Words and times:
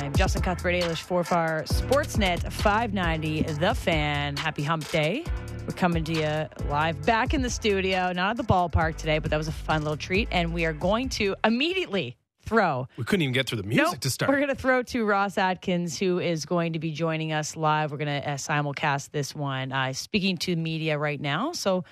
Time. 0.00 0.12
Justin 0.14 0.42
Cuthbert, 0.42 0.74
Ailish 0.74 1.04
Forfar, 1.06 1.66
Sportsnet 1.68 2.52
590, 2.52 3.42
The 3.60 3.74
Fan. 3.74 4.36
Happy 4.36 4.62
Hump 4.62 4.88
Day. 4.90 5.24
We're 5.66 5.74
coming 5.74 6.02
to 6.04 6.12
you 6.12 6.68
live 6.68 7.00
back 7.06 7.32
in 7.32 7.42
the 7.42 7.50
studio, 7.50 8.12
not 8.12 8.30
at 8.30 8.36
the 8.36 8.44
ballpark 8.44 8.96
today, 8.96 9.18
but 9.18 9.30
that 9.30 9.36
was 9.36 9.46
a 9.48 9.52
fun 9.52 9.82
little 9.82 9.96
treat. 9.96 10.28
And 10.32 10.52
we 10.52 10.64
are 10.64 10.72
going 10.72 11.10
to 11.10 11.36
immediately 11.44 12.16
throw. 12.44 12.88
We 12.96 13.04
couldn't 13.04 13.22
even 13.22 13.34
get 13.34 13.48
through 13.48 13.62
the 13.62 13.68
music 13.68 13.86
Nope. 13.86 14.00
to 14.00 14.10
start. 14.10 14.30
We're 14.30 14.38
going 14.38 14.48
to 14.48 14.54
throw 14.54 14.82
to 14.82 15.04
Ross 15.04 15.38
Atkins, 15.38 15.98
who 15.98 16.18
is 16.18 16.44
going 16.44 16.72
to 16.72 16.78
be 16.80 16.90
joining 16.90 17.32
us 17.32 17.56
live. 17.56 17.92
We're 17.92 17.98
going 17.98 18.20
to 18.22 18.30
uh, 18.30 18.34
simulcast 18.34 19.12
this 19.12 19.32
one, 19.34 19.70
uh, 19.72 19.92
speaking 19.92 20.36
to 20.38 20.56
media 20.56 20.98
right 20.98 21.20
now. 21.20 21.52
So 21.52 21.84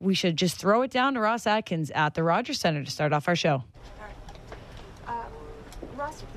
we 0.00 0.14
should 0.14 0.36
just 0.36 0.56
throw 0.56 0.82
it 0.82 0.90
down 0.90 1.14
to 1.14 1.20
Ross 1.20 1.46
Atkins 1.46 1.90
at 1.92 2.14
the 2.14 2.24
Rogers 2.24 2.58
Center 2.58 2.82
to 2.82 2.90
start 2.90 3.12
off 3.12 3.28
our 3.28 3.36
show. 3.36 3.62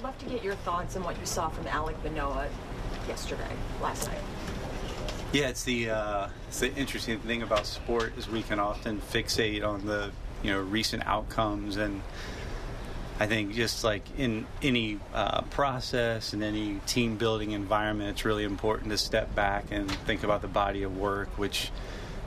Love 0.01 0.17
to 0.19 0.25
get 0.25 0.43
your 0.43 0.55
thoughts 0.55 0.95
on 0.95 1.03
what 1.03 1.19
you 1.19 1.25
saw 1.25 1.49
from 1.49 1.65
Alek 1.65 2.01
Manoah 2.03 2.47
yesterday, 3.07 3.55
last 3.81 4.07
night. 4.07 4.19
Yeah, 5.31 5.47
it's 5.47 5.63
the 5.63 5.89
uh, 5.89 6.27
it's 6.47 6.59
the 6.59 6.73
interesting 6.75 7.19
thing 7.19 7.41
about 7.41 7.65
sport 7.65 8.13
is 8.17 8.29
we 8.29 8.43
can 8.43 8.59
often 8.59 9.01
fixate 9.01 9.65
on 9.65 9.85
the 9.85 10.11
you 10.43 10.51
know 10.51 10.61
recent 10.61 11.07
outcomes, 11.07 11.77
and 11.77 12.01
I 13.19 13.25
think 13.25 13.53
just 13.53 13.83
like 13.83 14.03
in 14.17 14.45
any 14.61 14.99
uh, 15.13 15.41
process 15.43 16.33
and 16.33 16.43
any 16.43 16.79
team 16.85 17.17
building 17.17 17.51
environment, 17.51 18.11
it's 18.11 18.25
really 18.25 18.43
important 18.43 18.91
to 18.91 18.97
step 18.97 19.33
back 19.33 19.65
and 19.71 19.89
think 19.89 20.23
about 20.23 20.41
the 20.41 20.47
body 20.47 20.83
of 20.83 20.97
work, 20.97 21.29
which 21.37 21.71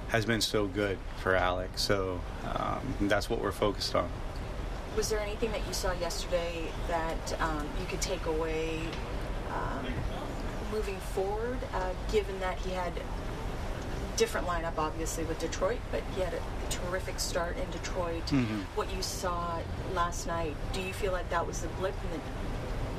has 0.08 0.24
been 0.24 0.40
so 0.40 0.66
good 0.66 0.98
for 1.18 1.34
Alek. 1.34 1.78
So 1.78 2.20
um, 2.44 2.80
that's 3.02 3.30
what 3.30 3.40
we're 3.40 3.52
focused 3.52 3.94
on. 3.94 4.10
Was 4.96 5.10
there 5.10 5.20
anything 5.20 5.52
that 5.52 5.66
you 5.66 5.74
saw 5.74 5.92
yesterday 5.92 6.64
that 6.88 7.40
um, 7.40 7.68
you 7.80 7.86
could 7.86 8.00
take 8.00 8.24
away 8.26 8.80
um, 9.52 9.86
moving 10.72 10.96
forward, 11.14 11.58
uh, 11.74 11.90
given 12.10 12.38
that 12.40 12.58
he 12.60 12.70
had 12.70 12.92
different 14.16 14.46
lineup, 14.46 14.78
obviously, 14.78 15.24
with 15.24 15.38
Detroit, 15.38 15.78
but 15.92 16.02
he 16.14 16.22
had 16.22 16.32
a, 16.32 16.38
a 16.38 16.70
terrific 16.70 17.20
start 17.20 17.58
in 17.58 17.70
Detroit. 17.70 18.24
Mhm. 18.28 18.62
What 18.74 18.90
you 18.94 19.02
saw 19.02 19.58
last 19.94 20.26
night, 20.26 20.56
do 20.72 20.80
you 20.80 20.94
feel 20.94 21.12
like 21.12 21.28
that 21.28 21.46
was 21.46 21.60
the 21.60 21.68
blip 21.68 21.94
and 22.02 22.12
then 22.12 22.20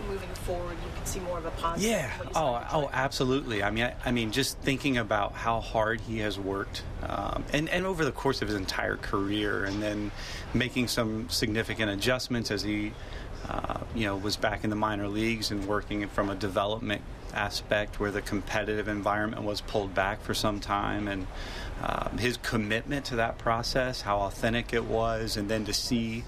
moving 0.07 0.29
forward 0.35 0.77
you 0.85 0.91
could 0.97 1.05
see 1.07 1.19
more 1.19 1.37
of 1.39 1.45
a 1.45 1.51
positive? 1.51 1.89
Yeah. 1.91 2.09
from 2.11 2.27
what 2.27 2.29
you 2.29 2.33
saw 2.35 2.59
Oh, 2.73 2.83
oh, 2.85 2.89
absolutely. 2.93 3.63
I 3.63 3.71
mean, 3.71 3.85
I, 3.85 3.95
I 4.05 4.11
mean, 4.11 4.31
just 4.31 4.59
thinking 4.59 4.97
about 4.97 5.33
how 5.33 5.59
hard 5.59 5.99
he 6.01 6.19
has 6.19 6.37
worked, 6.39 6.83
um, 7.03 7.43
and 7.51 7.67
and 7.69 7.85
over 7.87 8.05
the 8.05 8.11
course 8.11 8.41
of 8.43 8.47
his 8.47 8.55
entire 8.55 8.97
career, 8.97 9.65
and 9.65 9.81
then 9.81 10.11
making 10.53 10.87
some 10.87 11.29
significant 11.29 11.91
adjustments 11.91 12.51
as 12.51 12.63
he, 12.63 12.93
uh, 13.49 13.79
you 13.95 14.05
know, 14.05 14.15
was 14.15 14.37
back 14.37 14.63
in 14.63 14.69
the 14.69 14.75
minor 14.75 15.07
leagues 15.07 15.51
and 15.51 15.67
working 15.67 16.07
from 16.07 16.29
a 16.29 16.35
development 16.35 17.01
aspect 17.33 17.99
where 17.99 18.11
the 18.11 18.21
competitive 18.21 18.87
environment 18.87 19.43
was 19.43 19.61
pulled 19.61 19.93
back 19.93 20.21
for 20.21 20.33
some 20.33 20.59
time, 20.59 21.07
and 21.07 21.27
um, 21.83 22.17
his 22.17 22.37
commitment 22.37 23.05
to 23.05 23.15
that 23.17 23.37
process, 23.37 24.01
how 24.01 24.17
authentic 24.19 24.73
it 24.73 24.85
was, 24.85 25.37
and 25.37 25.49
then 25.49 25.65
to 25.65 25.73
see. 25.73 26.23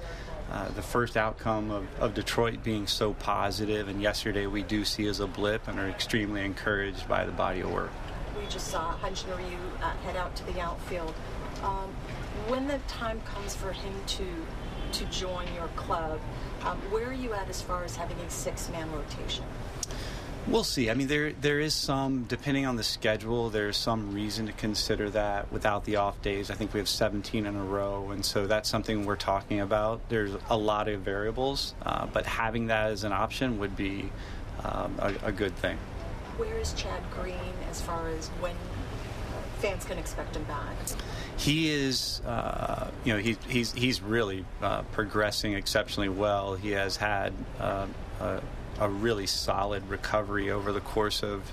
Uh, 0.52 0.68
the 0.70 0.82
first 0.82 1.16
outcome 1.16 1.70
of, 1.70 1.86
of 2.00 2.16
Detroit 2.16 2.64
being 2.64 2.88
so 2.88 3.14
positive, 3.14 3.88
and 3.88 4.02
yesterday 4.02 4.48
we 4.48 4.64
do 4.64 4.84
see 4.84 5.06
as 5.06 5.20
a 5.20 5.28
blip 5.28 5.68
and 5.68 5.78
are 5.78 5.88
extremely 5.88 6.44
encouraged 6.44 7.08
by 7.08 7.24
the 7.24 7.32
body 7.32 7.60
of 7.60 7.72
work. 7.72 7.92
We 8.36 8.48
just 8.48 8.70
saw 8.70 8.96
Hyunjin 8.96 9.38
Ryu 9.38 9.58
uh, 9.80 9.92
head 9.98 10.16
out 10.16 10.36
to 10.38 10.46
the 10.46 10.60
outfield. 10.60 11.14
Um, 11.62 11.94
when 12.48 12.68
the 12.68 12.80
time 12.88 13.22
comes 13.22 13.56
for 13.56 13.72
him 13.72 13.94
to 14.08 14.26
to 14.92 15.06
join 15.06 15.46
your 15.54 15.68
club, 15.76 16.20
um, 16.64 16.78
where 16.92 17.08
are 17.10 17.14
you 17.14 17.34
at 17.34 17.48
as 17.48 17.62
far 17.62 17.84
as 17.84 17.96
having 17.96 18.18
a 18.22 18.30
six-man 18.30 18.92
rotation? 18.92 19.46
We'll 20.48 20.64
see. 20.64 20.90
I 20.90 20.96
mean, 20.96 21.08
there 21.08 21.32
there 21.34 21.60
is 21.60 21.76
some, 21.76 22.24
depending 22.24 22.66
on 22.66 22.76
the 22.76 22.84
schedule, 22.84 23.52
there's 23.52 23.78
some 23.78 24.14
reason 24.14 24.48
to 24.48 24.54
consider 24.54 25.10
that 25.12 25.52
without 25.52 25.86
the 25.86 25.98
off 25.98 26.20
days. 26.24 26.50
I 26.50 26.56
think 26.56 26.74
we 26.74 26.80
have 26.80 26.90
17 26.90 27.46
in 27.46 27.56
a 27.56 27.64
row, 27.64 28.10
and 28.10 28.26
so 28.26 28.48
that's 28.48 28.68
something 28.68 29.06
we're 29.06 29.16
talking 29.16 29.60
about. 29.60 30.02
There's 30.10 30.36
a 30.50 30.58
lot 30.58 30.88
of 30.88 31.02
variables, 31.02 31.76
uh, 31.86 32.08
but 32.08 32.26
having 32.26 32.68
that 32.68 32.90
as 32.90 33.04
an 33.04 33.12
option 33.12 33.60
would 33.60 33.76
be 33.76 34.10
um, 34.64 34.96
a, 35.00 35.14
a 35.28 35.32
good 35.32 35.56
thing. 35.58 35.78
Where 36.38 36.58
is 36.58 36.74
Chad 36.74 37.04
Green 37.12 37.36
as 37.70 37.82
far 37.82 38.10
as 38.10 38.30
when 38.40 38.56
fans 39.60 39.86
can 39.86 40.00
expect 40.00 40.36
him 40.36 40.46
back? 40.46 40.76
He 41.40 41.72
is, 41.72 42.22
uh, 42.26 42.92
you 43.06 43.14
know, 43.14 43.20
he, 43.20 43.38
he's 43.48 43.72
he's 43.72 44.02
really 44.02 44.44
uh, 44.62 44.82
progressing 44.92 45.54
exceptionally 45.54 46.10
well. 46.10 46.56
He 46.56 46.72
has 46.72 46.98
had 46.98 47.34
uh, 47.62 47.88
a, 48.20 48.42
a 48.78 48.90
really 48.90 49.26
solid 49.26 49.88
recovery 49.90 50.52
over 50.52 50.74
the 50.74 50.82
course 50.82 51.24
of 51.24 51.50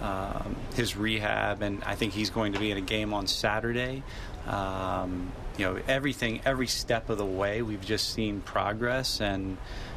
um, 0.00 0.54
his 0.76 0.96
rehab, 0.96 1.62
and 1.62 1.82
I 1.82 1.96
think 1.96 2.12
he's 2.12 2.30
going 2.30 2.52
to 2.52 2.60
be 2.60 2.70
in 2.70 2.78
a 2.78 2.80
game 2.82 3.12
on 3.12 3.26
Saturday. 3.26 4.04
Um, 4.46 5.32
you 5.58 5.64
know, 5.64 5.80
everything, 5.88 6.40
every 6.44 6.68
step 6.68 7.10
of 7.10 7.18
the 7.18 7.26
way, 7.26 7.62
we've 7.62 7.84
just 7.84 8.14
seen 8.14 8.40
progress, 8.40 9.20
and 9.20 9.56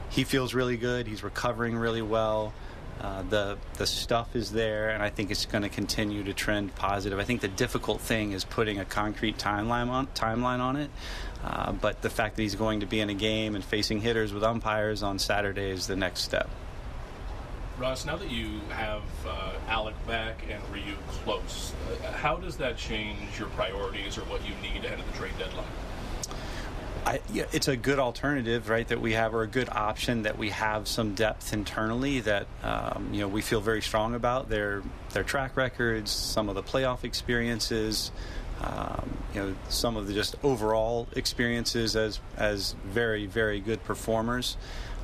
he 0.10 0.24
feels 0.24 0.56
really 0.56 0.78
good. 0.78 1.06
He's 1.06 1.24
recovering 1.24 1.76
really 1.76 2.02
well. 2.02 2.54
Uh, 3.00 3.22
the 3.30 3.58
the 3.78 3.86
stuff 3.86 4.36
is 4.36 4.52
there, 4.52 4.90
and 4.90 5.04
I 5.04 5.10
think 5.10 5.30
it's 5.30 5.46
going 5.46 5.62
to 5.62 5.70
continue 5.70 6.24
to 6.24 6.34
trend 6.34 6.74
positive. 6.76 7.20
I 7.20 7.24
think 7.24 7.42
the 7.42 7.48
difficult 7.48 8.02
thing 8.02 8.32
is 8.32 8.44
putting 8.44 8.80
a 8.80 8.86
concrete 8.86 9.38
timeline 9.38 9.90
on 9.90 10.08
timeline 10.08 10.60
on 10.60 10.76
it. 10.78 10.90
Uh, 11.44 11.72
but 11.74 12.02
the 12.02 12.10
fact 12.10 12.36
that 12.36 12.42
he's 12.42 12.56
going 12.56 12.80
to 12.80 12.88
be 12.88 13.00
in 13.00 13.10
a 13.10 13.14
game 13.14 13.56
and 13.56 13.64
facing 13.64 14.02
hitters 14.02 14.34
with 14.34 14.44
umpires 14.44 15.04
on 15.04 15.20
Saturday 15.20 15.70
is 15.70 15.86
the 15.86 15.96
next 15.96 16.22
step. 16.22 16.50
Ross, 17.78 18.06
now 18.06 18.16
that 18.16 18.32
you 18.32 18.60
have 18.70 19.04
uh, 19.28 19.52
Alek 19.68 19.94
back 20.08 20.44
and 20.50 20.62
Ryu 20.74 20.96
close, 21.24 21.74
uh, 22.04 22.12
how 22.12 22.36
does 22.36 22.58
that 22.58 22.76
change 22.76 23.38
your 23.38 23.50
priorities 23.50 24.18
or 24.18 24.22
what 24.22 24.42
you 24.44 24.56
need 24.64 24.84
ahead 24.84 25.00
of 25.00 25.06
the 25.06 25.18
trade 25.18 25.38
deadline? 25.38 25.66
I, 27.08 27.22
yeah, 27.32 27.46
it's 27.54 27.70
a 27.70 27.78
good 27.78 28.00
alternative, 28.00 28.68
right? 28.68 28.86
That 28.86 29.00
we 29.00 29.14
have, 29.14 29.34
or 29.34 29.44
a 29.44 29.48
good 29.48 29.70
option 29.70 30.24
that 30.24 30.38
we 30.38 30.50
have 30.50 30.90
some 30.90 31.16
depth 31.16 31.54
internally 31.54 32.20
that 32.20 32.48
um, 32.64 33.10
you 33.14 33.22
know 33.22 33.30
we 33.30 33.42
feel 33.42 33.62
very 33.62 33.82
strong 33.82 34.14
about 34.14 34.50
their 34.50 34.84
their 35.14 35.24
track 35.24 35.56
records, 35.56 36.12
some 36.12 36.50
of 36.50 36.56
the 36.56 36.64
playoff 36.64 37.06
experiences, 37.06 38.12
um, 38.62 39.10
you 39.34 39.42
know, 39.42 39.56
some 39.70 39.96
of 39.96 40.08
the 40.08 40.14
just 40.14 40.36
overall 40.44 41.08
experiences 41.16 41.96
as 41.96 42.20
as 42.36 42.76
very 42.86 43.26
very 43.26 43.62
good 43.62 43.82
performers. 43.86 44.58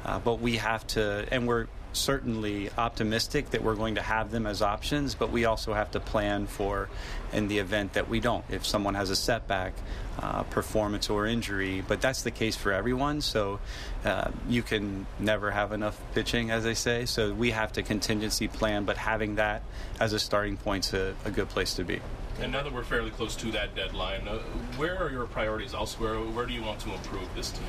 Uh, 0.04 0.20
but 0.20 0.42
we 0.42 0.58
have 0.58 0.86
to, 0.86 1.26
and 1.32 1.48
we're 1.48 1.68
certainly 1.94 2.70
optimistic 2.78 3.52
that 3.52 3.64
we're 3.64 3.76
going 3.76 3.96
to 3.96 4.02
have 4.02 4.32
them 4.32 4.46
as 4.46 4.62
options, 4.62 5.16
but 5.16 5.32
we 5.32 5.46
also 5.46 5.74
have 5.74 5.92
to 5.92 6.00
plan 6.00 6.48
for 6.48 6.90
in 7.32 7.48
the 7.48 7.60
event 7.60 7.94
that 7.94 8.10
we 8.10 8.20
don't. 8.20 8.46
If 8.50 8.66
someone 8.66 8.96
has 8.96 9.10
a 9.10 9.16
setback, 9.16 9.74
uh, 10.20 10.44
performance 10.44 11.10
or 11.10 11.26
injury, 11.26 11.84
but 11.88 12.00
that's 12.00 12.22
the 12.22 12.32
case 12.32 12.56
for 12.56 12.72
everyone. 12.72 13.22
So 13.22 13.60
uh, 14.06 14.30
you 14.48 14.62
can 14.62 15.08
never 15.20 15.50
have 15.52 15.72
enough 15.72 16.00
pitching, 16.14 16.52
as 16.52 16.64
they 16.64 16.76
say. 16.76 17.06
So 17.06 17.34
we 17.34 17.52
have 17.52 17.74
to 17.74 17.84
contingency 17.84 18.48
plan, 18.48 18.86
but 18.86 18.98
having 18.98 19.36
that 19.36 19.64
as 20.00 20.14
a 20.14 20.20
starting 20.20 20.58
point's 20.58 20.94
a, 20.94 21.16
a 21.26 21.32
good 21.32 21.50
place 21.50 21.74
to 21.76 21.84
be. 21.84 22.00
And 22.40 22.52
now 22.52 22.64
that 22.64 22.74
we're 22.74 22.84
fairly 22.84 23.12
close 23.12 23.36
to 23.38 23.52
that 23.52 23.76
deadline, 23.76 24.28
uh, 24.28 24.40
where 24.78 24.98
are 24.98 25.12
your 25.12 25.26
priorities 25.26 25.74
elsewhere? 25.74 26.16
Where 26.16 26.46
do 26.46 26.54
you 26.54 26.64
want 26.64 26.80
to 26.82 26.94
improve 26.94 27.28
this 27.36 27.52
team? 27.52 27.64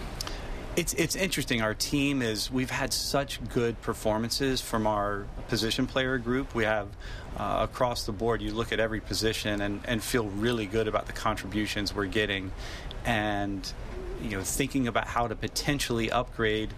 It's 0.76 0.92
it's 0.94 1.14
interesting. 1.14 1.62
Our 1.62 1.74
team 1.74 2.20
is 2.20 2.50
we've 2.50 2.70
had 2.70 2.92
such 2.92 3.38
good 3.50 3.80
performances 3.80 4.60
from 4.60 4.88
our 4.88 5.24
position 5.46 5.86
player 5.86 6.18
group. 6.18 6.52
We 6.52 6.64
have 6.64 6.88
uh, 7.36 7.58
across 7.70 8.06
the 8.06 8.12
board. 8.12 8.42
You 8.42 8.52
look 8.52 8.72
at 8.72 8.80
every 8.80 9.00
position 9.00 9.60
and, 9.60 9.80
and 9.84 10.02
feel 10.02 10.26
really 10.26 10.66
good 10.66 10.88
about 10.88 11.06
the 11.06 11.12
contributions 11.12 11.94
we're 11.94 12.06
getting, 12.06 12.50
and 13.04 13.72
you 14.20 14.30
know 14.30 14.42
thinking 14.42 14.88
about 14.88 15.06
how 15.06 15.28
to 15.28 15.36
potentially 15.36 16.10
upgrade. 16.10 16.74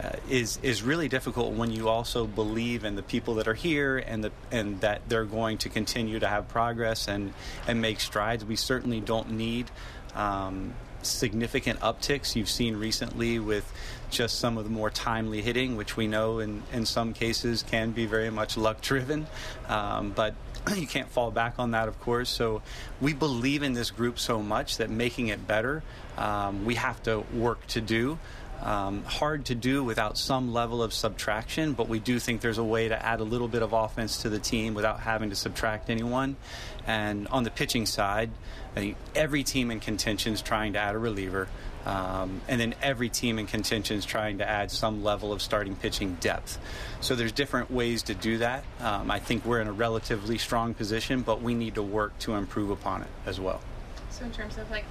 Uh, 0.00 0.12
is 0.30 0.58
is 0.62 0.82
really 0.82 1.08
difficult 1.08 1.52
when 1.52 1.70
you 1.72 1.88
also 1.88 2.26
believe 2.26 2.84
in 2.84 2.94
the 2.94 3.02
people 3.02 3.34
that 3.34 3.46
are 3.46 3.54
here 3.54 3.98
and 3.98 4.24
the 4.24 4.32
and 4.50 4.80
that 4.80 5.02
they're 5.08 5.26
going 5.26 5.58
to 5.58 5.68
continue 5.68 6.18
to 6.18 6.26
have 6.26 6.48
progress 6.48 7.08
and 7.08 7.34
and 7.66 7.82
make 7.82 7.98
strides. 8.00 8.44
We 8.44 8.56
certainly 8.56 9.00
don't 9.00 9.32
need 9.32 9.70
um, 10.14 10.72
significant 11.02 11.80
upticks 11.80 12.36
you've 12.36 12.48
seen 12.48 12.76
recently 12.76 13.38
with 13.38 13.70
just 14.10 14.38
some 14.38 14.58
of 14.58 14.64
the 14.64 14.70
more 14.70 14.90
timely 14.90 15.42
hitting, 15.42 15.76
which 15.76 15.96
we 15.96 16.06
know 16.06 16.40
in, 16.40 16.62
in 16.72 16.84
some 16.84 17.12
cases 17.12 17.62
can 17.62 17.92
be 17.92 18.06
very 18.06 18.30
much 18.30 18.56
luck 18.56 18.80
driven. 18.80 19.26
Um, 19.68 20.10
but 20.10 20.34
you 20.76 20.86
can't 20.86 21.08
fall 21.08 21.30
back 21.30 21.54
on 21.58 21.72
that, 21.72 21.88
of 21.88 22.00
course. 22.00 22.28
So 22.28 22.62
we 23.00 23.12
believe 23.12 23.62
in 23.62 23.72
this 23.72 23.90
group 23.90 24.18
so 24.18 24.42
much 24.42 24.78
that 24.78 24.90
making 24.90 25.28
it 25.28 25.46
better, 25.46 25.82
um, 26.16 26.64
we 26.64 26.74
have 26.74 27.02
to 27.04 27.20
work 27.32 27.66
to 27.68 27.80
do. 27.80 28.18
Um, 28.62 29.04
hard 29.04 29.46
to 29.46 29.54
do 29.54 29.82
without 29.82 30.18
some 30.18 30.52
level 30.52 30.82
of 30.82 30.92
subtraction, 30.92 31.72
but 31.72 31.88
we 31.88 31.98
do 31.98 32.18
think 32.18 32.42
there's 32.42 32.58
a 32.58 32.64
way 32.64 32.88
to 32.88 33.06
add 33.06 33.20
a 33.20 33.24
little 33.24 33.48
bit 33.48 33.62
of 33.62 33.72
offense 33.72 34.20
to 34.22 34.28
the 34.28 34.38
team 34.38 34.74
without 34.74 35.00
having 35.00 35.30
to 35.30 35.36
subtract 35.36 35.88
anyone. 35.88 36.36
And 36.86 37.26
on 37.28 37.44
the 37.44 37.50
pitching 37.50 37.86
side, 37.86 38.30
I 38.76 38.80
think 38.80 38.96
every 39.14 39.42
team 39.42 39.70
in 39.70 39.80
contention 39.80 40.32
is 40.32 40.42
trying 40.42 40.74
to 40.74 40.78
add 40.78 40.94
a 40.94 40.98
reliever. 40.98 41.48
Um, 41.86 42.42
and 42.46 42.60
then 42.60 42.74
every 42.82 43.08
team 43.08 43.38
in 43.38 43.46
contention 43.46 43.96
is 43.96 44.04
trying 44.04 44.38
to 44.38 44.48
add 44.48 44.70
some 44.70 45.02
level 45.02 45.32
of 45.32 45.40
starting 45.40 45.76
pitching 45.76 46.18
depth. 46.20 46.58
So 47.00 47.14
there's 47.14 47.32
different 47.32 47.70
ways 47.70 48.02
to 48.04 48.14
do 48.14 48.38
that. 48.38 48.64
Um, 48.80 49.10
I 49.10 49.18
think 49.18 49.46
we're 49.46 49.60
in 49.60 49.66
a 49.66 49.72
relatively 49.72 50.36
strong 50.36 50.74
position, 50.74 51.22
but 51.22 51.40
we 51.40 51.54
need 51.54 51.76
to 51.76 51.82
work 51.82 52.18
to 52.20 52.34
improve 52.34 52.70
upon 52.70 53.02
it 53.02 53.08
as 53.24 53.40
well. 53.40 53.60
So 54.10 54.24
in 54.26 54.30
terms 54.30 54.58
of 54.58 54.70
like 54.70 54.84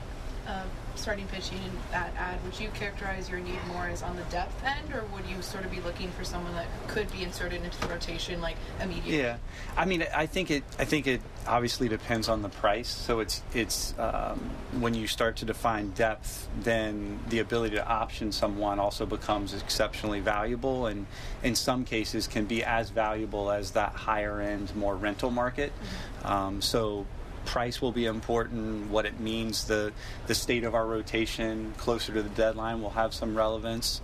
uh, 0.47 0.63
starting 0.99 1.27
pitching 1.27 1.59
that 1.91 2.13
ad, 2.17 2.43
would 2.43 2.59
you 2.59 2.69
characterize 2.69 3.29
your 3.29 3.39
need 3.39 3.59
more 3.67 3.87
as 3.87 4.03
on 4.03 4.15
the 4.15 4.23
depth 4.23 4.63
end, 4.63 4.93
or 4.93 5.05
would 5.13 5.25
you 5.25 5.41
sort 5.41 5.65
of 5.65 5.71
be 5.71 5.79
looking 5.81 6.11
for 6.11 6.23
someone 6.23 6.53
that 6.53 6.67
could 6.87 7.11
be 7.11 7.23
inserted 7.23 7.63
into 7.63 7.79
the 7.81 7.87
rotation 7.87 8.41
like 8.41 8.57
immediately? 8.81 9.17
Yeah, 9.17 9.37
I 9.77 9.85
mean, 9.85 10.05
I 10.15 10.25
think 10.25 10.51
it. 10.51 10.63
I 10.77 10.85
think 10.85 11.07
it 11.07 11.21
obviously 11.47 11.87
depends 11.87 12.29
on 12.29 12.41
the 12.41 12.49
price. 12.49 12.89
So 12.89 13.21
it's 13.21 13.41
it's 13.53 13.97
um, 13.97 14.51
when 14.79 14.93
you 14.93 15.07
start 15.07 15.37
to 15.37 15.45
define 15.45 15.91
depth, 15.91 16.47
then 16.61 17.19
the 17.29 17.39
ability 17.39 17.75
to 17.77 17.87
option 17.87 18.31
someone 18.31 18.79
also 18.79 19.05
becomes 19.05 19.53
exceptionally 19.53 20.19
valuable, 20.19 20.85
and 20.85 21.07
in 21.43 21.55
some 21.55 21.85
cases 21.85 22.27
can 22.27 22.45
be 22.45 22.63
as 22.63 22.89
valuable 22.89 23.51
as 23.51 23.71
that 23.71 23.93
higher 23.93 24.41
end, 24.41 24.75
more 24.75 24.95
rental 24.95 25.31
market. 25.31 25.71
Mm-hmm. 25.71 26.27
Um, 26.27 26.61
so 26.61 27.05
price 27.49 27.81
will 27.81 27.91
be 27.91 28.05
important. 28.05 28.91
What 28.91 29.07
it 29.07 29.19
means, 29.19 29.65
the 29.65 29.91
the 30.27 30.35
state 30.35 30.63
of 30.63 30.75
our 30.75 30.85
rotation 30.85 31.73
closer 31.77 32.13
to 32.13 32.21
the 32.21 32.29
deadline 32.29 32.79
will 32.79 32.91
have 32.91 33.11
some 33.11 33.35
relevance. 33.35 34.01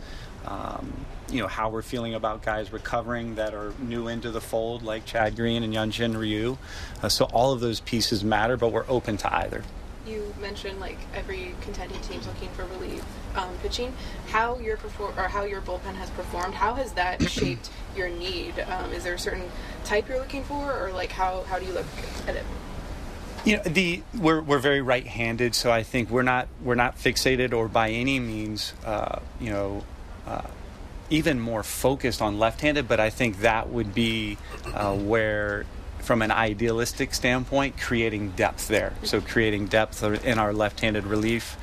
Um, 0.48 1.06
you 1.30 1.42
know 1.42 1.48
how 1.48 1.70
we're 1.70 1.84
feeling 1.84 2.16
about 2.16 2.42
guys 2.42 2.74
recovering 2.74 3.36
that 3.36 3.54
are 3.54 3.72
new 3.78 4.08
into 4.08 4.32
the 4.32 4.42
fold, 4.42 4.82
like 4.82 5.06
Chad 5.06 5.36
Green 5.36 5.62
and 5.62 5.72
Hyunjin 5.72 6.18
Ryu. 6.18 6.58
Uh, 7.04 7.10
so 7.10 7.26
all 7.26 7.54
of 7.54 7.60
those 7.60 7.82
pieces 7.82 8.24
matter, 8.24 8.58
but 8.58 8.72
we're 8.72 8.86
open 8.90 9.16
to 9.18 9.36
either. 9.36 9.64
You 10.08 10.34
mentioned 10.42 10.80
like 10.80 10.98
every 11.14 11.54
contending 11.62 12.02
team's 12.02 12.26
looking 12.26 12.50
for 12.50 12.66
relief 12.66 13.04
um, 13.36 13.56
pitching. 13.62 13.94
How 14.30 14.58
your 14.58 14.78
perform 14.78 15.14
or 15.20 15.28
how 15.28 15.44
your 15.44 15.62
bullpen 15.62 15.94
has 15.96 16.10
performed. 16.12 16.56
How 16.56 16.74
has 16.74 16.94
that 16.94 17.22
shaped 17.30 17.70
your 17.96 18.10
need? 18.10 18.60
Um, 18.60 18.92
is 18.92 19.04
there 19.04 19.14
a 19.14 19.20
certain 19.20 19.52
type 19.84 20.10
you're 20.10 20.20
looking 20.20 20.44
for, 20.44 20.74
or 20.84 20.92
like 20.92 21.12
how 21.12 21.44
how 21.44 21.60
do 21.60 21.66
you 21.66 21.74
look 21.74 21.86
at 22.28 22.36
it? 22.36 22.44
You 23.46 23.58
know, 23.58 23.64
the 23.64 24.02
we're 24.18 24.42
we're 24.42 24.58
very 24.58 24.82
right-handed, 24.82 25.54
so 25.54 25.72
I 25.72 25.84
think 25.84 26.10
we're 26.10 26.24
not 26.24 26.48
we're 26.64 26.74
not 26.74 26.98
fixated 26.98 27.54
or 27.54 27.68
by 27.68 27.92
any 27.92 28.20
means, 28.20 28.74
uh, 28.84 29.20
you 29.40 29.52
know, 29.52 29.84
uh, 30.26 30.42
even 31.12 31.40
more 31.40 31.62
focused 31.62 32.24
on 32.24 32.40
left-handed. 32.40 32.88
But 32.88 33.00
I 33.00 33.12
think 33.12 33.42
that 33.42 33.70
would 33.70 33.94
be 33.94 34.40
uh, 34.74 34.96
where, 34.96 35.68
from 36.00 36.24
an 36.24 36.32
idealistic 36.32 37.14
standpoint, 37.14 37.80
creating 37.80 38.32
depth 38.32 38.68
there. 38.68 38.94
So 39.04 39.22
creating 39.22 39.68
depth 39.68 40.02
in 40.02 40.40
our 40.40 40.52
left-handed 40.52 41.06
relief 41.06 41.56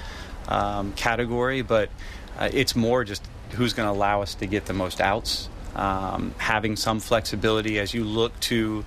um, 0.47 0.93
category, 0.93 1.63
but 1.63 1.91
uh, 2.39 2.49
it's 2.53 2.77
more 2.77 3.03
just 3.03 3.27
who's 3.57 3.73
going 3.73 3.89
to 3.89 3.93
allow 3.93 4.23
us 4.23 4.37
to 4.37 4.47
get 4.47 4.67
the 4.67 4.73
most 4.73 5.01
outs. 5.01 5.49
Um, 5.75 6.35
having 6.39 6.77
some 6.77 7.01
flexibility 7.01 7.81
as 7.81 7.93
you 7.93 8.05
look 8.05 8.39
to 8.41 8.85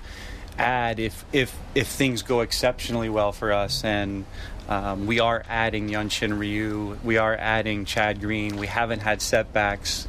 add 0.58 0.98
if 0.98 1.24
if 1.32 1.56
if 1.74 1.88
things 1.88 2.22
go 2.22 2.40
exceptionally 2.40 3.08
well 3.08 3.32
for 3.32 3.52
us 3.52 3.84
and 3.84 4.24
um, 4.68 5.06
we 5.06 5.20
are 5.20 5.44
adding 5.48 5.88
Hyunjin 5.88 6.38
Ryu, 6.38 6.98
we 7.04 7.18
are 7.18 7.36
adding 7.36 7.84
Chad 7.84 8.20
Green. 8.20 8.56
We 8.56 8.66
haven't 8.66 9.00
had 9.00 9.22
setbacks. 9.22 10.08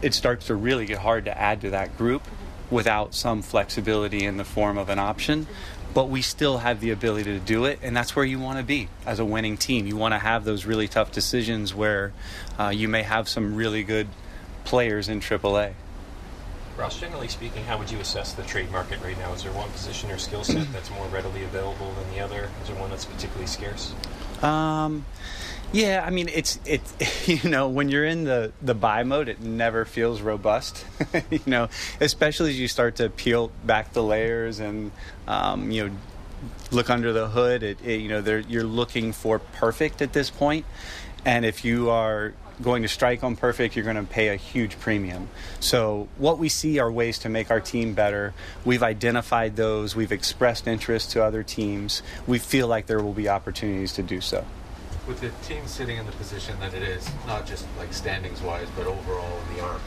It 0.00 0.14
starts 0.14 0.46
to 0.46 0.54
really 0.54 0.86
get 0.86 0.98
hard 0.98 1.26
to 1.26 1.38
add 1.38 1.60
to 1.60 1.70
that 1.70 1.96
group 1.98 2.22
without 2.70 3.14
some 3.14 3.42
flexibility 3.42 4.24
in 4.24 4.38
the 4.38 4.44
form 4.44 4.78
of 4.78 4.88
an 4.88 4.98
option. 4.98 5.46
But 5.92 6.08
we 6.08 6.22
still 6.22 6.58
have 6.58 6.80
the 6.80 6.90
ability 6.90 7.24
to 7.24 7.38
do 7.38 7.64
it, 7.64 7.78
and 7.82 7.96
that's 7.96 8.16
where 8.16 8.24
you 8.24 8.38
want 8.38 8.58
to 8.58 8.64
be 8.64 8.88
as 9.04 9.18
a 9.18 9.24
winning 9.24 9.56
team. 9.56 9.86
You 9.86 9.96
want 9.96 10.12
to 10.12 10.18
have 10.18 10.44
those 10.44 10.64
really 10.64 10.88
tough 10.88 11.12
decisions 11.12 11.74
where 11.74 12.12
uh, 12.58 12.68
you 12.68 12.88
may 12.88 13.02
have 13.02 13.28
some 13.28 13.54
really 13.54 13.82
good 13.82 14.08
players 14.64 15.08
in 15.08 15.20
AAA. 15.20 15.72
Ross, 16.76 17.00
generally 17.00 17.28
speaking, 17.28 17.64
how 17.64 17.78
would 17.78 17.90
you 17.90 17.98
assess 17.98 18.34
the 18.34 18.42
trade 18.42 18.70
market 18.70 19.00
right 19.02 19.18
now? 19.18 19.32
Is 19.32 19.42
there 19.42 19.52
one 19.52 19.70
position 19.70 20.10
or 20.10 20.18
skill 20.18 20.44
set 20.44 20.70
that's 20.72 20.90
more 20.90 21.06
readily 21.06 21.42
available 21.44 21.92
than 21.92 22.10
the 22.14 22.20
other? 22.20 22.50
Is 22.62 22.68
there 22.68 22.76
one 22.76 22.90
that's 22.90 23.06
particularly 23.06 23.46
scarce? 23.46 23.94
Um, 24.42 25.06
yeah, 25.72 26.04
I 26.06 26.10
mean, 26.10 26.28
it's 26.28 26.60
it. 26.64 26.82
You 27.26 27.50
know, 27.50 27.68
when 27.68 27.88
you're 27.88 28.04
in 28.04 28.22
the 28.22 28.52
the 28.62 28.74
buy 28.74 29.02
mode, 29.02 29.28
it 29.28 29.40
never 29.40 29.84
feels 29.84 30.20
robust. 30.20 30.84
you 31.30 31.40
know, 31.44 31.68
especially 32.00 32.50
as 32.50 32.60
you 32.60 32.68
start 32.68 32.96
to 32.96 33.10
peel 33.10 33.50
back 33.64 33.92
the 33.92 34.02
layers 34.02 34.60
and 34.60 34.92
um, 35.26 35.72
you 35.72 35.88
know 35.88 35.96
look 36.70 36.88
under 36.88 37.12
the 37.12 37.28
hood. 37.28 37.62
It, 37.62 37.78
it 37.84 38.00
you 38.00 38.08
know, 38.08 38.20
you're 38.48 38.62
looking 38.62 39.12
for 39.12 39.38
perfect 39.38 40.02
at 40.02 40.12
this 40.12 40.30
point, 40.30 40.66
and 41.24 41.44
if 41.44 41.64
you 41.64 41.90
are 41.90 42.34
going 42.62 42.82
to 42.82 42.88
strike 42.88 43.22
on 43.22 43.36
perfect, 43.36 43.76
you're 43.76 43.84
going 43.84 43.96
to 43.96 44.02
pay 44.02 44.28
a 44.28 44.36
huge 44.36 44.78
premium. 44.80 45.28
So, 45.60 46.08
what 46.16 46.38
we 46.38 46.48
see 46.48 46.78
are 46.78 46.90
ways 46.90 47.18
to 47.20 47.28
make 47.28 47.50
our 47.50 47.60
team 47.60 47.94
better. 47.94 48.34
We've 48.64 48.82
identified 48.82 49.56
those, 49.56 49.94
we've 49.94 50.12
expressed 50.12 50.66
interest 50.66 51.10
to 51.12 51.22
other 51.22 51.42
teams. 51.42 52.02
We 52.26 52.38
feel 52.38 52.68
like 52.68 52.86
there 52.86 53.02
will 53.02 53.12
be 53.12 53.28
opportunities 53.28 53.92
to 53.94 54.02
do 54.02 54.20
so. 54.20 54.44
With 55.06 55.20
the 55.20 55.30
team 55.46 55.66
sitting 55.66 55.98
in 55.98 56.06
the 56.06 56.12
position 56.12 56.58
that 56.60 56.74
it 56.74 56.82
is, 56.82 57.08
not 57.26 57.46
just 57.46 57.66
like 57.78 57.92
standings 57.92 58.42
wise, 58.42 58.68
but 58.76 58.86
overall 58.86 59.38
in 59.48 59.56
the 59.56 59.62
arc, 59.62 59.80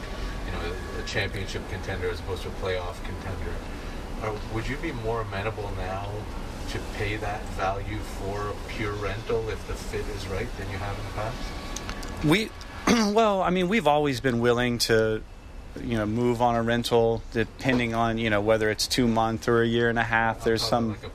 you 0.46 0.52
know, 0.52 0.74
a 0.98 1.06
championship 1.06 1.68
contender 1.70 2.08
as 2.08 2.20
opposed 2.20 2.42
to 2.42 2.48
a 2.48 2.52
playoff 2.52 2.96
contender, 3.04 3.54
are, 4.22 4.34
would 4.54 4.66
you 4.66 4.76
be 4.76 4.92
more 4.92 5.22
amenable 5.22 5.70
now 5.76 6.08
to 6.70 6.78
pay 6.96 7.16
that 7.16 7.42
value 7.50 7.98
for 7.98 8.54
pure 8.68 8.92
rental 8.92 9.48
if 9.50 9.66
the 9.66 9.74
fit 9.74 10.06
is 10.16 10.26
right 10.28 10.48
than 10.56 10.70
you 10.70 10.78
have 10.78 10.96
in 10.98 11.04
the 11.04 11.12
past? 11.12 11.36
We, 12.24 12.50
well, 12.86 13.42
I 13.42 13.50
mean, 13.50 13.68
we've 13.68 13.86
always 13.86 14.20
been 14.20 14.40
willing 14.40 14.78
to, 14.78 15.22
you 15.80 15.96
know, 15.96 16.06
move 16.06 16.42
on 16.42 16.56
a 16.56 16.62
rental 16.62 17.22
depending 17.32 17.94
on 17.94 18.18
you 18.18 18.28
know 18.28 18.40
whether 18.40 18.70
it's 18.70 18.86
two 18.86 19.06
month 19.06 19.48
or 19.48 19.62
a 19.62 19.66
year 19.66 19.88
and 19.88 19.98
a 19.98 20.04
half. 20.04 20.44
There's 20.44 20.62
some, 20.62 20.90
like 20.90 21.12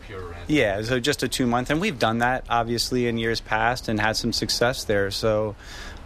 yeah, 0.48 0.82
so 0.82 1.00
just 1.00 1.24
a 1.24 1.28
two 1.28 1.46
month, 1.46 1.70
and 1.70 1.82
we've 1.82 2.00
done 2.00 2.20
that 2.20 2.46
obviously 2.50 3.08
in 3.08 3.18
years 3.18 3.42
past 3.42 3.90
and 3.90 4.00
had 4.00 4.16
some 4.16 4.34
success 4.34 4.84
there. 4.84 5.12
So. 5.12 5.56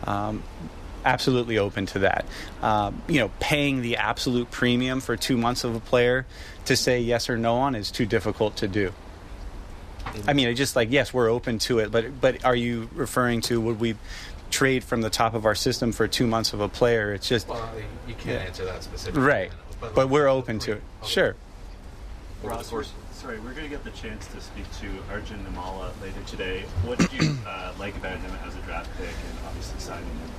Um, 0.05 0.43
absolutely 1.05 1.57
open 1.57 1.85
to 1.87 1.99
that. 1.99 2.25
Um, 2.61 3.01
you 3.07 3.19
know, 3.19 3.31
paying 3.39 3.81
the 3.81 3.97
absolute 3.97 4.51
premium 4.51 4.99
for 4.99 5.15
two 5.15 5.37
months 5.37 5.63
of 5.63 5.75
a 5.75 5.79
player 5.79 6.25
to 6.65 6.75
say 6.75 6.99
yes 6.99 7.29
or 7.29 7.37
no 7.37 7.55
on 7.55 7.75
is 7.75 7.89
too 7.91 8.05
difficult 8.05 8.57
to 8.57 8.67
do. 8.67 8.91
I 10.27 10.33
mean, 10.33 10.55
just 10.55 10.75
like 10.75 10.91
yes, 10.91 11.13
we're 11.13 11.29
open 11.29 11.59
to 11.59 11.79
it, 11.79 11.91
but 11.91 12.19
but 12.19 12.43
are 12.43 12.55
you 12.55 12.89
referring 12.93 13.41
to 13.41 13.61
would 13.61 13.79
we 13.79 13.95
trade 14.49 14.83
from 14.83 15.01
the 15.01 15.09
top 15.09 15.33
of 15.33 15.45
our 15.45 15.55
system 15.55 15.91
for 15.91 16.07
two 16.07 16.27
months 16.27 16.53
of 16.53 16.61
a 16.61 16.69
player. 16.69 17.13
It's 17.13 17.27
just 17.27 17.47
well, 17.47 17.69
you 18.07 18.13
can't 18.15 18.41
yeah. 18.41 18.47
answer 18.47 18.65
that 18.65 18.83
specifically, 18.83 19.21
right? 19.21 19.51
But, 19.79 19.95
but 19.95 20.09
we're 20.09 20.27
open 20.27 20.59
to 20.59 20.73
it. 20.73 20.83
Sure. 21.05 21.35
Ross, 22.43 22.71
we're, 22.71 22.85
sorry, 23.11 23.39
we're 23.39 23.51
going 23.51 23.63
to 23.63 23.69
get 23.69 23.83
the 23.83 23.91
chance 23.91 24.25
to 24.27 24.39
speak 24.39 24.65
to 24.79 24.87
Arjun 25.11 25.45
Nimmala 25.45 25.91
later 26.01 26.21
today. 26.25 26.63
What 26.85 26.99
did 26.99 27.11
you 27.13 27.37
uh, 27.45 27.73
like 27.77 27.95
about 27.97 28.17
him 28.17 28.31
as 28.45 28.55
a 28.55 28.59
draft 28.59 28.89
pick, 28.97 29.07
and 29.07 29.45
obviously 29.45 29.79
signing 29.79 30.05
him? 30.05 30.29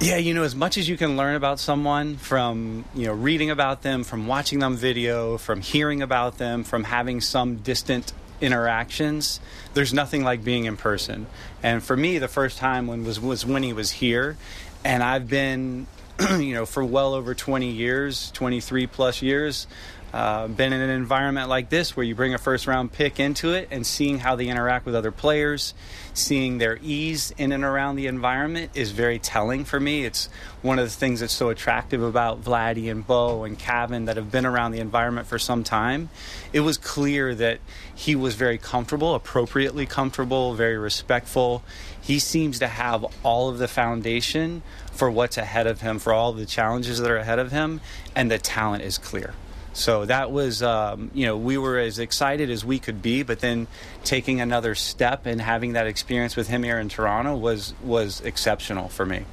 Yeah, 0.00 0.16
you 0.16 0.32
know, 0.32 0.44
as 0.44 0.54
much 0.54 0.78
as 0.78 0.88
you 0.88 0.96
can 0.96 1.16
learn 1.16 1.34
about 1.34 1.58
someone 1.58 2.16
from, 2.16 2.86
you 2.94 3.06
know, 3.06 3.12
reading 3.12 3.50
about 3.50 3.82
them, 3.82 4.02
from 4.02 4.26
watching 4.26 4.58
them 4.60 4.76
video, 4.76 5.36
from 5.36 5.60
hearing 5.60 6.00
about 6.00 6.38
them, 6.38 6.64
from 6.64 6.84
having 6.84 7.20
some 7.20 7.56
distant 7.56 8.12
interactions, 8.40 9.40
there's 9.74 9.92
nothing 9.92 10.24
like 10.24 10.42
being 10.42 10.64
in 10.64 10.76
person. 10.76 11.26
And 11.62 11.82
for 11.82 11.96
me, 11.96 12.18
the 12.18 12.28
first 12.28 12.58
time 12.58 12.86
when 12.86 13.04
was 13.04 13.20
was 13.20 13.44
when 13.44 13.62
he 13.62 13.72
was 13.72 13.92
here, 13.92 14.36
and 14.84 15.02
I've 15.02 15.28
been, 15.28 15.86
you 16.38 16.54
know, 16.54 16.66
for 16.66 16.84
well 16.84 17.14
over 17.14 17.34
20 17.34 17.70
years, 17.70 18.30
23 18.32 18.86
plus 18.86 19.22
years, 19.22 19.66
uh, 20.12 20.48
been 20.48 20.72
in 20.72 20.80
an 20.80 20.90
environment 20.90 21.48
like 21.48 21.70
this 21.70 21.96
where 21.96 22.04
you 22.04 22.16
bring 22.16 22.34
a 22.34 22.38
first 22.38 22.66
round 22.66 22.92
pick 22.92 23.20
into 23.20 23.52
it 23.52 23.68
and 23.70 23.86
seeing 23.86 24.18
how 24.18 24.34
they 24.34 24.48
interact 24.48 24.84
with 24.84 24.94
other 24.94 25.12
players, 25.12 25.72
seeing 26.12 26.58
their 26.58 26.78
ease 26.82 27.32
in 27.38 27.52
and 27.52 27.62
around 27.62 27.94
the 27.94 28.08
environment 28.08 28.72
is 28.74 28.90
very 28.90 29.20
telling 29.20 29.64
for 29.64 29.78
me. 29.78 30.04
It's 30.04 30.28
one 30.62 30.78
of 30.80 30.84
the 30.84 30.90
things 30.90 31.20
that's 31.20 31.32
so 31.32 31.48
attractive 31.48 32.02
about 32.02 32.42
Vladdy 32.42 32.90
and 32.90 33.06
Bo 33.06 33.44
and 33.44 33.56
Cavan 33.56 34.06
that 34.06 34.16
have 34.16 34.32
been 34.32 34.44
around 34.44 34.72
the 34.72 34.80
environment 34.80 35.28
for 35.28 35.38
some 35.38 35.62
time. 35.62 36.10
It 36.52 36.60
was 36.60 36.76
clear 36.76 37.34
that 37.36 37.60
he 37.94 38.16
was 38.16 38.34
very 38.34 38.58
comfortable, 38.58 39.14
appropriately 39.14 39.86
comfortable, 39.86 40.54
very 40.54 40.76
respectful. 40.76 41.62
He 42.02 42.18
seems 42.18 42.58
to 42.58 42.68
have 42.68 43.04
all 43.22 43.48
of 43.48 43.58
the 43.58 43.68
foundation 43.68 44.62
for 44.92 45.10
what's 45.10 45.36
ahead 45.36 45.66
of 45.66 45.80
him, 45.80 45.98
for 45.98 46.12
all 46.12 46.32
the 46.32 46.46
challenges 46.46 46.98
that 46.98 47.10
are 47.10 47.16
ahead 47.16 47.38
of 47.38 47.52
him, 47.52 47.80
and 48.14 48.30
the 48.30 48.38
talent 48.38 48.82
is 48.82 48.98
clear. 48.98 49.34
So 49.72 50.04
that 50.06 50.32
was, 50.32 50.62
um, 50.62 51.10
you 51.14 51.26
know, 51.26 51.36
we 51.36 51.56
were 51.56 51.78
as 51.78 51.98
excited 51.98 52.50
as 52.50 52.64
we 52.64 52.78
could 52.78 53.02
be, 53.02 53.22
but 53.22 53.40
then 53.40 53.68
taking 54.02 54.40
another 54.40 54.74
step 54.74 55.26
and 55.26 55.40
having 55.40 55.74
that 55.74 55.86
experience 55.86 56.34
with 56.34 56.48
him 56.48 56.64
here 56.64 56.78
in 56.78 56.88
Toronto 56.88 57.36
was 57.36 57.74
was 57.82 58.20
exceptional 58.22 58.88
for 58.88 59.06
me. 59.06 59.24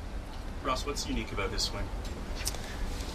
Ross, 0.64 0.86
what's 0.86 1.08
unique 1.08 1.32
about 1.32 1.50
his 1.50 1.64
swing? 1.64 1.86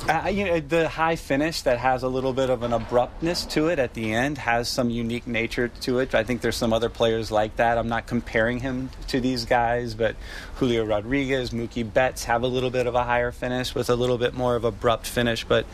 Uh, 0.09 0.26
you 0.26 0.44
know, 0.44 0.59
the 0.59 0.88
high 0.88 1.14
finish 1.14 1.62
that 1.62 1.78
has 1.78 2.02
a 2.02 2.09
little 2.09 2.32
bit 2.32 2.50
of 2.50 2.64
an 2.64 2.73
abruptness 2.73 3.44
to 3.44 3.68
it 3.68 3.78
at 3.78 3.94
the 3.94 4.12
end 4.12 4.37
has 4.37 4.68
some 4.68 4.90
unique 4.90 5.28
nature 5.28 5.68
to 5.68 6.00
it. 6.00 6.12
I 6.12 6.25
think 6.25 6.40
there's 6.40 6.56
some 6.56 6.73
other 6.73 6.88
players 6.88 7.30
like 7.30 7.54
that. 7.56 7.78
I'm 7.78 7.88
not 7.88 8.09
comparing 8.09 8.59
him 8.59 8.90
to 9.09 9.21
these 9.21 9.44
guys, 9.44 9.94
but 9.94 10.16
Julio 10.56 10.85
Rodriguez, 10.85 11.50
Mookie 11.50 11.90
Betts 11.90 12.25
have 12.25 12.42
a 12.42 12.49
little 12.49 12.71
bit 12.71 12.88
of 12.88 12.97
a 12.97 13.04
higher 13.04 13.30
finish 13.30 13.76
with 13.76 13.88
a 13.88 13.94
little 13.94 14.18
bit 14.18 14.35
more 14.35 14.56
of 14.56 14.64
abrupt 14.64 15.06
finish. 15.06 15.44
But 15.44 15.66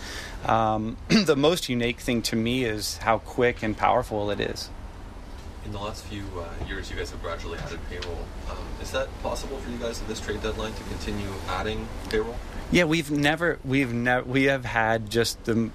um, 0.44 0.99
the 1.08 1.37
most 1.37 1.70
unique 1.70 2.00
thing 2.00 2.20
to 2.23 2.37
me 2.37 2.64
is 2.64 2.99
how 2.99 3.20
quick 3.20 3.62
and 3.62 3.75
powerful 3.75 4.30
it 4.30 4.40
is. 4.40 4.68
In 5.69 5.75
the 5.75 5.81
last 5.81 6.03
few 6.07 6.25
uh, 6.35 6.67
years, 6.67 6.91
you 6.91 6.97
guys 6.97 7.11
have 7.11 7.21
gradually 7.21 7.59
added 7.59 7.79
payroll. 7.91 8.17
Um, 8.51 8.57
is 8.81 8.91
that 8.93 9.07
possible 9.23 9.59
for 9.59 9.69
you 9.69 9.77
guys 9.77 10.01
at 10.01 10.09
this 10.09 10.19
trade 10.19 10.41
deadline 10.41 10.73
to 10.73 10.83
continue 10.85 11.31
adding 11.47 11.87
payroll? 12.09 12.37
Yeah, 12.71 12.85
we've 12.85 13.11
never, 13.11 13.59
we've 13.67 13.93
never, 13.93 14.27
we 14.27 14.45
have 14.45 14.65
had 14.65 15.11
just 15.11 15.45
the 15.45 15.69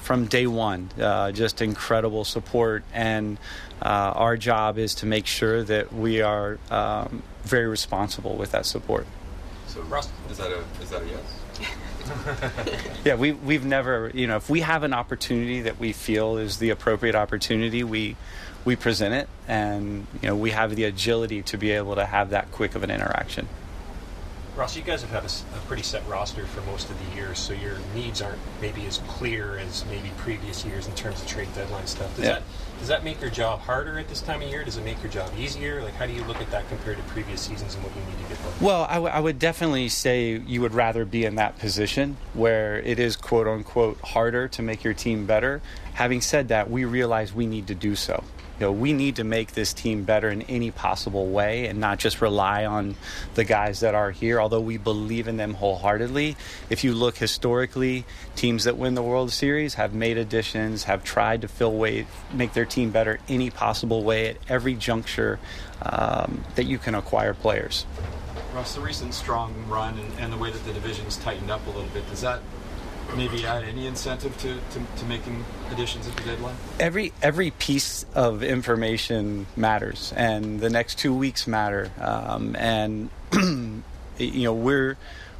from 0.00 0.26
day 0.26 0.46
one, 0.46 0.90
uh, 1.00 1.32
just 1.32 1.62
incredible 1.62 2.26
support, 2.26 2.84
and 2.92 3.38
uh, 3.80 4.12
our 4.14 4.36
job 4.36 4.76
is 4.76 4.96
to 4.96 5.06
make 5.06 5.26
sure 5.26 5.62
that 5.62 5.94
we 5.94 6.20
are 6.20 6.58
um, 6.70 7.22
very 7.44 7.68
responsible 7.68 8.36
with 8.36 8.50
that 8.50 8.66
support. 8.66 9.06
So, 9.66 9.80
Ross, 9.80 10.10
is 10.30 10.36
that 10.36 10.52
a 10.52 10.62
is 10.82 10.90
that 10.90 11.00
a 11.00 11.06
yes? 11.06 12.90
yeah, 13.04 13.14
we 13.14 13.32
we've 13.32 13.64
never, 13.64 14.10
you 14.12 14.26
know, 14.26 14.36
if 14.36 14.50
we 14.50 14.60
have 14.60 14.82
an 14.82 14.92
opportunity 14.92 15.62
that 15.62 15.78
we 15.78 15.94
feel 15.94 16.36
is 16.36 16.58
the 16.58 16.68
appropriate 16.68 17.14
opportunity, 17.14 17.82
we 17.82 18.14
we 18.68 18.76
present 18.76 19.14
it, 19.14 19.26
and 19.48 20.06
you 20.20 20.28
know, 20.28 20.36
we 20.36 20.50
have 20.50 20.76
the 20.76 20.84
agility 20.84 21.40
to 21.40 21.56
be 21.56 21.70
able 21.70 21.94
to 21.94 22.04
have 22.04 22.28
that 22.28 22.52
quick 22.52 22.74
of 22.74 22.82
an 22.82 22.90
interaction. 22.90 23.48
Ross, 24.56 24.76
you 24.76 24.82
guys 24.82 25.00
have 25.00 25.10
had 25.10 25.22
a, 25.24 25.56
a, 25.56 25.60
pretty 25.68 25.82
set 25.82 26.06
roster 26.06 26.44
for 26.44 26.60
most 26.62 26.90
of 26.90 26.96
the 26.98 27.16
years, 27.16 27.38
so 27.38 27.54
your 27.54 27.78
needs 27.94 28.20
aren't 28.20 28.40
maybe 28.60 28.84
as 28.86 28.98
clear 29.08 29.56
as 29.56 29.86
maybe 29.86 30.10
previous 30.18 30.66
years 30.66 30.86
in 30.86 30.94
terms 30.94 31.22
of 31.22 31.26
trade 31.26 31.48
deadline 31.54 31.86
stuff. 31.86 32.14
Does 32.16 32.26
Yeah. 32.26 32.32
that 32.34 32.42
does 32.78 32.88
that 32.88 33.04
make 33.04 33.20
your 33.22 33.30
job 33.30 33.60
harder 33.60 33.98
at 33.98 34.08
this 34.08 34.20
time 34.20 34.42
of 34.42 34.48
year? 34.48 34.64
Does 34.64 34.76
it 34.76 34.84
make 34.84 35.02
your 35.02 35.10
job 35.10 35.30
easier? 35.38 35.82
Like, 35.82 35.94
how 35.94 36.06
do 36.06 36.12
you 36.12 36.22
look 36.24 36.40
at 36.40 36.50
that 36.50 36.68
compared 36.68 36.98
to 36.98 37.02
previous 37.04 37.40
seasons 37.40 37.74
and 37.74 37.82
what 37.82 37.92
you 37.96 38.02
need 38.02 38.22
to 38.22 38.28
get 38.28 38.42
done? 38.42 38.52
Well, 38.60 38.86
I, 38.88 38.94
w- 38.94 39.12
I 39.12 39.18
would 39.18 39.38
definitely 39.38 39.88
say 39.88 40.38
you 40.46 40.60
would 40.60 40.74
rather 40.74 41.04
be 41.04 41.24
in 41.24 41.36
that 41.36 41.58
position 41.58 42.18
where 42.34 42.78
it 42.80 42.98
is 42.98 43.16
quote 43.16 43.48
unquote 43.48 43.98
harder 44.02 44.46
to 44.48 44.62
make 44.62 44.84
your 44.84 44.94
team 44.94 45.24
better. 45.24 45.62
Having 45.94 46.20
said 46.20 46.48
that, 46.48 46.70
we 46.70 46.84
realize 46.84 47.32
we 47.32 47.46
need 47.46 47.66
to 47.68 47.74
do 47.74 47.96
so. 47.96 48.22
You 48.58 48.66
know, 48.66 48.72
we 48.72 48.92
need 48.92 49.16
to 49.16 49.24
make 49.24 49.52
this 49.52 49.72
team 49.72 50.02
better 50.02 50.28
in 50.28 50.42
any 50.42 50.72
possible 50.72 51.26
way 51.28 51.68
and 51.68 51.78
not 51.78 51.98
just 51.98 52.20
rely 52.20 52.64
on 52.64 52.96
the 53.34 53.44
guys 53.44 53.80
that 53.80 53.94
are 53.94 54.10
here, 54.10 54.40
although 54.40 54.60
we 54.60 54.78
believe 54.78 55.28
in 55.28 55.36
them 55.36 55.54
wholeheartedly. 55.54 56.36
If 56.68 56.82
you 56.82 56.92
look 56.92 57.16
historically, 57.16 58.04
teams 58.34 58.64
that 58.64 58.76
win 58.76 58.94
the 58.94 59.02
World 59.02 59.30
Series 59.30 59.74
have 59.74 59.94
made 59.94 60.18
additions, 60.18 60.84
have 60.84 61.04
tried 61.04 61.42
to 61.42 61.48
fill 61.48 61.72
weight, 61.72 62.06
make 62.32 62.52
their 62.52 62.64
team 62.64 62.90
better 62.90 63.20
any 63.28 63.50
possible 63.50 64.02
way 64.02 64.28
at 64.28 64.38
every 64.48 64.74
juncture 64.74 65.38
um, 65.82 66.44
that 66.56 66.64
you 66.64 66.78
can 66.78 66.96
acquire 66.96 67.34
players. 67.34 67.86
Russ, 68.52 68.74
the 68.74 68.80
recent 68.80 69.14
strong 69.14 69.54
run 69.68 69.96
and, 69.98 70.18
and 70.18 70.32
the 70.32 70.36
way 70.36 70.50
that 70.50 70.64
the 70.64 70.72
division's 70.72 71.16
tightened 71.16 71.50
up 71.50 71.64
a 71.66 71.70
little 71.70 71.88
bit, 71.90 72.08
does 72.10 72.22
that 72.22 72.40
maybe 73.16 73.44
add 73.46 73.64
any 73.64 73.86
incentive 73.86 74.36
to, 74.38 74.54
to, 74.54 74.98
to 74.98 75.04
making 75.06 75.44
additions 75.70 76.06
at 76.06 76.16
the 76.16 76.24
deadline? 76.24 76.56
every 76.78 77.12
every 77.22 77.50
piece 77.50 78.04
of 78.14 78.42
information 78.42 79.46
matters, 79.56 80.12
and 80.16 80.60
the 80.60 80.70
next 80.70 80.98
two 80.98 81.14
weeks 81.14 81.46
matter. 81.46 81.90
Um, 82.00 82.56
and 82.56 83.10
you 84.18 84.44
know 84.44 84.54
we're 84.54 84.96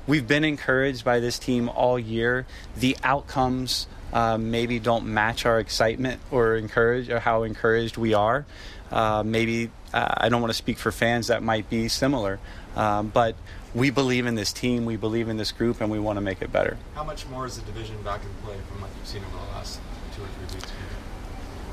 we've 0.06 0.26
been 0.26 0.44
encouraged 0.44 1.04
by 1.04 1.20
this 1.20 1.38
team 1.38 1.68
all 1.68 1.98
year. 1.98 2.46
The 2.76 2.96
outcomes 3.02 3.86
uh, 4.12 4.38
maybe 4.38 4.78
don't 4.78 5.06
match 5.06 5.46
our 5.46 5.60
excitement 5.60 6.20
or 6.30 6.56
encourage 6.56 7.10
or 7.10 7.20
how 7.20 7.42
encouraged 7.42 7.96
we 7.96 8.14
are. 8.14 8.46
Uh, 8.90 9.22
maybe 9.24 9.70
uh, 9.92 10.14
I 10.16 10.28
don't 10.28 10.40
want 10.40 10.50
to 10.50 10.56
speak 10.56 10.78
for 10.78 10.90
fans 10.90 11.26
that 11.26 11.42
might 11.42 11.68
be 11.68 11.88
similar, 11.88 12.40
um, 12.74 13.08
but 13.08 13.36
we 13.78 13.90
believe 13.90 14.26
in 14.26 14.34
this 14.34 14.52
team, 14.52 14.84
we 14.84 14.96
believe 14.96 15.28
in 15.28 15.36
this 15.36 15.52
group, 15.52 15.80
and 15.80 15.90
we 15.90 15.98
want 15.98 16.16
to 16.16 16.20
make 16.20 16.42
it 16.42 16.52
better. 16.52 16.76
How 16.94 17.04
much 17.04 17.26
more 17.28 17.46
is 17.46 17.56
the 17.56 17.62
division 17.62 18.00
back 18.02 18.20
in 18.22 18.30
play 18.44 18.56
from 18.68 18.80
what 18.80 18.90
you've 18.98 19.06
seen 19.06 19.22
over 19.24 19.44
the 19.44 19.52
last 19.52 19.80
two 20.16 20.22
or 20.22 20.26
three 20.26 20.56
weeks? 20.56 20.72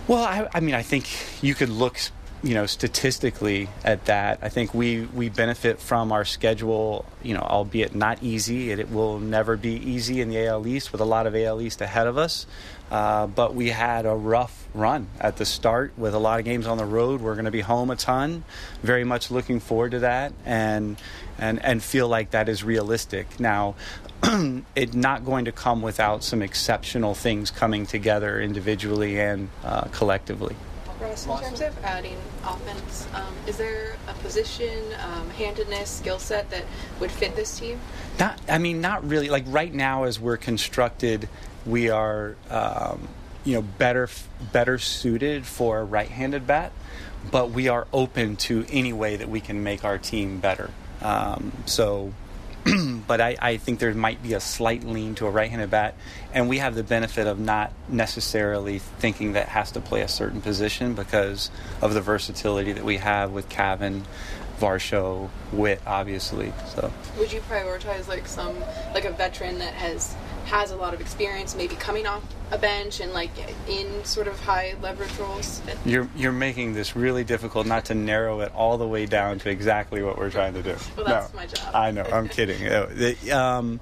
Well, 0.07 0.23
I, 0.23 0.47
I 0.53 0.59
mean, 0.59 0.75
I 0.75 0.83
think 0.83 1.07
you 1.41 1.55
could 1.55 1.69
look, 1.69 1.99
you 2.43 2.53
know, 2.53 2.65
statistically 2.65 3.69
at 3.83 4.05
that. 4.05 4.39
I 4.41 4.49
think 4.49 4.73
we 4.73 5.01
we 5.01 5.29
benefit 5.29 5.79
from 5.79 6.11
our 6.11 6.25
schedule, 6.25 7.05
you 7.23 7.33
know, 7.33 7.41
albeit 7.41 7.95
not 7.95 8.21
easy. 8.21 8.71
It, 8.71 8.79
it 8.79 8.91
will 8.91 9.19
never 9.19 9.57
be 9.57 9.73
easy 9.73 10.21
in 10.21 10.29
the 10.29 10.45
AL 10.45 10.67
East 10.67 10.91
with 10.91 11.01
a 11.01 11.05
lot 11.05 11.27
of 11.27 11.35
AL 11.35 11.61
East 11.61 11.81
ahead 11.81 12.07
of 12.07 12.17
us. 12.17 12.45
Uh, 12.91 13.25
but 13.25 13.55
we 13.55 13.69
had 13.69 14.05
a 14.05 14.13
rough 14.13 14.67
run 14.75 15.07
at 15.19 15.37
the 15.37 15.45
start 15.45 15.91
with 15.97 16.13
a 16.13 16.19
lot 16.19 16.37
of 16.37 16.45
games 16.45 16.67
on 16.67 16.77
the 16.77 16.85
road. 16.85 17.19
We're 17.19 17.33
going 17.33 17.45
to 17.45 17.51
be 17.51 17.61
home 17.61 17.89
a 17.89 17.95
ton. 17.95 18.43
Very 18.83 19.03
much 19.03 19.31
looking 19.31 19.59
forward 19.59 19.91
to 19.91 19.99
that, 19.99 20.33
and 20.45 20.97
and 21.39 21.63
and 21.63 21.81
feel 21.81 22.07
like 22.07 22.31
that 22.31 22.47
is 22.47 22.63
realistic. 22.63 23.39
Now, 23.39 23.75
it's 24.75 24.93
not 24.93 25.25
going 25.25 25.45
to 25.45 25.51
come 25.51 25.81
without 25.81 26.23
some 26.23 26.43
exceptional 26.43 27.15
things 27.15 27.49
coming 27.49 27.87
together 27.87 28.39
individually 28.39 29.19
and 29.19 29.49
uh, 29.63 29.85
collectively. 29.85 30.55
In 31.05 31.39
terms 31.39 31.61
of 31.61 31.83
adding 31.83 32.17
offense, 32.43 33.07
um, 33.13 33.33
is 33.47 33.57
there 33.57 33.95
a 34.07 34.13
position, 34.15 34.83
um, 35.03 35.29
handedness, 35.31 35.89
skill 35.89 36.19
set 36.19 36.49
that 36.49 36.65
would 36.99 37.11
fit 37.11 37.35
this 37.35 37.59
team? 37.59 37.79
Not, 38.19 38.39
I 38.49 38.57
mean, 38.57 38.81
not 38.81 39.07
really. 39.07 39.29
Like 39.29 39.43
right 39.47 39.73
now, 39.73 40.03
as 40.03 40.19
we're 40.19 40.37
constructed, 40.37 41.29
we 41.65 41.89
are, 41.89 42.35
um, 42.49 43.07
you 43.43 43.53
know, 43.53 43.61
better 43.61 44.09
better 44.51 44.77
suited 44.77 45.45
for 45.45 45.79
a 45.79 45.83
right-handed 45.83 46.47
bat, 46.47 46.71
but 47.31 47.51
we 47.51 47.67
are 47.67 47.87
open 47.93 48.35
to 48.37 48.65
any 48.69 48.93
way 48.93 49.15
that 49.15 49.29
we 49.29 49.39
can 49.39 49.63
make 49.63 49.85
our 49.85 49.97
team 49.97 50.39
better. 50.39 50.71
Um, 51.01 51.51
so, 51.65 52.13
but 53.07 53.21
I, 53.21 53.35
I 53.39 53.57
think 53.57 53.79
there 53.79 53.93
might 53.93 54.23
be 54.23 54.33
a 54.33 54.39
slight 54.39 54.83
lean 54.83 55.15
to 55.15 55.27
a 55.27 55.29
right-handed 55.29 55.69
bat, 55.69 55.95
and 56.33 56.49
we 56.49 56.57
have 56.57 56.73
the 56.73 56.83
benefit 56.83 57.27
of 57.27 57.39
not 57.39 57.71
necessarily 57.87 58.79
thinking 58.79 59.33
that 59.33 59.49
has 59.49 59.71
to 59.73 59.81
play 59.81 60.01
a 60.01 60.07
certain 60.07 60.41
position 60.41 60.95
because 60.95 61.51
of 61.81 61.93
the 61.93 62.01
versatility 62.01 62.73
that 62.73 62.83
we 62.83 62.97
have 62.97 63.31
with 63.31 63.49
Cavan. 63.49 64.03
Varsho, 64.59 65.29
Whit, 65.51 65.81
obviously. 65.85 66.53
So 66.73 66.91
Would 67.17 67.31
you 67.31 67.41
prioritize 67.41 68.07
like 68.07 68.27
some 68.27 68.55
like 68.93 69.05
a 69.05 69.11
veteran 69.11 69.59
that 69.59 69.73
has 69.73 70.15
has 70.45 70.69
a 70.71 70.75
lot 70.75 70.93
of 70.93 71.01
experience, 71.01 71.55
maybe 71.55 71.75
coming 71.75 72.05
off 72.05 72.23
a 72.51 72.57
bench 72.57 72.99
and 72.99 73.11
like 73.13 73.31
in 73.67 74.05
sort 74.05 74.27
of 74.27 74.39
high 74.39 74.75
leverage 74.81 75.13
roles? 75.17 75.61
You're 75.85 76.07
you're 76.15 76.31
making 76.31 76.73
this 76.73 76.95
really 76.95 77.23
difficult 77.23 77.65
not 77.67 77.85
to 77.85 77.95
narrow 77.95 78.41
it 78.41 78.53
all 78.55 78.77
the 78.77 78.87
way 78.87 79.05
down 79.05 79.39
to 79.39 79.49
exactly 79.49 80.03
what 80.03 80.17
we're 80.17 80.29
trying 80.29 80.53
to 80.53 80.63
do. 80.63 80.75
Well, 80.95 81.05
that's 81.05 81.33
No, 81.33 81.39
my 81.39 81.45
job. 81.47 81.75
I 81.75 81.91
know. 81.91 82.03
I'm 82.03 82.29
kidding. 82.29 83.31
Um, 83.31 83.79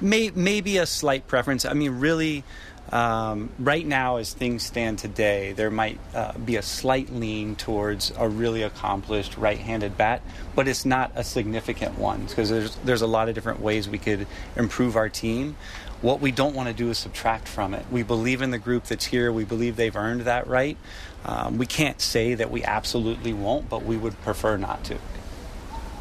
may, 0.00 0.30
maybe 0.34 0.78
a 0.78 0.86
slight 0.86 1.26
preference. 1.26 1.64
I 1.64 1.72
mean, 1.72 1.98
really, 1.98 2.44
um, 2.92 3.48
right 3.58 3.86
now, 3.86 4.16
as 4.16 4.34
things 4.34 4.62
stand 4.62 4.98
today, 4.98 5.52
there 5.52 5.70
might 5.70 5.98
uh, 6.14 6.36
be 6.36 6.56
a 6.56 6.62
slight 6.62 7.10
lean 7.10 7.56
towards 7.56 8.12
a 8.18 8.28
really 8.28 8.62
accomplished 8.62 9.38
right-handed 9.38 9.96
bat, 9.96 10.20
but 10.54 10.68
it's 10.68 10.84
not 10.84 11.10
a 11.14 11.24
significant 11.24 11.98
one 11.98 12.26
because 12.26 12.50
there's 12.50 12.76
there's 12.84 13.00
a 13.00 13.06
lot 13.06 13.30
of 13.30 13.34
different 13.34 13.60
ways 13.60 13.88
we 13.88 13.96
could 13.96 14.26
improve 14.56 14.96
our 14.96 15.08
team. 15.08 15.56
What 16.02 16.20
we 16.20 16.32
don't 16.32 16.54
want 16.54 16.68
to 16.68 16.74
do 16.74 16.90
is 16.90 16.98
subtract 16.98 17.48
from 17.48 17.72
it. 17.72 17.86
We 17.90 18.02
believe 18.02 18.42
in 18.42 18.50
the 18.50 18.58
group 18.58 18.84
that's 18.84 19.06
here. 19.06 19.32
We 19.32 19.44
believe 19.44 19.76
they've 19.76 19.96
earned 19.96 20.22
that 20.22 20.46
right. 20.46 20.76
Um, 21.24 21.56
we 21.56 21.66
can't 21.66 22.00
say 22.00 22.34
that 22.34 22.50
we 22.50 22.62
absolutely 22.62 23.32
won't, 23.32 23.70
but 23.70 23.84
we 23.84 23.96
would 23.96 24.20
prefer 24.22 24.58
not 24.58 24.84
to. 24.84 24.98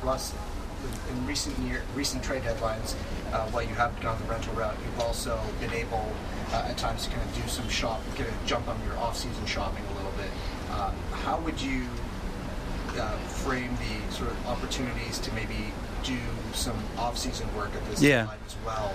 Russ, 0.04 0.34
in 1.10 1.26
recent 1.26 1.58
year, 1.60 1.84
recent 1.96 2.24
trade 2.24 2.42
deadlines, 2.42 2.96
uh, 3.32 3.46
while 3.52 3.64
you 3.64 3.76
have 3.76 3.98
gone 4.02 4.20
the 4.20 4.26
rental 4.26 4.54
route, 4.56 4.76
you've 4.84 5.00
also 5.00 5.40
been 5.62 5.72
able 5.72 6.12
uh, 6.54 6.68
at 6.70 6.78
times 6.78 7.06
to 7.06 7.10
kind 7.12 7.22
of 7.28 7.36
do 7.36 7.48
some 7.48 7.68
shop, 7.70 8.02
get 8.18 8.28
a 8.28 8.34
jump 8.48 8.68
on 8.68 8.78
your 8.86 8.98
off-season 8.98 9.46
shopping 9.46 9.84
a 9.92 9.96
little 9.96 10.12
bit. 10.18 10.30
Um, 10.74 10.94
how 11.12 11.40
would 11.40 11.62
you 11.62 11.86
uh, 13.00 13.18
frame 13.18 13.72
the 13.78 14.14
sort 14.14 14.30
of 14.30 14.48
opportunities 14.48 15.20
to 15.20 15.34
maybe 15.34 15.72
do 16.04 16.18
some 16.54 16.78
off-season 16.98 17.48
work 17.56 17.70
at 17.76 17.86
this 17.90 18.02
Yeah. 18.02 18.26
time 18.26 18.40
as 18.46 18.56
well? 18.66 18.94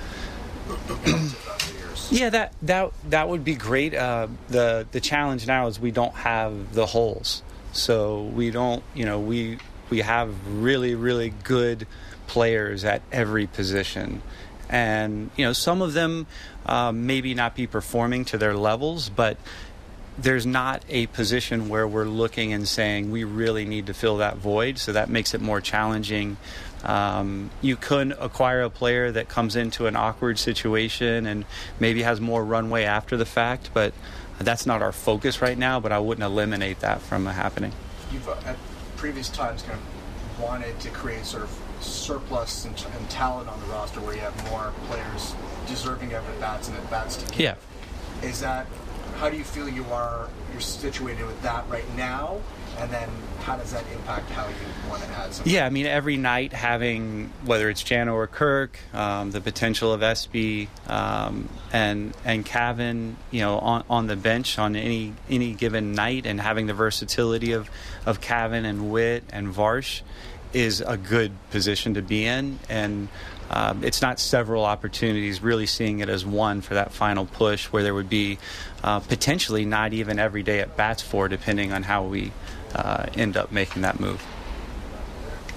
relative 0.69 1.45
to 1.45 1.51
other 1.53 1.73
years? 1.79 2.09
Yeah, 2.11 2.29
that 2.31 2.53
that 2.63 2.93
that 3.11 3.29
would 3.29 3.45
be 3.45 3.55
great. 3.55 3.95
Uh, 3.95 4.27
the 4.49 4.85
the 4.91 5.01
challenge 5.01 5.47
now 5.47 5.69
is 5.69 5.79
we 5.79 5.93
don't 5.93 6.15
have 6.15 6.75
the 6.75 6.87
holes, 6.87 7.43
so 7.73 8.25
we 8.25 8.51
don't. 8.51 8.83
You 8.93 9.05
know, 9.05 9.21
we 9.21 9.59
we 9.91 10.01
have 10.01 10.35
really 10.49 10.97
really 10.97 11.33
good 11.45 11.87
players 12.27 12.85
at 12.85 13.03
every 13.13 13.47
position, 13.47 14.23
and 14.69 15.31
you 15.37 15.45
know 15.45 15.53
some 15.53 15.83
of 15.83 15.93
them 15.95 16.27
um, 16.67 17.07
maybe 17.07 17.35
not 17.35 17.55
be 17.55 17.67
performing 17.67 18.25
to 18.27 18.39
their 18.39 18.55
levels, 18.55 19.09
but 19.09 19.37
there's 20.19 20.47
not 20.47 20.83
a 20.89 21.07
position 21.09 21.69
where 21.69 21.87
we're 21.87 22.07
looking 22.07 22.53
and 22.53 22.67
saying 22.67 23.11
we 23.11 23.25
really 23.25 23.65
need 23.67 23.87
to 23.87 23.95
fill 23.95 24.17
that 24.17 24.39
void. 24.39 24.79
So 24.79 24.93
that 24.93 25.11
makes 25.11 25.35
it 25.35 25.41
more 25.41 25.61
challenging 25.61 26.39
Um, 26.85 27.51
you 27.63 27.75
could 27.77 28.13
acquire 28.13 28.63
a 28.63 28.71
player 28.71 29.11
that 29.11 29.29
comes 29.29 29.57
into 29.57 29.87
an 29.87 29.97
awkward 29.97 30.39
situation 30.39 31.27
and 31.27 31.45
maybe 31.81 32.03
has 32.03 32.21
more 32.21 32.45
runway 32.45 32.85
after 32.85 33.17
the 33.17 33.27
fact, 33.27 33.71
but 33.75 33.93
that's 34.39 34.67
not 34.67 34.83
our 34.83 34.93
focus 34.93 35.43
right 35.43 35.59
now. 35.59 35.81
But 35.81 35.91
I 35.91 35.99
wouldn't 35.99 36.25
eliminate 36.25 36.81
that 36.81 37.01
from 37.03 37.27
happening. 37.27 37.73
You've 38.13 38.29
uh, 38.29 38.37
at 38.45 38.57
previous 38.97 39.29
times 39.29 39.63
kind 39.63 39.79
of 39.79 40.41
wanted 40.41 40.79
to 40.81 40.91
create 40.91 41.25
sort 41.25 41.43
of 41.43 41.51
surplus 41.87 42.65
and, 42.65 42.75
and 42.97 43.11
talent 43.11 43.49
on 43.49 43.61
the 43.61 43.67
roster 43.67 44.01
where 44.01 44.15
you 44.15 44.21
have 44.21 44.51
more 44.51 44.73
players 44.89 45.35
deserving 45.67 46.13
of 46.13 46.29
at 46.29 46.41
bats 46.41 46.69
and 46.69 46.77
at 46.77 46.91
bats 46.91 47.17
to 47.17 47.27
give. 47.31 47.41
Yeah. 47.41 47.55
Is 48.23 48.41
that 48.41 48.67
how 49.17 49.31
do 49.31 49.37
you 49.37 49.45
feel 49.45 49.69
you 49.69 49.85
are 49.87 50.29
you're 50.53 50.61
situated 50.61 51.27
with 51.27 51.41
that 51.43 51.69
right 51.69 51.85
now? 51.97 52.39
And 52.79 52.91
then 52.91 53.09
how 53.41 53.57
does 53.57 53.73
that 53.73 53.85
impact 53.91 54.29
how 54.31 54.47
you 54.47 54.91
want 54.91 55.03
to 55.03 55.09
add 55.11 55.33
some? 55.33 55.49
Yeah, 55.49 55.65
I 55.65 55.71
mean, 55.71 55.87
every 55.87 56.19
night 56.19 56.53
having 56.53 57.33
whether 57.45 57.71
it's 57.71 57.83
Jano 57.83 58.13
or 58.13 58.27
Kirk, 58.27 58.79
um, 58.93 59.31
the 59.31 59.41
potential 59.41 59.93
of 59.95 60.03
SB 60.03 60.69
um, 60.87 61.49
and 61.73 62.15
and 62.25 62.45
Cavan, 62.45 63.17
you 63.31 63.41
know, 63.41 63.59
on, 63.59 63.85
on 63.89 64.07
the 64.09 64.17
bench 64.17 64.59
on 64.59 64.77
any 64.77 65.15
any 65.31 65.55
given 65.55 65.93
night, 65.93 66.27
and 66.27 66.39
having 66.39 66.67
the 66.67 66.75
versatility 66.75 67.53
of 67.53 67.71
of 68.05 68.21
Cavan 68.21 68.67
and 68.67 68.91
Whit 68.91 69.25
and 69.31 69.49
Varsh 69.49 70.03
is 70.57 70.81
a 70.81 70.97
good 70.97 71.33
position 71.51 71.95
to 71.95 72.03
be 72.03 72.25
in, 72.25 72.59
and 72.71 73.09
um, 73.51 73.85
it's 73.85 74.01
not 74.01 74.19
several 74.19 74.65
opportunities. 74.65 75.43
Really 75.43 75.67
seeing 75.67 76.01
it 76.01 76.09
as 76.09 76.25
one 76.25 76.63
for 76.63 76.75
that 76.75 76.93
final 76.93 77.27
push, 77.27 77.67
where 77.67 77.83
there 77.83 77.95
would 77.95 78.09
be 78.09 78.39
uh, 78.83 79.01
potentially 79.01 79.67
not 79.67 79.93
even 79.93 80.19
every 80.19 80.43
day 80.43 80.61
at 80.61 80.75
bats 80.75 81.03
for, 81.03 81.29
depending 81.29 81.73
on 81.73 81.83
how 81.83 82.05
we 82.05 82.33
uh, 82.75 83.05
end 83.15 83.37
up 83.37 83.53
making 83.53 83.83
that 83.83 84.01
move. 84.01 84.25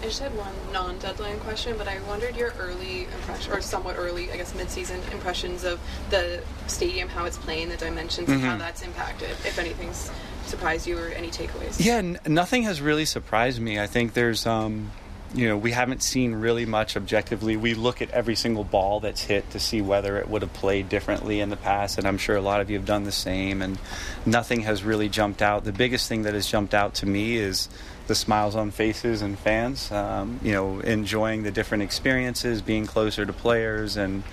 I 0.01 0.05
just 0.05 0.21
had 0.21 0.35
one 0.37 0.53
non-deadline 0.71 1.39
question, 1.39 1.75
but 1.77 1.87
I 1.89 1.99
wondered 2.07 2.35
your 2.37 2.53
early 2.57 3.03
impression, 3.03 3.51
or 3.51 3.59
somewhat 3.59 3.97
early, 3.97 4.31
I 4.31 4.37
guess, 4.37 4.55
mid-season 4.55 5.01
impressions 5.11 5.65
of 5.65 5.79
the 6.09 6.41
stadium, 6.67 7.09
how 7.09 7.25
it's 7.25 7.37
playing, 7.37 7.67
the 7.67 7.75
dimensions, 7.75 8.29
and 8.29 8.41
how 8.41 8.55
Mhm. 8.55 8.59
that's 8.59 8.81
impacted. 8.81 9.31
If 9.31 9.59
anything's 9.59 10.09
surprised 10.45 10.87
you 10.87 10.97
or 10.97 11.07
any 11.09 11.29
takeaways. 11.29 11.83
Yeah, 11.83 11.97
n- 11.97 12.19
nothing 12.25 12.63
has 12.63 12.79
really 12.79 13.05
surprised 13.05 13.59
me. 13.59 13.77
I 13.77 13.87
think 13.87 14.13
there's, 14.13 14.45
um, 14.47 14.91
you 15.35 15.47
know, 15.49 15.57
we 15.57 15.73
haven't 15.73 16.01
seen 16.01 16.33
really 16.33 16.65
much 16.65 16.95
objectively. 16.95 17.57
We 17.57 17.73
look 17.73 18.01
at 18.01 18.09
every 18.11 18.35
single 18.35 18.63
ball 18.63 19.01
that's 19.01 19.23
hit 19.23 19.51
to 19.51 19.59
see 19.59 19.81
whether 19.81 20.17
it 20.17 20.29
would 20.29 20.41
have 20.41 20.53
played 20.53 20.87
differently 20.87 21.41
in 21.41 21.49
the 21.49 21.57
past, 21.57 21.97
and 21.97 22.07
I'm 22.07 22.17
sure 22.17 22.37
a 22.37 22.41
lot 22.41 22.61
of 22.61 22.69
you 22.69 22.77
have 22.77 22.85
done 22.85 23.03
the 23.03 23.11
same. 23.11 23.61
And 23.61 23.77
nothing 24.25 24.61
has 24.61 24.81
really 24.81 25.09
jumped 25.09 25.41
out. 25.41 25.65
The 25.65 25.73
biggest 25.73 26.07
thing 26.07 26.23
that 26.23 26.33
has 26.33 26.47
jumped 26.47 26.73
out 26.73 26.93
to 26.95 27.05
me 27.05 27.35
is 27.35 27.67
the 28.09 28.15
smiles 28.15 28.55
on 28.55 28.71
faces 28.71 29.21
and 29.21 29.39
fans. 29.39 29.89
Um, 29.91 30.41
you 30.43 30.51
know, 30.51 30.79
enjoying 30.81 31.43
the 31.43 31.51
different 31.51 31.83
experiences, 31.83 32.61
being 32.61 32.85
closer 32.85 33.25
to 33.25 33.31
players, 33.31 33.95
and 33.95 34.23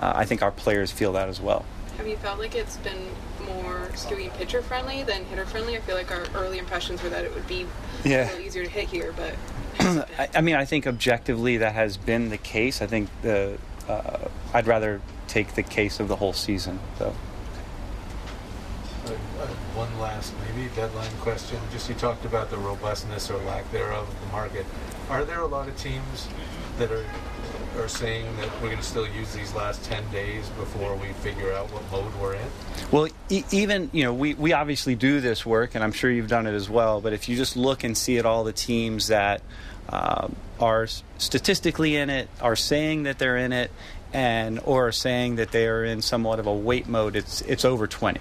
uh, 0.00 0.12
I 0.16 0.24
think 0.24 0.40
our 0.40 0.52
players 0.52 0.90
feel 0.90 1.12
that 1.12 1.28
as 1.28 1.40
well. 1.40 1.66
Have 1.98 2.08
you 2.08 2.16
felt 2.16 2.38
like 2.38 2.54
it's 2.54 2.78
been 2.78 3.08
more 3.44 3.88
skewing 3.94 4.32
pitcher 4.34 4.62
friendly 4.62 5.02
than 5.02 5.24
hitter 5.26 5.44
friendly? 5.44 5.76
I 5.76 5.80
feel 5.80 5.96
like 5.96 6.10
our 6.10 6.24
early 6.34 6.58
impressions 6.58 7.02
were 7.02 7.10
that 7.10 7.24
it 7.24 7.34
would 7.34 7.46
be 7.46 7.66
Yeah. 8.04 8.24
a 8.24 8.30
little 8.30 8.40
easier 8.46 8.64
to 8.64 8.70
hit 8.70 8.88
here, 8.88 9.12
but 9.16 9.34
I, 10.18 10.28
I 10.36 10.40
mean, 10.40 10.54
I 10.54 10.64
think 10.64 10.86
objectively 10.86 11.56
that 11.58 11.74
has 11.74 11.96
been 11.96 12.30
the 12.30 12.38
case. 12.38 12.80
I 12.80 12.86
think 12.86 13.10
the 13.22 13.58
uh, 13.88 14.28
I'd 14.54 14.66
rather 14.66 15.00
take 15.28 15.56
the 15.56 15.62
case 15.62 15.98
of 16.00 16.06
the 16.08 16.16
whole 16.16 16.32
season. 16.32 16.78
So 16.98 17.06
Uh, 17.06 17.08
uh, 17.08 17.12
one 19.84 20.00
last 20.00 20.32
maybe 20.46 20.68
deadline 20.74 21.10
question. 21.20 21.58
Just 21.70 21.88
you 21.88 21.94
talked 21.94 22.24
about 22.24 22.50
the 22.50 22.56
robustness 22.56 23.30
or 23.30 23.38
lack 23.44 23.70
thereof 23.70 24.08
of 24.08 24.20
the 24.20 24.26
market. 24.26 24.66
Are 25.10 25.24
there 25.24 25.40
a 25.40 25.46
lot 25.46 25.68
of 25.68 25.76
teams 25.76 26.28
that 26.78 26.90
are 26.90 27.04
are 27.76 27.88
saying 27.88 28.24
that 28.36 28.48
we're 28.62 28.68
going 28.68 28.76
to 28.76 28.84
still 28.84 29.08
use 29.08 29.34
these 29.34 29.52
last 29.52 29.82
10 29.84 30.08
days 30.12 30.48
before 30.50 30.94
we 30.94 31.08
figure 31.14 31.52
out 31.52 31.72
what 31.72 31.82
mode 31.90 32.14
we're 32.22 32.34
in? 32.34 32.46
Well, 32.92 33.08
e- 33.28 33.42
even 33.50 33.90
you 33.92 34.04
know, 34.04 34.14
we 34.14 34.34
we 34.34 34.52
obviously 34.52 34.94
do 34.94 35.20
this 35.20 35.44
work, 35.44 35.74
and 35.74 35.82
I'm 35.82 35.92
sure 35.92 36.10
you've 36.10 36.28
done 36.28 36.46
it 36.46 36.54
as 36.54 36.70
well. 36.70 37.00
But 37.00 37.12
if 37.12 37.28
you 37.28 37.36
just 37.36 37.56
look 37.56 37.84
and 37.84 37.98
see 37.98 38.18
at 38.18 38.24
all 38.24 38.44
the 38.44 38.52
teams 38.52 39.08
that 39.08 39.42
uh, 39.88 40.28
are 40.60 40.86
statistically 41.18 41.96
in 41.96 42.10
it, 42.10 42.28
are 42.40 42.56
saying 42.56 43.02
that 43.02 43.18
they're 43.18 43.36
in 43.36 43.52
it, 43.52 43.70
and 44.12 44.60
or 44.64 44.88
are 44.88 44.92
saying 44.92 45.36
that 45.36 45.50
they 45.50 45.66
are 45.66 45.84
in 45.84 46.00
somewhat 46.00 46.38
of 46.38 46.46
a 46.46 46.54
wait 46.54 46.86
mode, 46.86 47.16
it's 47.16 47.40
it's 47.42 47.64
over 47.64 47.86
20 47.86 48.20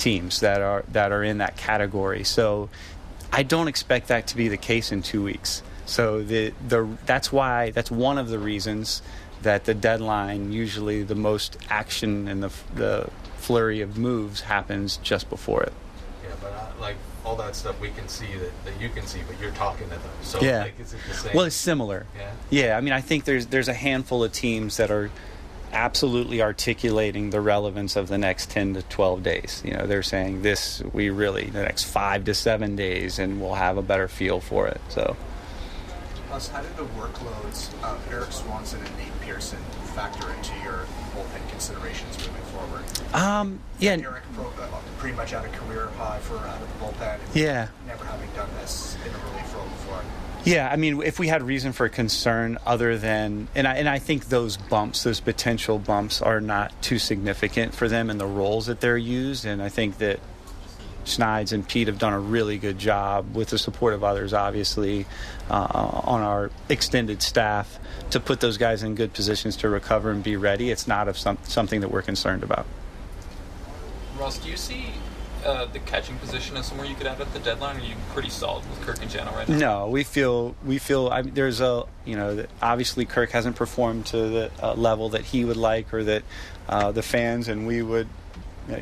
teams 0.00 0.40
that 0.40 0.60
are 0.62 0.84
that 0.92 1.12
are 1.12 1.22
in 1.22 1.38
that 1.38 1.56
category. 1.56 2.24
So 2.24 2.68
I 3.32 3.42
don't 3.42 3.68
expect 3.68 4.08
that 4.08 4.26
to 4.28 4.36
be 4.36 4.48
the 4.48 4.56
case 4.56 4.90
in 4.90 5.02
two 5.02 5.22
weeks. 5.22 5.62
So 5.86 6.22
the 6.22 6.52
the 6.66 6.88
that's 7.06 7.30
why 7.30 7.70
that's 7.70 7.90
one 7.90 8.18
of 8.18 8.28
the 8.28 8.38
reasons 8.38 9.02
that 9.42 9.64
the 9.64 9.74
deadline 9.74 10.52
usually 10.52 11.02
the 11.02 11.14
most 11.14 11.56
action 11.68 12.28
and 12.28 12.42
the 12.42 12.52
the 12.74 13.10
flurry 13.36 13.80
of 13.80 13.96
moves 13.96 14.42
happens 14.42 14.96
just 14.98 15.28
before 15.30 15.62
it. 15.62 15.72
Yeah, 16.22 16.30
but 16.40 16.52
uh, 16.52 16.80
like 16.80 16.96
all 17.24 17.36
that 17.36 17.54
stuff 17.54 17.78
we 17.80 17.90
can 17.90 18.08
see 18.08 18.32
that, 18.38 18.64
that 18.64 18.80
you 18.80 18.88
can 18.88 19.06
see, 19.06 19.20
but 19.26 19.38
you're 19.40 19.50
talking 19.52 19.84
to 19.84 19.94
them. 19.94 20.10
So 20.22 20.40
yeah. 20.40 20.62
like, 20.62 20.80
is 20.80 20.94
it 20.94 21.00
the 21.06 21.14
same? 21.14 21.32
Well, 21.34 21.44
it's 21.44 21.56
similar. 21.56 22.06
Yeah. 22.16 22.32
Yeah. 22.50 22.76
I 22.76 22.80
mean, 22.80 22.92
I 22.92 23.00
think 23.00 23.24
there's 23.24 23.46
there's 23.46 23.68
a 23.68 23.74
handful 23.74 24.24
of 24.24 24.32
teams 24.32 24.76
that 24.78 24.90
are 24.90 25.10
absolutely 25.72 26.42
articulating 26.42 27.30
the 27.30 27.40
relevance 27.40 27.96
of 27.96 28.08
the 28.08 28.18
next 28.18 28.50
10 28.50 28.74
to 28.74 28.82
12 28.82 29.22
days. 29.22 29.62
You 29.64 29.74
know, 29.74 29.86
they're 29.86 30.02
saying 30.02 30.42
this 30.42 30.82
we 30.92 31.10
really 31.10 31.44
the 31.46 31.62
next 31.62 31.84
5 31.84 32.24
to 32.24 32.34
7 32.34 32.76
days 32.76 33.18
and 33.18 33.40
we'll 33.40 33.54
have 33.54 33.76
a 33.76 33.82
better 33.82 34.08
feel 34.08 34.40
for 34.40 34.66
it. 34.66 34.80
So 34.88 35.16
Plus, 36.28 36.46
how 36.48 36.62
did 36.62 36.76
the 36.76 36.84
workloads 36.84 37.72
of 37.82 38.12
Erik 38.12 38.30
Swanson 38.30 38.80
and 38.80 38.98
Nate 38.98 39.20
Pearson 39.22 39.58
factor 39.94 40.30
into 40.30 40.54
your 40.62 40.86
bullpen 41.12 41.48
considerations 41.50 42.16
moving 42.18 42.42
forward? 42.42 42.84
um 43.14 43.58
yeah, 43.80 43.92
Erik 43.92 44.22
uh, 44.38 44.66
pretty 44.98 45.16
much 45.16 45.32
at 45.32 45.44
a 45.44 45.48
career 45.48 45.88
high 45.96 46.18
for 46.20 46.38
out 46.38 46.62
of 46.62 46.68
the 46.68 46.84
bullpen. 46.84 47.18
Yeah. 47.34 47.68
Never 47.86 48.04
having 48.04 48.30
done 48.36 48.48
this 48.60 48.96
in 49.04 49.10
a 49.12 49.18
relief 49.30 49.54
role 49.54 49.66
before. 49.66 50.02
Yeah, 50.44 50.70
I 50.70 50.76
mean, 50.76 51.02
if 51.02 51.18
we 51.18 51.28
had 51.28 51.42
reason 51.42 51.72
for 51.72 51.88
concern 51.88 52.58
other 52.64 52.96
than, 52.96 53.48
and 53.54 53.68
I, 53.68 53.74
and 53.76 53.88
I 53.88 53.98
think 53.98 54.26
those 54.28 54.56
bumps, 54.56 55.02
those 55.02 55.20
potential 55.20 55.78
bumps, 55.78 56.22
are 56.22 56.40
not 56.40 56.80
too 56.82 56.98
significant 56.98 57.74
for 57.74 57.88
them 57.88 58.08
in 58.08 58.16
the 58.16 58.26
roles 58.26 58.66
that 58.66 58.80
they're 58.80 58.96
used, 58.96 59.44
and 59.44 59.60
I 59.60 59.68
think 59.68 59.98
that 59.98 60.18
Schneid's 61.04 61.52
and 61.52 61.66
Pete 61.66 61.88
have 61.88 61.98
done 61.98 62.12
a 62.12 62.20
really 62.20 62.56
good 62.56 62.78
job 62.78 63.34
with 63.34 63.50
the 63.50 63.58
support 63.58 63.92
of 63.92 64.02
others, 64.02 64.32
obviously, 64.32 65.06
uh, 65.50 66.00
on 66.04 66.22
our 66.22 66.50
extended 66.68 67.22
staff 67.22 67.78
to 68.10 68.20
put 68.20 68.40
those 68.40 68.56
guys 68.56 68.82
in 68.82 68.94
good 68.94 69.12
positions 69.12 69.56
to 69.56 69.68
recover 69.68 70.10
and 70.10 70.22
be 70.22 70.36
ready. 70.36 70.70
It's 70.70 70.88
not 70.88 71.08
of 71.08 71.18
some, 71.18 71.38
something 71.44 71.80
that 71.80 71.90
we're 71.90 72.02
concerned 72.02 72.42
about. 72.42 72.66
Ross, 74.18 74.38
do 74.38 74.48
you 74.48 74.56
see 74.56 74.86
uh, 75.44 75.66
the 75.66 75.78
catching 75.80 76.16
position 76.18 76.56
as 76.56 76.66
somewhere 76.66 76.86
you 76.86 76.94
could 76.94 77.06
have 77.06 77.20
at 77.20 77.32
the 77.32 77.38
deadline? 77.38 77.76
Are 77.76 77.84
you 77.84 77.94
pretty 78.12 78.30
solid 78.30 78.68
with 78.68 78.80
Kirk 78.82 79.00
and 79.02 79.10
Jano 79.10 79.34
right 79.34 79.48
now? 79.48 79.58
No, 79.58 79.88
we 79.88 80.04
feel 80.04 80.54
we 80.64 80.78
feel 80.78 81.08
I 81.08 81.22
there's 81.22 81.60
a 81.60 81.84
you 82.04 82.16
know 82.16 82.46
obviously 82.60 83.04
Kirk 83.04 83.30
hasn't 83.30 83.56
performed 83.56 84.06
to 84.06 84.16
the 84.16 84.50
uh, 84.62 84.74
level 84.74 85.10
that 85.10 85.24
he 85.26 85.44
would 85.44 85.56
like 85.56 85.92
or 85.92 86.04
that 86.04 86.22
uh, 86.68 86.92
the 86.92 87.02
fans 87.02 87.48
and 87.48 87.66
we 87.66 87.82
would 87.82 88.08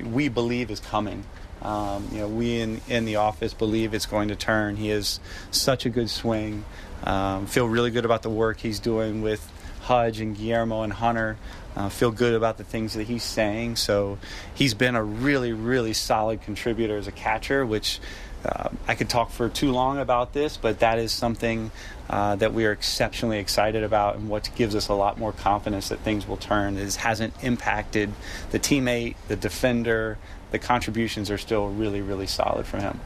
we 0.04 0.28
believe 0.28 0.70
is 0.70 0.80
coming. 0.80 1.24
Um, 1.62 2.08
you 2.12 2.18
know, 2.18 2.28
we 2.28 2.60
in 2.60 2.80
in 2.88 3.04
the 3.04 3.16
office 3.16 3.54
believe 3.54 3.94
it's 3.94 4.06
going 4.06 4.28
to 4.28 4.36
turn. 4.36 4.76
He 4.76 4.88
has 4.88 5.20
such 5.50 5.86
a 5.86 5.90
good 5.90 6.10
swing. 6.10 6.64
Um, 7.04 7.46
feel 7.46 7.68
really 7.68 7.90
good 7.90 8.04
about 8.04 8.22
the 8.22 8.30
work 8.30 8.58
he's 8.58 8.80
doing 8.80 9.22
with 9.22 9.50
Hudge 9.82 10.20
and 10.20 10.36
Guillermo 10.36 10.82
and 10.82 10.92
Hunter. 10.92 11.36
Uh, 11.78 11.88
feel 11.88 12.10
good 12.10 12.34
about 12.34 12.56
the 12.56 12.64
things 12.64 12.94
that 12.94 13.06
he's 13.06 13.22
saying. 13.22 13.76
So 13.76 14.18
he's 14.52 14.74
been 14.74 14.96
a 14.96 15.02
really, 15.04 15.52
really 15.52 15.92
solid 15.92 16.42
contributor 16.42 16.96
as 16.96 17.06
a 17.06 17.12
catcher, 17.12 17.64
which 17.64 18.00
uh, 18.44 18.70
I 18.88 18.96
could 18.96 19.08
talk 19.08 19.30
for 19.30 19.48
too 19.48 19.70
long 19.70 19.98
about 19.98 20.32
this, 20.32 20.56
but 20.56 20.80
that 20.80 20.98
is 20.98 21.12
something 21.12 21.70
uh, 22.10 22.34
that 22.34 22.52
we 22.52 22.66
are 22.66 22.72
exceptionally 22.72 23.38
excited 23.38 23.84
about, 23.84 24.16
and 24.16 24.28
what 24.28 24.50
gives 24.56 24.74
us 24.74 24.88
a 24.88 24.94
lot 24.94 25.18
more 25.18 25.32
confidence 25.32 25.90
that 25.90 26.00
things 26.00 26.26
will 26.26 26.36
turn 26.36 26.78
is 26.78 26.96
hasn't 26.96 27.32
impacted 27.44 28.10
the 28.50 28.58
teammate, 28.58 29.14
the 29.28 29.36
defender. 29.36 30.18
The 30.50 30.58
contributions 30.58 31.30
are 31.30 31.38
still 31.38 31.68
really, 31.68 32.00
really 32.00 32.26
solid 32.26 32.66
from 32.66 32.80
him. 32.80 33.00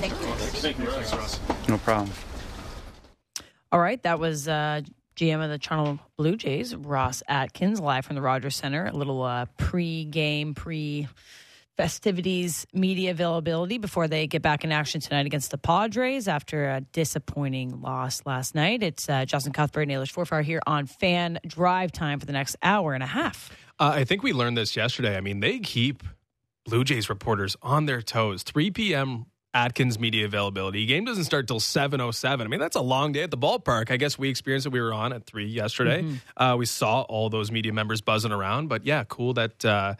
Thank 0.00 0.12
you. 0.12 0.18
Thank 0.60 0.78
you, 0.78 0.86
Ross. 0.86 1.38
No 1.68 1.78
problem. 1.78 2.10
All 3.72 3.80
right, 3.80 4.00
that 4.02 4.18
was 4.18 4.48
uh, 4.48 4.82
GM 5.16 5.42
of 5.42 5.48
the 5.48 5.56
Toronto 5.56 5.98
Blue 6.18 6.36
Jays, 6.36 6.76
Ross 6.76 7.22
Atkins, 7.26 7.80
live 7.80 8.04
from 8.04 8.16
the 8.16 8.22
Rogers 8.22 8.54
Center. 8.54 8.84
A 8.84 8.92
little 8.92 9.22
uh, 9.22 9.46
pre-game, 9.56 10.54
pre-festivities 10.54 12.66
media 12.74 13.12
availability 13.12 13.78
before 13.78 14.08
they 14.08 14.26
get 14.26 14.42
back 14.42 14.64
in 14.64 14.72
action 14.72 15.00
tonight 15.00 15.24
against 15.24 15.50
the 15.50 15.56
Padres 15.56 16.28
after 16.28 16.68
a 16.68 16.82
disappointing 16.82 17.80
loss 17.80 18.20
last 18.26 18.54
night. 18.54 18.82
It's 18.82 19.08
uh, 19.08 19.24
Justin 19.24 19.54
Cuthbert 19.54 19.88
and 19.88 19.90
Ailish 19.90 20.12
Forfar 20.12 20.44
here 20.44 20.60
on 20.66 20.84
Fan 20.84 21.38
Drive 21.46 21.92
Time 21.92 22.20
for 22.20 22.26
the 22.26 22.34
next 22.34 22.56
hour 22.62 22.92
and 22.92 23.02
a 23.02 23.06
half. 23.06 23.50
Uh, 23.78 23.92
I 23.94 24.04
think 24.04 24.22
we 24.22 24.34
learned 24.34 24.58
this 24.58 24.76
yesterday. 24.76 25.16
I 25.16 25.22
mean, 25.22 25.40
they 25.40 25.60
keep 25.60 26.02
Blue 26.66 26.84
Jays 26.84 27.08
reporters 27.08 27.56
on 27.62 27.86
their 27.86 28.02
toes. 28.02 28.42
3 28.42 28.70
p.m. 28.70 29.24
Atkins 29.54 29.98
media 29.98 30.24
availability. 30.24 30.86
Game 30.86 31.04
doesn't 31.04 31.24
start 31.24 31.46
till 31.46 31.60
7:07. 31.60 32.40
I 32.40 32.48
mean, 32.48 32.60
that's 32.60 32.76
a 32.76 32.80
long 32.80 33.12
day 33.12 33.22
at 33.22 33.30
the 33.30 33.36
ballpark. 33.38 33.90
I 33.90 33.96
guess 33.98 34.18
we 34.18 34.28
experienced 34.30 34.66
it. 34.66 34.72
We 34.72 34.80
were 34.80 34.94
on 34.94 35.12
at 35.12 35.24
three 35.26 35.46
yesterday. 35.46 36.02
Mhm. 36.02 36.20
Uh, 36.36 36.56
we 36.56 36.64
saw 36.66 37.02
all 37.02 37.28
those 37.28 37.50
media 37.52 37.72
members 37.72 38.00
buzzing 38.00 38.32
around. 38.32 38.68
But 38.68 38.86
yeah, 38.86 39.04
cool 39.08 39.34
that 39.34 39.62
uh, 39.64 39.94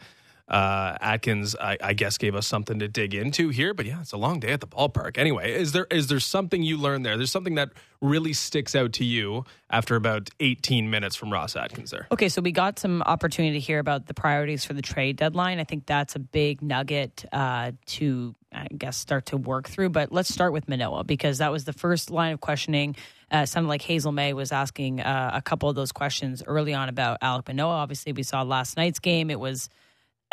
uh, 0.53 0.95
Atkins, 1.01 1.55
I, 1.59 1.77
I 1.81 1.93
guess, 1.93 2.19
gave 2.19 2.35
us 2.35 2.45
something 2.45 2.77
to 2.77 2.87
dig 2.87 3.15
into 3.15 3.49
here. 3.49 3.73
But 3.73 3.87
yeah, 3.87 4.01
it's 4.01 4.11
a 4.11 4.17
long 4.17 4.39
day 4.39 4.51
at 4.51 4.61
the 4.61 4.67
ballpark. 4.67 5.17
Anyway, 5.17 5.51
is 5.51 5.71
there 5.71 5.87
is 5.89 6.07
there 6.07 6.19
something 6.19 6.61
you 6.61 6.77
learned 6.77 7.03
there? 7.03 7.17
There's 7.17 7.31
something 7.31 7.55
that 7.55 7.71
really 8.01 8.33
sticks 8.33 8.75
out 8.75 8.93
to 8.93 9.03
you 9.03 9.45
after 9.71 9.95
about 9.95 10.29
18 10.39 10.91
minutes 10.91 11.15
from 11.15 11.33
Ross 11.33 11.55
Atkins 11.55 11.89
there. 11.89 12.07
Okay, 12.11 12.29
so 12.29 12.39
we 12.39 12.51
got 12.51 12.77
some 12.77 13.01
opportunity 13.01 13.53
to 13.53 13.59
hear 13.59 13.79
about 13.79 14.05
the 14.05 14.13
priorities 14.13 14.63
for 14.63 14.73
the 14.73 14.83
trade 14.83 15.15
deadline. 15.15 15.59
I 15.59 15.63
think 15.63 15.87
that's 15.87 16.15
a 16.15 16.19
big 16.19 16.61
nugget 16.61 17.25
uh, 17.31 17.71
to, 17.87 18.35
I 18.53 18.67
guess, 18.77 18.95
start 18.95 19.25
to 19.27 19.37
work 19.37 19.67
through. 19.67 19.89
But 19.89 20.11
let's 20.11 20.31
start 20.31 20.53
with 20.53 20.69
Manoah 20.69 21.03
because 21.03 21.39
that 21.39 21.51
was 21.51 21.63
the 21.65 21.73
first 21.73 22.11
line 22.11 22.31
of 22.31 22.41
questioning. 22.41 22.95
Uh, 23.31 23.47
sounded 23.47 23.69
like 23.69 23.81
Hazel 23.81 24.11
Mae 24.11 24.33
was 24.33 24.51
asking 24.51 24.99
uh, 24.99 25.31
a 25.33 25.41
couple 25.41 25.67
of 25.67 25.75
those 25.75 25.91
questions 25.91 26.43
early 26.45 26.75
on 26.75 26.89
about 26.89 27.21
Alek 27.21 27.47
Manoah. 27.47 27.77
Obviously, 27.77 28.13
we 28.13 28.21
saw 28.21 28.43
last 28.43 28.77
night's 28.77 28.99
game; 28.99 29.31
it 29.31 29.39
was 29.39 29.69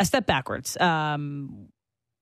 a 0.01 0.05
step 0.05 0.25
backwards. 0.25 0.75
Um, 0.77 1.69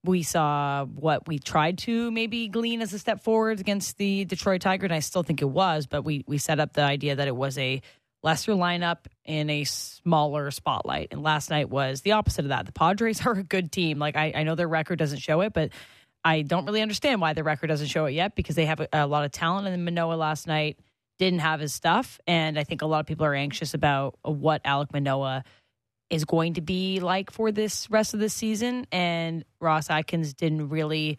we 0.04 0.24
saw 0.24 0.86
what 0.86 1.28
we 1.28 1.40
tried 1.40 1.78
to 1.80 2.12
maybe 2.12 2.48
glean 2.48 2.82
as 2.82 2.94
a 2.94 3.00
step 3.00 3.22
forward 3.24 3.60
against 3.60 3.98
the 3.98 4.26
Detroit 4.26 4.62
Tiger, 4.62 4.86
and 4.86 4.94
I 4.94 5.00
still 5.00 5.24
think 5.24 5.42
it 5.42 5.50
was, 5.50 5.88
but 5.88 6.04
we 6.04 6.24
we 6.28 6.38
set 6.38 6.60
up 6.60 6.74
the 6.74 6.84
idea 6.84 7.16
that 7.16 7.28
it 7.28 7.36
was 7.36 7.58
a 7.58 7.82
lesser 8.22 8.52
lineup 8.52 9.06
in 9.24 9.50
a 9.50 9.64
smaller 9.64 10.52
spotlight. 10.52 11.08
And 11.12 11.24
last 11.24 11.50
night 11.50 11.70
was 11.70 12.02
the 12.02 12.14
opposite 12.14 12.46
of 12.46 12.50
that. 12.50 12.66
The 12.66 12.74
Padres 12.74 13.26
are 13.26 13.34
a 13.34 13.44
good 13.44 13.72
team. 13.72 13.98
Like 13.98 14.16
I, 14.16 14.34
I 14.36 14.44
know 14.44 14.56
their 14.56 14.68
record 14.68 15.00
doesn't 15.00 15.20
show 15.20 15.42
it, 15.42 15.54
but 15.54 15.72
I 16.24 16.42
don't 16.42 16.66
really 16.66 16.82
understand 16.82 17.22
why 17.22 17.32
their 17.32 17.46
record 17.46 17.68
doesn't 17.68 17.88
show 17.88 18.06
it 18.06 18.12
yet 18.12 18.36
because 18.36 18.56
they 18.56 18.66
have 18.66 18.82
a, 18.82 18.88
a 18.92 19.08
lot 19.08 19.24
of 19.24 19.32
talent. 19.32 19.68
And 19.68 19.86
Manoah 19.86 20.16
last 20.16 20.48
night 20.48 20.78
didn't 21.18 21.40
have 21.40 21.60
his 21.60 21.74
stuff, 21.74 22.20
and 22.28 22.58
I 22.58 22.64
think 22.64 22.82
a 22.82 22.86
lot 22.86 23.02
of 23.02 23.06
people 23.06 23.26
are 23.26 23.36
anxious 23.36 23.74
about 23.74 24.18
what 24.24 24.64
Alek 24.64 24.94
Manoah 24.94 25.44
is 26.10 26.26
going 26.26 26.56
to 26.56 26.62
be 26.62 27.00
like 27.00 27.32
for 27.32 27.52
this 27.52 27.90
rest 27.90 28.14
of 28.14 28.20
the 28.20 28.30
season. 28.30 28.88
And 28.92 29.46
Ross 29.60 29.90
Atkins 29.90 30.34
didn't 30.34 30.70
really 30.70 31.18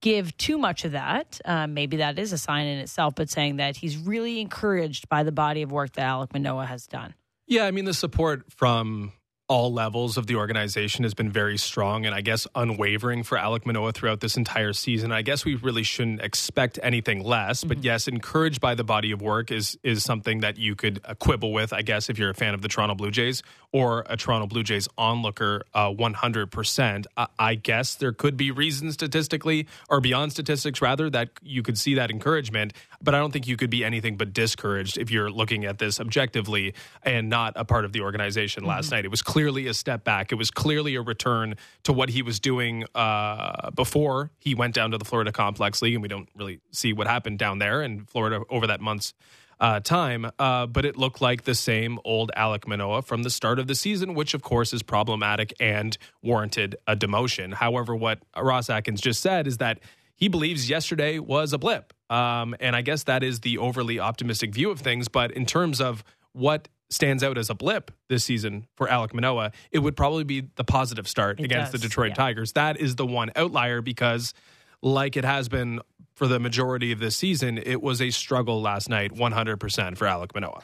give 0.00 0.36
too 0.36 0.58
much 0.58 0.84
of 0.84 0.92
that. 0.92 1.40
Um, 1.44 1.74
maybe 1.74 1.98
that 1.98 2.18
is 2.18 2.32
a 2.32 2.38
sign 2.38 2.66
in 2.66 2.78
itself, 2.78 3.14
but 3.14 3.30
saying 3.30 3.56
that 3.56 3.76
he's 3.76 3.96
really 3.96 4.40
encouraged 4.40 5.08
by 5.08 5.22
the 5.22 5.32
body 5.32 5.62
of 5.62 5.70
work 5.72 5.92
that 5.92 6.04
Alek 6.04 6.32
Manoah 6.32 6.66
has 6.66 6.86
done. 6.86 7.14
Yeah, 7.46 7.64
I 7.64 7.70
mean, 7.70 7.84
the 7.84 7.94
support 7.94 8.52
from 8.52 9.12
all 9.48 9.72
levels 9.72 10.16
of 10.16 10.26
the 10.26 10.36
organization 10.36 11.02
has 11.02 11.14
been 11.14 11.30
very 11.30 11.58
strong 11.58 12.06
and 12.06 12.14
I 12.14 12.20
guess 12.20 12.46
unwavering 12.54 13.22
for 13.22 13.36
Alek 13.36 13.66
Manoah 13.66 13.92
throughout 13.92 14.20
this 14.20 14.36
entire 14.36 14.72
season. 14.72 15.12
I 15.12 15.22
guess 15.22 15.44
we 15.44 15.56
really 15.56 15.82
shouldn't 15.82 16.22
expect 16.22 16.78
anything 16.82 17.22
less, 17.22 17.64
but 17.64 17.84
yes, 17.84 18.08
encouraged 18.08 18.60
by 18.60 18.74
the 18.74 18.84
body 18.84 19.12
of 19.12 19.20
work 19.20 19.50
is 19.50 19.78
is 19.82 20.04
something 20.04 20.40
that 20.40 20.58
you 20.58 20.74
could 20.74 21.00
uh, 21.04 21.14
quibble 21.14 21.52
with, 21.52 21.72
I 21.72 21.82
guess, 21.82 22.08
if 22.08 22.18
you're 22.18 22.30
a 22.30 22.34
fan 22.34 22.54
of 22.54 22.62
the 22.62 22.68
Toronto 22.68 22.94
Blue 22.94 23.10
Jays 23.10 23.42
or 23.72 24.04
a 24.08 24.16
Toronto 24.16 24.46
Blue 24.46 24.62
Jays 24.62 24.86
onlooker 24.96 25.64
uh, 25.74 25.88
100%. 25.88 27.06
I, 27.16 27.26
I 27.38 27.54
guess 27.54 27.94
there 27.94 28.12
could 28.12 28.36
be 28.36 28.50
reasons 28.50 28.94
statistically 28.94 29.66
or 29.88 30.00
beyond 30.00 30.32
statistics 30.32 30.80
rather 30.82 31.08
that 31.10 31.30
you 31.42 31.62
could 31.62 31.78
see 31.78 31.94
that 31.94 32.10
encouragement, 32.10 32.74
but 33.02 33.14
I 33.14 33.18
don't 33.18 33.32
think 33.32 33.46
you 33.46 33.56
could 33.56 33.70
be 33.70 33.84
anything 33.84 34.16
but 34.16 34.32
discouraged 34.32 34.98
if 34.98 35.10
you're 35.10 35.30
looking 35.30 35.64
at 35.64 35.78
this 35.78 36.00
objectively 36.00 36.74
and 37.02 37.28
not 37.28 37.54
a 37.56 37.64
part 37.64 37.84
of 37.84 37.92
the 37.92 38.02
organization 38.02 38.64
last 38.64 38.90
night. 38.90 39.04
It 39.04 39.10
was 39.10 39.22
clearly 39.42 39.66
a 39.66 39.74
step 39.74 40.04
back. 40.04 40.30
It 40.30 40.36
was 40.36 40.52
clearly 40.52 40.94
a 40.94 41.02
return 41.02 41.56
to 41.82 41.92
what 41.92 42.10
he 42.10 42.22
was 42.22 42.38
doing 42.38 42.84
uh, 42.94 43.72
before 43.72 44.30
he 44.38 44.54
went 44.54 44.72
down 44.72 44.92
to 44.92 44.98
the 44.98 45.04
Florida 45.04 45.32
Complex 45.32 45.82
League, 45.82 45.94
and 45.94 46.02
we 46.02 46.06
don't 46.06 46.28
really 46.36 46.60
see 46.70 46.92
what 46.92 47.08
happened 47.08 47.40
down 47.40 47.58
there 47.58 47.82
in 47.82 48.04
Florida 48.04 48.44
over 48.48 48.68
that 48.68 48.80
month's 48.80 49.14
uh, 49.58 49.80
time. 49.80 50.30
Uh, 50.38 50.66
but 50.66 50.84
it 50.84 50.96
looked 50.96 51.20
like 51.20 51.42
the 51.42 51.56
same 51.56 51.98
old 52.04 52.30
Alek 52.36 52.68
Manoah 52.68 53.02
from 53.02 53.24
the 53.24 53.30
start 53.30 53.58
of 53.58 53.66
the 53.66 53.74
season, 53.74 54.14
which 54.14 54.32
of 54.32 54.42
course 54.42 54.72
is 54.72 54.84
problematic 54.84 55.52
and 55.58 55.98
warranted 56.22 56.76
a 56.86 56.94
demotion. 56.94 57.52
However, 57.52 57.96
what 57.96 58.20
Ross 58.40 58.70
Atkins 58.70 59.00
just 59.00 59.20
said 59.20 59.48
is 59.48 59.58
that 59.58 59.80
he 60.14 60.28
believes 60.28 60.70
yesterday 60.70 61.18
was 61.18 61.52
a 61.52 61.58
blip. 61.58 61.92
Um, 62.10 62.54
and 62.60 62.76
I 62.76 62.82
guess 62.82 63.02
that 63.04 63.24
is 63.24 63.40
the 63.40 63.58
overly 63.58 63.98
optimistic 63.98 64.54
view 64.54 64.70
of 64.70 64.78
things. 64.78 65.08
But 65.08 65.32
in 65.32 65.46
terms 65.46 65.80
of 65.80 66.04
what 66.32 66.68
stands 66.92 67.22
out 67.22 67.38
as 67.38 67.50
a 67.50 67.54
blip 67.54 67.90
this 68.08 68.24
season 68.24 68.66
for 68.76 68.86
Alek 68.86 69.14
Manoah, 69.14 69.52
it 69.70 69.80
would 69.80 69.96
probably 69.96 70.24
be 70.24 70.48
the 70.56 70.64
positive 70.64 71.08
start 71.08 71.40
It 71.40 71.44
against 71.44 71.72
does, 71.72 71.80
the 71.80 71.88
Detroit 71.88 72.10
yeah. 72.10 72.16
Tigers. 72.16 72.52
That 72.52 72.78
is 72.78 72.96
the 72.96 73.06
one 73.06 73.30
outlier 73.36 73.82
because, 73.82 74.34
like 74.80 75.16
it 75.16 75.24
has 75.24 75.48
been 75.48 75.80
for 76.14 76.26
the 76.26 76.38
majority 76.38 76.92
of 76.92 76.98
this 76.98 77.16
season, 77.16 77.58
it 77.58 77.82
was 77.82 78.00
a 78.00 78.10
struggle 78.10 78.60
last 78.60 78.88
night, 78.88 79.14
100% 79.14 79.96
for 79.96 80.06
Alek 80.06 80.34
Manoah. 80.34 80.62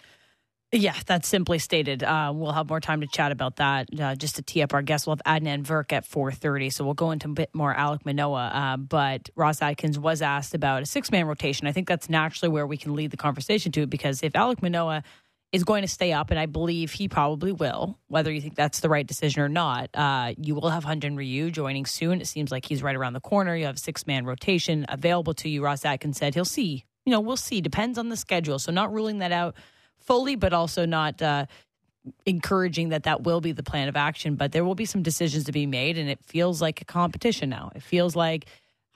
Yeah, 0.71 0.95
that's 1.07 1.27
simply 1.27 1.59
stated. 1.59 2.03
Uh, 2.03 2.31
we'll 2.35 2.53
have 2.53 2.69
more 2.69 2.81
time 2.81 3.01
to 3.01 3.07
chat 3.07 3.33
about 3.33 3.57
that. 3.57 3.88
Uh, 3.99 4.14
just 4.14 4.37
to 4.37 4.43
tee 4.43 4.61
up 4.61 4.75
our 4.75 4.83
guests, 4.83 5.07
we'll 5.07 5.17
have 5.17 5.43
Adnan 5.43 5.64
Virk 5.64 5.95
at 5.95 6.05
4.30, 6.07 6.71
so 6.71 6.85
we'll 6.85 6.93
go 6.93 7.11
into 7.11 7.29
a 7.29 7.33
bit 7.33 7.49
more 7.55 7.75
Alek 7.75 8.05
Manoah. 8.05 8.51
Uh, 8.53 8.77
but 8.77 9.31
Ross 9.35 9.62
Atkins 9.62 9.99
was 9.99 10.21
asked 10.21 10.55
about 10.55 10.83
a 10.83 10.87
six-man 10.87 11.27
rotation. 11.27 11.67
I 11.67 11.73
think 11.73 11.88
that's 11.88 12.11
naturally 12.11 12.53
where 12.53 12.67
we 12.67 12.77
can 12.77 12.95
lead 12.95 13.12
the 13.12 13.17
conversation 13.17 13.73
to 13.73 13.87
because 13.87 14.23
if 14.23 14.35
Alek 14.35 14.61
Manoah 14.61 15.03
is 15.51 15.65
going 15.65 15.83
to 15.83 15.89
stay 15.89 16.13
up, 16.13 16.31
and 16.31 16.39
I 16.39 16.47
believe 16.47 16.93
he 16.93 17.09
probably 17.09 17.53
will, 17.53 17.99
whether 18.09 18.31
you 18.31 18.41
think 18.41 18.55
that's 18.55 18.81
the 18.81 18.89
right 18.91 19.07
decision 19.07 19.41
or 19.41 19.49
not, 19.49 19.89
uh, 19.95 20.35
you 20.37 20.55
will 20.55 20.69
have 20.69 20.85
Hyunjin 20.85 21.17
Ryu 21.17 21.51
joining 21.51 21.87
soon. 21.87 22.21
It 22.21 22.27
seems 22.27 22.51
like 22.51 22.67
he's 22.67 22.83
right 22.83 22.95
around 22.95 23.15
the 23.15 23.21
corner. 23.21 23.57
You 23.57 23.65
have 23.65 23.79
six-man 23.79 24.27
rotation 24.27 24.85
available 24.91 25.33
to 25.35 25.49
you. 25.49 25.65
Ross 25.65 25.87
Atkins 25.87 26.19
said 26.19 26.35
he'll 26.35 26.45
see. 26.45 26.85
You 27.07 27.13
know, 27.13 27.21
we'll 27.21 27.39
see. 27.39 27.63
Depends 27.63 27.97
on 27.97 28.11
the 28.11 28.17
schedule. 28.17 28.59
So 28.59 28.73
not 28.73 28.93
ruling 28.93 29.19
that 29.19 29.33
out 29.33 29.55
fully, 29.97 30.37
but 30.37 30.53
also 30.53 30.85
not 30.85 31.23
uh, 31.23 31.47
encouraging 32.27 32.91
that 32.91 33.05
that 33.05 33.23
will 33.23 33.41
be 33.41 33.53
the 33.53 33.63
plan 33.63 33.89
of 33.89 33.97
action. 33.97 34.35
But 34.35 34.53
there 34.53 34.67
will 34.67 34.75
be 34.75 34.85
some 34.85 35.03
decisions 35.03 35.45
to 35.45 35.53
be 35.53 35.65
made, 35.65 35.97
and 35.97 36.11
it 36.11 36.23
feels 36.23 36.61
like 36.61 36.83
a 36.83 36.85
competition 36.85 37.49
now. 37.49 37.73
It 37.75 37.83
feels 37.83 38.15
like 38.15 38.45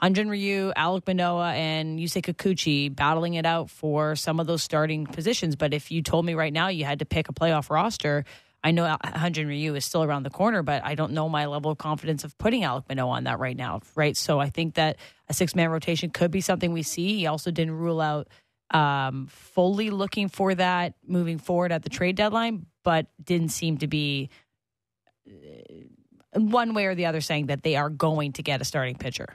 Hyunjin 0.02 0.28
Ryu, 0.28 0.72
Alek 0.76 1.06
Manoah, 1.06 1.52
and 1.52 2.00
Yusei 2.00 2.22
Kikuchi 2.22 2.94
battling 2.94 3.34
it 3.34 3.46
out 3.46 3.70
for 3.70 4.16
some 4.16 4.40
of 4.40 4.48
those 4.48 4.62
starting 4.62 5.06
positions. 5.06 5.54
But 5.54 5.72
if 5.72 5.92
you 5.92 6.02
told 6.02 6.24
me 6.24 6.34
right 6.34 6.52
now 6.52 6.68
you 6.68 6.84
had 6.84 6.98
to 6.98 7.04
pick 7.04 7.28
a 7.28 7.32
playoff 7.32 7.70
roster, 7.70 8.24
I 8.64 8.72
know 8.72 8.96
Hyunjin 9.04 9.46
Ryu 9.46 9.74
is 9.76 9.84
still 9.84 10.02
around 10.02 10.24
the 10.24 10.30
corner, 10.30 10.62
but 10.62 10.84
I 10.84 10.96
don't 10.96 11.12
know 11.12 11.28
my 11.28 11.46
level 11.46 11.70
of 11.70 11.78
confidence 11.78 12.24
of 12.24 12.36
putting 12.36 12.62
Alek 12.62 12.88
Manoah 12.88 13.10
on 13.10 13.24
that 13.24 13.38
right 13.38 13.56
now, 13.56 13.80
right? 13.94 14.16
So 14.16 14.40
I 14.40 14.50
think 14.50 14.74
that 14.74 14.96
a 15.28 15.34
six 15.34 15.54
man 15.54 15.70
rotation 15.70 16.10
could 16.10 16.30
be 16.30 16.40
something 16.40 16.72
we 16.72 16.82
see. 16.82 17.16
He 17.16 17.26
also 17.26 17.50
didn't 17.50 17.74
rule 17.74 18.00
out 18.00 18.28
um, 18.70 19.28
fully 19.28 19.90
looking 19.90 20.28
for 20.28 20.54
that 20.54 20.94
moving 21.06 21.38
forward 21.38 21.70
at 21.72 21.82
the 21.82 21.90
trade 21.90 22.16
deadline, 22.16 22.66
but 22.82 23.06
didn't 23.22 23.50
seem 23.50 23.78
to 23.78 23.86
be 23.86 24.30
uh, 25.28 26.40
one 26.40 26.74
way 26.74 26.86
or 26.86 26.94
the 26.94 27.06
other 27.06 27.20
saying 27.20 27.46
that 27.46 27.62
they 27.62 27.76
are 27.76 27.90
going 27.90 28.32
to 28.32 28.42
get 28.42 28.60
a 28.60 28.64
starting 28.64 28.96
pitcher. 28.96 29.28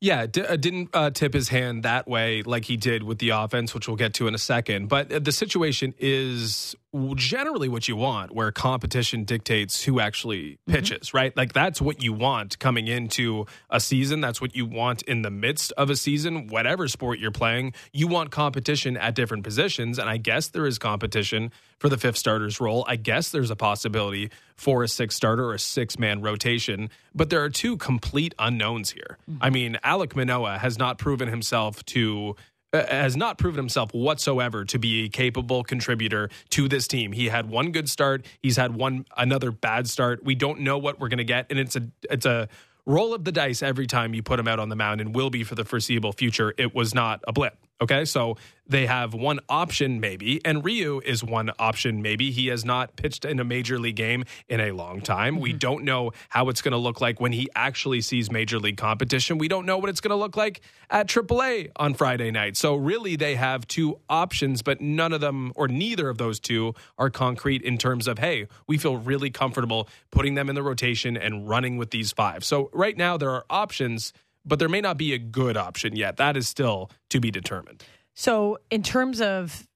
Yeah, 0.00 0.26
d- 0.26 0.42
uh, 0.42 0.56
didn't 0.56 0.90
uh, 0.94 1.10
tip 1.10 1.34
his 1.34 1.48
hand 1.48 1.82
that 1.82 2.06
way 2.06 2.42
like 2.42 2.64
he 2.64 2.76
did 2.76 3.02
with 3.02 3.18
the 3.18 3.30
offense, 3.30 3.74
which 3.74 3.88
we'll 3.88 3.96
get 3.96 4.14
to 4.14 4.28
in 4.28 4.34
a 4.34 4.38
second. 4.38 4.88
But 4.88 5.12
uh, 5.12 5.18
the 5.18 5.32
situation 5.32 5.94
is 5.98 6.76
generally 7.14 7.68
what 7.68 7.86
you 7.86 7.96
want, 7.96 8.34
where 8.34 8.50
competition 8.50 9.24
dictates 9.24 9.84
who 9.84 10.00
actually 10.00 10.52
mm-hmm. 10.52 10.72
pitches, 10.72 11.12
right? 11.12 11.36
Like 11.36 11.52
that's 11.52 11.82
what 11.82 12.02
you 12.02 12.12
want 12.12 12.58
coming 12.58 12.88
into 12.88 13.46
a 13.68 13.78
season. 13.78 14.20
That's 14.20 14.40
what 14.40 14.56
you 14.56 14.64
want 14.64 15.02
in 15.02 15.22
the 15.22 15.30
midst 15.30 15.72
of 15.72 15.90
a 15.90 15.96
season, 15.96 16.46
whatever 16.46 16.88
sport 16.88 17.18
you're 17.18 17.30
playing. 17.30 17.74
You 17.92 18.08
want 18.08 18.30
competition 18.30 18.96
at 18.96 19.14
different 19.14 19.44
positions. 19.44 19.98
And 19.98 20.08
I 20.08 20.16
guess 20.16 20.48
there 20.48 20.66
is 20.66 20.78
competition 20.78 21.52
for 21.78 21.88
the 21.88 21.98
fifth 21.98 22.16
starter's 22.16 22.58
role. 22.58 22.84
I 22.88 22.96
guess 22.96 23.30
there's 23.30 23.50
a 23.50 23.56
possibility 23.56 24.30
for 24.56 24.82
a 24.82 24.88
six 24.88 25.14
starter 25.14 25.44
or 25.44 25.54
a 25.54 25.58
six 25.58 25.98
man 25.98 26.22
rotation. 26.22 26.88
But 27.14 27.28
there 27.28 27.42
are 27.44 27.50
two 27.50 27.76
complete 27.76 28.34
unknowns 28.38 28.92
here. 28.92 29.18
Mm-hmm. 29.30 29.42
I 29.42 29.50
mean, 29.50 29.78
Alek 29.84 30.16
Manoah 30.16 30.58
has 30.58 30.78
not 30.78 30.98
proven 30.98 31.28
himself 31.28 31.84
to. 31.86 32.34
Uh, 32.70 32.84
has 32.86 33.16
not 33.16 33.38
proven 33.38 33.56
himself 33.56 33.94
whatsoever 33.94 34.62
to 34.62 34.78
be 34.78 35.06
a 35.06 35.08
capable 35.08 35.64
contributor 35.64 36.28
to 36.50 36.68
this 36.68 36.86
team. 36.86 37.12
He 37.12 37.28
had 37.28 37.48
one 37.48 37.72
good 37.72 37.88
start. 37.88 38.26
He's 38.42 38.58
had 38.58 38.76
one 38.76 39.06
another 39.16 39.50
bad 39.50 39.88
start. 39.88 40.22
We 40.22 40.34
don't 40.34 40.60
know 40.60 40.76
what 40.76 41.00
we're 41.00 41.08
going 41.08 41.16
to 41.16 41.24
get, 41.24 41.46
and 41.48 41.58
it's 41.58 41.76
a 41.76 41.88
it's 42.10 42.26
a 42.26 42.46
roll 42.84 43.14
of 43.14 43.24
the 43.24 43.32
dice 43.32 43.62
every 43.62 43.86
time 43.86 44.12
you 44.12 44.22
put 44.22 44.38
him 44.38 44.46
out 44.46 44.58
on 44.58 44.68
the 44.68 44.76
mound, 44.76 45.00
and 45.00 45.14
will 45.14 45.30
be 45.30 45.44
for 45.44 45.54
the 45.54 45.64
foreseeable 45.64 46.12
future. 46.12 46.52
It 46.58 46.74
was 46.74 46.94
not 46.94 47.24
a 47.26 47.32
blip. 47.32 47.56
Okay, 47.80 48.04
so 48.04 48.36
they 48.66 48.86
have 48.86 49.14
one 49.14 49.38
option 49.48 50.00
maybe, 50.00 50.44
and 50.44 50.64
Ryu 50.64 51.00
is 51.04 51.22
one 51.22 51.50
option 51.60 52.02
maybe. 52.02 52.32
He 52.32 52.48
has 52.48 52.64
not 52.64 52.96
pitched 52.96 53.24
in 53.24 53.38
a 53.38 53.44
major 53.44 53.78
league 53.78 53.94
game 53.94 54.24
in 54.48 54.60
a 54.60 54.72
long 54.72 55.00
time. 55.00 55.38
We 55.38 55.50
mm-hmm. 55.50 55.58
don't 55.58 55.84
know 55.84 56.10
how 56.28 56.48
it's 56.48 56.60
going 56.60 56.72
to 56.72 56.78
look 56.78 57.00
like 57.00 57.20
when 57.20 57.30
he 57.32 57.48
actually 57.54 58.00
sees 58.00 58.32
major 58.32 58.58
league 58.58 58.76
competition. 58.76 59.38
We 59.38 59.46
don't 59.46 59.64
know 59.64 59.78
what 59.78 59.90
it's 59.90 60.00
going 60.00 60.10
to 60.10 60.16
look 60.16 60.36
like 60.36 60.60
at 60.90 61.06
AAA 61.06 61.70
on 61.76 61.94
Friday 61.94 62.32
night. 62.32 62.56
So 62.56 62.74
really, 62.74 63.14
they 63.14 63.36
have 63.36 63.66
two 63.68 64.00
options, 64.10 64.62
but 64.62 64.80
none 64.80 65.12
of 65.12 65.20
them 65.20 65.52
or 65.54 65.68
neither 65.68 66.08
of 66.08 66.18
those 66.18 66.40
two 66.40 66.74
are 66.98 67.10
concrete 67.10 67.62
in 67.62 67.78
terms 67.78 68.08
of 68.08 68.18
hey, 68.18 68.48
we 68.66 68.76
feel 68.76 68.96
really 68.96 69.30
comfortable 69.30 69.88
putting 70.10 70.34
them 70.34 70.48
in 70.48 70.56
the 70.56 70.62
rotation 70.64 71.16
and 71.16 71.48
running 71.48 71.76
with 71.76 71.90
these 71.90 72.10
five. 72.10 72.44
So 72.44 72.70
right 72.72 72.96
now 72.96 73.16
there 73.16 73.30
are 73.30 73.44
options 73.48 74.12
but 74.48 74.58
there 74.58 74.68
may 74.68 74.80
not 74.80 74.96
be 74.96 75.12
a 75.12 75.18
good 75.18 75.56
option 75.56 75.94
yet. 75.96 76.16
That 76.16 76.36
is 76.36 76.48
still 76.48 76.90
to 77.10 77.20
be 77.20 77.30
determined. 77.30 77.84
So, 78.14 78.58
in 78.70 78.82
terms 78.82 79.20
of 79.20 79.68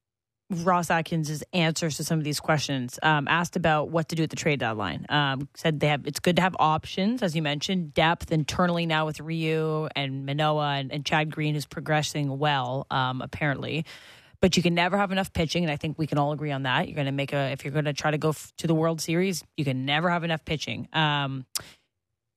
Ross 0.49 0.91
Atkins' 0.91 1.43
answers 1.53 1.97
to 1.97 2.03
some 2.03 2.19
of 2.19 2.23
these 2.23 2.39
questions, 2.39 2.99
um, 3.01 3.27
asked 3.27 3.55
about 3.55 3.89
what 3.89 4.09
to 4.09 4.15
do 4.15 4.23
at 4.23 4.29
the 4.29 4.35
trade 4.35 4.59
deadline. 4.59 5.05
Um, 5.09 5.47
said 5.55 5.79
they 5.79 5.87
have 5.87 6.05
it's 6.05 6.19
good 6.19 6.35
to 6.35 6.41
have 6.41 6.55
options, 6.59 7.23
as 7.23 7.35
you 7.35 7.41
mentioned, 7.41 7.93
depth 7.93 8.31
internally 8.31 8.85
now 8.85 9.05
with 9.05 9.19
Ryu 9.19 9.87
and 9.95 10.25
Manoah 10.25 10.75
and, 10.75 10.91
and 10.91 11.05
Chad 11.05 11.31
Green 11.31 11.55
is 11.55 11.65
progressing 11.65 12.37
well, 12.37 12.85
um, 12.91 13.21
apparently. 13.21 13.85
But 14.41 14.57
you 14.57 14.63
can 14.63 14.75
never 14.75 14.97
have 14.97 15.13
enough 15.13 15.31
pitching, 15.31 15.63
and 15.63 15.71
I 15.71 15.77
think 15.77 15.97
we 15.97 16.05
can 16.05 16.17
all 16.17 16.33
agree 16.33 16.51
on 16.51 16.63
that. 16.63 16.87
You're 16.87 16.95
going 16.95 17.05
to 17.05 17.13
make 17.13 17.31
a 17.31 17.51
if 17.51 17.63
you're 17.63 17.71
going 17.71 17.85
to 17.85 17.93
try 17.93 18.11
to 18.11 18.17
go 18.17 18.29
f- 18.29 18.51
to 18.57 18.67
the 18.67 18.75
World 18.75 18.99
Series, 18.99 19.43
you 19.55 19.63
can 19.63 19.85
never 19.85 20.09
have 20.09 20.25
enough 20.25 20.43
pitching. 20.43 20.89
Um, 20.91 21.45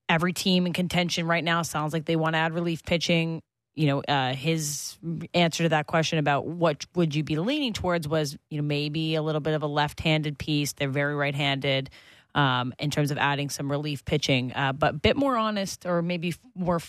every 0.09 0.33
team 0.33 0.67
in 0.67 0.73
contention 0.73 1.27
right 1.27 1.45
now 1.45 1.63
sounds 1.63 1.93
like 1.93 2.05
they 2.05 2.17
want 2.17 2.35
to 2.35 2.39
add 2.39 2.55
relief 2.55 2.85
pitching 2.85 3.43
you 3.77 3.87
know, 3.87 4.01
uh, 4.01 4.33
his 4.33 4.97
answer 5.35 5.65
to 5.65 5.69
that 5.69 5.87
question 5.87 6.19
about 6.19 6.47
what 6.47 6.87
would 6.95 7.15
you 7.15 7.23
be 7.23 7.37
leaning 7.37 7.75
towards 7.75 8.09
was, 8.09 8.37
you 8.49 8.57
know, 8.57 8.67
maybe 8.67 9.15
a 9.15 9.23
little 9.23 9.43
bit 9.43 9.53
of 9.53 9.63
a 9.63 9.67
left-handed 9.67 10.39
piece. 10.39 10.73
They're 10.73 10.89
very 10.89 11.15
right-handed 11.15 11.91
um, 12.35 12.73
in 12.79 12.91
terms 12.91 13.11
of 13.11 13.19
adding 13.19 13.51
some 13.51 13.71
relief 13.71 14.05
pitching, 14.07 14.53
uh, 14.55 14.73
but 14.73 14.91
a 14.95 14.97
bit 14.97 15.17
more 15.17 15.37
honest 15.37 15.85
or 15.85 16.01
maybe 16.01 16.35
more 16.55 16.81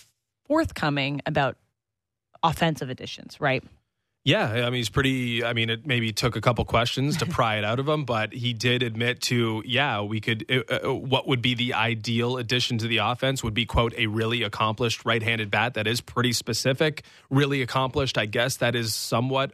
forthcoming 0.46 1.20
about 1.26 1.58
offensive 2.42 2.88
additions, 2.88 3.38
right? 3.38 3.62
Yeah, 4.28 4.44
I 4.44 4.64
mean 4.64 4.74
he's 4.74 4.90
pretty. 4.90 5.42
I 5.42 5.54
mean, 5.54 5.70
it 5.70 5.86
maybe 5.86 6.12
took 6.12 6.36
a 6.36 6.42
couple 6.42 6.62
questions 6.66 7.16
to 7.16 7.26
pry 7.38 7.56
it 7.56 7.64
out 7.64 7.78
of 7.78 7.88
him, 7.88 8.04
but 8.04 8.34
he 8.34 8.52
did 8.52 8.82
admit 8.82 9.22
to, 9.22 9.62
yeah, 9.64 10.02
we 10.02 10.20
could. 10.20 10.44
Uh, 10.50 10.88
uh, 10.88 10.94
what 10.94 11.26
would 11.26 11.40
be 11.40 11.54
the 11.54 11.72
ideal 11.72 12.36
addition 12.36 12.76
to 12.76 12.86
the 12.86 12.98
offense 12.98 13.42
would 13.42 13.54
be 13.54 13.64
quote 13.64 13.94
a 13.96 14.06
really 14.06 14.42
accomplished 14.42 15.06
right-handed 15.06 15.50
bat 15.50 15.74
that 15.74 15.86
is 15.86 16.02
pretty 16.02 16.34
specific, 16.34 17.04
really 17.30 17.62
accomplished. 17.62 18.18
I 18.18 18.26
guess 18.26 18.58
that 18.58 18.74
is 18.74 18.94
somewhat 18.94 19.52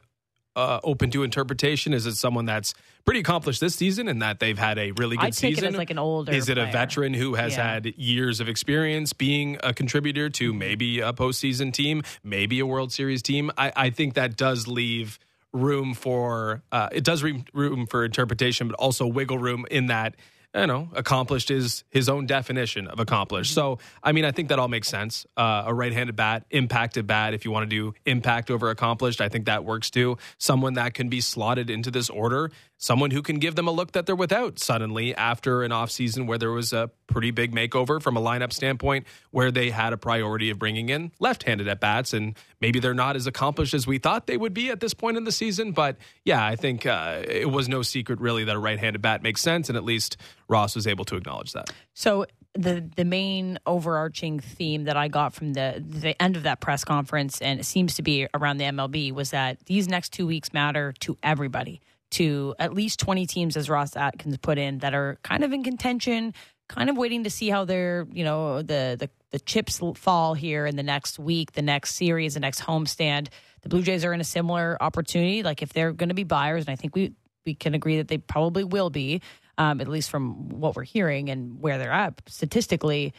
uh, 0.56 0.80
open 0.84 1.10
to 1.10 1.22
interpretation? 1.22 1.92
Is 1.92 2.06
it 2.06 2.14
someone 2.16 2.44
that's 2.44 2.74
pretty 3.04 3.20
accomplished 3.20 3.60
this 3.60 3.74
season 3.74 4.08
and 4.08 4.22
that 4.22 4.38
they've 4.40 4.58
had 4.58 4.78
a 4.78 4.92
really 4.92 5.16
good 5.16 5.26
I'd 5.26 5.32
take 5.32 5.54
season? 5.56 5.64
it 5.64 5.68
as 5.68 5.76
like 5.76 5.90
an 5.90 5.98
older. 5.98 6.32
Is 6.32 6.48
it 6.48 6.54
player. 6.54 6.68
a 6.68 6.72
veteran 6.72 7.14
who 7.14 7.34
has 7.34 7.56
Yeah. 7.56 7.72
had 7.74 7.86
years 7.96 8.40
of 8.40 8.48
experience 8.48 9.12
being 9.12 9.58
a 9.62 9.74
contributor 9.74 10.30
to 10.30 10.52
maybe 10.54 11.00
a 11.00 11.12
postseason 11.12 11.72
team, 11.72 12.02
maybe 12.22 12.60
a 12.60 12.66
World 12.66 12.92
Series 12.92 13.22
team? 13.22 13.50
I, 13.58 13.72
I 13.76 13.90
think 13.90 14.14
that 14.14 14.36
does 14.36 14.66
leave 14.68 15.18
room 15.52 15.94
for 15.94 16.62
uh, 16.72 16.88
it 16.92 17.04
does 17.04 17.22
room 17.22 17.86
for 17.86 18.04
interpretation, 18.04 18.68
but 18.68 18.74
also 18.76 19.06
wiggle 19.06 19.38
room 19.38 19.66
in 19.70 19.86
that. 19.86 20.16
You 20.54 20.68
know, 20.68 20.88
accomplished 20.94 21.50
is 21.50 21.82
his 21.90 22.08
own 22.08 22.26
definition 22.26 22.86
of 22.86 23.00
accomplished. 23.00 23.52
So, 23.52 23.80
I 24.04 24.12
mean, 24.12 24.24
I 24.24 24.30
think 24.30 24.50
that 24.50 24.60
all 24.60 24.68
makes 24.68 24.86
sense. 24.86 25.26
Uh, 25.36 25.64
a 25.66 25.74
right-handed 25.74 26.14
bat, 26.14 26.46
impacted 26.50 27.08
bat. 27.08 27.34
If 27.34 27.44
you 27.44 27.50
want 27.50 27.68
to 27.68 27.76
do 27.76 27.92
impact 28.06 28.52
over 28.52 28.70
accomplished, 28.70 29.20
I 29.20 29.28
think 29.28 29.46
that 29.46 29.64
works 29.64 29.90
too. 29.90 30.16
Someone 30.38 30.74
that 30.74 30.94
can 30.94 31.08
be 31.08 31.20
slotted 31.20 31.70
into 31.70 31.90
this 31.90 32.08
order. 32.08 32.52
Someone 32.76 33.12
who 33.12 33.22
can 33.22 33.38
give 33.38 33.54
them 33.54 33.68
a 33.68 33.70
look 33.70 33.92
that 33.92 34.04
they're 34.04 34.16
without 34.16 34.58
suddenly 34.58 35.14
after 35.14 35.62
an 35.62 35.70
offseason 35.70 36.26
where 36.26 36.38
there 36.38 36.50
was 36.50 36.72
a 36.72 36.90
pretty 37.06 37.30
big 37.30 37.54
makeover 37.54 38.02
from 38.02 38.16
a 38.16 38.20
lineup 38.20 38.52
standpoint, 38.52 39.06
where 39.30 39.50
they 39.50 39.70
had 39.70 39.92
a 39.92 39.96
priority 39.96 40.50
of 40.50 40.58
bringing 40.58 40.88
in 40.88 41.12
left-handed 41.20 41.68
at 41.68 41.80
bats, 41.80 42.12
and 42.12 42.36
maybe 42.60 42.80
they're 42.80 42.92
not 42.92 43.16
as 43.16 43.26
accomplished 43.26 43.74
as 43.74 43.86
we 43.86 43.98
thought 43.98 44.26
they 44.26 44.36
would 44.36 44.54
be 44.54 44.70
at 44.70 44.80
this 44.80 44.92
point 44.92 45.16
in 45.16 45.24
the 45.24 45.32
season. 45.32 45.72
But 45.72 45.96
yeah, 46.24 46.44
I 46.44 46.56
think 46.56 46.84
uh, 46.84 47.22
it 47.26 47.50
was 47.50 47.68
no 47.68 47.82
secret 47.82 48.20
really 48.20 48.44
that 48.44 48.56
a 48.56 48.58
right-handed 48.58 49.00
bat 49.00 49.22
makes 49.22 49.40
sense, 49.40 49.68
and 49.68 49.76
at 49.76 49.84
least 49.84 50.16
Ross 50.48 50.74
was 50.74 50.86
able 50.86 51.04
to 51.06 51.16
acknowledge 51.16 51.52
that. 51.52 51.70
So 51.94 52.26
the 52.54 52.88
the 52.96 53.04
main 53.04 53.58
overarching 53.66 54.40
theme 54.40 54.84
that 54.84 54.96
I 54.96 55.08
got 55.08 55.34
from 55.34 55.54
the 55.54 55.82
the 55.86 56.20
end 56.22 56.36
of 56.36 56.44
that 56.44 56.60
press 56.60 56.84
conference, 56.84 57.40
and 57.40 57.60
it 57.60 57.64
seems 57.64 57.94
to 57.96 58.02
be 58.02 58.28
around 58.34 58.58
the 58.58 58.64
MLB, 58.64 59.12
was 59.12 59.30
that 59.30 59.64
these 59.66 59.88
next 59.88 60.12
two 60.12 60.26
weeks 60.26 60.52
matter 60.52 60.92
to 61.00 61.18
everybody, 61.22 61.80
to 62.14 62.54
at 62.58 62.74
least 62.74 62.98
twenty 62.98 63.26
teams, 63.26 63.56
as 63.56 63.70
Ross 63.70 63.96
Atkins 63.96 64.36
put 64.38 64.58
in, 64.58 64.78
that 64.78 64.94
are 64.94 65.18
kind 65.22 65.44
of 65.44 65.52
in 65.52 65.62
contention, 65.62 66.34
kind 66.68 66.90
of 66.90 66.96
waiting 66.96 67.24
to 67.24 67.30
see 67.30 67.48
how 67.48 67.64
their 67.64 68.06
you 68.12 68.24
know 68.24 68.62
the 68.62 68.96
the 68.98 69.10
the 69.30 69.40
chips 69.40 69.80
fall 69.96 70.34
here 70.34 70.66
in 70.66 70.76
the 70.76 70.82
next 70.82 71.18
week, 71.18 71.52
the 71.52 71.62
next 71.62 71.94
series, 71.96 72.34
the 72.34 72.40
next 72.40 72.60
homestand. 72.60 73.28
The 73.62 73.68
Blue 73.68 73.82
Jays 73.82 74.04
are 74.04 74.12
in 74.12 74.20
a 74.20 74.24
similar 74.24 74.76
opportunity. 74.80 75.42
Like 75.42 75.62
if 75.62 75.72
they're 75.72 75.92
going 75.92 76.10
to 76.10 76.14
be 76.14 76.24
buyers, 76.24 76.64
and 76.66 76.72
I 76.72 76.76
think 76.76 76.94
we 76.94 77.14
we 77.44 77.54
can 77.54 77.74
agree 77.74 77.98
that 77.98 78.08
they 78.08 78.18
probably 78.18 78.64
will 78.64 78.90
be, 78.90 79.20
um, 79.58 79.80
at 79.80 79.88
least 79.88 80.10
from 80.10 80.48
what 80.48 80.76
we're 80.76 80.84
hearing 80.84 81.30
and 81.30 81.60
where 81.60 81.78
they're 81.78 81.92
at 81.92 82.20
statistically. 82.26 83.12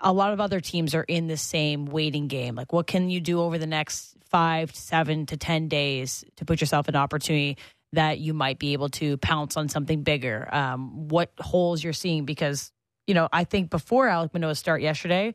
A 0.00 0.12
lot 0.12 0.32
of 0.32 0.40
other 0.40 0.60
teams 0.60 0.94
are 0.94 1.04
in 1.04 1.28
the 1.28 1.36
same 1.36 1.86
waiting 1.86 2.28
game. 2.28 2.56
Like, 2.56 2.72
what 2.72 2.86
can 2.86 3.08
you 3.08 3.20
do 3.20 3.40
over 3.40 3.58
the 3.58 3.66
next 3.66 4.16
five, 4.28 4.72
to 4.72 4.80
seven 4.80 5.26
to 5.26 5.36
10 5.36 5.68
days 5.68 6.24
to 6.36 6.44
put 6.44 6.60
yourself 6.60 6.88
in 6.88 6.96
opportunity 6.96 7.56
that 7.94 8.18
you 8.18 8.34
might 8.34 8.58
be 8.58 8.72
able 8.72 8.88
to 8.90 9.16
pounce 9.18 9.56
on 9.56 9.68
something 9.68 10.02
bigger? 10.02 10.48
Um, 10.52 11.08
what 11.08 11.32
holes 11.38 11.82
you're 11.82 11.92
seeing? 11.92 12.24
Because, 12.24 12.72
you 13.06 13.14
know, 13.14 13.28
I 13.32 13.44
think 13.44 13.70
before 13.70 14.06
Alek 14.06 14.32
Manoah's 14.32 14.58
start 14.58 14.82
yesterday, 14.82 15.34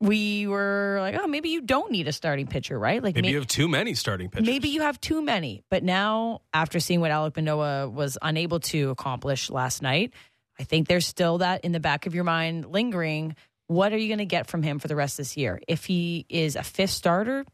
we 0.00 0.46
were 0.46 0.98
like, 1.00 1.16
oh, 1.20 1.26
maybe 1.26 1.48
you 1.48 1.60
don't 1.60 1.90
need 1.90 2.06
a 2.06 2.12
starting 2.12 2.46
pitcher, 2.46 2.78
right? 2.78 3.02
Like, 3.02 3.16
Maybe 3.16 3.28
may- 3.28 3.32
you 3.32 3.38
have 3.38 3.48
too 3.48 3.66
many 3.68 3.94
starting 3.94 4.30
pitchers. 4.30 4.46
Maybe 4.46 4.68
you 4.68 4.82
have 4.82 5.00
too 5.00 5.22
many. 5.22 5.64
But 5.70 5.82
now, 5.82 6.42
after 6.54 6.78
seeing 6.78 7.00
what 7.00 7.10
Alek 7.10 7.36
Manoah 7.36 7.88
was 7.88 8.16
unable 8.22 8.60
to 8.60 8.90
accomplish 8.90 9.50
last 9.50 9.82
night, 9.82 10.12
I 10.58 10.64
think 10.64 10.86
there's 10.88 11.06
still 11.06 11.38
that 11.38 11.64
in 11.64 11.72
the 11.72 11.80
back 11.80 12.06
of 12.06 12.14
your 12.14 12.24
mind 12.24 12.66
lingering. 12.66 13.34
What 13.66 13.92
are 13.92 13.98
you 13.98 14.08
going 14.08 14.18
to 14.18 14.24
get 14.24 14.46
from 14.46 14.62
him 14.62 14.78
for 14.78 14.88
the 14.88 14.96
rest 14.96 15.14
of 15.18 15.24
this 15.24 15.36
year? 15.36 15.60
If 15.66 15.84
he 15.84 16.26
is 16.28 16.54
a 16.56 16.62
fifth 16.62 16.90
starter, 16.90 17.44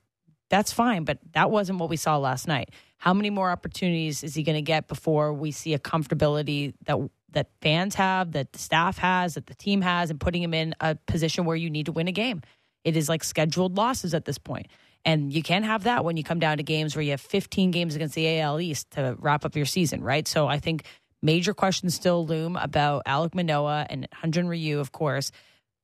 that's 0.50 0.72
fine, 0.72 1.04
but 1.04 1.18
that 1.32 1.50
wasn't 1.50 1.78
what 1.78 1.88
we 1.88 1.96
saw 1.96 2.18
last 2.18 2.46
night. 2.46 2.70
How 3.04 3.12
many 3.12 3.28
more 3.28 3.50
opportunities 3.50 4.24
is 4.24 4.34
he 4.34 4.42
going 4.42 4.56
to 4.56 4.62
get 4.62 4.88
before 4.88 5.34
we 5.34 5.50
see 5.50 5.74
a 5.74 5.78
comfortability 5.78 6.72
that 6.86 6.96
that 7.32 7.48
fans 7.60 7.96
have, 7.96 8.32
that 8.32 8.50
the 8.54 8.58
staff 8.58 8.96
has, 8.96 9.34
that 9.34 9.44
the 9.44 9.54
team 9.54 9.82
has, 9.82 10.08
and 10.08 10.18
putting 10.18 10.42
him 10.42 10.54
in 10.54 10.74
a 10.80 10.94
position 10.94 11.44
where 11.44 11.54
you 11.54 11.68
need 11.68 11.84
to 11.84 11.92
win 11.92 12.08
a 12.08 12.12
game? 12.12 12.40
It 12.82 12.96
is 12.96 13.10
like 13.10 13.22
scheduled 13.22 13.76
losses 13.76 14.14
at 14.14 14.24
this 14.24 14.38
point. 14.38 14.68
And 15.04 15.34
you 15.34 15.42
can't 15.42 15.66
have 15.66 15.84
that 15.84 16.02
when 16.02 16.16
you 16.16 16.24
come 16.24 16.38
down 16.38 16.56
to 16.56 16.62
games 16.62 16.96
where 16.96 17.02
you 17.02 17.10
have 17.10 17.20
15 17.20 17.72
games 17.72 17.94
against 17.94 18.14
the 18.14 18.40
AL 18.40 18.58
East 18.58 18.92
to 18.92 19.16
wrap 19.18 19.44
up 19.44 19.54
your 19.54 19.66
season, 19.66 20.02
right? 20.02 20.26
So 20.26 20.46
I 20.46 20.58
think 20.58 20.86
major 21.20 21.52
questions 21.52 21.94
still 21.94 22.24
loom 22.24 22.56
about 22.56 23.04
Alek 23.04 23.34
Manoah 23.34 23.86
and 23.90 24.08
Hyunjin 24.14 24.48
Ryu, 24.48 24.80
of 24.80 24.92
course. 24.92 25.30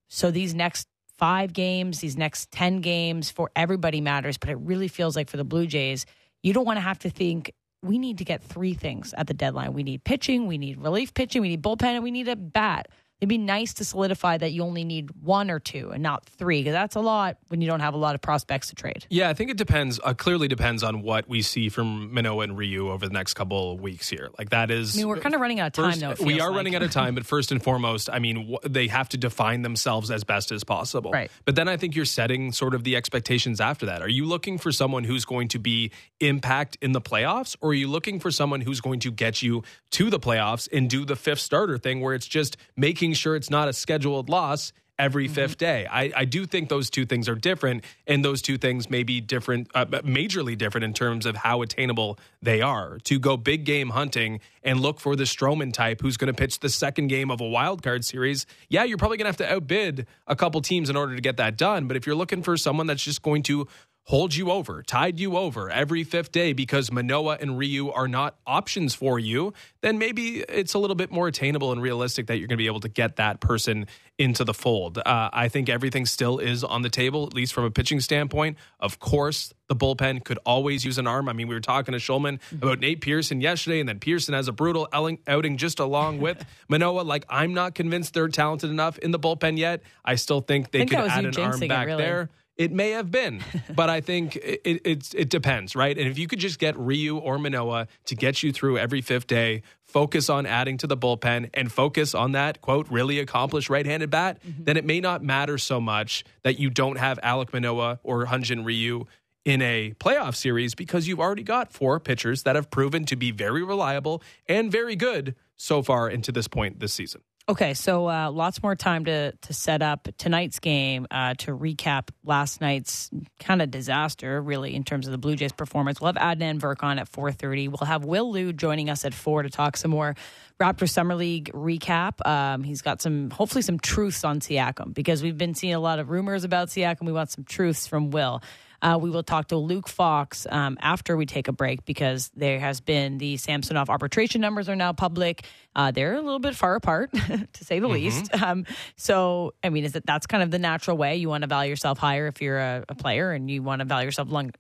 So 0.09 0.31
these 0.31 0.55
next 0.55 0.89
five 1.19 1.53
games, 1.53 2.01
these 2.01 2.17
next 2.17 2.51
10 2.51 2.81
games 2.81 3.31
for 3.31 3.51
everybody 3.55 4.01
matters. 4.01 4.39
But 4.39 4.49
it 4.49 4.57
really 4.57 4.89
feels 4.89 5.17
like 5.17 5.29
for 5.29 5.37
the 5.37 5.45
Blue 5.45 5.67
Jays, 5.67 6.07
you 6.43 6.53
don't 6.53 6.65
want 6.65 6.77
to 6.77 6.83
have 6.83 6.99
to 7.01 7.11
think 7.11 7.53
we 7.83 7.99
need 7.99 8.19
to 8.19 8.25
get 8.25 8.43
three 8.43 8.75
things 8.75 9.15
at 9.17 9.27
the 9.27 9.35
deadline. 9.35 9.73
We 9.73 9.83
need 9.83 10.05
pitching, 10.05 10.47
we 10.47 10.59
need 10.59 10.79
relief 10.79 11.15
pitching, 11.15 11.43
we 11.43 11.49
need 11.49 11.63
bullpen, 11.63 11.95
and 11.95 12.03
we 12.05 12.11
need 12.11 12.29
a 12.29 12.37
bat. 12.37 12.89
It'd 13.21 13.29
be 13.29 13.39
nice 13.39 13.75
to 13.75 13.85
solidify 13.85 14.39
that 14.39 14.53
you 14.53 14.63
only 14.63 14.83
need 14.85 15.11
one 15.23 15.51
or 15.51 15.61
two 15.61 15.91
and 15.91 16.03
not 16.03 16.25
three, 16.25 16.61
because 16.61 16.73
that's 16.73 16.97
a 16.97 17.01
lot 17.01 17.37
when 17.49 17.61
you 17.61 17.69
don't 17.69 17.81
have 17.81 17.95
a 17.95 17.99
lot 17.99 18.15
of 18.15 18.23
prospects 18.23 18.69
to 18.69 18.75
trade. 18.75 19.05
Yeah, 19.11 19.29
I 19.29 19.35
think 19.35 19.51
it 19.51 19.57
depends. 19.59 20.01
Uh, 20.03 20.15
clearly 20.15 20.49
depends 20.49 20.83
on 20.83 21.03
what 21.03 21.29
we 21.29 21.43
see 21.43 21.69
from 21.69 22.15
Manoah 22.15 22.45
and 22.45 22.57
Ryu 22.57 22.91
over 22.91 23.07
the 23.07 23.13
next 23.13 23.35
couple 23.35 23.73
of 23.73 23.81
weeks 23.81 24.09
here. 24.09 24.31
Like 24.39 24.51
that 24.51 24.71
is. 24.71 24.97
I 24.97 24.99
mean, 24.99 25.09
we're 25.09 25.19
kind 25.19 25.35
of 25.35 25.41
running 25.41 25.61
out 25.61 25.67
of 25.67 25.73
time, 25.75 25.91
First, 25.91 26.01
though. 26.01 26.11
it 26.13 26.21
we 26.21 26.41
are 26.41 26.49
like. 26.49 26.57
running 26.57 26.75
out 26.77 26.83
of 26.83 26.91
time, 26.91 27.15
but 27.15 27.27
first 27.35 27.53
and 27.53 27.63
foremost, 27.63 28.09
I 28.11 28.19
mean, 28.21 28.55
wh- 28.55 28.67
they 28.67 28.87
have 28.89 29.09
to 29.11 29.17
define 29.19 29.63
themselves 29.63 30.11
as 30.11 30.25
best 30.25 30.51
as 30.51 30.65
possible. 30.65 31.11
Right. 31.11 31.31
But 31.45 31.57
then 31.57 31.69
I 31.69 31.77
think 31.77 31.95
you're 31.97 32.05
setting 32.07 32.53
sort 32.53 32.75
of 32.75 32.85
the 32.85 32.97
expectations 32.97 33.61
after 33.61 33.87
that. 33.87 34.01
Are 34.03 34.09
you 34.09 34.25
looking 34.25 34.57
for 34.57 34.73
someone 34.73 35.05
who's 35.05 35.25
going 35.27 35.49
to 35.49 35.59
be 35.59 35.91
impact 36.21 36.79
in 36.81 36.93
the 36.93 37.01
playoffs, 37.01 37.57
or 37.61 37.71
are 37.71 37.75
you 37.75 37.89
looking 37.89 38.19
for 38.19 38.31
someone 38.31 38.63
who's 38.63 38.81
going 38.81 39.01
to 39.01 39.11
get 39.11 39.43
you 39.43 39.63
to 39.91 40.09
the 40.09 40.19
playoffs 40.21 40.69
and 40.73 40.89
do 40.89 41.05
the 41.05 41.17
fifth 41.17 41.41
starter 41.41 41.77
thing, 41.79 42.01
where 42.01 42.15
it's 42.15 42.27
just 42.27 42.57
making 42.77 43.10
sure 43.15 43.37
it's 43.37 43.51
not 43.51 43.69
a 43.69 43.73
scheduled 43.73 44.29
loss 44.29 44.73
every 44.99 45.25
Mm-hmm. 45.25 45.35
fifth 45.35 45.57
day. 45.57 45.87
I, 45.91 46.13
I 46.15 46.25
do 46.27 46.45
think 46.45 46.69
those 46.69 46.91
two 46.91 47.07
things 47.07 47.27
are 47.27 47.35
different, 47.35 47.85
and 48.07 48.23
those 48.23 48.43
two 48.43 48.59
things 48.59 48.91
may 48.91 49.03
be 49.03 49.23
different, 49.23 49.71
uh, 49.75 49.87
majorly 49.87 50.59
different 50.59 50.85
in 50.85 50.93
terms 50.93 51.25
of 51.25 51.37
how 51.37 51.63
attainable 51.63 52.19
they 52.43 52.61
are. 52.61 52.99
To 53.05 53.19
go 53.19 53.39
big 53.39 53.65
game 53.65 53.91
hunting 53.91 54.41
and 54.63 54.79
look 54.81 55.01
for 55.01 55.17
the 55.17 55.25
Stroman 55.25 55.73
type 55.73 56.03
who's 56.03 56.19
going 56.19 56.31
to 56.31 56.39
pitch 56.39 56.59
the 56.61 56.69
second 56.69 57.07
game 57.09 57.31
of 57.31 57.41
a 57.41 57.49
wild 57.49 57.83
card 57.83 58.05
series, 58.05 58.45
yeah, 58.69 58.85
you're 58.85 58.99
probably 58.99 59.17
going 59.17 59.25
to 59.25 59.29
have 59.31 59.49
to 59.49 59.51
outbid 59.55 60.07
a 60.27 60.37
couple 60.37 60.61
teams 60.61 60.91
in 60.91 60.97
order 60.97 61.15
to 61.15 61.23
get 61.23 61.39
that 61.39 61.57
done. 61.57 61.89
But 61.89 61.97
if 61.97 62.07
you're 62.07 62.15
looking 62.15 62.43
for 62.43 62.59
someone 62.59 62.87
that's 62.87 63.03
just 63.03 63.23
going 63.23 63.43
to 63.45 63.69
hold 64.05 64.35
you 64.35 64.51
over, 64.51 64.83
tide 64.83 65.21
you 65.21 65.37
over 65.37 65.71
every 65.71 66.03
fifth 66.03 66.33
day 66.33 66.53
because 66.53 66.91
Manoah 66.91 67.39
and 67.41 67.57
Ryu 67.57 67.91
are 67.91 68.09
not 68.09 68.37
options 68.47 68.95
for 68.95 69.19
you, 69.21 69.53
then 69.83 69.99
maybe 69.99 70.41
it's 70.49 70.75
a 70.75 70.79
little 70.79 70.97
bit 70.97 71.13
more 71.13 71.29
attainable 71.29 71.71
and 71.71 71.81
realistic 71.81 72.27
that 72.27 72.39
you're 72.39 72.49
going 72.49 72.57
to 72.57 72.63
be 72.63 72.67
able 72.67 72.81
to 72.81 72.89
get 72.89 73.17
that 73.17 73.41
person 73.41 73.87
into 74.19 74.45
the 74.45 74.53
fold. 74.53 74.99
Uh, 74.99 75.31
I 75.33 75.49
think 75.49 75.69
everything 75.69 76.07
still 76.07 76.39
is 76.39 76.65
on 76.65 76.83
the 76.83 76.91
table, 76.91 77.25
at 77.27 77.35
least 77.35 77.53
from 77.55 77.65
a 77.65 77.71
pitching 77.71 78.01
standpoint. 78.01 78.59
Of 78.81 78.99
course, 78.99 79.55
the 79.69 79.77
bullpen 79.77 80.25
could 80.25 80.39
always 80.45 80.85
use 80.85 80.99
an 80.99 81.07
arm. 81.07 81.29
I 81.29 81.33
mean, 81.33 81.47
we 81.47 81.55
were 81.55 81.61
talking 81.61 81.93
to 81.93 81.99
Shulman 81.99 82.41
about 82.53 82.81
Nate 82.81 83.01
Pearson 83.01 83.41
yesterday, 83.41 83.81
and 83.81 83.89
then 83.89 84.01
Pearson 84.01 84.35
has 84.35 84.49
a 84.49 84.53
brutal 84.53 84.89
outing- 84.93 85.57
just 85.57 85.79
along 85.79 86.21
with 86.21 86.45
Manoah. 86.69 87.03
Like, 87.03 87.25
I'm 87.29 87.55
not 87.55 87.75
convinced 87.75 88.13
they're 88.13 88.29
talented 88.29 88.71
enough 88.71 88.99
in 88.99 89.13
the 89.13 89.19
bullpen 89.19 89.57
yet. 89.57 89.83
I 90.05 90.17
still 90.17 90.41
think 90.41 90.71
they 90.73 90.81
think 90.81 90.91
could 90.91 90.99
add 90.99 91.25
an 91.25 91.37
arm 91.39 91.61
back 91.61 91.87
really. 91.87 92.03
there. 92.03 92.31
It 92.61 92.73
may 92.73 92.91
have 92.91 93.11
been, 93.11 93.43
but 93.75 93.89
I 93.89 94.03
think 94.03 94.37
it, 94.37 94.61
it, 94.65 94.83
it's, 94.85 95.15
it 95.15 95.31
depends, 95.31 95.75
right? 95.75 95.97
And 95.97 96.07
if 96.07 96.19
you 96.19 96.27
could 96.27 96.39
just 96.39 96.59
get 96.59 96.77
Ryu 96.79 97.17
or 97.17 97.39
Manoah 97.39 97.87
to 98.05 98.15
get 98.15 98.43
you 98.43 98.53
through 98.53 98.77
every 98.77 99.01
fifth 99.01 99.27
day, 99.27 99.63
focus 99.83 100.29
on 100.29 100.45
adding 100.45 100.77
to 100.77 100.87
the 100.87 100.97
bullpen, 100.97 101.49
and 101.55 101.73
focus 101.73 102.15
on 102.15 102.33
that, 102.33 102.61
quote, 102.61 102.87
really 102.91 103.19
accomplished 103.19 103.71
right 103.71 103.87
handed 103.87 104.11
bat, 104.11 104.43
mm-hmm. 104.47 104.65
then 104.65 104.77
it 104.77 104.85
may 104.85 105.01
not 105.01 105.25
matter 105.25 105.57
so 105.57 105.81
much 105.81 106.23
that 106.43 106.59
you 106.59 106.69
don't 106.69 106.99
have 106.99 107.19
Alek 107.23 107.55
Manoah 107.55 107.99
or 108.03 108.27
Hyun-Jin 108.27 108.63
Ryu 108.63 109.07
in 109.47 109.63
a 109.63 109.95
playoff 109.99 110.35
series 110.35 110.75
because 110.75 111.09
you've 111.09 111.19
already 111.19 111.43
got 111.43 111.73
four 111.73 111.99
pitchers 111.99 112.43
that 112.43 112.57
have 112.57 112.71
proven 112.71 113.07
to 113.07 113.17
be 113.17 113.31
very 113.31 113.63
reliable 113.63 114.23
and 114.47 114.71
very 114.71 114.97
good 114.97 115.35
so 115.57 115.83
far 115.83 116.11
into 116.11 116.31
this 116.31 116.47
point 116.47 116.79
this 116.79 116.93
season. 116.93 117.23
Okay, 117.49 117.75
so 117.75 118.09
uh, 118.09 118.31
lots 118.31 118.63
more 118.63 118.77
time 118.77 119.07
to 119.07 119.33
to 119.33 119.53
set 119.53 119.83
up 119.83 120.07
tonight's 120.19 120.61
game 120.61 121.09
uh, 121.11 121.35
to 121.39 121.57
recap 121.57 122.11
last 122.23 122.61
night's 122.61 123.11
kind 123.41 123.61
of 123.61 123.73
disaster, 123.73 124.41
really, 124.41 124.77
in 124.77 124.85
terms 124.85 125.09
of 125.09 125.11
the 125.11 125.19
Blue 125.19 125.35
Jays' 125.35 125.51
performance. 125.51 126.01
We'll 126.01 126.13
have 126.13 126.39
Adnan 126.39 126.61
Virk 126.61 126.85
on 126.85 127.01
at 127.01 127.09
four 127.09 127.33
thirty. 127.33 127.67
We'll 127.67 127.89
have 127.89 128.05
Will 128.05 128.31
Lou 128.31 128.53
joining 128.53 128.89
us 128.89 129.05
at 129.05 129.15
four 129.15 129.43
to 129.43 129.51
talk 129.51 129.77
some 129.77 129.91
more 129.91 130.15
Raptor 130.61 130.89
Summer 130.89 131.17
League 131.17 131.51
recap. 131.53 132.25
Um, 132.25 132.63
he's 132.63 132.83
got 132.83 133.03
some, 133.03 133.31
hopefully, 133.31 133.63
some 133.63 133.81
truths 133.81 134.23
on 134.23 134.39
Siakam 134.39 134.95
because 134.95 135.21
we've 135.21 135.39
been 135.39 135.55
seeing 135.55 135.75
a 135.75 135.81
lot 135.81 135.99
of 135.99 136.11
rumors 136.11 136.45
about 136.45 136.69
Siakam. 136.69 137.03
We 137.03 137.13
want 137.13 137.31
some 137.31 137.45
truths 137.45 137.87
from 137.89 138.11
Will. 138.11 138.43
Uh, 138.83 138.99
we 139.01 139.11
will 139.11 139.23
talk 139.23 139.49
to 139.49 139.57
Luke 139.57 139.89
Fox 139.89 140.47
um, 140.51 140.79
after 140.81 141.17
we 141.17 141.27
take 141.27 141.49
a 141.49 141.53
break 141.53 141.85
because 141.85 142.31
there 142.35 142.59
has 142.59 142.81
been 142.81 143.19
the 143.19 143.37
Samsonov 143.37 143.91
arbitration 143.91 144.41
numbers 144.41 144.69
are 144.69 144.77
now 144.77 144.93
public. 144.93 145.45
Uh, 145.77 145.91
they're 145.91 146.15
a 146.15 146.23
little 146.23 146.39
bit 146.39 146.55
far 146.55 146.75
apart, 146.75 147.13
to 147.13 147.65
say 147.65 147.79
the 147.79 147.87
mm-hmm. 147.87 147.95
least. 147.95 148.35
Um, 148.43 148.65
so, 148.97 149.55
I 149.63 149.69
mean, 149.69 149.85
is 149.85 149.93
that 149.93 150.07
that's 150.07 150.27
kind 150.27 150.43
of 150.43 150.51
the 150.51 150.59
natural 150.59 150.97
way? 150.97 151.17
You 151.17 151.29
want 151.29 151.43
to 151.43 151.47
value 151.47 151.71
yourself 151.71 151.99
higher 151.99 152.27
if 152.27 152.41
you're 152.41 152.59
a, 152.59 152.85
a 152.89 152.95
player, 152.95 153.33
and 153.33 153.51
you 153.51 153.63
want 153.63 153.81
to 153.81 153.85
value 153.85 154.07
yourself 154.07 154.31
long, 154.31 154.53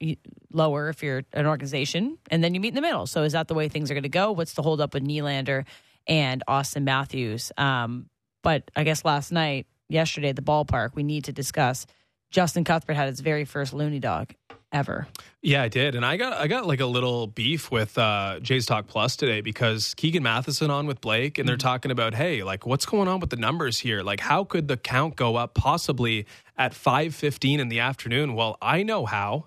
lower 0.52 0.88
if 0.88 1.02
you're 1.02 1.22
an 1.32 1.46
organization, 1.46 2.18
and 2.30 2.44
then 2.44 2.54
you 2.54 2.60
meet 2.60 2.68
in 2.68 2.74
the 2.74 2.82
middle. 2.82 3.06
So, 3.06 3.22
is 3.22 3.32
that 3.32 3.48
the 3.48 3.54
way 3.54 3.68
things 3.68 3.90
are 3.90 3.94
going 3.94 4.02
to 4.02 4.08
go? 4.08 4.32
What's 4.32 4.52
the 4.52 4.62
holdup 4.62 4.94
with 4.94 5.04
Nylander 5.04 5.64
and 6.06 6.42
Auston 6.46 6.82
Matthews? 6.82 7.52
Um, 7.56 8.10
but 8.42 8.70
I 8.76 8.84
guess 8.84 9.04
last 9.04 9.32
night, 9.32 9.66
yesterday 9.88 10.28
at 10.30 10.36
the 10.36 10.42
ballpark, 10.42 10.94
we 10.94 11.02
need 11.02 11.24
to 11.24 11.32
discuss 11.32 11.86
Justin 12.30 12.64
Cuthbert 12.64 12.94
had 12.94 13.08
his 13.08 13.20
very 13.20 13.44
first 13.44 13.74
loonie 13.74 14.00
dog 14.00 14.34
ever. 14.72 15.08
Yeah, 15.42 15.62
I 15.62 15.68
did, 15.68 15.94
and 15.94 16.04
I 16.04 16.16
got 16.16 16.34
I 16.34 16.46
got 16.46 16.66
like 16.66 16.80
a 16.80 16.86
little 16.86 17.26
beef 17.26 17.70
with 17.70 17.96
uh, 17.98 18.38
Jays 18.40 18.66
Talk 18.66 18.86
Plus 18.86 19.16
today 19.16 19.40
because 19.40 19.94
Keegan 19.94 20.22
Matheson 20.22 20.70
on 20.70 20.86
with 20.86 21.00
Blake, 21.00 21.38
and 21.38 21.48
they're 21.48 21.56
mm-hmm. 21.56 21.66
talking 21.66 21.90
about 21.90 22.14
hey, 22.14 22.42
like 22.42 22.66
what's 22.66 22.86
going 22.86 23.08
on 23.08 23.20
with 23.20 23.30
the 23.30 23.36
numbers 23.36 23.78
here? 23.78 24.02
Like 24.02 24.20
how 24.20 24.44
could 24.44 24.68
the 24.68 24.76
count 24.76 25.16
go 25.16 25.36
up 25.36 25.54
possibly 25.54 26.26
at 26.56 26.74
five 26.74 27.14
fifteen 27.14 27.58
in 27.58 27.68
the 27.68 27.80
afternoon? 27.80 28.34
Well, 28.34 28.56
I 28.62 28.82
know 28.82 29.06
how. 29.06 29.46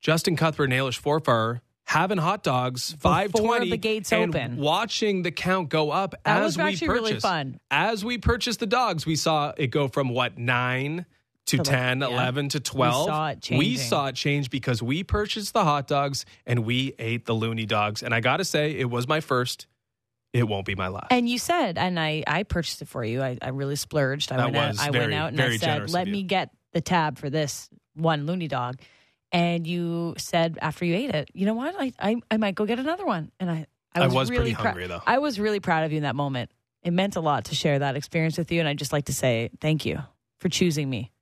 Justin 0.00 0.36
Cuthbert 0.36 0.70
and 0.70 0.72
Ailish 0.72 1.00
Forfar 1.00 1.60
having 1.84 2.18
hot 2.18 2.42
dogs 2.42 2.96
five 3.00 3.32
twenty 3.32 3.70
the 3.70 3.76
gates 3.76 4.12
and 4.12 4.34
open, 4.34 4.56
watching 4.56 5.22
the 5.22 5.32
count 5.32 5.68
go 5.68 5.90
up 5.90 6.14
that 6.24 6.42
as 6.42 6.56
we 6.56 6.64
purchased. 6.64 6.82
Really 6.88 7.20
fun. 7.20 7.58
As 7.70 8.04
we 8.04 8.18
purchased 8.18 8.60
the 8.60 8.66
dogs, 8.66 9.04
we 9.04 9.16
saw 9.16 9.52
it 9.56 9.68
go 9.68 9.88
from 9.88 10.10
what 10.10 10.38
nine 10.38 11.06
to, 11.46 11.58
to 11.58 11.62
10, 11.62 12.00
like, 12.00 12.10
yeah. 12.10 12.16
11 12.16 12.48
to 12.50 12.60
12. 12.60 13.06
We 13.06 13.10
saw. 13.10 13.58
We 13.58 13.76
saw 13.76 14.06
it 14.08 14.14
change 14.14 14.50
because 14.50 14.82
we 14.82 15.04
purchased 15.04 15.52
the 15.52 15.64
hot 15.64 15.86
dogs 15.86 16.26
and 16.44 16.64
we 16.64 16.94
ate 16.98 17.24
the 17.24 17.34
loonie 17.34 17.66
dogs. 17.66 18.02
And 18.02 18.14
I 18.14 18.20
got 18.20 18.38
to 18.38 18.44
say, 18.44 18.72
it 18.72 18.90
was 18.90 19.06
my 19.08 19.20
first. 19.20 19.66
It 20.32 20.46
won't 20.46 20.66
be 20.66 20.74
my 20.74 20.88
last. 20.88 21.06
And 21.10 21.28
you 21.28 21.38
said, 21.38 21.78
and 21.78 21.98
I, 21.98 22.22
I 22.26 22.42
purchased 22.42 22.82
it 22.82 22.88
for 22.88 23.02
you. 23.04 23.22
I, 23.22 23.38
I 23.40 23.48
really 23.50 23.76
splurged. 23.76 24.32
I, 24.32 24.36
that 24.36 24.52
went, 24.52 24.78
out, 24.78 24.88
I 24.88 24.90
very, 24.90 25.04
went 25.04 25.14
out 25.14 25.32
and 25.32 25.40
I 25.40 25.56
said, 25.56 25.90
let 25.90 26.06
me 26.06 26.24
get 26.24 26.50
the 26.72 26.80
tab 26.80 27.18
for 27.18 27.30
this 27.30 27.70
one 27.94 28.26
loonie 28.26 28.48
dog. 28.48 28.80
And 29.32 29.66
you 29.66 30.14
said 30.18 30.58
after 30.60 30.84
you 30.84 30.94
ate 30.94 31.14
it, 31.14 31.30
you 31.32 31.46
know 31.46 31.54
what? 31.54 31.74
I, 31.78 31.92
I, 31.98 32.16
I 32.30 32.36
might 32.36 32.54
go 32.54 32.66
get 32.66 32.78
another 32.78 33.06
one. 33.06 33.30
And 33.40 33.50
I, 33.50 33.66
I 33.94 34.06
was, 34.06 34.14
I 34.14 34.18
was 34.18 34.30
really 34.30 34.54
pretty 34.54 34.62
hungry, 34.62 34.86
though. 34.88 35.00
I 35.06 35.18
was 35.18 35.40
really 35.40 35.60
proud 35.60 35.84
of 35.84 35.92
you 35.92 35.98
in 35.98 36.02
that 36.02 36.16
moment. 36.16 36.50
It 36.82 36.92
meant 36.92 37.16
a 37.16 37.20
lot 37.20 37.46
to 37.46 37.54
share 37.54 37.78
that 37.78 37.96
experience 37.96 38.36
with 38.36 38.52
you. 38.52 38.60
And 38.60 38.68
I'd 38.68 38.78
just 38.78 38.92
like 38.92 39.06
to 39.06 39.14
say 39.14 39.50
thank 39.60 39.86
you 39.86 40.00
for 40.38 40.48
choosing 40.48 40.90
me 40.90 41.12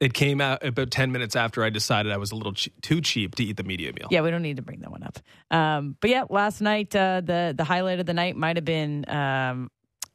it 0.00 0.12
came 0.12 0.40
out 0.40 0.64
about 0.64 0.90
10 0.90 1.10
minutes 1.12 1.36
after 1.36 1.64
I 1.64 1.70
decided 1.70 2.12
I 2.12 2.18
was 2.18 2.30
a 2.30 2.36
little 2.36 2.52
che- 2.52 2.72
too 2.82 3.00
cheap 3.00 3.34
to 3.36 3.44
eat 3.44 3.56
the 3.56 3.64
media 3.64 3.92
meal. 3.92 4.08
Yeah, 4.10 4.20
we 4.20 4.30
don't 4.30 4.42
need 4.42 4.56
to 4.56 4.62
bring 4.62 4.80
that 4.80 4.90
one 4.90 5.02
up. 5.02 5.18
Um, 5.50 5.96
but 6.00 6.10
yeah, 6.10 6.24
last 6.28 6.60
night, 6.60 6.94
uh, 6.94 7.22
the, 7.24 7.54
the 7.56 7.64
highlight 7.64 7.98
of 8.00 8.06
the 8.06 8.14
night 8.14 8.36
might 8.36 8.56
have 8.56 8.64
been 8.64 9.08
um, 9.08 9.70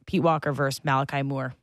Pete 0.05 0.21
Walker 0.21 0.51
versus 0.53 0.83
Malachi 0.83 1.23
Moore 1.23 1.55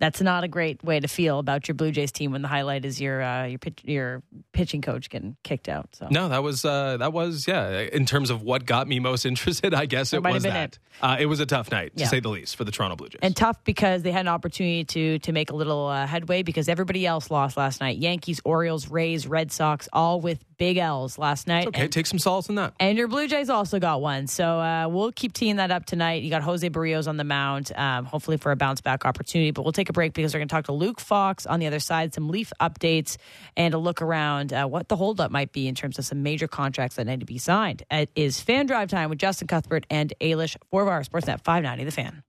that's 0.00 0.20
not 0.20 0.44
a 0.44 0.48
great 0.48 0.82
way 0.82 0.98
to 0.98 1.06
feel 1.06 1.38
about 1.38 1.68
your 1.68 1.74
Blue 1.74 1.92
Jays 1.92 2.10
team 2.10 2.32
when 2.32 2.42
the 2.42 2.48
highlight 2.48 2.84
is 2.84 3.00
your 3.00 3.22
uh, 3.22 3.46
your 3.46 3.58
pitch, 3.58 3.80
your 3.84 4.22
pitching 4.52 4.82
coach 4.82 5.08
getting 5.08 5.36
kicked 5.44 5.68
out. 5.68 5.88
So 5.92 6.08
no, 6.10 6.28
that 6.28 6.42
was 6.42 6.64
uh, 6.64 6.96
that 6.96 7.12
was 7.12 7.46
yeah. 7.46 7.80
In 7.80 8.04
terms 8.04 8.30
of 8.30 8.42
what 8.42 8.66
got 8.66 8.88
me 8.88 8.98
most 8.98 9.24
interested, 9.26 9.72
I 9.72 9.86
guess 9.86 10.12
it, 10.12 10.16
it 10.16 10.24
was 10.24 10.42
that. 10.42 10.74
It. 10.74 10.78
Uh, 11.00 11.16
it 11.20 11.26
was 11.26 11.40
a 11.40 11.46
tough 11.46 11.70
night 11.70 11.92
yeah. 11.94 12.04
to 12.04 12.10
say 12.10 12.20
the 12.20 12.28
least 12.28 12.56
for 12.56 12.64
the 12.64 12.72
Toronto 12.72 12.96
Blue 12.96 13.08
Jays, 13.08 13.20
and 13.22 13.36
tough 13.36 13.62
because 13.64 14.02
they 14.02 14.10
had 14.10 14.22
an 14.22 14.28
opportunity 14.28 14.84
to 14.84 15.18
to 15.20 15.32
make 15.32 15.50
a 15.50 15.56
little 15.56 15.86
uh, 15.86 16.06
headway 16.06 16.42
because 16.42 16.68
everybody 16.68 17.06
else 17.06 17.30
lost 17.30 17.56
last 17.56 17.80
night. 17.80 17.98
Yankees, 17.98 18.40
Orioles, 18.44 18.88
Rays, 18.88 19.26
Red 19.26 19.52
Sox, 19.52 19.88
all 19.92 20.20
with 20.20 20.44
big 20.56 20.76
L's 20.76 21.18
last 21.18 21.46
night. 21.46 21.60
It's 21.60 21.68
okay, 21.68 21.82
and, 21.82 21.92
take 21.92 22.06
some 22.06 22.18
solace 22.18 22.48
in 22.48 22.54
that. 22.56 22.74
And 22.80 22.98
your 22.98 23.08
Blue 23.08 23.28
Jays 23.28 23.50
also 23.50 23.78
got 23.78 24.00
one, 24.00 24.26
so 24.26 24.60
uh, 24.60 24.88
we'll 24.88 25.12
keep 25.12 25.32
teeing 25.32 25.56
that 25.56 25.70
up 25.70 25.86
tonight. 25.86 26.22
You 26.22 26.30
got 26.30 26.42
Jose 26.42 26.68
Berrios 26.70 27.08
on 27.08 27.16
the 27.16 27.24
mound, 27.24 27.72
um, 27.76 28.04
hopefully 28.04 28.36
for 28.36 28.52
a 28.52 28.56
bounce 28.56 28.80
back 28.80 29.04
opportunity. 29.04 29.50
But 29.50 29.62
we'll 29.62 29.72
take 29.72 29.88
a 29.88 29.92
break 29.92 30.12
because 30.14 30.34
we're 30.34 30.40
going 30.40 30.48
to 30.48 30.54
talk 30.54 30.66
to 30.66 30.72
Luke 30.72 31.00
Fox 31.00 31.46
on 31.46 31.60
the 31.60 31.66
other 31.66 31.80
side, 31.80 32.14
some 32.14 32.28
Leaf 32.28 32.52
updates, 32.60 33.16
and 33.56 33.74
a 33.74 33.78
look 33.78 34.02
around 34.02 34.52
uh, 34.52 34.66
what 34.66 34.88
the 34.88 34.96
holdup 34.96 35.30
might 35.30 35.52
be 35.52 35.68
in 35.68 35.74
terms 35.74 35.98
of 35.98 36.04
some 36.04 36.22
major 36.22 36.48
contracts 36.48 36.96
that 36.96 37.06
need 37.06 37.20
to 37.20 37.26
be 37.26 37.38
signed. 37.38 37.82
It 37.90 38.10
is 38.14 38.40
Fan 38.40 38.66
Drive 38.66 38.90
time 38.90 39.10
with 39.10 39.18
Justin 39.18 39.48
Cuthbert 39.48 39.86
and 39.90 40.12
Ailish 40.20 40.56
Forfar 40.72 41.08
Sportsnet 41.08 41.42
590, 41.42 41.84
The 41.84 41.90
Fan. 41.90 42.22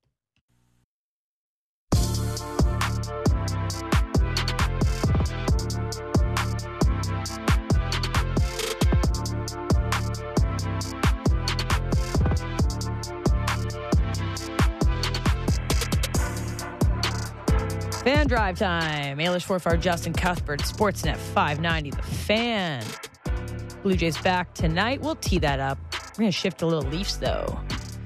Fan 18.06 18.28
drive 18.28 18.60
time. 18.60 19.18
Ailish 19.18 19.48
Forfar, 19.48 19.82
Justin 19.82 20.14
Cuthbert, 20.14 20.60
Sportsnet 20.60 21.18
590, 21.18 21.90
The 21.90 22.04
Fan. 22.04 22.84
Blue 23.82 23.96
Jays 23.96 24.16
back 24.20 24.54
tonight. 24.54 25.02
We'll 25.02 25.16
tee 25.16 25.40
that 25.40 25.60
up. 25.60 25.80
We're 26.12 26.20
going 26.20 26.32
to 26.32 26.32
shift 26.32 26.62
a 26.62 26.68
little 26.68 26.88
Leafs, 26.88 27.16
though, 27.16 27.60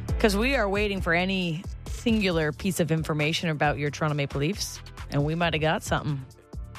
because 0.08 0.38
we 0.38 0.56
are 0.56 0.70
waiting 0.70 1.02
for 1.02 1.14
any 1.14 1.66
singular 1.88 2.54
piece 2.54 2.80
of 2.80 2.94
information 2.94 3.50
about 3.50 3.78
your 3.78 3.90
Toronto 3.90 4.16
Maple 4.16 4.40
Leafs, 4.40 4.80
and 5.12 5.26
we 5.26 5.36
might 5.36 5.54
have 5.54 5.60
got 5.60 5.84
something. 5.84 6.26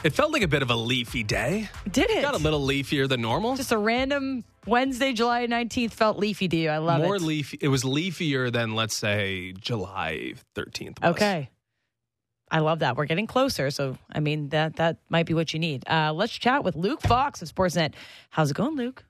It 0.02 0.14
felt 0.14 0.32
like 0.32 0.40
a 0.40 0.48
bit 0.48 0.62
of 0.62 0.70
a 0.70 0.76
leafy 0.76 1.22
day. 1.22 1.68
Did 1.90 2.08
it? 2.08 2.22
Got 2.22 2.32
a 2.32 2.38
little 2.38 2.66
leafier 2.66 3.06
than 3.06 3.20
normal. 3.20 3.54
Just 3.54 3.70
a 3.70 3.76
random 3.76 4.44
Wednesday, 4.66 5.12
July 5.12 5.46
19th 5.46 5.92
felt 5.92 6.16
leafy 6.16 6.48
to 6.48 6.56
you. 6.56 6.70
I 6.70 6.78
love 6.78 7.02
More 7.02 7.16
it. 7.16 7.20
More 7.20 7.28
leafy. 7.28 7.58
It 7.60 7.68
was 7.68 7.84
leafier 7.84 8.50
than, 8.50 8.74
let's 8.74 8.96
say, 8.96 9.52
July 9.52 10.36
13th. 10.56 11.02
Was. 11.02 11.10
Okay. 11.16 11.50
I 12.50 12.58
love 12.60 12.80
that. 12.80 12.96
We're 12.96 13.06
getting 13.06 13.26
closer. 13.26 13.70
So, 13.70 13.96
I 14.12 14.20
mean, 14.20 14.48
that 14.48 14.76
that 14.76 14.98
might 15.08 15.26
be 15.26 15.34
what 15.34 15.52
you 15.52 15.60
need. 15.60 15.84
Uh, 15.88 16.12
let's 16.12 16.32
chat 16.32 16.64
with 16.64 16.74
Luke 16.74 17.00
Fox 17.02 17.42
of 17.42 17.54
Sportsnet. 17.54 17.94
How's 18.30 18.50
it 18.50 18.54
going, 18.54 18.76
Luke? 18.76 19.04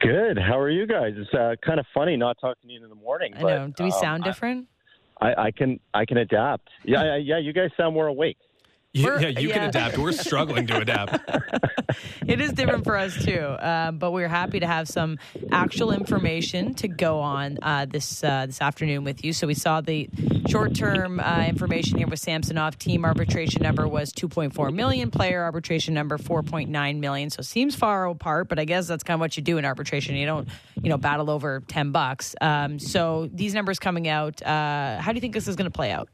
Good. 0.00 0.38
How 0.38 0.58
are 0.58 0.70
you 0.70 0.86
guys? 0.86 1.14
It's 1.16 1.32
uh, 1.32 1.54
kind 1.64 1.78
of 1.78 1.86
funny 1.94 2.16
not 2.16 2.36
talking 2.40 2.68
to 2.68 2.74
you 2.74 2.82
in 2.82 2.88
the 2.88 2.94
morning. 2.94 3.34
I 3.36 3.42
know. 3.42 3.72
Do 3.74 3.84
we 3.84 3.92
um, 3.92 4.00
sound 4.00 4.24
different? 4.24 4.66
I, 5.20 5.34
I, 5.34 5.50
can 5.52 5.78
I 5.94 6.04
can 6.04 6.16
adapt. 6.16 6.68
Yeah, 6.84 7.16
yeah. 7.16 7.38
You 7.38 7.52
guys 7.52 7.70
sound 7.76 7.94
more 7.94 8.08
awake. 8.08 8.38
You, 8.94 9.18
yeah, 9.18 9.28
you 9.28 9.48
yeah. 9.48 9.54
can 9.54 9.68
adapt. 9.70 9.96
We're 9.96 10.12
struggling 10.12 10.66
to 10.66 10.76
adapt. 10.76 11.18
it 12.26 12.42
is 12.42 12.52
different 12.52 12.84
for 12.84 12.94
us 12.94 13.14
too, 13.24 13.40
uh, 13.40 13.90
but 13.90 14.10
we're 14.10 14.28
happy 14.28 14.60
to 14.60 14.66
have 14.66 14.86
some 14.86 15.18
actual 15.50 15.92
information 15.92 16.74
to 16.74 16.88
go 16.88 17.20
on 17.20 17.58
uh, 17.62 17.86
this 17.86 18.22
uh, 18.22 18.44
this 18.44 18.60
afternoon 18.60 19.04
with 19.04 19.24
you. 19.24 19.32
So 19.32 19.46
we 19.46 19.54
saw 19.54 19.80
the 19.80 20.10
short 20.46 20.74
term 20.74 21.20
uh, 21.20 21.46
information 21.48 21.96
here 21.96 22.06
with 22.06 22.20
Samsonov. 22.20 22.78
Team 22.78 23.06
arbitration 23.06 23.62
number 23.62 23.88
was 23.88 24.12
2.4 24.12 24.74
million. 24.74 25.10
Player 25.10 25.42
arbitration 25.42 25.94
number 25.94 26.18
4.9 26.18 26.98
million. 26.98 27.30
So 27.30 27.40
it 27.40 27.46
seems 27.46 27.74
far 27.74 28.06
apart, 28.06 28.50
but 28.50 28.58
I 28.58 28.66
guess 28.66 28.88
that's 28.88 29.04
kind 29.04 29.14
of 29.14 29.20
what 29.20 29.38
you 29.38 29.42
do 29.42 29.56
in 29.56 29.64
arbitration. 29.64 30.16
You 30.16 30.26
don't 30.26 30.48
you 30.82 30.90
know 30.90 30.98
battle 30.98 31.30
over 31.30 31.62
10 31.66 31.92
bucks. 31.92 32.34
Um, 32.42 32.78
so 32.78 33.30
these 33.32 33.54
numbers 33.54 33.78
coming 33.78 34.06
out. 34.06 34.42
Uh, 34.42 35.00
how 35.00 35.12
do 35.12 35.16
you 35.16 35.22
think 35.22 35.32
this 35.32 35.48
is 35.48 35.56
going 35.56 35.70
to 35.70 35.74
play 35.74 35.92
out? 35.92 36.10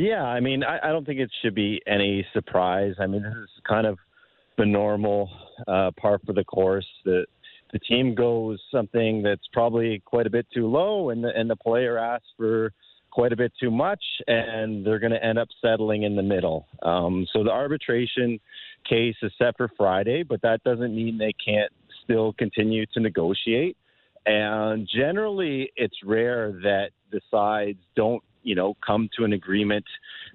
Yeah, 0.00 0.22
I 0.22 0.40
mean, 0.40 0.64
I, 0.64 0.78
I 0.82 0.92
don't 0.92 1.04
think 1.04 1.20
it 1.20 1.30
should 1.42 1.54
be 1.54 1.82
any 1.86 2.26
surprise. 2.32 2.94
I 2.98 3.06
mean, 3.06 3.22
this 3.22 3.34
is 3.34 3.50
kind 3.68 3.86
of 3.86 3.98
the 4.56 4.64
normal 4.64 5.28
uh, 5.68 5.90
par 6.00 6.18
for 6.24 6.32
the 6.32 6.42
course. 6.42 6.86
that 7.04 7.26
the 7.70 7.78
team 7.80 8.14
goes 8.14 8.58
something 8.72 9.22
that's 9.22 9.46
probably 9.52 10.02
quite 10.06 10.26
a 10.26 10.30
bit 10.30 10.46
too 10.54 10.68
low, 10.68 11.10
and 11.10 11.22
the 11.22 11.28
and 11.36 11.50
the 11.50 11.56
player 11.56 11.98
asks 11.98 12.28
for 12.38 12.72
quite 13.10 13.34
a 13.34 13.36
bit 13.36 13.52
too 13.60 13.70
much, 13.70 14.02
and 14.26 14.86
they're 14.86 15.00
going 15.00 15.12
to 15.12 15.22
end 15.22 15.38
up 15.38 15.48
settling 15.60 16.04
in 16.04 16.16
the 16.16 16.22
middle. 16.22 16.66
Um, 16.82 17.26
so 17.30 17.44
the 17.44 17.50
arbitration 17.50 18.40
case 18.88 19.16
is 19.22 19.32
set 19.36 19.54
for 19.58 19.70
Friday, 19.76 20.22
but 20.22 20.40
that 20.40 20.64
doesn't 20.64 20.96
mean 20.96 21.18
they 21.18 21.34
can't 21.44 21.72
still 22.04 22.32
continue 22.32 22.86
to 22.94 23.00
negotiate. 23.00 23.76
And 24.24 24.88
generally, 24.94 25.70
it's 25.76 25.96
rare 26.04 26.52
that 26.62 26.90
the 27.12 27.20
sides 27.30 27.78
don't, 27.96 28.22
you 28.42 28.54
know, 28.54 28.76
come 28.84 29.08
to 29.16 29.24
an 29.24 29.32
agreement 29.32 29.84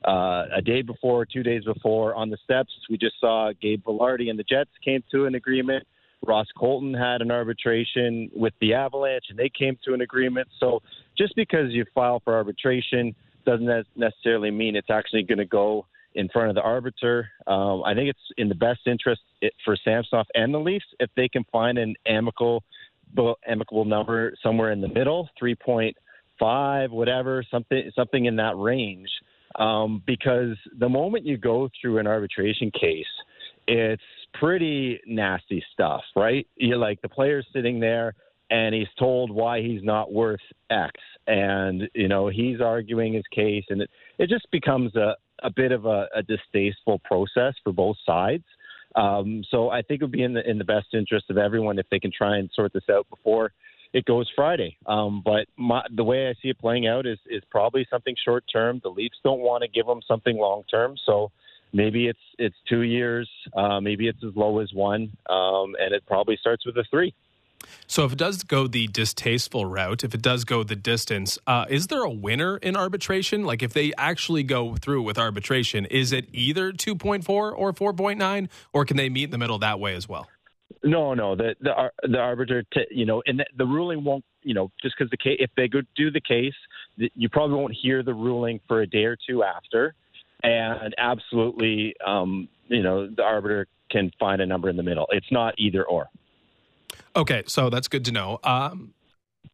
uh, 0.08 0.46
a 0.56 0.62
day 0.62 0.82
before, 0.82 1.26
two 1.26 1.44
days 1.44 1.64
before 1.64 2.16
on 2.16 2.30
the 2.30 2.38
steps. 2.44 2.72
We 2.90 2.98
just 2.98 3.20
saw 3.20 3.52
Gabe 3.62 3.84
Vilardi 3.84 4.30
and 4.30 4.38
the 4.38 4.44
Jets 4.44 4.72
came 4.84 5.04
to 5.12 5.26
an 5.26 5.36
agreement. 5.36 5.86
Ross 6.26 6.48
Colton 6.58 6.94
had 6.94 7.22
an 7.22 7.32
arbitration 7.32 8.32
with 8.34 8.54
the 8.60 8.74
Avalanche, 8.74 9.26
and 9.30 9.38
they 9.38 9.50
came 9.50 9.78
to 9.86 9.94
an 9.94 10.02
agreement. 10.02 10.48
So 10.60 10.82
just 11.18 11.36
because 11.36 11.72
you 11.72 11.86
file 11.94 12.22
for 12.24 12.34
arbitration 12.34 13.16
doesn't 13.46 13.86
necessarily 13.96 14.50
mean 14.50 14.76
it's 14.76 14.90
actually 14.90 15.24
going 15.24 15.38
to 15.38 15.46
go 15.46 15.86
in 16.16 16.30
front 16.30 16.50
of 16.50 16.56
the 16.56 16.62
arbiter. 16.62 17.30
Um, 17.46 17.84
I 17.84 17.94
think 17.94 18.10
it's 18.10 18.20
in 18.38 18.50
the 18.50 18.56
best 18.56 18.82
interest 18.88 19.22
for 19.64 19.78
Samsonov 19.84 20.26
and 20.34 20.54
the 20.54 20.60
Leafs 20.60 20.86
if 21.00 21.10
they 21.16 21.28
can 21.28 21.44
find 21.52 21.78
an 21.78 21.96
amicable 22.08 22.64
amicable 23.48 23.86
number 23.86 24.34
somewhere 24.42 24.72
in 24.72 24.82
the 24.82 24.88
middle, 24.88 25.30
3.5, 26.42 26.90
whatever, 26.90 27.44
something 27.50 27.92
something 27.96 28.26
in 28.26 28.36
that 28.38 28.58
range. 28.58 29.10
Um, 29.58 30.04
because 30.06 30.58
the 30.78 30.90
moment 30.90 31.26
you 31.26 31.38
go 31.38 31.70
through 31.80 32.00
an 32.00 32.08
arbitration 32.08 32.72
case, 32.72 33.06
it's 33.68 34.02
pretty 34.34 35.00
nasty 35.08 35.64
stuff, 35.72 36.02
right? 36.16 36.46
You're 36.58 36.78
like 36.78 37.02
the 37.02 37.10
player's 37.10 37.48
sitting 37.54 37.80
there 37.80 38.16
and 38.50 38.76
he's 38.76 38.88
told 39.00 39.32
why 39.32 39.62
he's 39.62 39.84
not 39.84 40.12
worth 40.12 40.42
X, 40.70 40.92
and 41.28 41.84
you 41.94 42.08
know 42.08 42.28
he's 42.28 42.62
arguing 42.62 43.14
his 43.14 43.24
case, 43.34 43.66
and 43.70 43.82
it 43.82 43.90
it 44.20 44.30
just 44.30 44.50
becomes 44.52 44.96
a 44.96 45.16
a 45.44 45.50
bit 45.50 45.72
of 45.72 45.86
a, 45.86 46.08
a 46.16 46.24
distasteful 46.24 47.00
process 47.00 47.54
for 47.64 47.74
both 47.74 47.98
sides. 48.06 48.44
Um, 48.96 49.44
so 49.52 49.70
I 49.70 49.82
think 49.82 50.02
it 50.02 50.06
would 50.06 50.12
be 50.12 50.24
in 50.24 50.34
the 50.34 50.50
in 50.50 50.58
the 50.58 50.64
best 50.64 50.88
interest 50.94 51.30
of 51.30 51.38
everyone 51.38 51.80
if 51.80 51.88
they 51.90 52.00
can 52.00 52.12
try 52.16 52.38
and 52.38 52.50
sort 52.54 52.74
this 52.74 52.84
out 52.90 53.08
before 53.10 53.52
it 53.96 54.04
goes 54.04 54.30
Friday. 54.36 54.78
Um, 54.86 55.22
but 55.24 55.48
my, 55.56 55.82
the 55.96 56.04
way 56.04 56.28
I 56.28 56.34
see 56.42 56.50
it 56.50 56.60
playing 56.60 56.86
out 56.86 57.06
is 57.06 57.18
is 57.28 57.42
probably 57.50 57.88
something 57.90 58.14
short 58.26 58.44
term. 58.52 58.82
The 58.84 58.90
Leafs 58.90 59.18
don't 59.24 59.40
want 59.40 59.64
to 59.64 59.70
give 59.70 59.88
them 59.88 60.02
something 60.06 60.38
long 60.38 60.64
term, 60.70 60.98
so 61.06 61.32
maybe 61.72 62.08
it's 62.08 62.20
it's 62.38 62.58
two 62.68 62.82
years, 62.82 63.30
uh, 63.56 63.80
maybe 63.80 64.10
it's 64.10 64.22
as 64.22 64.36
low 64.36 64.60
as 64.60 64.74
one, 64.74 65.14
um, 65.30 65.76
and 65.80 65.94
it 65.94 66.06
probably 66.06 66.36
starts 66.36 66.66
with 66.66 66.76
a 66.76 66.84
three. 66.92 67.16
So, 67.88 68.04
if 68.04 68.12
it 68.12 68.18
does 68.18 68.44
go 68.44 68.68
the 68.68 68.88
distasteful 68.88 69.66
route, 69.66 70.04
if 70.04 70.14
it 70.14 70.22
does 70.22 70.44
go 70.44 70.64
the 70.64 70.76
distance, 70.76 71.40
uh, 71.48 71.66
is 71.70 71.88
there 71.88 72.04
a 72.04 72.12
winner 72.12 72.58
in 72.58 72.76
arbitration? 72.76 73.46
Like, 73.46 73.64
if 73.64 73.72
they 73.72 73.94
actually 73.98 74.44
go 74.44 74.76
through 74.76 75.04
with 75.04 75.18
arbitration, 75.18 75.86
is 75.86 76.12
it 76.12 76.28
either 76.34 76.74
2.4 76.74 77.28
or 77.30 77.54
4.9, 77.56 78.50
or 78.74 78.86
can 78.86 78.98
they 78.98 79.08
meet 79.08 79.24
in 79.24 79.32
the 79.32 79.38
middle 79.38 79.58
that 79.60 79.80
way 79.80 79.96
as 79.96 80.08
well? 80.10 80.28
No, 80.84 81.14
no. 81.14 81.36
The 81.36 81.56
the 81.62 81.92
the 82.04 82.18
arbiter, 82.18 82.64
t- 82.74 82.88
you 82.92 83.06
know, 83.06 83.22
and 83.26 83.40
the, 83.40 83.46
the 83.58 83.66
ruling 83.66 84.04
won't, 84.04 84.24
you 84.44 84.54
know, 84.54 84.72
just 84.82 84.96
because 84.98 85.10
the 85.10 85.18
case, 85.18 85.38
if 85.40 85.50
they 85.56 85.68
go 85.68 85.82
do 85.96 86.12
the 86.12 86.22
case, 86.22 86.54
you 86.98 87.30
probably 87.30 87.58
won't 87.58 87.76
hear 87.80 88.04
the 88.04 88.14
ruling 88.14 88.60
for 88.68 88.82
a 88.82 88.88
day 88.88 89.06
or 89.06 89.18
two 89.28 89.44
after, 89.44 89.96
and 90.44 90.94
absolutely, 90.98 91.96
um, 92.06 92.48
you 92.68 92.84
know, 92.84 93.08
the 93.08 93.24
arbiter 93.24 93.68
can 93.90 94.12
find 94.20 94.42
a 94.42 94.46
number 94.46 94.70
in 94.70 94.78
the 94.78 94.84
middle. 94.84 95.08
It's 95.12 95.32
not 95.32 95.56
either 95.58 95.84
or. 95.84 96.08
Okay, 97.16 97.44
so 97.48 97.70
that's 97.70 97.88
good 97.88 98.06
to 98.06 98.12
know. 98.12 98.40
Um, 98.44 98.94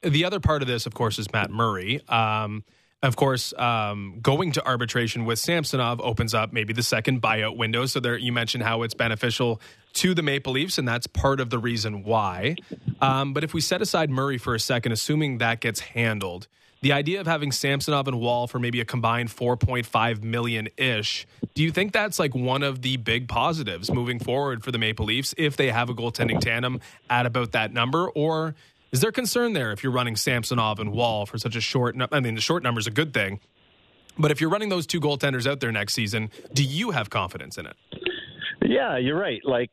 the 0.01 0.25
other 0.25 0.39
part 0.39 0.61
of 0.61 0.67
this, 0.67 0.85
of 0.85 0.93
course, 0.93 1.19
is 1.19 1.31
Matt 1.31 1.51
Murray. 1.51 2.01
Um, 2.07 2.63
of 3.03 3.15
course, 3.15 3.53
um, 3.57 4.19
going 4.21 4.51
to 4.51 4.65
arbitration 4.65 5.25
with 5.25 5.39
Samsonov 5.39 5.99
opens 6.01 6.33
up 6.33 6.53
maybe 6.53 6.71
the 6.71 6.83
second 6.83 7.21
buyout 7.21 7.57
window. 7.57 7.85
So 7.87 7.99
there, 7.99 8.17
you 8.17 8.31
mentioned 8.31 8.63
how 8.63 8.83
it's 8.83 8.93
beneficial 8.93 9.59
to 9.93 10.13
the 10.13 10.21
Maple 10.21 10.53
Leafs, 10.53 10.77
and 10.77 10.87
that's 10.87 11.07
part 11.07 11.39
of 11.39 11.49
the 11.49 11.57
reason 11.57 12.03
why. 12.03 12.57
Um, 13.01 13.33
but 13.33 13.43
if 13.43 13.53
we 13.53 13.61
set 13.61 13.81
aside 13.81 14.09
Murray 14.09 14.37
for 14.37 14.53
a 14.53 14.59
second, 14.59 14.91
assuming 14.91 15.39
that 15.39 15.61
gets 15.61 15.79
handled, 15.79 16.47
the 16.81 16.93
idea 16.93 17.21
of 17.21 17.27
having 17.27 17.51
Samsonov 17.51 18.07
and 18.07 18.19
Woll 18.19 18.47
for 18.47 18.57
maybe 18.57 18.81
a 18.81 18.85
combined 18.85 19.29
4.5 19.29 20.23
million 20.23 20.67
ish, 20.77 21.27
do 21.53 21.61
you 21.63 21.71
think 21.71 21.93
that's 21.93 22.17
like 22.17 22.33
one 22.33 22.63
of 22.63 22.81
the 22.81 22.97
big 22.97 23.27
positives 23.27 23.91
moving 23.91 24.19
forward 24.19 24.63
for 24.63 24.71
the 24.71 24.79
Maple 24.79 25.05
Leafs 25.05 25.35
if 25.37 25.57
they 25.57 25.69
have 25.69 25.89
a 25.89 25.93
goaltending 25.93 26.39
tandem 26.39 26.79
at 27.09 27.25
about 27.25 27.51
that 27.51 27.71
number? 27.71 28.09
Or 28.09 28.55
is 28.91 28.99
there 28.99 29.11
concern 29.11 29.53
there 29.53 29.71
if 29.71 29.83
you're 29.83 29.91
running 29.91 30.15
Samsonov 30.15 30.79
and 30.79 30.91
Woll 30.91 31.25
for 31.25 31.37
such 31.37 31.55
a 31.55 31.61
short? 31.61 31.95
I 32.11 32.19
mean, 32.19 32.35
the 32.35 32.41
short 32.41 32.63
number 32.63 32.79
is 32.79 32.87
a 32.87 32.91
good 32.91 33.13
thing, 33.13 33.39
but 34.17 34.31
if 34.31 34.41
you're 34.41 34.49
running 34.49 34.69
those 34.69 34.85
two 34.85 34.99
goaltenders 34.99 35.49
out 35.49 35.59
there 35.59 35.71
next 35.71 35.93
season, 35.93 36.29
do 36.53 36.63
you 36.63 36.91
have 36.91 37.09
confidence 37.09 37.57
in 37.57 37.65
it? 37.65 37.75
Yeah, 38.63 38.97
you're 38.97 39.19
right. 39.19 39.41
Like, 39.43 39.71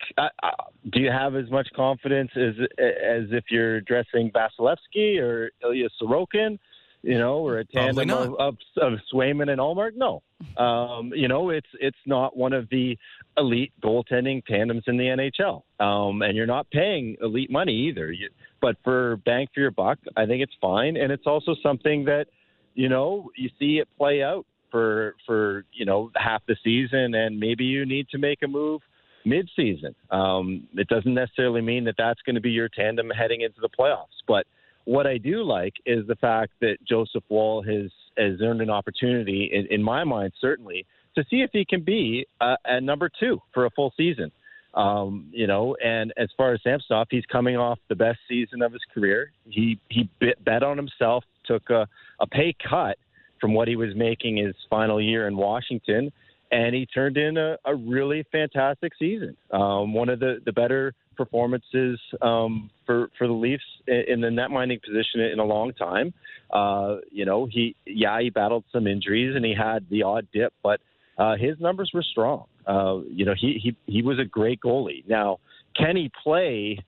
do 0.90 1.00
you 1.00 1.10
have 1.10 1.36
as 1.36 1.50
much 1.50 1.68
confidence 1.76 2.30
as 2.36 2.54
as 2.78 3.24
if 3.30 3.44
you're 3.50 3.80
dressing 3.82 4.30
Vasilevskiy 4.32 5.20
or 5.20 5.50
Ilya 5.62 5.88
Sorokin? 6.00 6.58
You 7.03 7.18
know, 7.18 7.38
or 7.38 7.59
a 7.59 7.64
tandem 7.64 8.11
of, 8.11 8.34
of, 8.38 8.57
of 8.76 8.92
Swayman 9.12 9.51
and 9.51 9.61
Ullmark. 9.61 9.92
No, 9.94 10.22
um, 10.57 11.12
you 11.14 11.28
know, 11.28 11.51
it's 11.51 11.68
it's 11.80 11.99
not 12.07 12.36
one 12.36 12.53
of 12.53 12.68
the 12.70 12.96
elite 13.36 13.72
goaltending 13.82 14.44
tandems 14.44 14.84
in 14.86 14.96
the 14.96 15.05
NHL, 15.05 15.62
um, 15.84 16.22
and 16.22 16.36
you're 16.36 16.46
not 16.46 16.68
paying 16.70 17.16
elite 17.20 17.51
money 17.51 17.88
either. 17.88 18.11
You, 18.11 18.28
but 18.61 18.76
for 18.82 19.16
bang 19.24 19.46
for 19.55 19.61
your 19.61 19.70
buck, 19.70 19.99
I 20.16 20.26
think 20.26 20.42
it's 20.42 20.55
fine, 20.61 20.96
and 20.96 21.12
it's 21.12 21.26
also 21.26 21.55
something 21.62 22.05
that 22.07 22.26
you 22.74 22.88
know 22.88 23.30
you 23.36 23.51
see 23.59 23.78
it 23.78 23.88
play 23.96 24.22
out 24.22 24.46
for 24.70 25.14
for 25.26 25.64
you 25.72 25.84
know 25.84 26.11
half 26.16 26.42
the 26.46 26.57
season, 26.64 27.14
and 27.14 27.38
maybe 27.38 27.64
you 27.64 27.86
need 27.86 28.09
to 28.11 28.18
make 28.18 28.42
a 28.42 28.49
move 28.49 28.82
mid-season. 29.24 29.94
Um, 30.11 30.68
it 30.74 30.88
doesn't 30.88 31.12
necessarily 31.12 31.61
mean 31.61 31.84
that 31.84 31.96
that's 31.99 32.20
going 32.22 32.36
to 32.36 32.40
be 32.40 32.51
your 32.51 32.68
tandem 32.68 33.11
heading 33.11 33.42
into 33.42 33.61
the 33.61 33.68
playoffs, 33.68 34.22
but 34.26 34.46
what 34.89 35.07
I 35.07 35.18
do 35.18 35.43
like 35.43 35.74
is 35.84 36.07
the 36.07 36.16
fact 36.16 36.53
that 36.62 36.78
Joseph 36.89 37.22
Woll 37.28 37.62
has 37.62 37.91
has 38.16 38.41
earned 38.41 38.62
an 38.62 38.70
opportunity, 38.70 39.51
in, 39.53 39.66
in 39.70 39.82
my 39.82 40.03
mind, 40.03 40.32
certainly, 40.41 40.86
to 41.14 41.22
see 41.28 41.43
if 41.43 41.51
he 41.53 41.66
can 41.66 41.82
be 41.82 42.26
uh, 42.41 42.57
number 42.80 43.11
two 43.20 43.41
for 43.53 43.66
a 43.66 43.70
full 43.70 43.93
season. 43.99 44.32
Um, 44.72 45.28
you 45.30 45.47
know, 45.47 45.76
and 45.84 46.12
as 46.16 46.28
far 46.39 46.55
as 46.55 46.62
Samsonov, 46.62 47.09
he's 47.11 47.26
coming 47.26 47.57
off 47.57 47.78
the 47.91 47.97
best 47.97 48.18
season 48.28 48.62
of 48.62 48.72
his 48.72 48.80
career. 48.95 49.30
He 49.47 49.78
he 49.91 50.09
bet 50.20 50.62
on 50.62 50.78
himself, 50.78 51.22
took 51.45 51.68
a, 51.68 51.86
a 52.20 52.26
pay 52.26 52.55
cut 52.68 52.97
from 53.43 53.53
what 53.53 53.68
he 53.68 53.76
was 53.76 53.95
making 53.95 54.39
his 54.39 54.55
final 54.70 55.01
year 55.03 55.28
in 55.28 55.36
Washington, 55.36 56.11
and 56.51 56.74
he 56.74 56.86
turned 56.86 57.18
in 57.18 57.36
a, 57.36 57.59
a 57.66 57.74
really 57.74 58.24
fantastic 58.32 58.93
season. 58.99 59.36
Um, 59.51 59.93
one 59.93 60.09
of 60.09 60.18
the, 60.18 60.41
the 60.47 60.53
better 60.53 60.95
performances 61.18 62.00
um, 62.22 62.70
for 62.86 63.08
for 63.18 63.26
the 63.26 63.32
Leafs 63.34 63.64
in 63.86 64.22
the 64.22 64.30
net 64.30 64.50
minding 64.50 64.78
position 64.80 65.20
in 65.20 65.38
a 65.38 65.44
long 65.44 65.72
time. 65.74 66.14
Uh, 66.50 66.96
you 67.10 67.26
know, 67.26 67.46
he 67.50 67.76
yeah 67.84 68.18
he 68.20 68.30
battled 68.30 68.64
some 68.72 68.86
injuries 68.86 69.36
and 69.36 69.44
he 69.44 69.54
had 69.54 69.84
the 69.90 70.04
odd 70.04 70.26
dip, 70.32 70.54
but 70.62 70.80
uh, 71.18 71.36
his 71.36 71.58
numbers 71.60 71.90
were 71.92 72.02
strong. 72.02 72.44
Uh, 72.66 73.00
you 73.10 73.26
know, 73.26 73.34
he 73.38 73.60
he 73.62 73.76
he 73.92 74.00
was 74.00 74.18
a 74.18 74.24
great 74.24 74.60
goalie. 74.64 75.06
Now, 75.06 75.40
can 75.76 75.96
he 75.96 76.10
play 76.22 76.78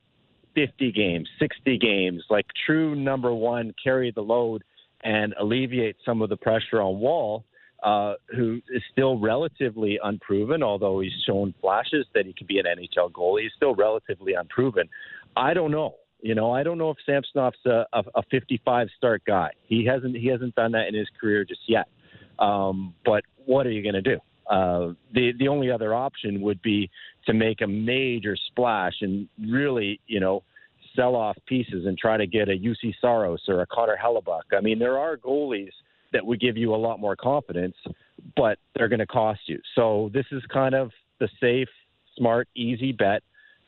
50 0.55 0.93
games, 0.93 1.29
60 1.39 1.79
games, 1.79 2.23
like 2.31 2.47
true 2.67 2.95
number 2.95 3.35
one, 3.35 3.75
carry 3.83 4.11
the 4.13 4.23
load 4.23 4.63
and 5.03 5.35
alleviate 5.41 5.97
some 6.05 6.23
of 6.23 6.29
the 6.29 6.37
pressure 6.37 6.81
on 6.81 7.01
Woll? 7.01 7.45
Uh, 7.83 8.15
who 8.37 8.61
is 8.71 8.83
still 8.93 9.19
relatively 9.19 9.99
unproven, 10.03 10.63
although 10.63 11.01
he's 11.01 11.13
shown 11.27 11.55
flashes 11.61 12.07
that 12.15 12.27
he 12.27 12.33
can 12.33 12.47
be 12.47 12.59
an 12.59 12.67
NHL 12.67 13.11
goalie. 13.13 13.43
He's 13.43 13.53
still 13.57 13.75
relatively 13.75 14.35
unproven. 14.35 14.89
I 15.37 15.55
don't 15.55 15.71
know. 15.71 15.97
You 16.23 16.35
know, 16.35 16.53
I 16.53 16.63
don't 16.63 16.77
know 16.77 16.91
if 16.91 16.99
Samsonov's 17.09 17.65
a, 17.65 17.87
a, 17.93 18.05
a 18.17 18.23
55 18.31 18.89
start 18.97 19.23
guy. 19.27 19.51
He 19.63 19.87
hasn't 19.87 20.17
he 20.17 20.27
hasn't 20.27 20.55
done 20.55 20.73
that 20.73 20.89
in 20.89 20.95
his 20.95 21.09
career 21.19 21.45
just 21.45 21.63
yet. 21.67 21.89
Um, 22.39 22.95
but 23.05 23.25
what 23.47 23.67
are 23.67 23.71
you 23.71 23.83
going 23.83 23.95
to 23.95 24.03
do? 24.03 24.19
Uh, 24.47 24.93
the 25.15 25.33
the 25.39 25.49
only 25.49 25.71
other 25.71 25.95
option 25.95 26.43
would 26.43 26.61
be 26.61 26.91
to 27.27 27.33
make 27.33 27.63
a 27.63 27.67
major 27.67 28.37
splash 28.37 28.95
and 29.01 29.29
really, 29.49 30.01
you 30.07 30.21
know, 30.21 30.43
sell 30.95 31.15
off 31.15 31.37
pieces 31.47 31.87
and 31.87 31.97
try 31.97 32.17
to 32.17 32.27
get 32.27 32.49
a 32.49 32.53
Juuse 32.53 32.95
Saros 33.01 33.43
or 33.49 33.63
a 33.63 33.67
Connor 33.67 33.97
Hellebuyck. 34.03 34.57
I 34.57 34.61
mean, 34.61 34.79
there 34.79 34.99
are 34.99 35.17
goalies 35.17 35.73
that 36.13 36.25
would 36.25 36.41
give 36.41 36.57
you 36.57 36.75
a 36.75 36.77
lot 36.77 37.01
more 37.01 37.17
confidence, 37.17 37.77
but 38.37 38.59
they're 38.75 38.89
going 38.89 39.01
to 39.01 39.07
cost 39.07 39.41
you. 39.47 39.61
So 39.75 40.11
this 40.13 40.27
is 40.33 40.43
kind 40.53 40.75
of 40.75 40.91
the 41.19 41.29
safe, 41.41 41.69
smart, 42.17 42.49
easy 42.55 42.93
bet 42.93 43.23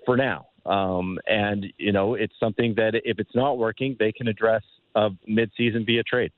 for 0.04 0.16
now. 0.16 0.48
Um, 0.64 1.18
and 1.26 1.66
you 1.78 1.92
know, 1.92 2.14
it's 2.14 2.34
something 2.38 2.74
that 2.76 2.92
if 3.04 3.18
it's 3.18 3.34
not 3.34 3.58
working, 3.58 3.96
they 3.98 4.12
can 4.12 4.28
address 4.28 4.62
uh, 4.94 5.10
mid-season 5.26 5.84
via 5.84 6.02
trade. 6.02 6.32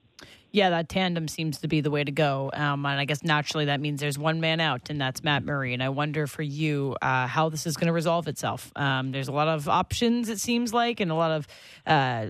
Yeah, 0.54 0.70
that 0.70 0.88
tandem 0.88 1.26
seems 1.26 1.58
to 1.62 1.68
be 1.68 1.80
the 1.80 1.90
way 1.90 2.04
to 2.04 2.12
go. 2.12 2.48
Um, 2.52 2.86
and 2.86 3.00
I 3.00 3.06
guess 3.06 3.24
naturally 3.24 3.64
that 3.64 3.80
means 3.80 4.00
there's 4.00 4.16
one 4.16 4.40
man 4.40 4.60
out, 4.60 4.88
and 4.88 5.00
that's 5.00 5.24
Matt 5.24 5.44
Murray. 5.44 5.74
And 5.74 5.82
I 5.82 5.88
wonder 5.88 6.28
for 6.28 6.42
you 6.42 6.96
uh, 7.02 7.26
how 7.26 7.48
this 7.48 7.66
is 7.66 7.76
going 7.76 7.88
to 7.88 7.92
resolve 7.92 8.28
itself. 8.28 8.70
Um, 8.76 9.10
there's 9.10 9.26
a 9.26 9.32
lot 9.32 9.48
of 9.48 9.68
options, 9.68 10.28
it 10.28 10.38
seems 10.38 10.72
like, 10.72 11.00
and 11.00 11.10
a 11.10 11.16
lot 11.16 11.32
of 11.32 11.48
uh, 11.88 12.26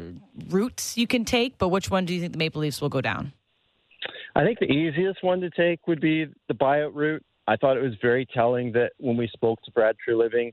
routes 0.49 0.97
you 0.97 1.07
can 1.07 1.27
take. 1.27 1.59
But 1.59 1.68
which 1.68 1.91
one 1.91 2.07
do 2.07 2.14
you 2.14 2.20
think 2.20 2.33
the 2.33 2.39
Maple 2.39 2.62
Leafs 2.62 2.81
will 2.81 2.89
go 2.89 3.03
down? 3.03 3.35
I 4.35 4.45
think 4.45 4.59
the 4.59 4.66
easiest 4.66 5.22
one 5.22 5.41
to 5.41 5.51
take 5.51 5.87
would 5.87 6.01
be 6.01 6.26
the 6.49 6.55
buyout 6.55 6.95
route. 6.95 7.24
I 7.47 7.57
thought 7.57 7.76
it 7.76 7.82
was 7.82 7.95
very 8.03 8.26
telling 8.26 8.72
that 8.72 8.93
when 8.99 9.16
we 9.16 9.28
spoke 9.28 9.61
to 9.62 9.70
Brad 9.70 9.97
Treliving 10.07 10.53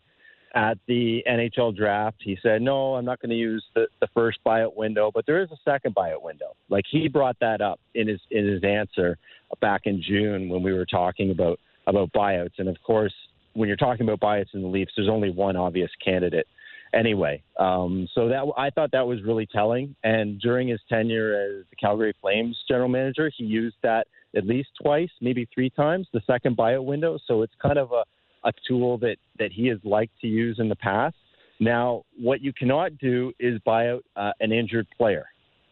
at 0.53 0.77
the 0.87 1.23
NHL 1.27 1.75
draft, 1.75 2.17
he 2.19 2.37
said, 2.43 2.61
"No, 2.61 2.95
I'm 2.95 3.05
not 3.05 3.21
going 3.21 3.29
to 3.29 3.35
use 3.35 3.63
the, 3.73 3.87
the 4.01 4.07
first 4.13 4.39
buyout 4.45 4.75
window, 4.75 5.09
but 5.13 5.25
there 5.25 5.41
is 5.41 5.49
a 5.51 5.57
second 5.63 5.95
buyout 5.95 6.21
window." 6.21 6.53
Like 6.69 6.85
he 6.89 7.07
brought 7.07 7.37
that 7.39 7.61
up 7.61 7.79
in 7.95 8.07
his 8.07 8.19
in 8.29 8.47
his 8.47 8.63
answer 8.63 9.17
back 9.61 9.81
in 9.85 10.01
June 10.01 10.49
when 10.49 10.61
we 10.61 10.73
were 10.73 10.85
talking 10.85 11.31
about 11.31 11.59
about 11.87 12.11
buyouts, 12.11 12.59
and 12.59 12.67
of 12.67 12.77
course, 12.85 13.13
when 13.53 13.67
you're 13.67 13.77
talking 13.77 14.07
about 14.07 14.19
buyouts 14.19 14.53
in 14.53 14.61
the 14.61 14.67
Leafs, 14.67 14.91
there's 14.95 15.09
only 15.09 15.31
one 15.31 15.55
obvious 15.55 15.89
candidate. 16.03 16.47
Anyway, 16.93 17.41
um, 17.57 18.07
so 18.13 18.27
that 18.27 18.43
I 18.57 18.69
thought 18.69 18.91
that 18.91 19.07
was 19.07 19.23
really 19.23 19.45
telling. 19.45 19.95
And 20.03 20.39
during 20.41 20.67
his 20.67 20.81
tenure 20.89 21.33
as 21.35 21.65
the 21.69 21.75
Calgary 21.77 22.13
Flames 22.19 22.57
general 22.67 22.89
manager, 22.89 23.31
he 23.35 23.45
used 23.45 23.77
that 23.83 24.07
at 24.35 24.45
least 24.45 24.69
twice, 24.81 25.09
maybe 25.21 25.47
three 25.53 25.69
times, 25.69 26.07
the 26.13 26.21
second 26.27 26.57
buyout 26.57 26.83
window. 26.83 27.17
So 27.27 27.43
it's 27.43 27.53
kind 27.61 27.77
of 27.77 27.91
a 27.91 28.03
a 28.43 28.51
tool 28.67 28.97
that, 28.99 29.17
that 29.39 29.51
he 29.51 29.67
has 29.67 29.79
liked 29.83 30.19
to 30.21 30.27
use 30.27 30.57
in 30.59 30.69
the 30.69 30.75
past. 30.75 31.15
Now, 31.59 32.03
what 32.19 32.41
you 32.41 32.51
cannot 32.53 32.97
do 32.97 33.31
is 33.39 33.59
buy 33.65 33.89
out 33.89 34.03
uh, 34.15 34.31
an 34.39 34.51
injured 34.51 34.87
player. 34.97 35.25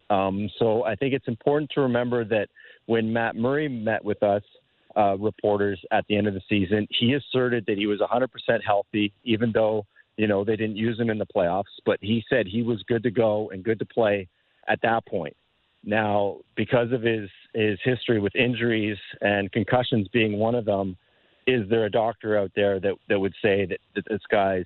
Um, 0.09 0.49
so 0.59 0.85
I 0.85 0.95
think 0.95 1.13
it's 1.13 1.27
important 1.27 1.71
to 1.75 1.81
remember 1.81 2.23
that 2.25 2.47
when 2.85 3.11
Matt 3.11 3.35
Murray 3.35 3.67
met 3.67 4.03
with 4.03 4.21
us, 4.23 4.43
uh, 4.97 5.15
reporters 5.17 5.79
at 5.91 6.03
the 6.09 6.17
end 6.17 6.27
of 6.27 6.33
the 6.33 6.41
season, 6.49 6.87
he 6.89 7.13
asserted 7.13 7.63
that 7.67 7.77
he 7.77 7.85
was 7.85 7.99
100% 7.99 8.27
healthy, 8.65 9.13
even 9.23 9.51
though 9.53 9.85
you 10.19 10.27
know 10.27 10.43
they 10.43 10.57
didn't 10.57 10.75
use 10.75 10.99
him 10.99 11.09
in 11.09 11.17
the 11.17 11.25
playoffs. 11.25 11.75
But 11.85 11.97
he 12.01 12.23
said 12.29 12.45
he 12.45 12.61
was 12.61 12.83
good 12.83 13.03
to 13.03 13.11
go 13.11 13.49
and 13.51 13.63
good 13.63 13.79
to 13.79 13.85
play 13.85 14.27
at 14.67 14.81
that 14.81 15.05
point. 15.05 15.35
Now, 15.85 16.39
because 16.57 16.91
of 16.91 17.01
his 17.01 17.29
his 17.53 17.79
history 17.85 18.19
with 18.19 18.35
injuries 18.35 18.97
and 19.21 19.49
concussions 19.53 20.09
being 20.09 20.37
one 20.37 20.55
of 20.55 20.65
them, 20.65 20.97
is 21.47 21.67
there 21.69 21.85
a 21.85 21.89
doctor 21.89 22.37
out 22.37 22.51
there 22.53 22.81
that, 22.81 22.95
that 23.07 23.17
would 23.17 23.33
say 23.41 23.65
that, 23.65 23.79
that 23.95 24.03
this 24.09 24.21
guy's 24.29 24.65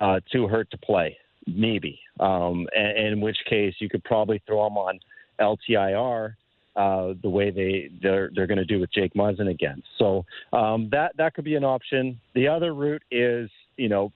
uh, 0.00 0.20
too 0.32 0.48
hurt 0.48 0.70
to 0.70 0.78
play? 0.78 1.16
Maybe. 1.46 2.00
Um, 2.18 2.66
and, 2.74 3.06
in 3.06 3.20
which 3.20 3.36
case, 3.48 3.74
you 3.78 3.90
could 3.90 4.02
probably 4.04 4.42
throw 4.46 4.66
him 4.66 4.78
on 4.78 4.98
LTIR. 5.38 6.34
Uh, 6.76 7.12
the 7.22 7.28
way 7.28 7.50
they 7.50 7.88
they're 8.02 8.30
they're 8.34 8.48
going 8.48 8.58
to 8.58 8.64
do 8.64 8.80
with 8.80 8.92
Jake 8.92 9.14
Muzzin 9.14 9.48
again, 9.48 9.80
so 9.96 10.24
um, 10.52 10.88
that 10.90 11.16
that 11.18 11.32
could 11.34 11.44
be 11.44 11.54
an 11.54 11.62
option. 11.62 12.18
The 12.34 12.48
other 12.48 12.74
route 12.74 13.04
is 13.12 13.48
you 13.76 13.88
know 13.88 14.10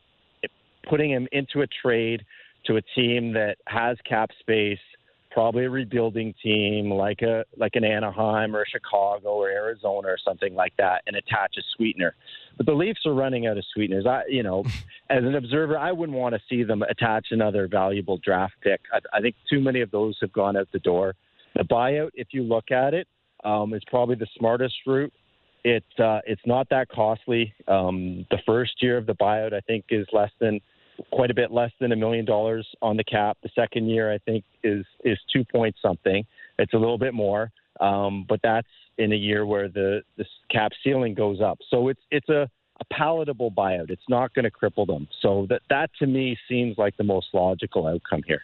putting 0.88 1.10
him 1.10 1.28
into 1.32 1.62
a 1.62 1.66
trade 1.66 2.24
to 2.66 2.76
a 2.76 2.82
team 2.94 3.32
that 3.34 3.56
has 3.66 3.96
cap 4.08 4.30
space 4.40 4.78
probably 5.30 5.66
a 5.66 5.70
rebuilding 5.70 6.34
team 6.42 6.90
like 6.90 7.22
a 7.22 7.44
like 7.56 7.76
an 7.76 7.84
Anaheim 7.84 8.56
or 8.56 8.64
Chicago 8.66 9.28
or 9.28 9.48
Arizona 9.48 10.08
or 10.08 10.18
something 10.18 10.54
like 10.54 10.72
that, 10.78 11.02
and 11.06 11.16
attach 11.16 11.54
a 11.58 11.62
sweetener. 11.76 12.14
But 12.56 12.66
the 12.66 12.72
Leafs 12.72 13.06
are 13.06 13.14
running 13.14 13.46
out 13.46 13.56
of 13.56 13.64
sweeteners. 13.72 14.06
I, 14.06 14.22
you 14.28 14.42
know, 14.42 14.64
as 15.10 15.22
an 15.24 15.34
observer, 15.34 15.78
I 15.78 15.92
wouldn't 15.92 16.18
want 16.18 16.34
to 16.34 16.40
see 16.48 16.64
them 16.64 16.82
attach 16.82 17.28
another 17.30 17.68
valuable 17.68 18.18
draft 18.18 18.54
pick. 18.62 18.80
I, 18.92 18.98
I 19.16 19.20
think 19.20 19.36
too 19.48 19.60
many 19.60 19.80
of 19.80 19.90
those 19.90 20.16
have 20.20 20.32
gone 20.32 20.56
out 20.56 20.68
the 20.72 20.80
door. 20.80 21.14
The 21.54 21.62
buyout, 21.62 22.10
if 22.14 22.28
you 22.32 22.42
look 22.42 22.70
at 22.70 22.94
it, 22.94 23.06
um, 23.44 23.74
is 23.74 23.82
probably 23.86 24.16
the 24.16 24.26
smartest 24.36 24.74
route. 24.86 25.12
It 25.64 25.84
uh, 25.98 26.20
it's 26.26 26.42
not 26.46 26.68
that 26.70 26.88
costly. 26.88 27.54
Um, 27.66 28.26
the 28.30 28.38
first 28.46 28.82
year 28.82 28.96
of 28.96 29.06
the 29.06 29.14
buyout, 29.14 29.52
I 29.52 29.60
think, 29.60 29.86
is 29.90 30.06
less 30.12 30.30
than 30.40 30.60
quite 31.12 31.30
a 31.30 31.34
bit 31.34 31.50
less 31.50 31.70
than 31.80 31.92
a 31.92 31.96
million 31.96 32.24
dollars 32.24 32.66
on 32.82 32.96
the 32.96 33.04
cap. 33.04 33.38
The 33.42 33.50
second 33.54 33.88
year, 33.88 34.12
I 34.12 34.18
think, 34.18 34.44
is 34.62 34.84
is 35.04 35.18
two 35.32 35.44
point 35.44 35.74
something. 35.80 36.24
It's 36.58 36.74
a 36.74 36.78
little 36.78 36.98
bit 36.98 37.14
more, 37.14 37.50
um, 37.80 38.24
but 38.28 38.40
that's 38.42 38.68
in 38.98 39.12
a 39.12 39.16
year 39.16 39.46
where 39.46 39.68
the 39.68 40.02
the 40.16 40.24
cap 40.50 40.72
ceiling 40.82 41.14
goes 41.14 41.40
up. 41.40 41.58
So 41.70 41.88
it's 41.88 42.00
it's 42.10 42.28
a 42.28 42.48
a 42.80 42.84
palatable 42.94 43.50
buyout. 43.50 43.90
It's 43.90 44.08
not 44.08 44.32
going 44.34 44.44
to 44.44 44.50
cripple 44.50 44.86
them. 44.86 45.08
So 45.20 45.46
that 45.50 45.62
that 45.70 45.90
to 45.98 46.06
me 46.06 46.36
seems 46.48 46.78
like 46.78 46.96
the 46.96 47.04
most 47.04 47.28
logical 47.32 47.86
outcome 47.86 48.22
here. 48.26 48.42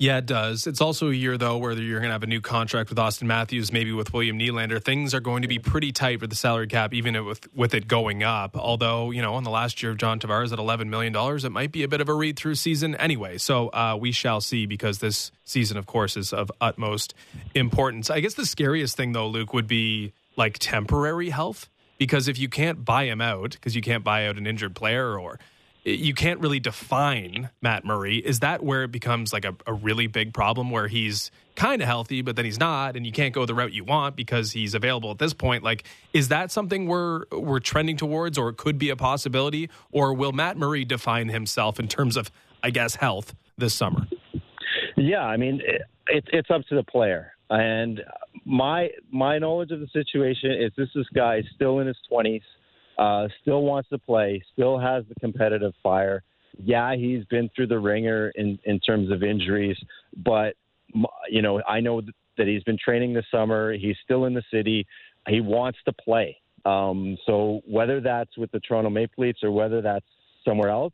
Yeah, 0.00 0.16
it 0.16 0.24
does. 0.24 0.66
It's 0.66 0.80
also 0.80 1.10
a 1.10 1.12
year, 1.12 1.36
though, 1.36 1.58
where 1.58 1.72
you're 1.72 1.98
going 2.00 2.08
to 2.08 2.14
have 2.14 2.22
a 2.22 2.26
new 2.26 2.40
contract 2.40 2.88
with 2.88 2.96
Auston 2.96 3.24
Matthews, 3.24 3.70
maybe 3.70 3.92
with 3.92 4.14
William 4.14 4.38
Nylander. 4.38 4.82
Things 4.82 5.12
are 5.12 5.20
going 5.20 5.42
to 5.42 5.48
be 5.48 5.58
pretty 5.58 5.92
tight 5.92 6.22
with 6.22 6.30
the 6.30 6.36
salary 6.36 6.68
cap, 6.68 6.94
even 6.94 7.22
with, 7.26 7.54
with 7.54 7.74
it 7.74 7.86
going 7.86 8.22
up. 8.22 8.56
Although, 8.56 9.10
you 9.10 9.20
know, 9.20 9.36
in 9.36 9.44
the 9.44 9.50
last 9.50 9.82
year 9.82 9.92
of 9.92 9.98
John 9.98 10.18
Tavares 10.18 10.54
at 10.54 10.58
$11 10.58 10.86
million, 10.88 11.14
it 11.14 11.52
might 11.52 11.70
be 11.70 11.82
a 11.82 11.88
bit 11.88 12.00
of 12.00 12.08
a 12.08 12.14
read 12.14 12.38
through 12.38 12.54
season 12.54 12.94
anyway. 12.94 13.36
So 13.36 13.68
uh, 13.68 13.94
we 14.00 14.10
shall 14.10 14.40
see 14.40 14.64
because 14.64 15.00
this 15.00 15.32
season, 15.44 15.76
of 15.76 15.84
course, 15.84 16.16
is 16.16 16.32
of 16.32 16.50
utmost 16.62 17.12
importance. 17.54 18.08
I 18.08 18.20
guess 18.20 18.32
the 18.32 18.46
scariest 18.46 18.96
thing, 18.96 19.12
though, 19.12 19.28
Luke, 19.28 19.52
would 19.52 19.66
be 19.66 20.14
like 20.34 20.56
temporary 20.58 21.28
health. 21.28 21.68
Because 21.98 22.26
if 22.26 22.38
you 22.38 22.48
can't 22.48 22.86
buy 22.86 23.04
him 23.04 23.20
out, 23.20 23.50
because 23.50 23.76
you 23.76 23.82
can't 23.82 24.02
buy 24.02 24.26
out 24.26 24.38
an 24.38 24.46
injured 24.46 24.74
player 24.74 25.18
or 25.20 25.38
you 25.84 26.14
can't 26.14 26.40
really 26.40 26.60
define 26.60 27.50
Matt 27.62 27.84
Murray. 27.84 28.18
Is 28.18 28.40
that 28.40 28.62
where 28.62 28.84
it 28.84 28.92
becomes 28.92 29.32
like 29.32 29.44
a, 29.44 29.54
a 29.66 29.72
really 29.72 30.06
big 30.06 30.34
problem 30.34 30.70
where 30.70 30.88
he's 30.88 31.30
kind 31.56 31.80
of 31.80 31.88
healthy, 31.88 32.22
but 32.22 32.36
then 32.36 32.44
he's 32.44 32.58
not, 32.58 32.96
and 32.96 33.06
you 33.06 33.12
can't 33.12 33.34
go 33.34 33.46
the 33.46 33.54
route 33.54 33.72
you 33.72 33.84
want 33.84 34.16
because 34.16 34.52
he's 34.52 34.74
available 34.74 35.10
at 35.10 35.18
this 35.18 35.32
point? 35.32 35.64
Like, 35.64 35.84
is 36.12 36.28
that 36.28 36.50
something 36.50 36.86
we're 36.86 37.24
we're 37.32 37.60
trending 37.60 37.96
towards, 37.96 38.36
or 38.36 38.50
it 38.50 38.56
could 38.56 38.78
be 38.78 38.90
a 38.90 38.96
possibility, 38.96 39.70
or 39.90 40.12
will 40.12 40.32
Matt 40.32 40.56
Murray 40.56 40.84
define 40.84 41.28
himself 41.28 41.80
in 41.80 41.88
terms 41.88 42.16
of, 42.16 42.30
I 42.62 42.70
guess, 42.70 42.96
health 42.96 43.34
this 43.56 43.74
summer? 43.74 44.06
Yeah, 44.96 45.24
I 45.24 45.36
mean, 45.36 45.60
it, 45.64 45.82
it, 46.08 46.24
it's 46.32 46.50
up 46.50 46.62
to 46.68 46.74
the 46.74 46.82
player, 46.82 47.32
and 47.48 48.02
my 48.44 48.90
my 49.10 49.38
knowledge 49.38 49.70
of 49.70 49.80
the 49.80 49.88
situation 49.92 50.52
is 50.52 50.72
this 50.76 50.90
is 50.94 51.06
guy 51.14 51.38
is 51.38 51.46
still 51.54 51.78
in 51.78 51.86
his 51.86 51.96
twenties 52.08 52.42
uh, 53.00 53.26
still 53.40 53.62
wants 53.62 53.88
to 53.88 53.98
play, 53.98 54.42
still 54.52 54.78
has 54.78 55.04
the 55.08 55.14
competitive 55.20 55.72
fire. 55.82 56.22
Yeah, 56.62 56.94
he's 56.94 57.24
been 57.24 57.48
through 57.56 57.68
the 57.68 57.78
ringer 57.78 58.30
in, 58.34 58.58
in 58.64 58.78
terms 58.78 59.10
of 59.10 59.22
injuries, 59.22 59.76
but 60.18 60.54
you 61.28 61.40
know, 61.40 61.62
I 61.66 61.80
know 61.80 62.02
that 62.36 62.46
he's 62.46 62.62
been 62.64 62.76
training 62.76 63.14
this 63.14 63.24
summer. 63.30 63.72
He's 63.72 63.96
still 64.04 64.26
in 64.26 64.34
the 64.34 64.42
city. 64.52 64.86
He 65.28 65.40
wants 65.40 65.78
to 65.86 65.92
play. 65.92 66.36
Um, 66.66 67.16
so 67.24 67.62
whether 67.66 68.00
that's 68.00 68.36
with 68.36 68.50
the 68.50 68.60
Toronto 68.60 68.90
Maple 68.90 69.24
Leafs 69.24 69.42
or 69.42 69.50
whether 69.50 69.80
that's 69.80 70.04
somewhere 70.44 70.68
else, 70.68 70.92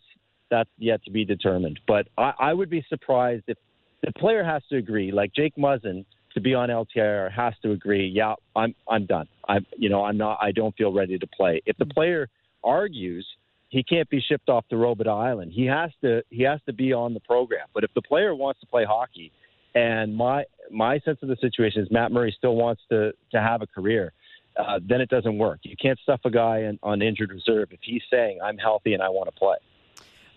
that's 0.49 0.71
yet 0.79 1.03
to 1.05 1.11
be 1.11 1.25
determined. 1.25 1.81
But 1.89 2.07
I, 2.17 2.33
I 2.39 2.53
would 2.53 2.71
be 2.71 2.85
surprised 2.89 3.45
if 3.49 3.59
the 4.03 4.13
player 4.13 4.45
has 4.45 4.63
to 4.71 4.77
agree. 4.77 5.11
Like 5.11 5.33
Jake 5.35 5.57
Muzzin 5.57 6.05
to 6.37 6.41
be 6.41 6.55
on 6.55 6.69
LTIR 6.69 7.33
has 7.33 7.55
to 7.63 7.73
agree. 7.73 8.07
Yeah, 8.07 8.35
I'm 8.55 8.75
I'm 8.89 9.07
done. 9.07 9.27
I'm 9.49 9.67
you 9.77 9.89
know 9.89 10.05
I'm 10.05 10.19
not. 10.19 10.39
I 10.41 10.53
don't 10.53 10.77
feel 10.77 10.93
ready 10.93 11.19
to 11.19 11.27
play. 11.27 11.63
If 11.65 11.77
the 11.79 11.87
player 11.87 12.29
argues, 12.63 13.27
he 13.71 13.83
can't 13.83 14.09
be 14.11 14.21
shipped 14.21 14.51
off 14.51 14.69
to 14.69 14.77
Robidas 14.77 15.09
Island. 15.09 15.53
He 15.53 15.65
has 15.65 15.91
to 16.03 16.23
he 16.31 16.43
has 16.43 16.61
to 16.67 16.75
be 16.75 16.93
on 16.93 17.15
the 17.15 17.21
program. 17.21 17.67
But 17.75 17.85
if 17.85 17.91
the 17.95 18.03
player 18.03 18.35
wants 18.35 18.61
to 18.61 18.67
play 18.67 18.85
hockey, 18.85 19.33
and 19.75 20.15
my 20.15 20.45
my 20.71 20.99
sense 21.01 21.19
of 21.23 21.29
the 21.29 21.37
situation 21.41 21.83
is 21.83 21.89
Matt 21.91 22.13
Murray 22.13 22.35
still 22.37 22.55
wants 22.55 22.83
to 22.91 23.13
to 23.33 23.41
have 23.41 23.63
a 23.63 23.67
career. 23.67 24.13
Uh, 24.59 24.81
then 24.89 25.03
it 25.03 25.11
doesn't 25.11 25.37
work. 25.37 25.59
You 25.65 25.77
can't 25.77 25.99
stuff 25.99 26.21
a 26.25 26.31
guy 26.31 26.61
in, 26.61 26.79
on 26.83 27.03
injured 27.03 27.31
reserve 27.31 27.69
if 27.73 27.81
he's 27.83 28.01
saying 28.11 28.39
I'm 28.43 28.57
healthy 28.57 28.95
and 28.95 29.03
I 29.03 29.11
want 29.11 29.29
to 29.29 29.39
play. 29.39 29.57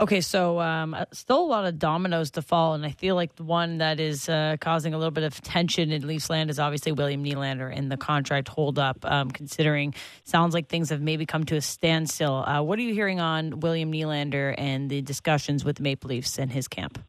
Okay, 0.01 0.21
so 0.21 0.61
um, 0.61 0.93
uh, 0.93 1.03
still 1.11 1.41
a 1.41 1.45
lot 1.45 1.65
of 1.65 1.77
dominoes 1.77 2.31
to 2.31 2.41
fall, 2.41 2.73
and 2.73 2.85
I 2.85 2.91
feel 2.91 3.15
like 3.15 3.35
the 3.35 3.43
one 3.43 3.79
that 3.79 3.99
is 3.99 4.29
uh, 4.29 4.55
causing 4.61 4.93
a 4.93 4.97
little 4.97 5.11
bit 5.11 5.25
of 5.25 5.41
tension 5.41 5.91
in 5.91 6.07
Leafs 6.07 6.29
land 6.29 6.49
is 6.49 6.57
obviously 6.57 6.93
William 6.93 7.21
Nylander 7.21 7.75
and 7.75 7.91
the 7.91 7.97
contract 7.97 8.47
holdup. 8.47 8.99
Um, 9.03 9.29
considering 9.29 9.93
sounds 10.23 10.53
like 10.53 10.69
things 10.69 10.89
have 10.89 11.01
maybe 11.01 11.25
come 11.25 11.43
to 11.45 11.57
a 11.57 11.61
standstill. 11.61 12.45
Uh, 12.45 12.61
what 12.61 12.79
are 12.79 12.81
you 12.81 12.93
hearing 12.93 13.19
on 13.19 13.59
William 13.59 13.91
Nylander 13.91 14.55
and 14.57 14.89
the 14.89 15.01
discussions 15.01 15.65
with 15.65 15.75
the 15.75 15.83
Maple 15.83 16.09
Leafs 16.09 16.39
and 16.39 16.49
his 16.49 16.69
camp? 16.69 17.03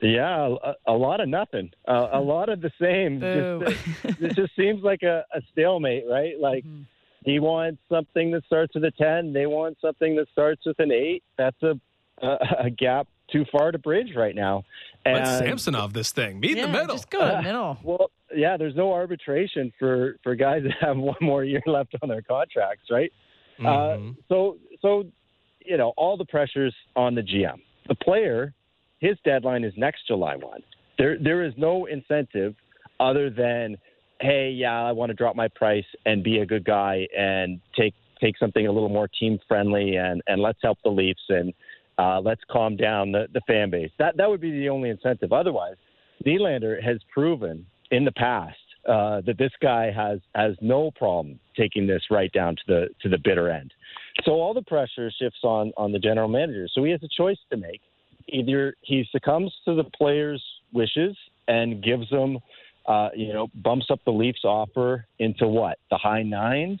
Yeah, 0.00 0.54
a, 0.62 0.74
a 0.86 0.92
lot 0.92 1.20
of 1.20 1.28
nothing. 1.28 1.72
Uh, 1.88 2.10
a 2.12 2.20
lot 2.20 2.48
of 2.48 2.60
the 2.60 2.70
same. 2.80 3.18
Just, 3.18 4.20
it 4.22 4.36
just 4.36 4.54
seems 4.54 4.84
like 4.84 5.02
a, 5.02 5.24
a 5.34 5.40
stalemate, 5.52 6.04
right? 6.08 6.38
Like. 6.38 6.64
Mm-hmm. 6.64 6.82
He 7.22 7.38
wants 7.38 7.82
something 7.90 8.30
that 8.30 8.46
starts 8.46 8.74
with 8.74 8.82
a 8.82 8.90
10. 8.92 9.34
They 9.34 9.44
want 9.44 9.76
something 9.82 10.16
that 10.16 10.26
starts 10.32 10.62
with 10.64 10.78
an 10.78 10.90
8. 10.90 11.22
That's 11.36 11.62
a 11.62 11.78
a 12.22 12.70
gap 12.70 13.08
too 13.30 13.44
far 13.50 13.72
to 13.72 13.78
bridge 13.78 14.14
right 14.16 14.34
now. 14.34 14.64
And 15.04 15.24
Let's 15.24 15.38
Samsonov 15.38 15.92
this 15.92 16.12
thing. 16.12 16.40
Meet 16.40 16.56
yeah, 16.56 16.64
in 16.64 16.72
the 16.72 16.78
middle. 16.78 16.96
Just 16.96 17.10
go 17.10 17.20
in 17.20 17.36
the 17.36 17.42
middle. 17.42 17.70
Uh, 17.70 17.82
well, 17.82 18.10
yeah, 18.34 18.56
there's 18.56 18.76
no 18.76 18.92
arbitration 18.92 19.72
for 19.78 20.16
for 20.22 20.34
guys 20.34 20.62
that 20.64 20.74
have 20.80 20.96
one 21.12 21.16
more 21.20 21.44
year 21.44 21.62
left 21.66 21.94
on 22.02 22.08
their 22.08 22.22
contracts, 22.22 22.84
right? 22.90 23.12
Uh, 23.58 23.62
mm-hmm. 23.62 24.08
Uh, 24.10 24.12
so 24.28 24.58
so 24.82 25.04
you 25.64 25.76
know 25.76 25.92
all 25.96 26.16
the 26.16 26.26
pressures 26.26 26.74
on 26.96 27.14
the 27.14 27.22
GM. 27.22 27.60
The 27.88 27.94
player, 27.94 28.54
his 28.98 29.16
deadline 29.24 29.64
is 29.64 29.72
next 29.76 30.06
July 30.06 30.36
one. 30.36 30.62
There 30.98 31.16
there 31.18 31.42
is 31.44 31.54
no 31.56 31.86
incentive 31.86 32.54
other 32.98 33.30
than 33.30 33.76
hey, 34.20 34.50
yeah, 34.50 34.82
I 34.82 34.92
want 34.92 35.08
to 35.08 35.14
drop 35.14 35.34
my 35.34 35.48
price 35.48 35.86
and 36.04 36.22
be 36.22 36.38
a 36.38 36.46
good 36.46 36.64
guy 36.64 37.06
and 37.16 37.60
take 37.76 37.94
take 38.20 38.36
something 38.36 38.66
a 38.66 38.72
little 38.72 38.90
more 38.90 39.08
team 39.08 39.38
friendly 39.48 39.96
and 39.96 40.22
and 40.26 40.42
let's 40.42 40.58
help 40.62 40.78
the 40.84 40.90
Leafs 40.90 41.22
and 41.28 41.54
uh, 42.00 42.20
let's 42.20 42.40
calm 42.50 42.76
down 42.76 43.12
the, 43.12 43.26
the 43.34 43.42
fan 43.46 43.70
base. 43.70 43.90
That 43.98 44.16
that 44.16 44.28
would 44.28 44.40
be 44.40 44.50
the 44.50 44.68
only 44.68 44.88
incentive. 44.88 45.32
Otherwise, 45.32 45.76
Nylander 46.24 46.82
has 46.82 46.98
proven 47.12 47.66
in 47.90 48.04
the 48.04 48.12
past 48.12 48.56
uh, 48.88 49.20
that 49.26 49.36
this 49.38 49.52
guy 49.60 49.90
has 49.90 50.20
has 50.34 50.54
no 50.62 50.90
problem 50.92 51.38
taking 51.56 51.86
this 51.86 52.02
right 52.10 52.32
down 52.32 52.56
to 52.56 52.62
the 52.66 52.88
to 53.02 53.08
the 53.08 53.18
bitter 53.22 53.50
end. 53.50 53.72
So 54.24 54.32
all 54.32 54.54
the 54.54 54.62
pressure 54.62 55.10
shifts 55.20 55.40
on 55.42 55.72
on 55.76 55.92
the 55.92 55.98
general 55.98 56.28
manager. 56.28 56.68
So 56.72 56.84
he 56.84 56.90
has 56.92 57.02
a 57.02 57.08
choice 57.14 57.38
to 57.50 57.56
make. 57.56 57.80
Either 58.28 58.74
he 58.82 59.04
succumbs 59.12 59.52
to 59.66 59.74
the 59.74 59.84
players' 59.84 60.42
wishes 60.72 61.16
and 61.48 61.82
gives 61.82 62.08
them, 62.10 62.38
uh, 62.86 63.08
you 63.14 63.32
know, 63.32 63.48
bumps 63.56 63.86
up 63.90 63.98
the 64.04 64.12
Leafs' 64.12 64.44
offer 64.44 65.04
into 65.18 65.48
what 65.48 65.78
the 65.90 65.98
high 65.98 66.22
nines, 66.22 66.80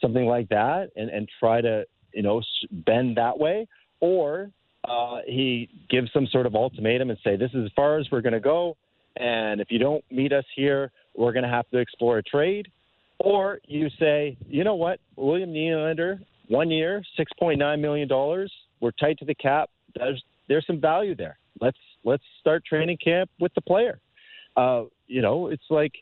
something 0.00 0.24
like 0.24 0.48
that, 0.48 0.90
and 0.96 1.10
and 1.10 1.28
try 1.38 1.60
to 1.60 1.84
you 2.14 2.22
know 2.22 2.40
bend 2.70 3.18
that 3.18 3.38
way, 3.38 3.66
or 4.04 4.50
uh, 4.86 5.20
he 5.26 5.70
gives 5.88 6.12
some 6.12 6.26
sort 6.26 6.44
of 6.44 6.54
ultimatum 6.54 7.08
and 7.08 7.18
say, 7.24 7.36
"This 7.36 7.50
is 7.54 7.64
as 7.64 7.70
far 7.74 7.98
as 7.98 8.06
we're 8.12 8.20
going 8.20 8.34
to 8.34 8.40
go, 8.40 8.76
and 9.16 9.62
if 9.62 9.68
you 9.70 9.78
don't 9.78 10.04
meet 10.10 10.30
us 10.30 10.44
here, 10.54 10.92
we're 11.16 11.32
going 11.32 11.44
to 11.44 11.48
have 11.48 11.68
to 11.70 11.78
explore 11.78 12.18
a 12.18 12.22
trade." 12.22 12.68
Or 13.18 13.60
you 13.66 13.88
say, 13.98 14.36
"You 14.46 14.62
know 14.62 14.74
what, 14.74 15.00
William 15.16 15.54
Nylander, 15.54 16.18
one 16.48 16.70
year, 16.70 17.02
six 17.16 17.32
point 17.38 17.58
nine 17.58 17.80
million 17.80 18.06
dollars. 18.06 18.52
We're 18.80 18.92
tight 18.92 19.18
to 19.20 19.24
the 19.24 19.34
cap. 19.34 19.70
There's 19.94 20.22
there's 20.48 20.66
some 20.66 20.82
value 20.82 21.14
there. 21.14 21.38
Let's 21.62 21.78
let's 22.04 22.24
start 22.40 22.62
training 22.66 22.98
camp 23.02 23.30
with 23.40 23.54
the 23.54 23.62
player." 23.62 24.00
Uh, 24.54 24.84
you 25.06 25.22
know, 25.22 25.48
it's 25.48 25.70
like 25.70 25.92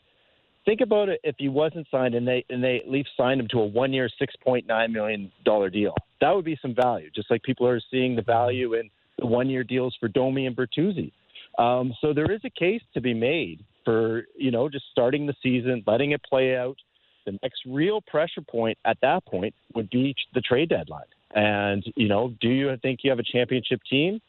think 0.64 0.80
about 0.80 1.08
it 1.08 1.20
if 1.24 1.34
he 1.38 1.48
wasn't 1.48 1.86
signed 1.90 2.14
and 2.14 2.26
they 2.26 2.44
and 2.48 2.62
they 2.62 2.76
at 2.76 2.90
least 2.90 3.10
signed 3.16 3.40
him 3.40 3.48
to 3.48 3.60
a 3.60 3.66
one 3.66 3.92
year 3.92 4.08
six 4.18 4.34
point 4.44 4.66
nine 4.66 4.92
million 4.92 5.30
dollar 5.44 5.70
deal. 5.70 5.94
That 6.20 6.34
would 6.34 6.44
be 6.44 6.58
some 6.60 6.74
value, 6.74 7.10
just 7.14 7.30
like 7.30 7.42
people 7.42 7.66
are 7.66 7.80
seeing 7.90 8.16
the 8.16 8.22
value 8.22 8.74
in 8.74 8.90
the 9.18 9.26
one 9.26 9.48
year 9.48 9.64
deals 9.64 9.96
for 9.98 10.08
Domi 10.08 10.46
and 10.46 10.56
Bertuzzi. 10.56 11.12
Um, 11.58 11.92
so 12.00 12.12
there 12.14 12.30
is 12.30 12.40
a 12.44 12.50
case 12.50 12.82
to 12.94 13.00
be 13.00 13.14
made 13.14 13.64
for 13.84 14.24
you 14.36 14.50
know 14.50 14.68
just 14.68 14.84
starting 14.90 15.26
the 15.26 15.34
season, 15.42 15.82
letting 15.86 16.12
it 16.12 16.22
play 16.22 16.56
out. 16.56 16.76
The 17.24 17.38
next 17.42 17.62
real 17.66 18.00
pressure 18.00 18.40
point 18.40 18.78
at 18.84 18.98
that 19.02 19.24
point 19.26 19.54
would 19.74 19.90
be 19.90 20.14
the 20.34 20.40
trade 20.40 20.70
deadline. 20.70 21.04
And 21.34 21.84
you 21.96 22.08
know, 22.08 22.34
do 22.40 22.48
you 22.48 22.76
think 22.82 23.00
you 23.02 23.10
have 23.10 23.18
a 23.18 23.24
championship 23.24 23.80
team? 23.88 24.20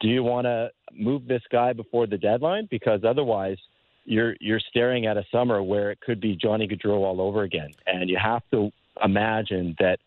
Do 0.00 0.08
you 0.08 0.22
want 0.22 0.44
to 0.44 0.70
move 0.92 1.26
this 1.26 1.42
guy 1.50 1.72
before 1.72 2.06
the 2.06 2.18
deadline? 2.18 2.68
Because 2.70 3.00
otherwise, 3.06 3.56
you're 4.04 4.36
you're 4.40 4.60
staring 4.60 5.06
at 5.06 5.16
a 5.16 5.24
summer 5.32 5.62
where 5.62 5.90
it 5.90 6.00
could 6.00 6.20
be 6.20 6.36
Johnny 6.36 6.68
Gaudreau 6.68 7.04
all 7.04 7.20
over 7.20 7.42
again, 7.42 7.70
and 7.86 8.08
you 8.08 8.18
have 8.22 8.42
to 8.52 8.70
imagine 9.02 9.74
that 9.78 9.98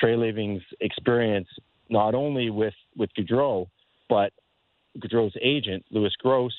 Treliving's 0.00 0.62
experience 0.80 1.48
not 1.88 2.14
only 2.14 2.50
with 2.50 2.74
with 2.96 3.10
Gaudreau, 3.14 3.66
but 4.08 4.32
Gaudreau's 4.98 5.36
agent 5.40 5.84
Lewis 5.90 6.14
Gross, 6.18 6.54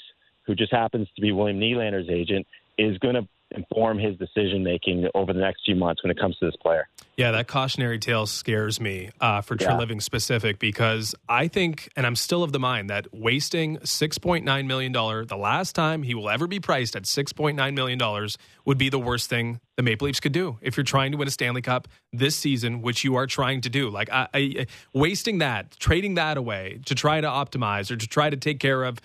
who 0.46 0.56
just 0.56 0.72
happens 0.72 1.08
to 1.16 1.22
be 1.22 1.32
William 1.32 1.60
Nylander's 1.60 2.10
agent, 2.10 2.48
is 2.78 2.98
going 3.00 3.16
to 3.16 3.28
inform 3.52 4.00
his 4.00 4.18
decision 4.18 4.64
making 4.64 5.08
over 5.14 5.34
the 5.34 5.40
next 5.40 5.62
few 5.66 5.76
months 5.76 6.04
when 6.04 6.12
it 6.12 6.20
comes 6.20 6.38
to 6.38 6.46
this 6.46 6.56
player. 6.58 6.88
Yeah, 7.18 7.32
that 7.32 7.48
cautionary 7.48 8.00
tale 8.00 8.26
scares 8.26 8.80
me 8.80 9.12
uh, 9.22 9.42
for 9.42 9.56
yeah. 9.60 9.68
Treliving 9.68 10.02
specific 10.02 10.60
because 10.60 11.16
I 11.30 11.48
think, 11.48 11.90
and 11.96 12.06
I'm 12.06 12.16
still 12.16 12.44
of 12.44 12.52
the 12.52 12.60
mind 12.60 12.90
that 12.90 13.08
wasting 13.14 13.78
$6.9 13.78 14.66
million, 14.66 14.92
the 14.92 15.38
last 15.38 15.76
time 15.76 16.04
he 16.04 16.14
will 16.14 16.30
ever 16.30 16.48
be 16.48 16.60
priced 16.60 16.96
at 16.96 17.04
$6.9 17.04 17.74
million, 17.74 18.30
would 18.66 18.78
be 18.78 18.90
the 18.90 19.00
worst 19.00 19.30
thing 19.30 19.60
the 19.78 19.84
Maple 19.84 20.08
Leafs 20.08 20.20
could 20.20 20.32
do 20.32 20.58
if 20.62 20.76
you're 20.76 20.84
trying 20.84 21.12
to 21.12 21.18
win 21.18 21.28
a 21.28 21.32
Stanley 21.32 21.62
Cup 21.62 21.88
this 22.12 22.36
season, 22.36 22.82
which 22.82 23.04
you 23.04 23.16
are 23.16 23.28
trying 23.28 23.62
to 23.62 23.70
do. 23.70 23.90
Like 23.90 24.10
I, 24.12 24.28
I, 24.34 24.66
wasting 24.94 25.40
that, 25.40 25.78
trading 25.80 26.16
that 26.16 26.38
away 26.38 26.80
to 26.86 26.96
try 26.96 27.22
to 27.22 27.28
optimize 27.28 27.92
or 27.92 27.98
to 27.98 28.08
try 28.08 28.30
to 28.30 28.38
take 28.38 28.60
care 28.60 28.84
of 28.84 29.00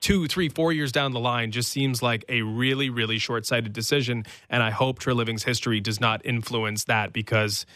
two, 0.00 0.26
three, 0.26 0.48
four 0.48 0.72
years 0.72 0.92
down 0.92 1.12
the 1.12 1.20
line 1.20 1.50
just 1.50 1.70
seems 1.70 2.02
like 2.02 2.24
a 2.28 2.42
really, 2.42 2.90
really 2.90 3.18
short 3.18 3.46
sighted 3.46 3.72
decision. 3.72 4.24
And 4.48 4.62
I 4.62 4.70
hope 4.70 4.98
Treliving's 4.98 5.44
history 5.44 5.80
does 5.80 6.00
not 6.00 6.24
influence 6.24 6.84
that 6.84 7.12
because 7.12 7.66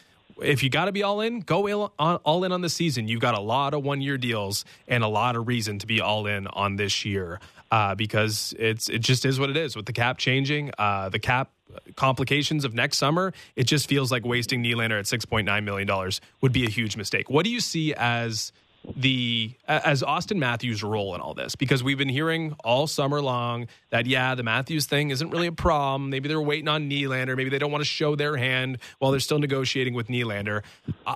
if 0.43 0.63
you 0.63 0.71
got 0.71 0.87
to 0.87 0.93
be 0.93 1.03
all 1.03 1.21
in, 1.21 1.41
go 1.41 1.91
all 1.99 2.45
in 2.45 2.53
on 2.53 2.61
the 2.61 2.69
season. 2.69 3.09
You've 3.09 3.21
got 3.21 3.35
a 3.35 3.41
lot 3.41 3.75
of 3.75 3.85
one 3.85 4.01
year 4.01 4.19
deals 4.19 4.65
and 4.89 5.05
a 5.05 5.09
lot 5.09 5.37
of 5.37 5.47
reason 5.47 5.79
to 5.79 5.87
be 5.87 6.01
all 6.01 6.27
in 6.27 6.47
on 6.49 6.77
this 6.77 7.05
year 7.05 7.41
uh, 7.71 7.95
because 7.95 8.55
it's 8.59 8.89
it 8.89 9.01
just 9.01 9.25
is 9.25 9.39
what 9.39 9.51
it 9.51 9.57
is 9.57 9.77
with 9.77 9.87
the 9.87 9.93
cap 9.93 10.19
changing, 10.19 10.71
uh, 10.79 11.09
the 11.09 11.19
cap 11.19 11.51
complications 11.97 12.65
of 12.65 12.75
next 12.75 12.99
summer. 12.99 13.33
It 13.57 13.65
just 13.65 13.89
feels 13.89 14.13
like 14.13 14.25
wasting 14.25 14.63
Nylander 14.63 14.99
at 14.99 15.07
six 15.07 15.25
point 15.25 15.47
nine 15.47 15.65
million 15.65 15.87
dollars 15.87 16.21
would 16.41 16.53
be 16.53 16.67
a 16.67 16.71
huge 16.71 16.97
mistake. 16.97 17.31
What 17.31 17.45
do 17.45 17.51
you 17.51 17.61
see 17.61 17.95
as 17.95 18.53
the 18.97 19.53
as 19.67 20.03
Auston 20.03 20.37
Matthews' 20.37 20.83
role 20.83 21.15
in 21.15 21.21
all 21.21 21.35
this 21.35 21.57
because 21.57 21.83
we've 21.83 21.99
been 21.99 22.09
hearing 22.09 22.55
all 22.65 22.87
summer 22.87 23.21
long 23.21 23.67
that 23.91 24.07
yeah 24.07 24.35
the 24.35 24.43
Matthews 24.43 24.87
thing 24.87 25.11
isn't 25.11 25.31
really 25.31 25.47
a 25.47 25.53
problem 25.53 26.11
maybe 26.11 26.29
they're 26.29 26.41
waiting 26.41 26.69
on 26.69 26.91
Nylander. 26.91 27.37
Maybe 27.37 27.51
they 27.51 27.59
don't 27.59 27.73
want 27.73 27.83
to 27.83 27.89
show 27.89 28.15
their 28.15 28.37
hand 28.37 28.79
while 28.99 29.11
they're 29.11 29.21
still 29.21 29.39
negotiating 29.39 29.95
with 29.95 30.09
Nylander. 30.09 30.63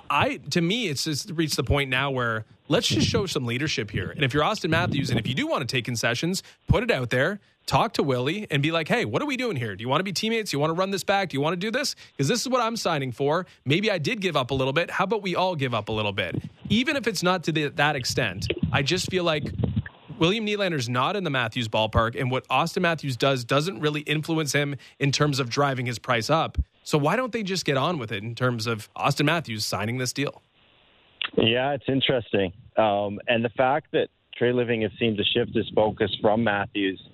I 0.09 0.37
to 0.51 0.61
me 0.61 0.87
it's 0.87 1.03
just 1.03 1.31
reached 1.31 1.55
the 1.55 1.63
point 1.63 1.89
now 1.89 2.11
where 2.11 2.45
let's 2.69 2.87
just 2.87 3.07
show 3.07 3.25
some 3.25 3.45
leadership 3.45 3.91
here 3.91 4.09
and 4.11 4.23
if 4.23 4.33
you're 4.33 4.43
Auston 4.43 4.69
Matthews 4.69 5.09
and 5.09 5.19
if 5.19 5.27
you 5.27 5.33
do 5.33 5.45
want 5.45 5.67
to 5.67 5.67
take 5.67 5.83
concessions 5.83 6.41
put 6.67 6.83
it 6.83 6.91
out 6.91 7.09
there 7.09 7.41
talk 7.69 7.93
to 7.93 8.03
Willie 8.03 8.47
and 8.49 8.63
be 8.63 8.71
like, 8.71 8.87
hey, 8.87 9.05
what 9.05 9.21
are 9.21 9.27
we 9.27 9.37
doing 9.37 9.55
here? 9.55 9.75
Do 9.75 9.83
you 9.83 9.89
want 9.89 9.99
to 9.99 10.03
be 10.03 10.11
teammates? 10.11 10.49
Do 10.49 10.57
you 10.57 10.59
want 10.59 10.71
to 10.71 10.73
run 10.73 10.89
this 10.89 11.03
back? 11.03 11.29
Do 11.29 11.37
you 11.37 11.41
want 11.41 11.53
to 11.53 11.57
do 11.57 11.69
this? 11.69 11.95
Because 12.11 12.27
this 12.27 12.41
is 12.41 12.49
what 12.49 12.61
I'm 12.61 12.75
signing 12.75 13.11
for. 13.11 13.45
Maybe 13.63 13.91
I 13.91 13.99
did 13.99 14.21
give 14.21 14.35
up 14.35 14.49
a 14.49 14.55
little 14.55 14.73
bit. 14.73 14.89
How 14.89 15.03
about 15.03 15.21
we 15.21 15.35
all 15.35 15.55
give 15.55 15.75
up 15.75 15.87
a 15.87 15.91
little 15.91 16.11
bit? 16.11 16.41
Even 16.69 16.95
if 16.95 17.05
it's 17.05 17.21
not 17.21 17.43
to 17.43 17.51
the, 17.51 17.67
that 17.67 17.95
extent, 17.95 18.51
I 18.71 18.81
just 18.81 19.11
feel 19.11 19.23
like 19.23 19.43
William 20.17 20.47
Nylander's 20.47 20.89
not 20.89 21.15
in 21.15 21.23
the 21.23 21.29
Matthews 21.29 21.69
ballpark, 21.69 22.19
and 22.19 22.31
what 22.31 22.47
Auston 22.49 22.81
Matthews 22.81 23.15
does 23.15 23.45
doesn't 23.45 23.79
really 23.79 24.01
influence 24.01 24.51
him 24.51 24.75
in 24.97 25.11
terms 25.11 25.39
of 25.39 25.49
driving 25.49 25.85
his 25.85 25.99
price 25.99 26.29
up. 26.29 26.57
So 26.83 26.97
why 26.97 27.15
don't 27.15 27.31
they 27.31 27.43
just 27.43 27.65
get 27.65 27.77
on 27.77 27.99
with 27.99 28.11
it 28.11 28.23
in 28.23 28.33
terms 28.33 28.65
of 28.65 28.91
Auston 28.95 29.25
Matthews 29.25 29.63
signing 29.63 29.99
this 29.99 30.11
deal? 30.11 30.41
Yeah, 31.37 31.71
it's 31.71 31.85
interesting. 31.87 32.53
Um, 32.77 33.19
and 33.27 33.43
the 33.43 33.51
fact 33.55 33.87
that 33.93 34.09
Treliving 34.39 34.83
has 34.83 34.91
seemed 34.99 35.17
to 35.17 35.23
shift 35.23 35.55
his 35.55 35.69
focus 35.75 36.15
from 36.21 36.43
Matthews– 36.43 37.01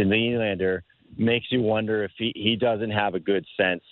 to 0.00 0.06
Nylander 0.06 0.80
makes 1.16 1.46
you 1.50 1.60
wonder 1.60 2.04
if 2.04 2.12
he, 2.16 2.32
he 2.34 2.56
doesn't 2.56 2.90
have 2.90 3.14
a 3.14 3.20
good 3.20 3.44
sense 3.56 3.82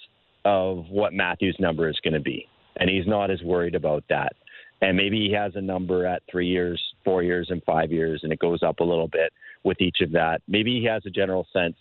of 0.45 0.87
what 0.89 1.13
Matthews' 1.13 1.57
number 1.59 1.89
is 1.89 1.99
going 2.03 2.15
to 2.15 2.21
be. 2.21 2.47
And 2.77 2.89
he's 2.89 3.07
not 3.07 3.31
as 3.31 3.43
worried 3.43 3.75
about 3.75 4.05
that. 4.09 4.35
And 4.81 4.97
maybe 4.97 5.27
he 5.27 5.33
has 5.33 5.53
a 5.57 5.61
number 5.61 6.07
at 6.07 6.23
three 6.31 6.47
years, 6.47 6.81
four 7.05 7.23
years, 7.23 7.49
and 7.51 7.63
five 7.65 7.91
years, 7.91 8.21
and 8.23 8.33
it 8.33 8.39
goes 8.39 8.63
up 8.63 8.79
a 8.79 8.85
little 8.85 9.09
bit 9.09 9.33
with 9.65 9.81
each 9.81 9.99
of 10.01 10.13
that. 10.13 10.41
Maybe 10.47 10.79
he 10.79 10.87
has 10.87 11.03
a 11.05 11.11
general 11.11 11.47
sense. 11.53 11.75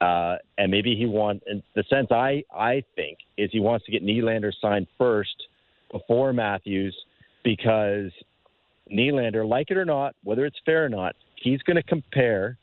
Uh, 0.00 0.36
and 0.56 0.70
maybe 0.70 0.94
he 0.96 1.06
wants, 1.06 1.44
the 1.74 1.84
sense 1.90 2.08
I, 2.10 2.44
I 2.54 2.82
think 2.96 3.18
is 3.36 3.50
he 3.52 3.60
wants 3.60 3.84
to 3.86 3.92
get 3.92 4.02
Nylander 4.02 4.52
signed 4.60 4.86
first 4.96 5.34
before 5.92 6.32
Matthews 6.32 6.96
because 7.44 8.10
Nylander, 8.92 9.48
like 9.48 9.70
it 9.70 9.76
or 9.76 9.84
not, 9.84 10.14
whether 10.24 10.44
it's 10.46 10.58
fair 10.64 10.84
or 10.84 10.88
not, 10.88 11.14
he's 11.36 11.60
going 11.62 11.76
to 11.76 11.82
compare 11.82 12.58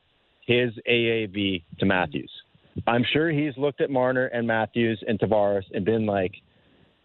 his 0.45 0.71
AAV 0.89 1.63
to 1.79 1.85
Matthews. 1.85 2.31
I'm 2.87 3.05
sure 3.13 3.31
he's 3.31 3.55
looked 3.57 3.81
at 3.81 3.89
Marner 3.89 4.27
and 4.27 4.45
Matthews 4.45 5.01
and 5.07 5.19
Tavares 5.19 5.63
and 5.73 5.85
been 5.85 6.05
like, 6.05 6.33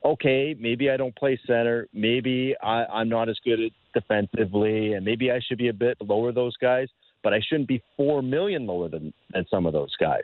okay, 0.05 0.57
maybe 0.59 0.91
I 0.91 0.97
don't 0.97 1.15
play 1.15 1.39
center. 1.47 1.87
Maybe 1.93 2.55
I, 2.63 2.85
I'm 2.87 3.09
not 3.09 3.29
as 3.29 3.39
good 3.45 3.61
at 3.61 3.73
defensively, 3.95 4.95
and 4.95 5.05
maybe 5.05 5.31
I 5.31 5.41
should 5.47 5.59
be 5.59 5.69
a 5.69 5.73
bit 5.73 5.97
lower 6.01 6.33
those 6.33 6.57
guys, 6.57 6.89
but 7.23 7.33
I 7.33 7.41
shouldn't 7.49 7.69
be 7.69 7.83
four 7.97 8.23
million 8.23 8.67
lower 8.67 8.89
than, 8.89 9.13
than 9.33 9.47
some 9.51 9.67
of 9.67 9.73
those 9.73 9.95
guys. 9.97 10.23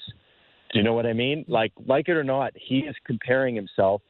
Do 0.72 0.78
you 0.78 0.84
know 0.84 0.94
what 0.94 1.06
I 1.06 1.12
mean? 1.12 1.44
Like, 1.48 1.72
like 1.86 2.08
it 2.08 2.16
or 2.16 2.24
not, 2.24 2.52
he 2.54 2.80
is 2.80 2.94
comparing 3.06 3.54
himself, 3.54 4.02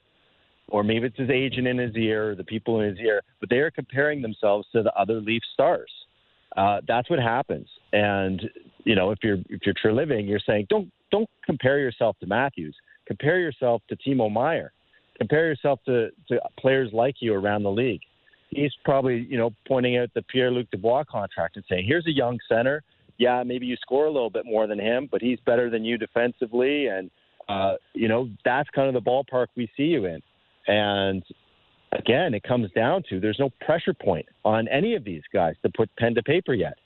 or 0.68 0.82
maybe 0.82 1.06
it's 1.06 1.18
his 1.18 1.30
agent 1.30 1.66
in 1.66 1.78
his 1.78 1.94
ear, 1.96 2.30
or 2.30 2.34
the 2.34 2.44
people 2.44 2.80
in 2.80 2.88
his 2.88 2.98
ear, 2.98 3.22
but 3.40 3.48
they 3.48 3.58
are 3.58 3.70
comparing 3.70 4.22
themselves 4.22 4.66
to 4.72 4.82
the 4.82 4.92
other 4.94 5.20
Leaf 5.20 5.42
stars. 5.54 5.90
Uh, 6.56 6.80
that's 6.88 7.10
what 7.10 7.18
happens. 7.18 7.68
And 7.92 8.42
you 8.84 8.94
know, 8.94 9.10
if 9.10 9.18
you're 9.22 9.38
if 9.48 9.60
you're 9.64 9.74
Treliving, 9.74 10.28
you're 10.28 10.40
saying 10.46 10.66
don't 10.70 10.90
don't 11.10 11.28
compare 11.44 11.78
yourself 11.78 12.16
to 12.20 12.26
Matthews. 12.26 12.74
Compare 13.06 13.38
yourself 13.38 13.82
to 13.88 13.96
Timo 13.96 14.32
Meier. 14.32 14.72
Compare 15.18 15.46
yourself 15.46 15.80
to, 15.86 16.10
to 16.28 16.40
players 16.58 16.90
like 16.92 17.16
you 17.20 17.34
around 17.34 17.62
the 17.62 17.70
league. 17.70 18.00
He's 18.50 18.72
probably, 18.84 19.26
you 19.30 19.38
know, 19.38 19.50
pointing 19.66 19.96
out 19.96 20.10
the 20.14 20.22
Pierre 20.22 20.50
Luc 20.50 20.70
Dubois 20.70 21.04
contract 21.04 21.56
and 21.56 21.64
saying, 21.68 21.86
here's 21.86 22.06
a 22.06 22.12
young 22.12 22.38
center. 22.48 22.82
Yeah, 23.18 23.42
maybe 23.44 23.66
you 23.66 23.76
score 23.76 24.06
a 24.06 24.10
little 24.10 24.30
bit 24.30 24.44
more 24.44 24.66
than 24.66 24.78
him, 24.78 25.08
but 25.10 25.22
he's 25.22 25.38
better 25.46 25.70
than 25.70 25.84
you 25.84 25.96
defensively. 25.96 26.86
And, 26.88 27.10
uh, 27.48 27.74
you 27.94 28.08
know, 28.08 28.28
that's 28.44 28.68
kind 28.70 28.94
of 28.94 29.02
the 29.02 29.08
ballpark 29.08 29.46
we 29.56 29.70
see 29.76 29.84
you 29.84 30.04
in. 30.06 30.20
And 30.66 31.22
again, 31.92 32.34
it 32.34 32.42
comes 32.42 32.70
down 32.72 33.04
to 33.08 33.20
there's 33.20 33.38
no 33.38 33.50
pressure 33.60 33.94
point 33.94 34.26
on 34.44 34.68
any 34.68 34.94
of 34.94 35.04
these 35.04 35.22
guys 35.32 35.54
to 35.62 35.70
put 35.70 35.94
pen 35.96 36.14
to 36.14 36.22
paper 36.22 36.54
yet. 36.54 36.78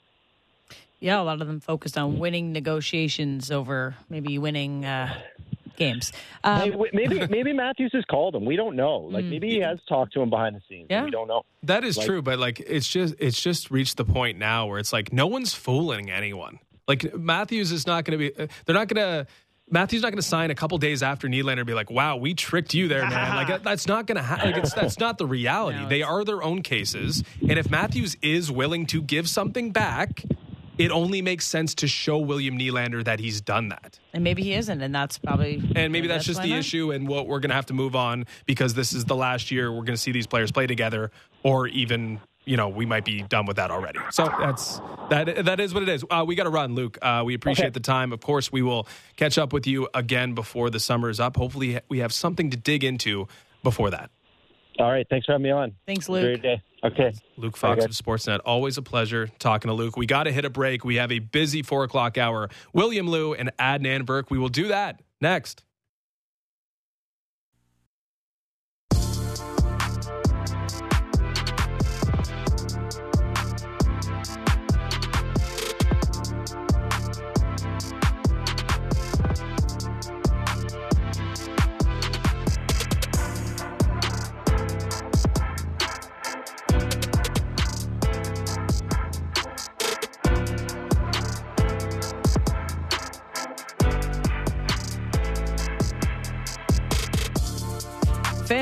Yeah, 0.99 1.19
a 1.19 1.23
lot 1.23 1.41
of 1.41 1.47
them 1.47 1.59
focused 1.59 1.97
on 1.97 2.19
winning 2.19 2.53
negotiations 2.53 3.49
over 3.49 3.95
maybe 4.09 4.37
winning 4.37 4.85
uh, 4.85 5.11
games. 5.75 6.13
Um, 6.43 6.83
maybe 6.93 7.25
maybe 7.29 7.53
Matthews 7.53 7.91
has 7.93 8.05
called 8.05 8.35
him. 8.35 8.45
We 8.45 8.55
don't 8.55 8.75
know. 8.75 8.97
Like 8.97 9.25
maybe 9.25 9.49
he 9.49 9.59
mm. 9.59 9.67
has 9.67 9.79
talked 9.89 10.13
to 10.13 10.21
him 10.21 10.29
behind 10.29 10.55
the 10.55 10.61
scenes. 10.69 10.87
Yeah. 10.89 11.03
We 11.03 11.11
don't 11.11 11.27
know. 11.27 11.41
That 11.63 11.83
is 11.83 11.97
like, 11.97 12.05
true, 12.05 12.21
but 12.21 12.37
like 12.37 12.59
it's 12.59 12.87
just 12.87 13.15
it's 13.17 13.41
just 13.41 13.71
reached 13.71 13.97
the 13.97 14.05
point 14.05 14.37
now 14.37 14.67
where 14.67 14.77
it's 14.77 14.93
like 14.93 15.11
no 15.11 15.25
one's 15.25 15.53
fooling 15.53 16.11
anyone. 16.11 16.59
Like 16.87 17.15
Matthews 17.15 17.71
is 17.71 17.87
not 17.87 18.05
going 18.05 18.19
to 18.19 18.29
be. 18.29 18.47
They're 18.65 18.75
not 18.75 18.87
going 18.87 19.25
to 19.25 19.27
Matthew's 19.71 20.01
not 20.01 20.09
going 20.09 20.17
to 20.17 20.27
sign 20.27 20.51
a 20.51 20.55
couple 20.55 20.77
days 20.77 21.01
after 21.01 21.27
Nylander 21.27 21.59
and 21.59 21.65
be 21.65 21.73
like, 21.73 21.89
"Wow, 21.89 22.17
we 22.17 22.33
tricked 22.33 22.73
you 22.73 22.87
there, 22.87 23.07
man." 23.07 23.35
like 23.35 23.63
that's 23.63 23.87
not 23.87 24.05
going 24.05 24.17
to 24.17 24.21
happen. 24.21 24.51
Like, 24.51 24.63
that's 24.63 24.99
not 24.99 25.17
the 25.17 25.25
reality. 25.25 25.79
No, 25.79 25.89
they 25.89 26.01
are 26.01 26.23
their 26.23 26.43
own 26.43 26.61
cases, 26.61 27.23
and 27.41 27.57
if 27.57 27.69
Matthews 27.69 28.17
is 28.21 28.51
willing 28.51 28.85
to 28.87 29.01
give 29.01 29.29
something 29.29 29.71
back, 29.71 30.23
it 30.77 30.91
only 30.91 31.21
makes 31.21 31.47
sense 31.47 31.75
to 31.75 31.87
show 31.87 32.17
William 32.17 32.57
Nylander 32.57 33.03
that 33.05 33.19
he's 33.19 33.39
done 33.39 33.69
that. 33.69 33.99
And 34.13 34.23
maybe 34.23 34.43
he 34.43 34.53
isn't, 34.53 34.81
and 34.81 34.93
that's 34.93 35.17
probably 35.17 35.61
and 35.75 35.93
maybe 35.93 36.07
that's, 36.07 36.25
that's 36.25 36.37
just 36.37 36.41
the 36.41 36.49
not. 36.49 36.59
issue, 36.59 36.91
and 36.91 37.07
what 37.07 37.27
we're 37.27 37.39
going 37.39 37.49
to 37.49 37.55
have 37.55 37.67
to 37.67 37.73
move 37.73 37.95
on 37.95 38.25
because 38.45 38.73
this 38.73 38.93
is 38.93 39.05
the 39.05 39.15
last 39.15 39.51
year 39.51 39.71
we're 39.71 39.83
going 39.83 39.95
to 39.95 39.97
see 39.97 40.11
these 40.11 40.27
players 40.27 40.51
play 40.51 40.67
together, 40.67 41.11
or 41.43 41.67
even 41.67 42.19
you 42.45 42.57
know 42.57 42.69
we 42.69 42.85
might 42.85 43.05
be 43.05 43.21
done 43.23 43.45
with 43.45 43.57
that 43.57 43.71
already. 43.71 43.99
So 44.11 44.25
that's 44.39 44.79
that. 45.09 45.45
That 45.45 45.59
is 45.59 45.73
what 45.73 45.83
it 45.83 45.89
is. 45.89 46.03
Uh, 46.09 46.23
we 46.27 46.35
got 46.35 46.43
to 46.43 46.49
run, 46.49 46.75
Luke. 46.75 46.97
Uh, 47.01 47.23
we 47.25 47.33
appreciate 47.33 47.67
okay. 47.67 47.73
the 47.73 47.79
time. 47.79 48.11
Of 48.11 48.21
course, 48.21 48.51
we 48.51 48.61
will 48.61 48.87
catch 49.15 49.37
up 49.37 49.53
with 49.53 49.67
you 49.67 49.87
again 49.93 50.33
before 50.33 50.69
the 50.69 50.79
summer 50.79 51.09
is 51.09 51.19
up. 51.19 51.37
Hopefully, 51.37 51.79
we 51.89 51.99
have 51.99 52.13
something 52.13 52.49
to 52.51 52.57
dig 52.57 52.83
into 52.83 53.27
before 53.63 53.91
that. 53.91 54.09
All 54.79 54.89
right. 54.89 55.05
Thanks 55.09 55.25
for 55.25 55.33
having 55.33 55.43
me 55.43 55.51
on. 55.51 55.75
Thanks, 55.85 56.09
Luke. 56.09 56.23
Great 56.23 56.41
day. 56.41 56.61
Okay. 56.83 57.13
Luke 57.37 57.57
Fox 57.57 57.85
of 57.85 57.91
Sportsnet. 57.91 58.39
Always 58.45 58.77
a 58.77 58.81
pleasure 58.81 59.29
talking 59.37 59.69
to 59.69 59.73
Luke. 59.73 59.95
We 59.97 60.07
got 60.07 60.23
to 60.23 60.31
hit 60.31 60.45
a 60.45 60.49
break. 60.49 60.83
We 60.83 60.95
have 60.95 61.11
a 61.11 61.19
busy 61.19 61.61
four 61.61 61.83
o'clock 61.83 62.17
hour. 62.17 62.49
William 62.73 63.07
Lou 63.07 63.33
and 63.33 63.51
Adnan 63.57 64.03
Virk. 64.03 64.31
We 64.31 64.39
will 64.39 64.49
do 64.49 64.69
that 64.69 65.01
next. 65.19 65.63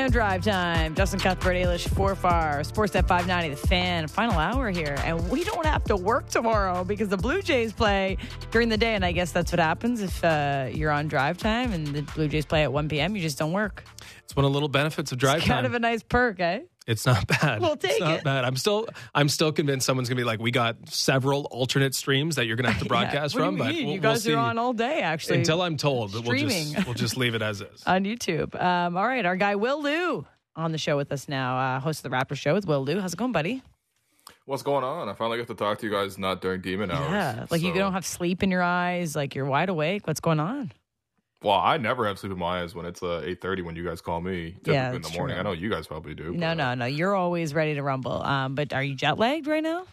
Fan 0.00 0.10
drive 0.10 0.42
time. 0.42 0.94
Justin 0.94 1.20
Cuthbert, 1.20 1.56
Ailish 1.56 1.86
Forfar, 1.86 2.60
Sportsnet 2.66 3.06
590, 3.06 3.50
the 3.50 3.66
fan. 3.68 4.08
Final 4.08 4.38
hour 4.38 4.70
here. 4.70 4.96
And 5.04 5.28
we 5.28 5.44
don't 5.44 5.66
have 5.66 5.84
to 5.84 5.96
work 5.96 6.30
tomorrow 6.30 6.84
because 6.84 7.10
the 7.10 7.18
Blue 7.18 7.42
Jays 7.42 7.74
play 7.74 8.16
during 8.50 8.70
the 8.70 8.78
day. 8.78 8.94
And 8.94 9.04
I 9.04 9.12
guess 9.12 9.30
that's 9.30 9.52
what 9.52 9.58
happens 9.58 10.00
if 10.00 10.24
uh, 10.24 10.70
you're 10.72 10.90
on 10.90 11.08
drive 11.08 11.36
time 11.36 11.74
and 11.74 11.86
the 11.88 12.00
Blue 12.00 12.28
Jays 12.28 12.46
play 12.46 12.62
at 12.62 12.72
1 12.72 12.88
p.m. 12.88 13.14
You 13.14 13.20
just 13.20 13.38
don't 13.38 13.52
work. 13.52 13.84
It's 14.24 14.34
one 14.34 14.46
of 14.46 14.50
the 14.50 14.54
little 14.54 14.70
benefits 14.70 15.12
of 15.12 15.18
drive 15.18 15.40
it's 15.40 15.46
time. 15.46 15.56
kind 15.56 15.66
of 15.66 15.74
a 15.74 15.78
nice 15.78 16.02
perk, 16.02 16.40
eh? 16.40 16.60
It's 16.90 17.06
not 17.06 17.24
bad. 17.28 17.60
We'll 17.60 17.76
take 17.76 17.92
it's 17.92 18.00
not 18.00 18.18
it. 18.18 18.24
bad. 18.24 18.44
I'm 18.44 18.56
still 18.56 18.88
I'm 19.14 19.28
still 19.28 19.52
convinced 19.52 19.86
someone's 19.86 20.08
gonna 20.08 20.20
be 20.20 20.24
like, 20.24 20.40
we 20.40 20.50
got 20.50 20.88
several 20.88 21.44
alternate 21.52 21.94
streams 21.94 22.34
that 22.34 22.46
you're 22.46 22.56
gonna 22.56 22.72
have 22.72 22.82
to 22.82 22.88
broadcast 22.88 23.34
yeah. 23.34 23.40
from. 23.40 23.56
but 23.56 23.68
we'll, 23.68 23.76
you 23.76 24.00
guys 24.00 24.26
we'll 24.26 24.36
are 24.36 24.40
on 24.40 24.58
all 24.58 24.72
day 24.72 25.00
actually. 25.00 25.38
Until 25.38 25.62
I'm 25.62 25.76
told, 25.76 26.12
we'll 26.12 26.36
just 26.36 26.84
we'll 26.84 26.94
just 26.94 27.16
leave 27.16 27.36
it 27.36 27.42
as 27.42 27.60
is 27.60 27.82
on 27.86 28.04
YouTube. 28.04 28.60
Um, 28.60 28.96
all 28.96 29.06
right, 29.06 29.24
our 29.24 29.36
guy 29.36 29.54
Will 29.54 29.80
Lou 29.80 30.26
on 30.56 30.72
the 30.72 30.78
show 30.78 30.96
with 30.96 31.12
us 31.12 31.28
now, 31.28 31.58
uh, 31.58 31.80
host 31.80 32.04
of 32.04 32.10
the 32.10 32.16
Raptor 32.16 32.36
Show 32.36 32.54
with 32.54 32.66
Will 32.66 32.84
Lou. 32.84 32.98
How's 32.98 33.14
it 33.14 33.16
going, 33.16 33.32
buddy? 33.32 33.62
What's 34.46 34.64
going 34.64 34.82
on? 34.82 35.08
I 35.08 35.14
finally 35.14 35.38
get 35.38 35.46
to 35.46 35.54
talk 35.54 35.78
to 35.78 35.86
you 35.86 35.92
guys 35.92 36.18
not 36.18 36.40
during 36.40 36.60
demon 36.60 36.90
hours. 36.90 37.10
Yeah, 37.12 37.46
like 37.50 37.60
so. 37.60 37.66
you 37.68 37.72
don't 37.72 37.92
have 37.92 38.04
sleep 38.04 38.42
in 38.42 38.50
your 38.50 38.62
eyes, 38.62 39.14
like 39.14 39.36
you're 39.36 39.46
wide 39.46 39.68
awake. 39.68 40.08
What's 40.08 40.18
going 40.18 40.40
on? 40.40 40.72
Well, 41.42 41.58
I 41.58 41.78
never 41.78 42.06
have 42.06 42.18
sleep 42.18 42.32
in 42.32 42.38
my 42.38 42.62
eyes 42.62 42.74
when 42.74 42.84
it's 42.84 43.02
uh, 43.02 43.22
eight 43.24 43.40
thirty 43.40 43.62
when 43.62 43.74
you 43.74 43.84
guys 43.84 44.02
call 44.02 44.20
me. 44.20 44.56
Yeah, 44.64 44.92
in 44.92 45.00
the 45.00 45.08
morning. 45.10 45.36
True. 45.36 45.40
I 45.40 45.42
know 45.42 45.52
you 45.52 45.70
guys 45.70 45.86
probably 45.86 46.14
do. 46.14 46.32
No, 46.32 46.48
but, 46.48 46.54
no, 46.54 46.74
no. 46.74 46.84
You're 46.84 47.14
always 47.14 47.54
ready 47.54 47.74
to 47.74 47.82
rumble. 47.82 48.22
Um, 48.22 48.54
but 48.54 48.72
are 48.74 48.82
you 48.82 48.94
jet 48.94 49.18
lagged 49.18 49.46
right 49.46 49.62
now? 49.62 49.86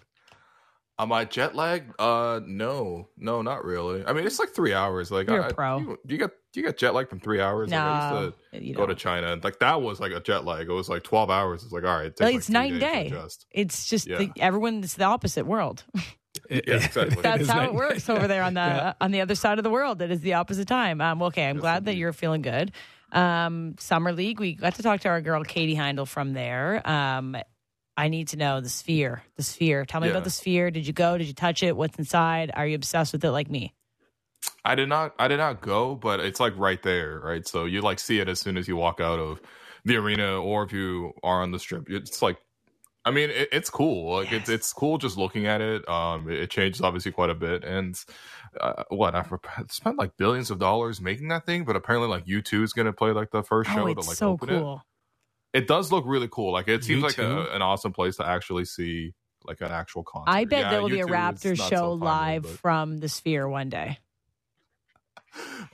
Am 1.00 1.12
I 1.12 1.26
jet 1.26 1.56
lagged? 1.56 1.94
Uh, 2.00 2.42
no, 2.46 3.08
no, 3.18 3.44
not 3.44 3.64
really. 3.64 4.04
I 4.06 4.14
mean, 4.14 4.26
it's 4.26 4.40
like 4.40 4.50
three 4.50 4.74
hours. 4.74 5.12
Like, 5.12 5.30
You're 5.30 5.44
I, 5.44 5.50
a 5.50 5.54
pro. 5.54 5.78
You, 5.78 6.00
you 6.08 6.18
get 6.18 6.32
you 6.56 6.64
get 6.64 6.78
jet 6.78 6.96
lag 6.96 7.08
from 7.08 7.20
three 7.20 7.40
hours. 7.40 7.70
No, 7.70 7.78
like, 7.78 8.34
I 8.52 8.58
used 8.58 8.74
to 8.74 8.74
go 8.74 8.88
to 8.88 8.96
China, 8.96 9.32
and 9.32 9.44
like 9.44 9.60
that 9.60 9.82
was 9.82 10.00
like 10.00 10.12
a 10.12 10.20
jet 10.20 10.44
lag. 10.44 10.68
It 10.68 10.72
was 10.72 10.90
like 10.90 11.04
twelve 11.04 11.30
hours. 11.30 11.64
It's 11.64 11.72
like 11.72 11.84
all 11.84 11.96
right, 11.96 12.08
it 12.08 12.20
like, 12.20 12.28
like 12.28 12.36
it's 12.36 12.50
night 12.50 12.72
and 12.72 12.82
day. 12.82 13.14
It's 13.52 13.88
just 13.88 14.08
yeah. 14.08 14.18
the, 14.18 14.32
everyone. 14.38 14.84
It's 14.84 14.96
the 14.96 15.06
opposite 15.06 15.46
world. 15.46 15.86
yeah, 16.50 16.76
exactly. 16.86 17.18
That's 17.22 17.48
how 17.48 17.64
it 17.64 17.74
works 17.74 18.10
over 18.10 18.28
there 18.28 18.44
on 18.44 18.54
the 18.54 18.60
yeah. 18.60 18.94
on 19.02 19.12
the 19.12 19.22
other 19.22 19.36
side 19.36 19.58
of 19.58 19.64
the 19.64 19.70
world. 19.70 20.02
It 20.02 20.12
is 20.12 20.22
the 20.22 20.34
opposite 20.34 20.68
time. 20.68 21.02
Um, 21.02 21.22
okay, 21.24 21.48
I'm 21.48 21.58
yes, 21.58 21.62
glad 21.62 21.78
indeed. 21.78 21.92
that 21.92 21.98
you're 21.98 22.14
feeling 22.14 22.42
good. 22.42 22.72
Um, 23.12 23.76
Summer 23.80 24.12
League. 24.12 24.40
We 24.40 24.54
got 24.54 24.76
to 24.76 24.84
talk 24.84 25.02
to 25.02 25.10
our 25.10 25.22
girl 25.22 25.44
Katie 25.44 25.76
Heindl 25.76 26.08
from 26.08 26.34
there. 26.34 26.88
Um, 26.88 27.38
I 27.96 28.10
need 28.10 28.30
to 28.30 28.38
know 28.38 28.62
the 28.62 28.70
sphere. 28.70 29.24
The 29.38 29.44
sphere. 29.44 29.86
Tell 29.86 30.02
me 30.02 30.08
yeah. 30.08 30.12
about 30.12 30.24
the 30.24 30.30
sphere. 30.30 30.70
Did 30.70 30.86
you 30.86 30.94
go? 30.94 31.18
Did 31.18 31.28
you 31.28 31.34
touch 31.34 31.64
it? 31.64 31.76
What's 31.76 31.98
inside? 31.98 32.52
Are 32.54 32.68
you 32.68 32.76
obsessed 32.76 33.14
with 33.14 33.24
it 33.26 33.32
like 33.32 33.50
me? 33.50 33.74
I 34.64 34.76
did 34.76 34.90
not. 34.90 35.14
I 35.18 35.28
did 35.28 35.38
not 35.38 35.62
go, 35.62 35.96
but 35.96 36.20
it's 36.20 36.40
like 36.40 36.54
right 36.58 36.82
there, 36.84 37.20
right? 37.20 37.48
So 37.48 37.66
you 37.66 37.82
like 37.82 38.00
see 38.00 38.20
it 38.20 38.30
as 38.30 38.40
soon 38.40 38.58
as 38.58 38.68
you 38.68 38.76
walk 38.76 39.00
out 39.02 39.20
of 39.20 39.42
the 39.84 39.96
arena, 39.96 40.42
or 40.42 40.64
if 40.64 40.74
you 40.74 41.14
are 41.24 41.42
on 41.42 41.52
the 41.52 41.60
strip. 41.60 41.90
It's 41.90 42.22
like, 42.22 42.38
I 43.08 43.12
mean, 43.12 43.30
it, 43.30 43.50
it's 43.54 43.70
cool. 43.70 44.18
Like 44.18 44.32
yes. 44.32 44.42
it's 44.42 44.50
it's 44.50 44.74
cool 44.74 44.98
just 44.98 45.18
looking 45.18 45.48
at 45.48 45.62
it. 45.62 45.88
Um, 45.88 46.30
it, 46.30 46.40
it 46.40 46.50
changes 46.50 46.82
obviously 46.82 47.14
quite 47.14 47.30
a 47.30 47.36
bit, 47.36 47.64
and 47.64 47.98
uh, 48.60 48.84
what 48.90 49.16
I've 49.16 49.32
spent 49.70 49.98
like 49.98 50.18
billions 50.18 50.52
of 50.52 50.60
dollars 50.60 51.00
making 51.00 51.30
that 51.30 51.46
thing, 51.46 51.64
but 51.64 51.76
apparently 51.76 52.10
like 52.10 52.26
U2 52.26 52.64
is 52.64 52.74
going 52.74 52.86
to 52.86 52.94
play 52.94 53.12
like 53.12 53.32
the 53.32 53.44
first 53.44 53.70
show 53.70 53.88
oh, 53.88 53.94
to 53.94 54.02
like 54.02 54.18
so 54.18 54.32
open 54.32 54.50
cool. 54.50 54.84
it 55.54 55.60
it 55.60 55.68
does 55.68 55.92
look 55.92 56.04
really 56.06 56.28
cool. 56.30 56.52
Like 56.52 56.68
it 56.68 56.84
seems 56.84 57.02
like 57.02 57.18
a, 57.18 57.48
an 57.52 57.62
awesome 57.62 57.94
place 57.94 58.18
to 58.18 58.28
actually 58.28 58.66
see 58.66 59.14
like 59.46 59.62
an 59.62 59.72
actual 59.72 60.04
concert. 60.04 60.30
I 60.30 60.46
bet 60.46 60.60
yeah, 60.60 60.70
there 60.72 60.82
will 60.82 60.90
be 60.90 61.00
a 61.00 61.06
Raptors 61.06 61.58
show 61.58 61.70
so 61.70 61.94
live 61.94 62.44
but... 62.44 62.52
from 62.52 62.98
the 62.98 63.10
Sphere 63.10 63.48
one 63.48 63.70
day. 63.70 64.00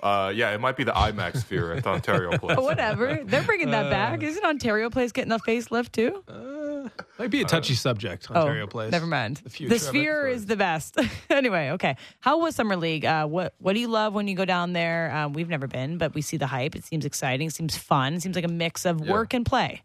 Uh, 0.01 0.31
yeah, 0.35 0.51
it 0.51 0.59
might 0.59 0.75
be 0.75 0.83
the 0.83 0.91
IMAX 0.91 1.37
Sphere 1.37 1.73
at 1.73 1.83
the 1.83 1.89
Ontario 1.89 2.37
Place. 2.37 2.57
Whatever, 2.57 3.21
they're 3.23 3.43
bringing 3.43 3.71
that 3.71 3.85
uh, 3.85 3.89
back. 3.89 4.21
Isn't 4.21 4.43
Ontario 4.43 4.89
Place 4.89 5.11
getting 5.11 5.31
a 5.31 5.39
facelift 5.39 5.91
too? 5.93 6.23
Uh, 6.27 6.62
might 7.19 7.31
be 7.31 7.41
a 7.41 7.45
touchy 7.45 7.73
uh, 7.73 7.77
subject. 7.77 8.29
Ontario 8.29 8.63
oh, 8.63 8.67
Place. 8.67 8.91
Never 8.91 9.07
mind. 9.07 9.37
The, 9.37 9.67
the 9.67 9.79
Sphere 9.79 10.27
is 10.27 10.45
the 10.45 10.55
best. 10.55 10.97
anyway, 11.29 11.71
okay. 11.71 11.97
How 12.19 12.39
was 12.39 12.55
Summer 12.55 12.75
League? 12.75 13.05
Uh, 13.05 13.25
what 13.27 13.53
What 13.59 13.73
do 13.73 13.79
you 13.79 13.87
love 13.87 14.13
when 14.13 14.27
you 14.27 14.35
go 14.35 14.45
down 14.45 14.73
there? 14.73 15.13
Um, 15.15 15.33
we've 15.33 15.49
never 15.49 15.67
been, 15.67 15.97
but 15.97 16.13
we 16.13 16.21
see 16.21 16.37
the 16.37 16.47
hype. 16.47 16.75
It 16.75 16.83
seems 16.83 17.05
exciting. 17.05 17.49
Seems 17.49 17.77
fun. 17.77 18.19
Seems 18.19 18.35
like 18.35 18.45
a 18.45 18.49
mix 18.49 18.85
of 18.85 19.01
yeah. 19.01 19.11
work 19.11 19.33
and 19.33 19.45
play. 19.45 19.83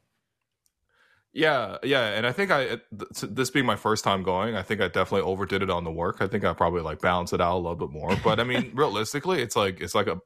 Yeah, 1.32 1.76
yeah, 1.82 2.08
and 2.08 2.26
I 2.26 2.32
think 2.32 2.50
I 2.50 2.78
this 2.90 3.50
being 3.50 3.66
my 3.66 3.76
first 3.76 4.02
time 4.02 4.22
going, 4.22 4.56
I 4.56 4.62
think 4.62 4.80
I 4.80 4.88
definitely 4.88 5.20
overdid 5.20 5.62
it 5.62 5.70
on 5.70 5.84
the 5.84 5.90
work. 5.90 6.16
I 6.20 6.26
think 6.26 6.44
I 6.44 6.52
probably 6.54 6.80
like 6.80 7.00
balanced 7.00 7.32
it 7.32 7.40
out 7.40 7.54
a 7.54 7.60
little 7.60 7.76
bit 7.76 7.90
more. 7.90 8.16
But 8.24 8.40
I 8.40 8.44
mean, 8.44 8.72
realistically, 8.74 9.42
it's 9.42 9.54
like 9.54 9.80
it's 9.80 9.94
like 9.94 10.06
a 10.06 10.18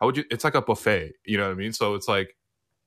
how 0.00 0.06
would 0.06 0.16
you? 0.16 0.24
It's 0.30 0.44
like 0.44 0.54
a 0.54 0.62
buffet. 0.62 1.12
You 1.26 1.38
know 1.38 1.44
what 1.44 1.52
I 1.52 1.54
mean? 1.54 1.72
So 1.72 1.94
it's 1.94 2.08
like 2.08 2.36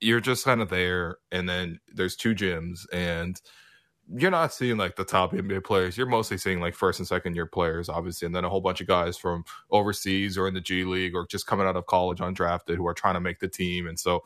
you're 0.02 0.20
just 0.20 0.44
kind 0.44 0.62
of 0.62 0.70
there, 0.70 1.18
and 1.32 1.48
then 1.48 1.80
there's 1.88 2.16
two 2.16 2.34
gyms, 2.36 2.80
and 2.92 3.40
you're 4.14 4.32
not 4.32 4.54
seeing 4.54 4.78
like 4.78 4.96
the 4.96 5.06
top 5.06 5.32
NBA 5.32 5.64
players. 5.64 5.98
You're 5.98 6.08
mostly 6.08 6.38
seeing 6.38 6.60
like 6.60 6.76
first 6.76 7.00
and 7.00 7.08
second 7.08 7.36
year 7.36 7.46
players, 7.46 7.88
obviously, 7.88 8.26
and 8.26 8.36
then 8.36 8.44
a 8.44 8.50
whole 8.50 8.62
bunch 8.62 8.82
of 8.82 8.88
guys 8.88 9.18
from 9.18 9.46
overseas 9.70 10.38
or 10.38 10.48
in 10.48 10.54
the 10.54 10.62
G 10.62 10.84
League 10.84 11.16
or 11.16 11.26
just 11.28 11.48
coming 11.48 11.68
out 11.68 11.78
of 11.78 11.86
college 11.86 12.18
undrafted 12.18 12.76
who 12.76 12.88
are 12.88 12.94
trying 12.94 13.14
to 13.14 13.22
make 13.22 13.40
the 13.40 13.48
team, 13.48 13.88
and 13.88 14.00
so 14.00 14.24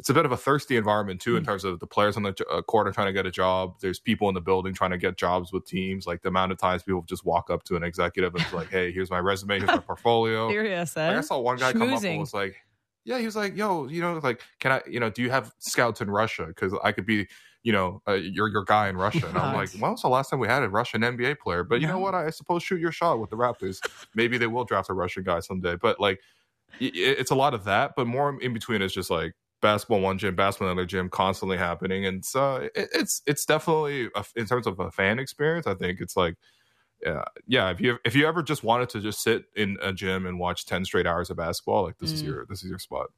it's 0.00 0.08
a 0.08 0.14
bit 0.14 0.24
of 0.24 0.32
a 0.32 0.36
thirsty 0.36 0.78
environment 0.78 1.20
too 1.20 1.36
in 1.36 1.42
hmm. 1.42 1.50
terms 1.50 1.62
of 1.62 1.78
the 1.78 1.86
players 1.86 2.16
on 2.16 2.22
the 2.22 2.34
uh, 2.50 2.62
court 2.62 2.88
are 2.88 2.92
trying 2.92 3.08
to 3.08 3.12
get 3.12 3.26
a 3.26 3.30
job. 3.30 3.74
There's 3.82 4.00
people 4.00 4.28
in 4.30 4.34
the 4.34 4.40
building 4.40 4.72
trying 4.72 4.92
to 4.92 4.98
get 4.98 5.18
jobs 5.18 5.52
with 5.52 5.66
teams. 5.66 6.06
Like 6.06 6.22
the 6.22 6.28
amount 6.30 6.52
of 6.52 6.58
times 6.58 6.82
people 6.82 7.02
just 7.02 7.26
walk 7.26 7.50
up 7.50 7.64
to 7.64 7.76
an 7.76 7.82
executive 7.82 8.34
and 8.34 8.44
be 8.50 8.56
like, 8.56 8.70
"Hey, 8.70 8.92
here's 8.92 9.10
my 9.10 9.18
resume, 9.18 9.58
here's 9.58 9.68
my 9.68 9.78
portfolio." 9.86 10.48
Serious, 10.48 10.96
eh? 10.96 11.08
like, 11.08 11.18
I 11.18 11.20
saw 11.20 11.38
one 11.38 11.58
guy 11.58 11.72
Schmoozing. 11.72 11.78
come 11.78 11.92
up 11.92 12.04
and 12.04 12.18
was 12.18 12.32
like, 12.32 12.56
"Yeah," 13.04 13.18
he 13.18 13.26
was 13.26 13.36
like, 13.36 13.56
"Yo, 13.56 13.86
you 13.88 14.00
know, 14.00 14.18
like, 14.22 14.42
can 14.60 14.72
I, 14.72 14.82
you 14.88 15.00
know, 15.00 15.10
do 15.10 15.22
you 15.22 15.30
have 15.30 15.52
scouts 15.58 16.00
in 16.00 16.10
Russia? 16.10 16.46
Because 16.46 16.74
I 16.82 16.92
could 16.92 17.06
be." 17.06 17.28
You 17.62 17.72
know, 17.72 18.00
uh, 18.08 18.14
your 18.14 18.48
your 18.48 18.64
guy 18.64 18.88
in 18.88 18.96
Russia, 18.96 19.26
and 19.28 19.36
I'm 19.36 19.54
like, 19.60 19.70
when 19.72 19.90
was 19.90 20.00
the 20.00 20.08
last 20.08 20.30
time 20.30 20.38
we 20.38 20.48
had 20.48 20.62
a 20.62 20.68
Russian 20.70 21.02
NBA 21.02 21.40
player? 21.40 21.62
But 21.62 21.82
you 21.82 21.86
know 21.86 21.98
what? 21.98 22.14
I, 22.14 22.28
I 22.28 22.30
suppose 22.30 22.62
shoot 22.62 22.80
your 22.80 22.90
shot 22.90 23.20
with 23.20 23.28
the 23.28 23.36
Raptors. 23.36 23.80
Maybe 24.14 24.38
they 24.38 24.46
will 24.46 24.64
draft 24.64 24.88
a 24.88 24.94
Russian 24.94 25.24
guy 25.24 25.40
someday. 25.40 25.76
But 25.76 26.00
like, 26.00 26.20
it's 26.78 27.30
a 27.30 27.34
lot 27.34 27.52
of 27.52 27.64
that. 27.64 27.92
But 27.96 28.06
more 28.06 28.40
in 28.40 28.54
between 28.54 28.80
is 28.80 28.94
just 28.94 29.10
like 29.10 29.34
basketball 29.60 30.00
one 30.00 30.16
gym, 30.16 30.34
basketball 30.34 30.68
another 30.70 30.86
gym, 30.86 31.10
constantly 31.10 31.58
happening, 31.58 32.06
and 32.06 32.24
so 32.24 32.68
it, 32.74 32.88
it's 32.94 33.22
it's 33.26 33.44
definitely 33.44 34.08
a, 34.14 34.24
in 34.36 34.46
terms 34.46 34.66
of 34.66 34.80
a 34.80 34.90
fan 34.90 35.18
experience. 35.18 35.66
I 35.66 35.74
think 35.74 36.00
it's 36.00 36.16
like, 36.16 36.36
yeah, 37.04 37.24
yeah. 37.46 37.70
If 37.70 37.80
you 37.80 37.98
if 38.04 38.14
you 38.14 38.26
ever 38.26 38.42
just 38.42 38.62
wanted 38.62 38.88
to 38.90 39.00
just 39.00 39.22
sit 39.22 39.44
in 39.56 39.78
a 39.82 39.92
gym 39.92 40.26
and 40.26 40.38
watch 40.38 40.66
ten 40.66 40.84
straight 40.84 41.06
hours 41.06 41.30
of 41.30 41.36
basketball, 41.36 41.84
like 41.84 41.98
this 41.98 42.10
mm. 42.10 42.14
is 42.14 42.22
your 42.22 42.46
this 42.46 42.62
is 42.62 42.70
your 42.70 42.78
spot. 42.78 43.08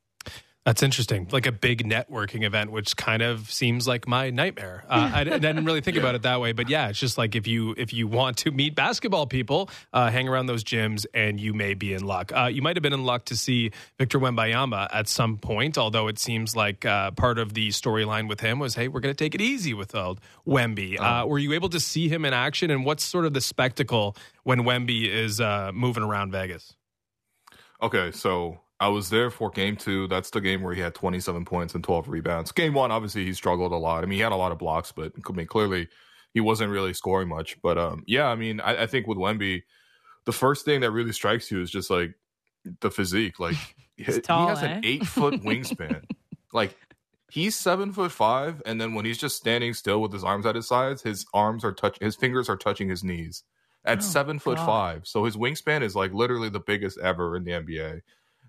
That's 0.65 0.85
interesting. 0.85 1.27
Like 1.33 1.47
a 1.47 1.53
big 1.53 1.85
networking 1.85 2.45
event, 2.45 2.71
which 2.71 2.97
kind 2.97 3.21
of 3.21 3.51
seems 3.51 3.89
like 3.89 4.07
my 4.07 4.31
nightmare. 4.31 4.85
Uh, 4.89 5.11
I, 5.13 5.21
I, 5.23 5.25
didn't 5.25 5.65
really 5.65 5.81
think 5.81 5.97
yeah. 5.97 6.03
about 6.03 6.15
it 6.15 6.23
that 6.23 6.41
way, 6.41 6.53
but 6.53 6.69
yeah, 6.69 6.89
it's 6.89 7.01
just 7.01 7.19
like 7.19 7.35
if 7.35 7.49
you 7.49 7.75
if 7.77 7.93
you 7.93 8.07
want 8.07 8.37
to 8.39 8.53
meet 8.53 8.77
basketball 8.77 9.27
people, 9.27 9.69
uh, 9.93 10.09
hang 10.09 10.29
around 10.29 10.47
those 10.47 10.63
gyms, 10.63 11.05
and 11.15 11.41
you 11.41 11.53
may 11.53 11.75
be 11.75 11.93
in 11.95 12.05
luck. 12.05 12.31
Uh, 12.33 12.45
you 12.45 12.63
might 12.63 12.77
have 12.77 12.83
been 12.83 12.93
in 12.93 13.05
luck 13.05 13.25
to 13.27 13.37
see 13.37 13.73
Victor 13.99 14.21
Wembanyama 14.21 14.89
at 14.93 15.09
some 15.09 15.37
point, 15.37 15.79
although 15.79 16.07
it 16.07 16.21
seems 16.21 16.55
like 16.55 16.87
uh, 16.87 17.11
part 17.11 17.41
of 17.41 17.55
the 17.55 17.71
storyline 17.71 18.29
with 18.29 18.39
him 18.39 18.61
was, 18.61 18.77
hey, 18.77 18.87
we're 18.87 19.01
going 19.01 19.15
to 19.15 19.25
take 19.25 19.35
it 19.35 19.41
easy 19.41 19.75
with 19.75 19.97
old 19.97 20.21
Wemby. 20.47 21.01
Uh, 21.01 21.25
oh. 21.25 21.27
were 21.27 21.41
you 21.41 21.55
able 21.55 21.71
to 21.71 21.81
see 21.81 22.09
him 22.09 22.25
in 22.25 22.33
action, 22.33 22.71
and 22.71 22.85
what's 22.85 23.05
sort 23.05 23.25
of 23.25 23.35
the 23.35 23.41
spectacle 23.41 24.17
when 24.45 24.61
Wemby 24.61 25.09
is 25.09 25.41
uh, 25.41 25.73
moving 25.75 26.05
around 26.05 26.31
Vegas? 26.31 26.77
Okay, 27.83 28.13
so 28.13 28.61
I 28.83 28.89
was 28.89 29.11
there 29.11 29.31
for 29.31 29.49
game 29.49 29.77
two. 29.77 30.09
That's 30.09 30.31
the 30.31 30.41
game 30.41 30.61
where 30.61 30.75
he 30.75 30.81
had 30.81 30.93
27 30.93 31.45
points 31.45 31.77
and 31.77 31.85
12 31.85 32.09
rebounds. 32.09 32.51
Game 32.51 32.75
one, 32.75 32.91
obviously, 32.91 33.25
he 33.25 33.33
struggled 33.33 33.71
a 33.71 33.77
lot. 33.77 34.03
I 34.03 34.09
mean, 34.09 34.17
he 34.17 34.23
had 34.23 34.33
a 34.33 34.37
lot 34.37 34.51
of 34.51 34.59
blocks, 34.59 34.91
but 34.91 35.13
I 35.17 35.33
mean, 35.33 35.47
clearly 35.47 35.89
he 36.35 36.41
wasn't 36.41 36.73
really 36.73 36.93
scoring 36.93 37.29
much. 37.29 37.63
But 37.63 37.79
um, 37.79 38.03
yeah, 38.09 38.27
I 38.27 38.35
mean, 38.35 38.61
I, 38.61 38.83
I 38.83 38.87
think 38.89 39.07
with 39.07 39.19
Wemby, 39.19 39.63
the 40.25 40.33
first 40.33 40.65
thing 40.65 40.81
that 40.81 40.91
really 40.91 41.13
strikes 41.13 41.49
you 41.49 41.63
is 41.63 41.71
just 41.71 41.91
like 41.91 42.15
the 42.81 42.91
physique. 42.91 43.39
Like 43.39 43.55
he, 43.97 44.21
tall, 44.21 44.47
he 44.47 44.49
has 44.49 44.65
eh? 44.65 44.67
an 44.67 44.85
eight 44.85 45.07
foot 45.07 45.35
wingspan. 45.45 46.03
like 46.53 46.77
he's 47.31 47.55
seven 47.55 47.93
foot 47.93 48.11
five, 48.11 48.63
and 48.67 48.81
then 48.81 48.95
when 48.95 49.05
he's 49.05 49.19
just 49.19 49.37
standing 49.37 49.75
still 49.75 50.03
with 50.03 50.13
his 50.13 50.25
arms 50.25 50.45
at 50.45 50.57
his 50.57 50.67
sides, 50.67 51.03
his 51.03 51.25
arms 51.33 51.65
are 51.65 51.73
touch, 51.73 51.99
his 52.01 52.17
fingers 52.17 52.49
are 52.49 52.57
touching 52.57 52.89
his 52.89 53.05
knees 53.05 53.45
at 53.85 53.99
oh, 53.99 54.01
seven 54.01 54.41
foot 54.41 54.57
God. 54.57 54.67
five. 54.67 55.07
So 55.07 55.25
his 55.25 55.37
wingspan 55.37 55.83
is 55.83 55.95
like 55.95 56.13
literally 56.13 56.49
the 56.49 56.59
biggest 56.59 56.99
ever 56.99 57.37
in 57.37 57.45
the 57.45 57.53
NBA. 57.53 58.01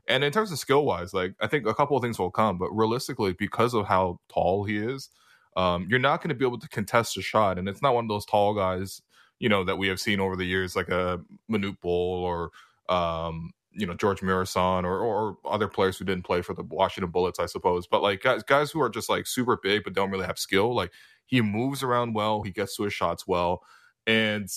And 0.08 0.24
in 0.24 0.32
terms 0.32 0.52
of 0.52 0.60
skill 0.60 0.86
wise, 0.86 1.14
like 1.14 1.34
I 1.42 1.48
think 1.48 1.66
a 1.66 1.74
couple 1.74 1.96
of 1.96 2.04
things 2.04 2.20
will 2.20 2.32
come, 2.32 2.58
but 2.58 2.72
realistically, 2.72 3.34
because 3.34 3.74
of 3.74 3.86
how 3.86 4.20
tall 4.28 4.66
he 4.66 4.78
is, 4.78 5.10
um, 5.56 5.88
you're 5.90 6.00
not 6.00 6.22
going 6.22 6.30
to 6.30 6.36
be 6.36 6.46
able 6.46 6.60
to 6.60 6.68
contest 6.68 7.18
a 7.18 7.22
shot. 7.22 7.58
And 7.58 7.70
it's 7.70 7.82
not 7.82 7.94
one 7.94 8.06
of 8.06 8.10
those 8.10 8.26
tall 8.26 8.54
guys, 8.54 9.02
you 9.40 9.50
know, 9.50 9.64
that 9.64 9.78
we 9.78 9.88
have 9.88 10.00
seen 10.00 10.20
over 10.20 10.36
the 10.36 10.46
years, 10.46 10.76
like 10.76 10.90
a 10.90 11.22
Manute 11.50 11.80
Bol 11.80 12.24
or, 12.24 12.52
um, 12.94 13.52
you 13.72 13.86
know, 13.86 13.94
George 13.94 14.22
Muresan 14.22 14.84
or, 14.84 15.00
or 15.00 15.38
other 15.46 15.68
players 15.68 15.98
who 15.98 16.06
didn't 16.06 16.26
play 16.26 16.42
for 16.42 16.54
the 16.54 16.64
Washington 16.64 17.12
Bullets, 17.12 17.40
I 17.40 17.46
suppose. 17.46 17.88
But 17.88 18.02
like 18.02 18.22
guys, 18.22 18.44
guys 18.44 18.72
who 18.72 18.82
are 18.82 18.90
just 18.90 19.10
like 19.10 19.26
super 19.26 19.58
big 19.62 19.84
but 19.84 19.94
don't 19.94 20.12
really 20.12 20.26
have 20.26 20.38
skill, 20.38 20.76
like 20.76 20.92
he 21.26 21.42
moves 21.42 21.82
around 21.82 22.14
well, 22.14 22.44
he 22.44 22.52
gets 22.52 22.76
to 22.76 22.84
his 22.84 22.94
shots 22.94 23.26
well. 23.26 23.62
And 24.06 24.50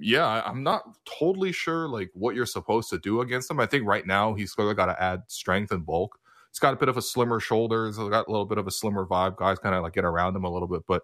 yeah, 0.00 0.42
I'm 0.44 0.62
not 0.62 0.96
totally 1.04 1.52
sure 1.52 1.88
like 1.88 2.10
what 2.14 2.34
you're 2.34 2.46
supposed 2.46 2.90
to 2.90 2.98
do 2.98 3.20
against 3.20 3.50
him. 3.50 3.60
I 3.60 3.66
think 3.66 3.86
right 3.86 4.06
now 4.06 4.34
he's 4.34 4.54
clearly 4.54 4.74
got 4.74 4.86
to 4.86 5.02
add 5.02 5.22
strength 5.28 5.72
and 5.72 5.84
bulk. 5.84 6.18
He's 6.50 6.58
got 6.58 6.74
a 6.74 6.76
bit 6.76 6.88
of 6.88 6.96
a 6.96 7.02
slimmer 7.02 7.40
shoulders, 7.40 7.98
got 7.98 8.26
a 8.26 8.30
little 8.30 8.46
bit 8.46 8.58
of 8.58 8.66
a 8.66 8.70
slimmer 8.70 9.06
vibe. 9.06 9.36
Guys 9.36 9.58
kind 9.58 9.74
of 9.74 9.82
like 9.82 9.92
get 9.92 10.04
around 10.04 10.34
him 10.34 10.44
a 10.44 10.50
little 10.50 10.68
bit, 10.68 10.82
but 10.86 11.02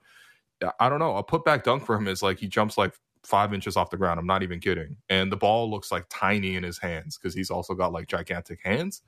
I 0.78 0.88
don't 0.88 0.98
know. 0.98 1.16
A 1.16 1.24
putback 1.24 1.64
dunk 1.64 1.84
for 1.84 1.94
him 1.94 2.08
is 2.08 2.22
like 2.22 2.38
he 2.38 2.48
jumps 2.48 2.78
like 2.78 2.94
five 3.22 3.52
inches 3.52 3.76
off 3.76 3.90
the 3.90 3.96
ground. 3.96 4.20
I'm 4.20 4.26
not 4.26 4.42
even 4.42 4.60
kidding. 4.60 4.96
And 5.08 5.30
the 5.30 5.36
ball 5.36 5.70
looks 5.70 5.90
like 5.90 6.06
tiny 6.08 6.56
in 6.56 6.62
his 6.62 6.78
hands 6.78 7.18
because 7.18 7.34
he's 7.34 7.50
also 7.50 7.74
got 7.74 7.92
like 7.92 8.06
gigantic 8.08 8.60
hands. 8.62 9.02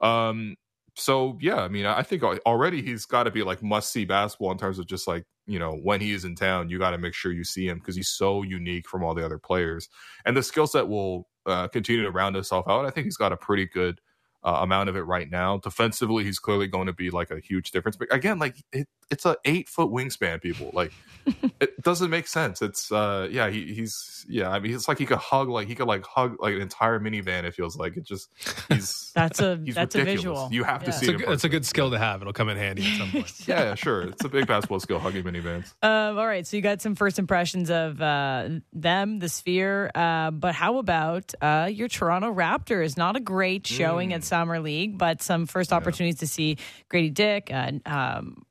Um, 0.00 0.56
so 0.96 1.36
yeah, 1.40 1.60
I 1.60 1.68
mean, 1.68 1.84
I 1.84 2.02
think 2.02 2.22
already 2.22 2.82
he's 2.82 3.04
got 3.04 3.24
to 3.24 3.30
be 3.30 3.42
like 3.42 3.62
must 3.62 3.92
see 3.92 4.04
basketball 4.04 4.50
in 4.50 4.58
terms 4.58 4.78
of 4.78 4.86
just 4.86 5.06
like 5.06 5.24
you 5.46 5.58
know 5.58 5.74
when 5.82 6.00
he 6.00 6.12
is 6.12 6.24
in 6.24 6.34
town, 6.34 6.70
you 6.70 6.78
got 6.78 6.90
to 6.90 6.98
make 6.98 7.14
sure 7.14 7.32
you 7.32 7.44
see 7.44 7.68
him 7.68 7.78
because 7.78 7.96
he's 7.96 8.08
so 8.08 8.42
unique 8.42 8.88
from 8.88 9.04
all 9.04 9.14
the 9.14 9.24
other 9.24 9.38
players, 9.38 9.88
and 10.24 10.36
the 10.36 10.42
skill 10.42 10.66
set 10.66 10.88
will 10.88 11.28
uh, 11.44 11.68
continue 11.68 12.02
to 12.02 12.10
round 12.10 12.34
itself 12.34 12.66
out. 12.66 12.86
I 12.86 12.90
think 12.90 13.04
he's 13.04 13.18
got 13.18 13.32
a 13.32 13.36
pretty 13.36 13.66
good 13.66 14.00
uh, 14.42 14.60
amount 14.62 14.88
of 14.88 14.96
it 14.96 15.02
right 15.02 15.30
now. 15.30 15.58
Defensively, 15.58 16.24
he's 16.24 16.38
clearly 16.38 16.66
going 16.66 16.86
to 16.86 16.92
be 16.94 17.10
like 17.10 17.30
a 17.30 17.40
huge 17.40 17.72
difference. 17.72 17.96
But 17.96 18.12
again, 18.14 18.38
like 18.38 18.56
it, 18.72 18.88
it's 19.10 19.24
a 19.24 19.36
eight 19.44 19.68
foot 19.68 19.90
wingspan. 19.90 20.40
People 20.40 20.70
like 20.72 20.92
it 21.60 21.80
doesn't 21.82 22.10
make 22.10 22.26
sense. 22.26 22.62
It's 22.62 22.90
uh 22.92 23.28
yeah 23.30 23.48
he, 23.48 23.74
he's 23.74 24.24
yeah 24.28 24.50
I 24.50 24.58
mean 24.58 24.74
it's 24.74 24.88
like 24.88 24.98
he 24.98 25.06
could 25.06 25.18
hug 25.18 25.48
like 25.48 25.68
he 25.68 25.74
could 25.74 25.86
like 25.86 26.04
hug 26.04 26.36
like 26.40 26.54
an 26.54 26.62
entire 26.62 26.98
minivan. 27.00 27.44
It 27.44 27.54
feels 27.54 27.76
like 27.76 27.96
it 27.96 28.04
just 28.04 28.28
he's 28.68 29.12
that's 29.14 29.40
a 29.40 29.60
he's 29.64 29.74
that's 29.74 29.94
ridiculous. 29.94 30.20
a 30.20 30.48
visual. 30.48 30.48
You 30.52 30.64
have 30.64 30.82
yeah. 30.82 30.86
to 30.86 30.92
see 30.92 31.12
it's 31.12 31.22
it. 31.22 31.28
A, 31.28 31.32
it's 31.32 31.44
a 31.44 31.48
good 31.48 31.66
skill 31.66 31.90
to 31.90 31.98
have. 31.98 32.20
It'll 32.20 32.32
come 32.32 32.48
in 32.48 32.56
handy 32.56 32.86
at 32.86 32.98
some 32.98 33.10
point. 33.10 33.32
yeah, 33.48 33.74
sure. 33.74 34.02
It's 34.02 34.24
a 34.24 34.28
big 34.28 34.46
basketball 34.46 34.80
skill 34.80 34.98
hugging 34.98 35.24
minivans. 35.24 35.72
Um, 35.82 36.18
all 36.18 36.26
right, 36.26 36.46
so 36.46 36.56
you 36.56 36.62
got 36.62 36.80
some 36.82 36.94
first 36.94 37.18
impressions 37.18 37.70
of 37.70 38.00
uh, 38.00 38.48
them, 38.72 39.18
the 39.18 39.28
Sphere, 39.28 39.90
uh, 39.94 40.30
but 40.30 40.54
how 40.54 40.78
about 40.78 41.34
uh, 41.40 41.68
your 41.72 41.88
Toronto 41.88 42.32
Raptors? 42.32 42.96
Not 42.96 43.16
a 43.16 43.20
great 43.20 43.66
showing 43.66 44.10
mm. 44.10 44.14
at 44.14 44.24
Summer 44.24 44.60
League, 44.60 44.98
but 44.98 45.22
some 45.22 45.46
first 45.46 45.72
opportunities 45.72 46.16
yeah. 46.16 46.20
to 46.20 46.26
see 46.26 46.58
Grady 46.88 47.10
Dick, 47.10 47.50
and 47.50 47.86
um, 47.86 48.44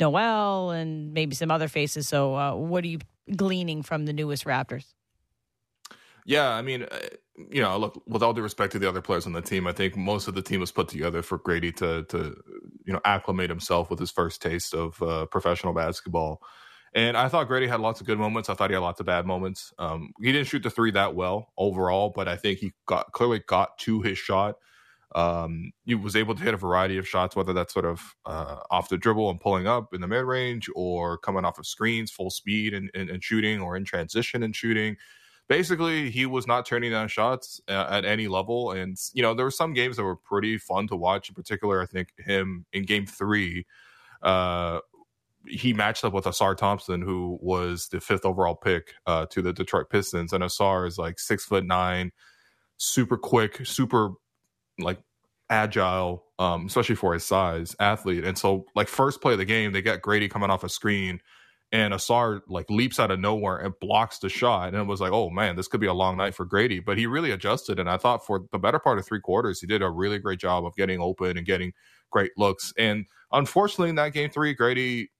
Nowell, 0.00 0.70
and 0.70 1.12
maybe 1.12 1.34
some 1.34 1.50
other 1.50 1.68
faces. 1.68 2.08
So, 2.08 2.34
uh, 2.34 2.54
what 2.54 2.84
are 2.84 2.88
you 2.88 2.98
gleaning 3.36 3.82
from 3.82 4.06
the 4.06 4.12
newest 4.12 4.44
Raptors? 4.44 4.86
Yeah, 6.26 6.50
I 6.50 6.62
mean, 6.62 6.84
uh, 6.84 6.98
you 7.50 7.62
know, 7.62 7.76
look, 7.78 8.02
with 8.06 8.22
all 8.22 8.32
due 8.32 8.42
respect 8.42 8.72
to 8.72 8.78
the 8.78 8.88
other 8.88 9.00
players 9.00 9.26
on 9.26 9.32
the 9.32 9.42
team, 9.42 9.66
I 9.66 9.72
think 9.72 9.96
most 9.96 10.28
of 10.28 10.34
the 10.34 10.42
team 10.42 10.60
was 10.60 10.72
put 10.72 10.88
together 10.88 11.22
for 11.22 11.38
Grady 11.38 11.72
to, 11.72 12.04
to 12.04 12.36
you 12.84 12.92
know, 12.92 13.00
acclimate 13.04 13.50
himself 13.50 13.90
with 13.90 13.98
his 13.98 14.10
first 14.10 14.42
taste 14.42 14.74
of 14.74 15.00
uh, 15.02 15.26
professional 15.26 15.72
basketball. 15.72 16.42
And 16.92 17.16
I 17.16 17.28
thought 17.28 17.46
Grady 17.46 17.68
had 17.68 17.80
lots 17.80 18.00
of 18.00 18.06
good 18.06 18.18
moments. 18.18 18.48
I 18.48 18.54
thought 18.54 18.70
he 18.70 18.74
had 18.74 18.80
lots 18.82 19.00
of 19.00 19.06
bad 19.06 19.24
moments. 19.24 19.72
Um, 19.78 20.12
he 20.20 20.32
didn't 20.32 20.48
shoot 20.48 20.62
the 20.62 20.70
three 20.70 20.90
that 20.92 21.14
well 21.14 21.52
overall, 21.56 22.12
but 22.14 22.26
I 22.28 22.36
think 22.36 22.58
he 22.58 22.72
got 22.86 23.12
clearly 23.12 23.42
got 23.46 23.78
to 23.78 24.02
his 24.02 24.18
shot. 24.18 24.56
Um, 25.14 25.72
he 25.84 25.94
was 25.94 26.14
able 26.14 26.34
to 26.34 26.42
hit 26.42 26.54
a 26.54 26.56
variety 26.56 26.96
of 26.96 27.08
shots, 27.08 27.34
whether 27.34 27.52
that's 27.52 27.72
sort 27.72 27.84
of 27.84 28.14
uh, 28.26 28.58
off 28.70 28.88
the 28.88 28.96
dribble 28.96 29.30
and 29.30 29.40
pulling 29.40 29.66
up 29.66 29.92
in 29.92 30.00
the 30.00 30.06
mid 30.06 30.24
range, 30.24 30.68
or 30.74 31.18
coming 31.18 31.44
off 31.44 31.58
of 31.58 31.66
screens, 31.66 32.10
full 32.10 32.30
speed 32.30 32.74
and, 32.74 32.90
and, 32.94 33.10
and, 33.10 33.22
shooting, 33.24 33.60
or 33.60 33.76
in 33.76 33.84
transition 33.84 34.42
and 34.42 34.54
shooting. 34.54 34.96
Basically, 35.48 36.10
he 36.10 36.26
was 36.26 36.46
not 36.46 36.64
turning 36.64 36.92
down 36.92 37.08
shots 37.08 37.60
uh, 37.68 37.88
at 37.90 38.04
any 38.04 38.28
level. 38.28 38.70
And, 38.70 38.96
you 39.12 39.22
know, 39.22 39.34
there 39.34 39.44
were 39.44 39.50
some 39.50 39.72
games 39.72 39.96
that 39.96 40.04
were 40.04 40.14
pretty 40.14 40.58
fun 40.58 40.86
to 40.88 40.96
watch. 40.96 41.28
In 41.28 41.34
particular, 41.34 41.82
I 41.82 41.86
think 41.86 42.12
him 42.18 42.66
in 42.72 42.84
game 42.84 43.04
three, 43.04 43.66
uh, 44.22 44.78
he 45.48 45.72
matched 45.72 46.04
up 46.04 46.12
with 46.12 46.24
Ausar 46.24 46.56
Thompson, 46.56 47.02
who 47.02 47.36
was 47.42 47.88
the 47.88 48.00
fifth 48.00 48.24
overall 48.24 48.54
pick 48.54 48.94
uh, 49.06 49.26
to 49.30 49.42
the 49.42 49.52
Detroit 49.52 49.90
Pistons. 49.90 50.32
And 50.32 50.44
Ausar 50.44 50.86
is 50.86 50.98
like 50.98 51.18
six 51.18 51.44
foot 51.44 51.64
nine, 51.64 52.12
super 52.76 53.16
quick, 53.16 53.66
super 53.66 54.12
like 54.82 54.98
agile, 55.50 56.24
um, 56.38 56.66
especially 56.66 56.94
for 56.94 57.12
his 57.12 57.24
size, 57.24 57.74
athlete. 57.80 58.24
And 58.24 58.38
so, 58.38 58.66
like 58.74 58.88
first 58.88 59.20
play 59.20 59.32
of 59.32 59.38
the 59.38 59.44
game, 59.44 59.72
they 59.72 59.82
got 59.82 60.02
Grady 60.02 60.28
coming 60.28 60.50
off 60.50 60.64
a 60.64 60.68
screen, 60.68 61.20
and 61.72 61.92
Ausar 61.92 62.40
like 62.48 62.68
leaps 62.70 62.98
out 62.98 63.10
of 63.10 63.20
nowhere 63.20 63.58
and 63.58 63.74
blocks 63.80 64.18
the 64.18 64.28
shot. 64.28 64.68
And 64.68 64.76
it 64.76 64.86
was 64.86 65.00
like, 65.00 65.12
oh 65.12 65.30
man, 65.30 65.56
this 65.56 65.68
could 65.68 65.80
be 65.80 65.86
a 65.86 65.94
long 65.94 66.16
night 66.16 66.34
for 66.34 66.44
Grady. 66.44 66.80
But 66.80 66.98
he 66.98 67.06
really 67.06 67.30
adjusted, 67.30 67.78
and 67.78 67.90
I 67.90 67.96
thought 67.96 68.24
for 68.24 68.42
the 68.52 68.58
better 68.58 68.78
part 68.78 68.98
of 68.98 69.06
three 69.06 69.20
quarters, 69.20 69.60
he 69.60 69.66
did 69.66 69.82
a 69.82 69.90
really 69.90 70.18
great 70.18 70.40
job 70.40 70.64
of 70.64 70.74
getting 70.76 71.00
open 71.00 71.36
and 71.36 71.46
getting 71.46 71.72
great 72.10 72.32
looks. 72.36 72.72
And 72.78 73.06
unfortunately, 73.32 73.90
in 73.90 73.96
that 73.96 74.12
game 74.12 74.30
three, 74.30 74.54
Grady 74.54 75.10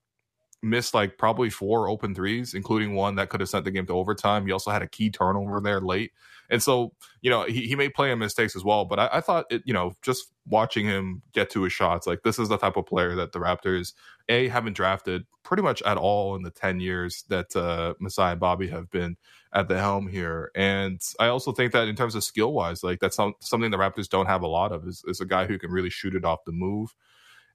missed 0.62 0.94
like 0.94 1.18
probably 1.18 1.50
four 1.50 1.88
open 1.88 2.14
threes, 2.14 2.54
including 2.54 2.94
one 2.94 3.14
that 3.16 3.28
could 3.28 3.40
have 3.40 3.48
sent 3.48 3.64
the 3.64 3.70
game 3.70 3.86
to 3.86 3.92
overtime. 3.92 4.46
He 4.46 4.52
also 4.52 4.70
had 4.70 4.82
a 4.82 4.88
key 4.88 5.10
turnover 5.10 5.60
there 5.60 5.80
late. 5.80 6.12
And 6.50 6.62
so, 6.62 6.92
you 7.22 7.30
know, 7.30 7.44
he, 7.44 7.68
he 7.68 7.76
may 7.76 7.88
play 7.88 8.10
in 8.10 8.18
mistakes 8.18 8.56
as 8.56 8.64
well. 8.64 8.84
But 8.84 8.98
I, 8.98 9.08
I 9.14 9.20
thought, 9.20 9.46
it, 9.50 9.62
you 9.64 9.72
know, 9.72 9.94
just 10.02 10.32
watching 10.46 10.84
him 10.84 11.22
get 11.32 11.48
to 11.50 11.62
his 11.62 11.72
shots, 11.72 12.06
like 12.06 12.22
this 12.22 12.38
is 12.38 12.48
the 12.48 12.58
type 12.58 12.76
of 12.76 12.86
player 12.86 13.14
that 13.14 13.32
the 13.32 13.38
Raptors, 13.38 13.92
A, 14.28 14.48
haven't 14.48 14.74
drafted 14.74 15.26
pretty 15.44 15.62
much 15.62 15.80
at 15.82 15.96
all 15.96 16.34
in 16.34 16.42
the 16.42 16.50
10 16.50 16.80
years 16.80 17.24
that 17.28 17.54
uh, 17.54 17.94
Masai 18.00 18.32
and 18.32 18.40
Bobby 18.40 18.68
have 18.68 18.90
been 18.90 19.16
at 19.54 19.68
the 19.68 19.78
helm 19.78 20.08
here. 20.08 20.50
And 20.54 21.00
I 21.20 21.28
also 21.28 21.52
think 21.52 21.72
that 21.72 21.88
in 21.88 21.96
terms 21.96 22.16
of 22.16 22.24
skill 22.24 22.52
wise, 22.52 22.82
like 22.82 22.98
that's 22.98 23.16
some, 23.16 23.34
something 23.40 23.70
the 23.70 23.78
Raptors 23.78 24.08
don't 24.08 24.26
have 24.26 24.42
a 24.42 24.48
lot 24.48 24.72
of 24.72 24.86
is, 24.86 25.04
is 25.06 25.20
a 25.20 25.26
guy 25.26 25.46
who 25.46 25.58
can 25.58 25.70
really 25.70 25.90
shoot 25.90 26.14
it 26.14 26.24
off 26.24 26.44
the 26.44 26.52
move. 26.52 26.94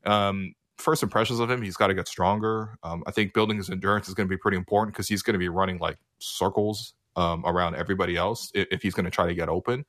Um, 0.05 0.55
first 0.77 1.03
impressions 1.03 1.39
of 1.39 1.49
him, 1.49 1.61
he's 1.61 1.77
got 1.77 1.87
to 1.87 1.93
get 1.93 2.07
stronger. 2.07 2.77
Um, 2.83 3.03
I 3.07 3.11
think 3.11 3.33
building 3.33 3.57
his 3.57 3.69
endurance 3.69 4.07
is 4.07 4.13
going 4.13 4.27
to 4.27 4.33
be 4.33 4.37
pretty 4.37 4.57
important 4.57 4.93
because 4.93 5.07
he's 5.07 5.21
going 5.21 5.33
to 5.33 5.39
be 5.39 5.49
running 5.49 5.77
like 5.77 5.97
circles 6.19 6.93
um, 7.15 7.43
around 7.45 7.75
everybody 7.75 8.15
else 8.15 8.51
if, 8.53 8.67
if 8.71 8.81
he's 8.81 8.93
going 8.93 9.05
to 9.05 9.11
try 9.11 9.25
to 9.25 9.33
get 9.33 9.49
open. 9.49 9.85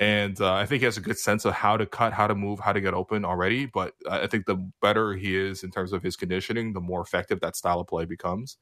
And 0.00 0.40
uh, 0.40 0.54
I 0.54 0.64
think 0.64 0.80
he 0.80 0.84
has 0.84 0.96
a 0.96 1.00
good 1.00 1.18
sense 1.18 1.44
of 1.44 1.54
how 1.54 1.76
to 1.76 1.84
cut, 1.84 2.12
how 2.12 2.28
to 2.28 2.34
move, 2.34 2.60
how 2.60 2.72
to 2.72 2.80
get 2.80 2.94
open 2.94 3.24
already. 3.24 3.66
But 3.66 3.94
I 4.08 4.28
think 4.28 4.46
the 4.46 4.56
better 4.80 5.14
he 5.14 5.36
is 5.36 5.64
in 5.64 5.70
terms 5.72 5.92
of 5.92 6.02
his 6.02 6.14
conditioning, 6.14 6.72
the 6.72 6.80
more 6.80 7.00
effective 7.00 7.40
that 7.40 7.56
style 7.56 7.80
of 7.80 7.88
play 7.88 8.04
becomes. 8.04 8.58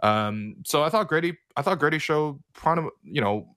Um, 0.00 0.56
so 0.66 0.82
I 0.82 0.90
thought 0.90 1.08
Grady, 1.08 1.38
I 1.56 1.62
thought 1.62 1.78
Grady 1.78 1.98
showed, 1.98 2.38
you 3.02 3.20
know, 3.20 3.56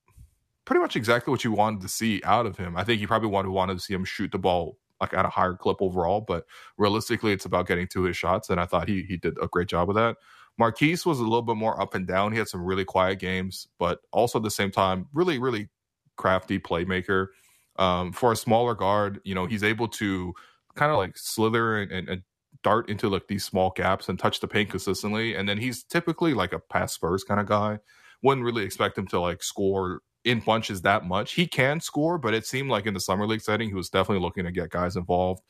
pretty 0.64 0.80
much 0.80 0.96
exactly 0.96 1.32
what 1.32 1.44
you 1.44 1.52
wanted 1.52 1.82
to 1.82 1.90
see 1.90 2.22
out 2.24 2.46
of 2.46 2.58
him. 2.58 2.78
I 2.78 2.84
think 2.86 3.02
you 3.02 3.08
probably 3.08 3.30
wanted 3.30 3.50
wanted 3.50 3.74
to 3.74 3.80
see 3.82 3.94
him 3.94 4.06
shoot 4.06 4.32
the 4.32 4.40
ball 4.40 4.78
like 5.02 5.14
at 5.14 5.26
a 5.26 5.30
higher 5.30 5.56
clip 5.56 5.78
overall, 5.82 6.22
but 6.22 6.46
realistically, 6.78 7.34
it's 7.34 7.46
about 7.46 7.68
getting 7.68 7.88
to 7.88 8.04
his 8.04 8.16
shots, 8.16 8.50
and 8.50 8.60
I 8.60 8.66
thought 8.66 8.88
he 8.88 9.04
he 9.04 9.18
did 9.18 9.38
a 9.42 9.48
great 9.48 9.68
job 9.68 9.90
of 9.90 9.96
that. 9.96 10.18
Markquis 10.60 11.06
was 11.06 11.20
a 11.20 11.24
little 11.24 11.42
bit 11.42 11.58
more 11.58 11.82
up 11.82 11.96
and 11.96 12.08
down. 12.08 12.32
He 12.32 12.38
had 12.38 12.48
some 12.48 12.64
really 12.64 12.86
quiet 12.86 13.20
games, 13.20 13.68
but 13.80 14.00
also 14.12 14.40
at 14.40 14.44
the 14.44 14.52
same 14.52 14.72
time, 14.72 15.08
really 15.14 15.40
really 15.40 15.70
crafty 16.18 16.60
playmaker. 16.60 17.28
Um, 17.78 18.12
for 18.12 18.32
a 18.32 18.36
smaller 18.36 18.76
guard, 18.76 19.22
you 19.24 19.34
know, 19.34 19.48
he's 19.48 19.64
able 19.64 19.88
to 19.88 20.34
kind 20.76 20.92
of 20.92 20.98
like 20.98 21.18
slither 21.18 21.82
and, 21.82 21.92
and, 21.92 22.10
and, 22.10 22.22
dart 22.64 22.90
into 22.90 23.10
like 23.10 23.28
these 23.28 23.44
small 23.44 23.72
gaps 23.76 24.08
and 24.08 24.20
touch 24.20 24.40
the 24.40 24.48
paint 24.48 24.70
consistently. 24.70 25.34
And 25.34 25.50
then 25.50 25.58
he's 25.58 25.84
typically 25.84 26.36
like 26.36 26.54
a 26.54 26.60
pass 26.60 26.96
first 26.96 27.28
kind 27.28 27.40
of 27.40 27.48
guy. 27.48 27.80
Wouldn't 28.22 28.46
really 28.46 28.64
expect 28.64 28.98
him 28.98 29.08
to 29.08 29.20
like 29.20 29.42
score 29.42 30.02
in 30.24 30.40
bunches 30.40 30.82
that 30.82 31.06
much. 31.06 31.34
He 31.34 31.48
can 31.48 31.80
score, 31.80 32.18
but 32.18 32.34
it 32.34 32.46
seemed 32.46 32.70
like 32.70 32.86
in 32.86 32.94
the 32.94 33.00
summer 33.00 33.26
league 33.26 33.42
setting, 33.42 33.70
he 33.70 33.76
was 33.76 33.90
definitely 33.90 34.24
looking 34.24 34.46
to 34.46 34.52
get 34.52 34.70
guys 34.70 34.96
involved. 34.96 35.42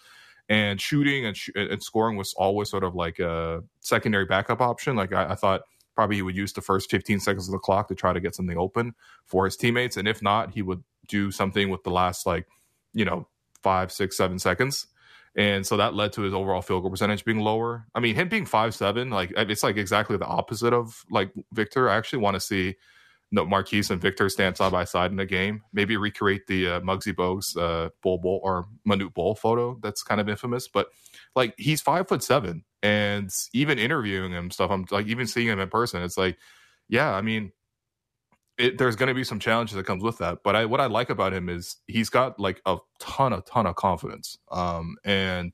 And 0.50 0.82
shooting 0.82 1.26
and, 1.26 1.36
sh- 1.36 1.52
and 1.56 1.82
scoring 1.82 2.18
was 2.18 2.34
always 2.38 2.70
sort 2.70 2.84
of 2.84 2.96
like 2.96 3.20
a 3.20 3.64
secondary 3.80 4.26
backup 4.26 4.62
option. 4.62 4.96
Like 4.96 5.14
I, 5.14 5.32
I 5.32 5.36
thought 5.36 5.62
probably 5.96 6.18
he 6.18 6.22
would 6.22 6.36
use 6.36 6.54
the 6.54 6.62
first 6.62 6.90
15 6.90 7.20
seconds 7.20 7.48
of 7.48 7.52
the 7.52 7.60
clock 7.60 7.88
to 7.90 7.96
try 7.96 8.14
to 8.14 8.20
get 8.20 8.36
something 8.36 8.58
open 8.58 8.94
for 9.26 9.46
his 9.46 9.56
teammates. 9.56 9.98
And 9.98 10.08
if 10.08 10.22
not, 10.22 10.52
he 10.52 10.62
would 10.62 10.84
do 11.08 11.32
something 11.32 11.70
with 11.70 11.84
the 11.84 11.92
last 11.92 12.26
like, 12.26 12.48
you 12.94 13.06
know, 13.06 13.28
five, 13.62 13.92
six, 13.92 14.18
seven 14.18 14.40
seconds. 14.40 14.88
And 15.36 15.66
so 15.66 15.78
that 15.78 15.94
led 15.94 16.12
to 16.14 16.22
his 16.22 16.34
overall 16.34 16.62
field 16.62 16.82
goal 16.82 16.92
percentage 16.92 17.24
being 17.24 17.40
lower. 17.40 17.88
I 17.96 18.02
mean, 18.02 18.16
him 18.16 18.28
being 18.28 18.46
five 18.46 18.76
seven, 18.76 19.10
like 19.10 19.32
it's 19.38 19.64
like 19.64 19.78
exactly 19.78 20.18
the 20.18 20.26
opposite 20.26 20.74
of 20.74 21.06
like 21.10 21.32
Victor. 21.54 21.90
I 21.90 21.96
actually 21.96 22.20
want 22.20 22.36
to 22.36 22.42
see 22.42 22.76
no, 23.32 23.46
Markquis 23.46 23.90
and 23.90 24.02
Victor 24.02 24.28
stand 24.28 24.58
side 24.58 24.74
by 24.74 24.84
side 24.84 25.12
in 25.12 25.20
a 25.20 25.26
game. 25.26 25.64
Maybe 25.72 25.96
recreate 25.96 26.48
the 26.48 26.68
uh, 26.68 26.82
Muggsy 26.82 27.14
Bogues 27.14 27.58
uh, 27.58 27.90
Bol 28.04 28.18
Bol 28.18 28.42
or 28.44 28.66
Manute 28.88 29.14
Bol 29.14 29.36
photo 29.36 29.80
that's 29.82 30.04
kind 30.04 30.20
of 30.20 30.28
infamous. 30.28 30.68
But 30.68 30.88
like 31.36 31.54
he's 31.58 31.82
five 31.82 32.10
foot 32.10 32.24
seven, 32.24 32.66
and 32.84 33.34
even 33.54 33.80
interviewing 33.80 34.34
him 34.34 34.52
stuff, 34.52 34.70
I'm 34.70 34.86
like 34.92 35.08
even 35.08 35.28
seeing 35.28 35.48
him 35.48 35.60
in 35.60 35.70
person. 35.70 36.04
It's 36.04 36.18
like, 36.18 36.38
yeah, 36.90 37.14
I 37.14 37.22
mean, 37.22 37.54
it, 38.58 38.78
there's 38.78 38.98
going 38.98 39.08
to 39.08 39.16
be 39.16 39.24
some 39.24 39.40
challenges 39.40 39.76
that 39.76 39.86
comes 39.86 40.04
with 40.04 40.18
that. 40.18 40.40
But 40.44 40.56
I, 40.58 40.66
what 40.66 40.82
I 40.82 40.88
like 40.88 41.10
about 41.10 41.34
him 41.34 41.48
is 41.48 41.78
he's 41.88 42.10
got 42.10 42.38
like 42.38 42.62
a 42.66 42.78
ton, 43.00 43.32
a 43.32 43.42
ton 43.42 43.66
of 43.66 43.76
confidence. 43.76 44.38
Um, 44.52 44.98
and 45.06 45.54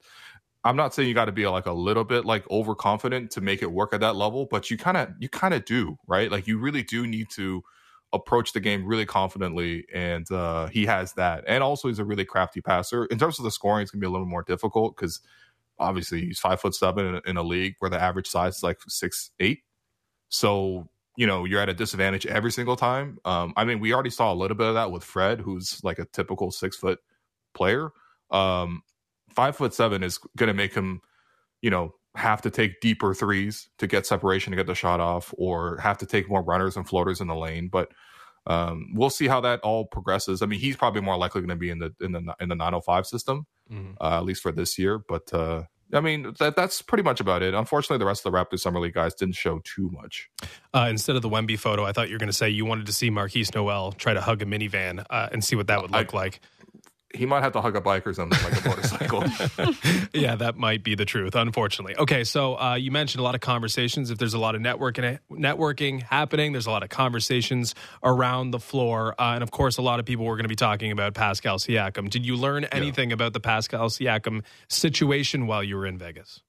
I'm 0.67 0.75
not 0.75 0.93
saying 0.93 1.07
you 1.07 1.13
got 1.13 1.25
to 1.25 1.31
be 1.31 1.47
like 1.47 1.65
a 1.65 1.71
little 1.71 2.03
bit 2.03 2.25
like 2.25 2.49
overconfident 2.51 3.31
to 3.31 3.41
make 3.41 3.61
it 3.61 3.71
work 3.71 3.93
at 3.93 4.01
that 4.01 4.17
level, 4.17 4.45
but 4.45 4.69
you 4.69 4.77
kind 4.77 4.97
of, 4.97 5.09
you 5.17 5.29
kind 5.29 5.53
of 5.53 5.63
do, 5.63 5.97
right? 6.07 6.29
Like 6.29 6.45
you 6.45 6.57
really 6.59 6.83
do 6.83 7.07
need 7.07 7.29
to 7.31 7.63
approach 8.11 8.51
the 8.51 8.59
game 8.59 8.85
really 8.85 9.05
confidently, 9.05 9.85
and 9.93 10.29
uh, 10.31 10.67
he 10.67 10.85
has 10.85 11.13
that. 11.13 11.45
And 11.47 11.63
also, 11.63 11.87
he's 11.87 11.99
a 11.99 12.05
really 12.05 12.25
crafty 12.25 12.59
passer. 12.59 13.05
In 13.05 13.17
terms 13.17 13.39
of 13.39 13.45
the 13.45 13.51
scoring, 13.51 13.83
it's 13.83 13.91
gonna 13.91 14.01
be 14.01 14.07
a 14.07 14.09
little 14.09 14.27
more 14.27 14.43
difficult 14.43 14.95
because 14.95 15.21
obviously 15.79 16.25
he's 16.25 16.39
five 16.39 16.59
foot 16.59 16.75
seven 16.75 17.05
in 17.05 17.15
a, 17.15 17.21
in 17.25 17.37
a 17.37 17.43
league 17.43 17.75
where 17.79 17.89
the 17.89 18.01
average 18.01 18.27
size 18.27 18.57
is 18.57 18.63
like 18.63 18.79
six 18.87 19.31
eight. 19.39 19.61
So 20.29 20.89
you 21.15 21.27
know 21.27 21.45
you're 21.45 21.61
at 21.61 21.69
a 21.69 21.73
disadvantage 21.73 22.25
every 22.25 22.51
single 22.51 22.75
time. 22.75 23.19
Um, 23.23 23.53
I 23.55 23.63
mean, 23.63 23.79
we 23.79 23.93
already 23.93 24.09
saw 24.09 24.33
a 24.33 24.35
little 24.35 24.57
bit 24.57 24.67
of 24.67 24.73
that 24.73 24.91
with 24.91 25.03
Fred, 25.03 25.39
who's 25.39 25.81
like 25.83 25.99
a 25.99 26.05
typical 26.05 26.51
six 26.51 26.75
foot 26.75 26.99
player. 27.53 27.91
Um, 28.31 28.81
five 29.37 29.55
foot 29.55 29.71
seven 29.71 30.01
is 30.01 30.17
going 30.35 30.47
to 30.47 30.53
make 30.53 30.73
him, 30.73 30.99
you 31.61 31.69
know, 31.69 31.93
have 32.15 32.41
to 32.41 32.49
take 32.49 32.81
deeper 32.81 33.13
threes 33.13 33.69
to 33.77 33.85
get 33.85 34.07
separation 34.07 34.49
to 34.49 34.57
get 34.57 34.65
the 34.65 34.73
shot 34.73 34.99
off, 34.99 35.31
or 35.37 35.77
have 35.77 35.99
to 35.99 36.07
take 36.07 36.27
more 36.27 36.41
runners 36.41 36.75
and 36.75 36.89
floaters 36.89 37.21
in 37.21 37.27
the 37.27 37.35
lane. 37.35 37.69
But 37.71 37.91
um, 38.47 38.87
we'll 38.95 39.11
see 39.11 39.27
how 39.27 39.39
that 39.41 39.59
all 39.59 39.85
progresses. 39.85 40.41
I 40.41 40.47
mean, 40.47 40.59
he's 40.59 40.75
probably 40.75 41.01
more 41.01 41.17
likely 41.17 41.41
going 41.41 41.49
to 41.49 41.55
be 41.55 41.69
in 41.69 41.77
the 41.77 41.93
in 42.01 42.13
the 42.13 42.35
in 42.39 42.49
the 42.49 42.55
905 42.55 43.05
system, 43.05 43.45
mm-hmm. 43.71 43.91
uh, 44.01 44.17
at 44.17 44.25
least 44.25 44.41
for 44.41 44.51
this 44.51 44.79
year. 44.79 44.97
But 44.97 45.31
uh, 45.31 45.65
I 45.93 45.99
mean, 45.99 46.33
that 46.39 46.55
that's 46.55 46.81
pretty 46.81 47.03
much 47.03 47.19
about 47.19 47.43
it. 47.43 47.53
Unfortunately, 47.53 47.99
the 47.99 48.07
rest 48.07 48.25
of 48.25 48.31
the 48.31 48.37
Raptors 48.37 48.61
Summer 48.61 48.79
League 48.79 48.95
guys 48.95 49.13
didn't 49.13 49.35
show 49.35 49.61
too 49.63 49.91
much. 49.91 50.31
Uh, 50.73 50.87
instead 50.89 51.15
of 51.15 51.21
the 51.21 51.29
Wemby 51.29 51.59
photo, 51.59 51.85
I 51.85 51.91
thought 51.91 52.09
you 52.09 52.15
were 52.15 52.19
going 52.19 52.27
to 52.27 52.33
say 52.33 52.49
you 52.49 52.65
wanted 52.65 52.87
to 52.87 52.93
see 52.93 53.11
Markquis 53.11 53.53
Nowell 53.53 53.91
try 53.91 54.15
to 54.15 54.21
hug 54.21 54.41
a 54.41 54.45
minivan 54.45 55.05
uh, 55.11 55.29
and 55.31 55.43
see 55.43 55.55
what 55.55 55.67
that 55.67 55.83
would 55.83 55.91
look 55.91 56.15
I, 56.15 56.17
like 56.17 56.41
he 57.13 57.25
might 57.25 57.41
have 57.41 57.53
to 57.53 57.61
hug 57.61 57.75
a 57.75 57.81
bike 57.81 58.05
or 58.05 58.13
something 58.13 58.37
like 58.43 58.65
a 58.65 58.67
motorcycle. 58.67 59.23
yeah, 60.13 60.35
that 60.35 60.57
might 60.57 60.83
be 60.83 60.93
the 60.93 61.05
truth, 61.05 61.35
unfortunately. 61.35 61.95
Okay, 61.95 62.23
so 62.23 62.59
uh, 62.59 62.75
you 62.75 62.91
mentioned 62.91 63.21
a 63.21 63.23
lot 63.23 63.33
of 63.33 63.41
conversations. 63.41 64.11
If 64.11 64.17
there's 64.17 64.33
a 64.33 64.39
lot 64.39 64.55
of 64.55 64.61
networking 64.61 65.19
networking 65.31 66.01
happening, 66.01 66.51
there's 66.51 66.65
a 66.65 66.71
lot 66.71 66.83
of 66.83 66.89
conversations 66.89 67.75
around 68.03 68.51
the 68.51 68.59
floor, 68.59 69.15
uh, 69.19 69.33
and 69.33 69.43
of 69.43 69.51
course, 69.51 69.77
a 69.77 69.81
lot 69.81 69.99
of 69.99 70.05
people 70.05 70.25
were 70.25 70.35
going 70.35 70.43
to 70.43 70.49
be 70.49 70.55
talking 70.55 70.91
about 70.91 71.13
Pascal 71.13 71.57
Siakam. 71.57 72.09
Did 72.09 72.25
you 72.25 72.35
learn 72.35 72.65
anything 72.65 73.09
yeah. 73.09 73.15
about 73.15 73.33
the 73.33 73.39
Pascal 73.39 73.89
Siakam 73.89 74.43
situation 74.67 75.47
while 75.47 75.63
you 75.63 75.77
were 75.77 75.85
in 75.85 75.97
Vegas? 75.97 76.41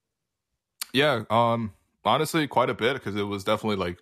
Yeah, 0.92 1.24
um, 1.30 1.72
honestly, 2.04 2.48
quite 2.48 2.70
a 2.70 2.74
bit 2.74 2.94
because 2.94 3.14
it 3.14 3.24
was 3.24 3.44
definitely 3.44 3.76
like 3.76 3.98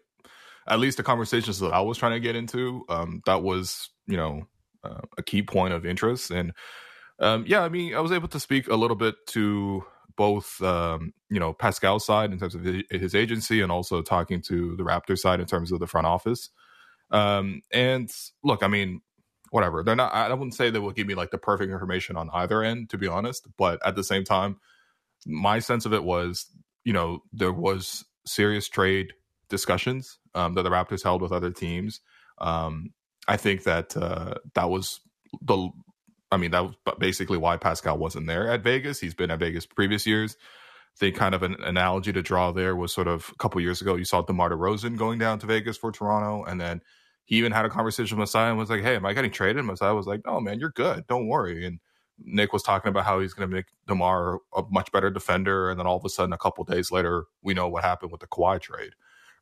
at 0.66 0.78
least 0.78 0.96
the 0.96 1.02
conversations 1.02 1.58
that 1.60 1.72
I 1.72 1.80
was 1.80 1.98
trying 1.98 2.12
to 2.12 2.20
get 2.20 2.34
into. 2.34 2.84
Um, 2.88 3.22
that 3.26 3.42
was 3.42 3.90
you 4.06 4.16
know 4.16 4.46
uh, 4.86 5.00
a 5.18 5.22
key 5.22 5.42
point 5.42 5.74
of 5.74 5.84
interest. 5.84 6.30
And 6.30 6.52
um, 7.18 7.44
yeah, 7.46 7.62
I 7.62 7.68
mean, 7.68 7.94
I 7.94 8.00
was 8.00 8.12
able 8.12 8.28
to 8.28 8.40
speak 8.40 8.68
a 8.68 8.76
little 8.76 8.96
bit 8.96 9.14
to 9.28 9.84
both, 10.16 10.60
um, 10.62 11.12
you 11.28 11.38
know, 11.38 11.52
Pascal's 11.52 12.04
side 12.04 12.32
in 12.32 12.38
terms 12.38 12.54
of 12.54 12.64
his 12.90 13.14
agency 13.14 13.60
and 13.60 13.70
also 13.70 14.02
talking 14.02 14.40
to 14.42 14.76
the 14.76 14.82
Raptors 14.82 15.18
side 15.18 15.40
in 15.40 15.46
terms 15.46 15.72
of 15.72 15.80
the 15.80 15.86
front 15.86 16.06
office. 16.06 16.50
Um, 17.10 17.62
and 17.72 18.10
look, 18.42 18.62
I 18.62 18.68
mean, 18.68 19.02
whatever. 19.50 19.82
They're 19.82 19.96
not, 19.96 20.12
I 20.12 20.32
wouldn't 20.32 20.54
say 20.54 20.70
they 20.70 20.78
will 20.78 20.92
give 20.92 21.06
me 21.06 21.14
like 21.14 21.30
the 21.30 21.38
perfect 21.38 21.70
information 21.70 22.16
on 22.16 22.30
either 22.32 22.62
end, 22.62 22.90
to 22.90 22.98
be 22.98 23.06
honest. 23.06 23.46
But 23.56 23.84
at 23.86 23.94
the 23.94 24.04
same 24.04 24.24
time, 24.24 24.56
my 25.26 25.58
sense 25.58 25.86
of 25.86 25.92
it 25.92 26.04
was, 26.04 26.46
you 26.84 26.92
know, 26.92 27.22
there 27.32 27.52
was 27.52 28.04
serious 28.24 28.68
trade 28.68 29.12
discussions 29.48 30.18
um, 30.34 30.54
that 30.54 30.62
the 30.62 30.70
Raptors 30.70 31.02
held 31.02 31.22
with 31.22 31.32
other 31.32 31.50
teams. 31.50 32.00
Um, 32.38 32.92
I 33.28 33.36
think 33.36 33.64
that 33.64 33.96
uh, 33.96 34.34
that 34.54 34.70
was 34.70 35.00
the. 35.40 35.70
I 36.32 36.38
mean, 36.38 36.50
that 36.50 36.64
was 36.64 36.74
basically 36.98 37.38
why 37.38 37.56
Pascal 37.56 37.98
wasn't 37.98 38.26
there 38.26 38.48
at 38.48 38.62
Vegas. 38.62 39.00
He's 39.00 39.14
been 39.14 39.30
at 39.30 39.38
Vegas 39.38 39.64
previous 39.64 40.06
years. 40.06 40.36
I 40.40 40.98
think 40.98 41.16
kind 41.16 41.34
of 41.34 41.42
an 41.42 41.56
analogy 41.62 42.12
to 42.12 42.22
draw 42.22 42.52
there 42.52 42.74
was 42.74 42.92
sort 42.92 43.06
of 43.06 43.30
a 43.32 43.36
couple 43.36 43.60
years 43.60 43.80
ago. 43.80 43.94
You 43.96 44.04
saw 44.04 44.22
DeMar 44.22 44.50
DeRozan 44.50 44.96
going 44.96 45.18
down 45.18 45.38
to 45.40 45.46
Vegas 45.46 45.76
for 45.76 45.92
Toronto, 45.92 46.44
and 46.44 46.60
then 46.60 46.80
he 47.26 47.36
even 47.36 47.52
had 47.52 47.64
a 47.64 47.70
conversation 47.70 48.16
with 48.16 48.22
Masai 48.22 48.48
and 48.48 48.58
was 48.58 48.70
like, 48.70 48.82
"Hey, 48.82 48.96
am 48.96 49.06
I 49.06 49.12
getting 49.12 49.30
traded?" 49.30 49.58
And 49.58 49.66
Masai 49.66 49.92
was 49.92 50.06
like, 50.06 50.22
"Oh 50.26 50.40
man, 50.40 50.58
you're 50.58 50.70
good. 50.70 51.06
Don't 51.06 51.28
worry." 51.28 51.66
And 51.66 51.80
Nick 52.18 52.52
was 52.52 52.62
talking 52.62 52.88
about 52.88 53.04
how 53.04 53.20
he's 53.20 53.34
going 53.34 53.48
to 53.48 53.54
make 53.54 53.66
DeMar 53.86 54.38
a 54.54 54.62
much 54.70 54.90
better 54.90 55.10
defender, 55.10 55.70
and 55.70 55.78
then 55.78 55.86
all 55.86 55.96
of 55.96 56.04
a 56.04 56.08
sudden, 56.08 56.32
a 56.32 56.38
couple 56.38 56.64
days 56.64 56.90
later, 56.90 57.26
we 57.42 57.54
know 57.54 57.68
what 57.68 57.84
happened 57.84 58.10
with 58.10 58.20
the 58.20 58.26
Kawhi 58.26 58.60
trade, 58.60 58.92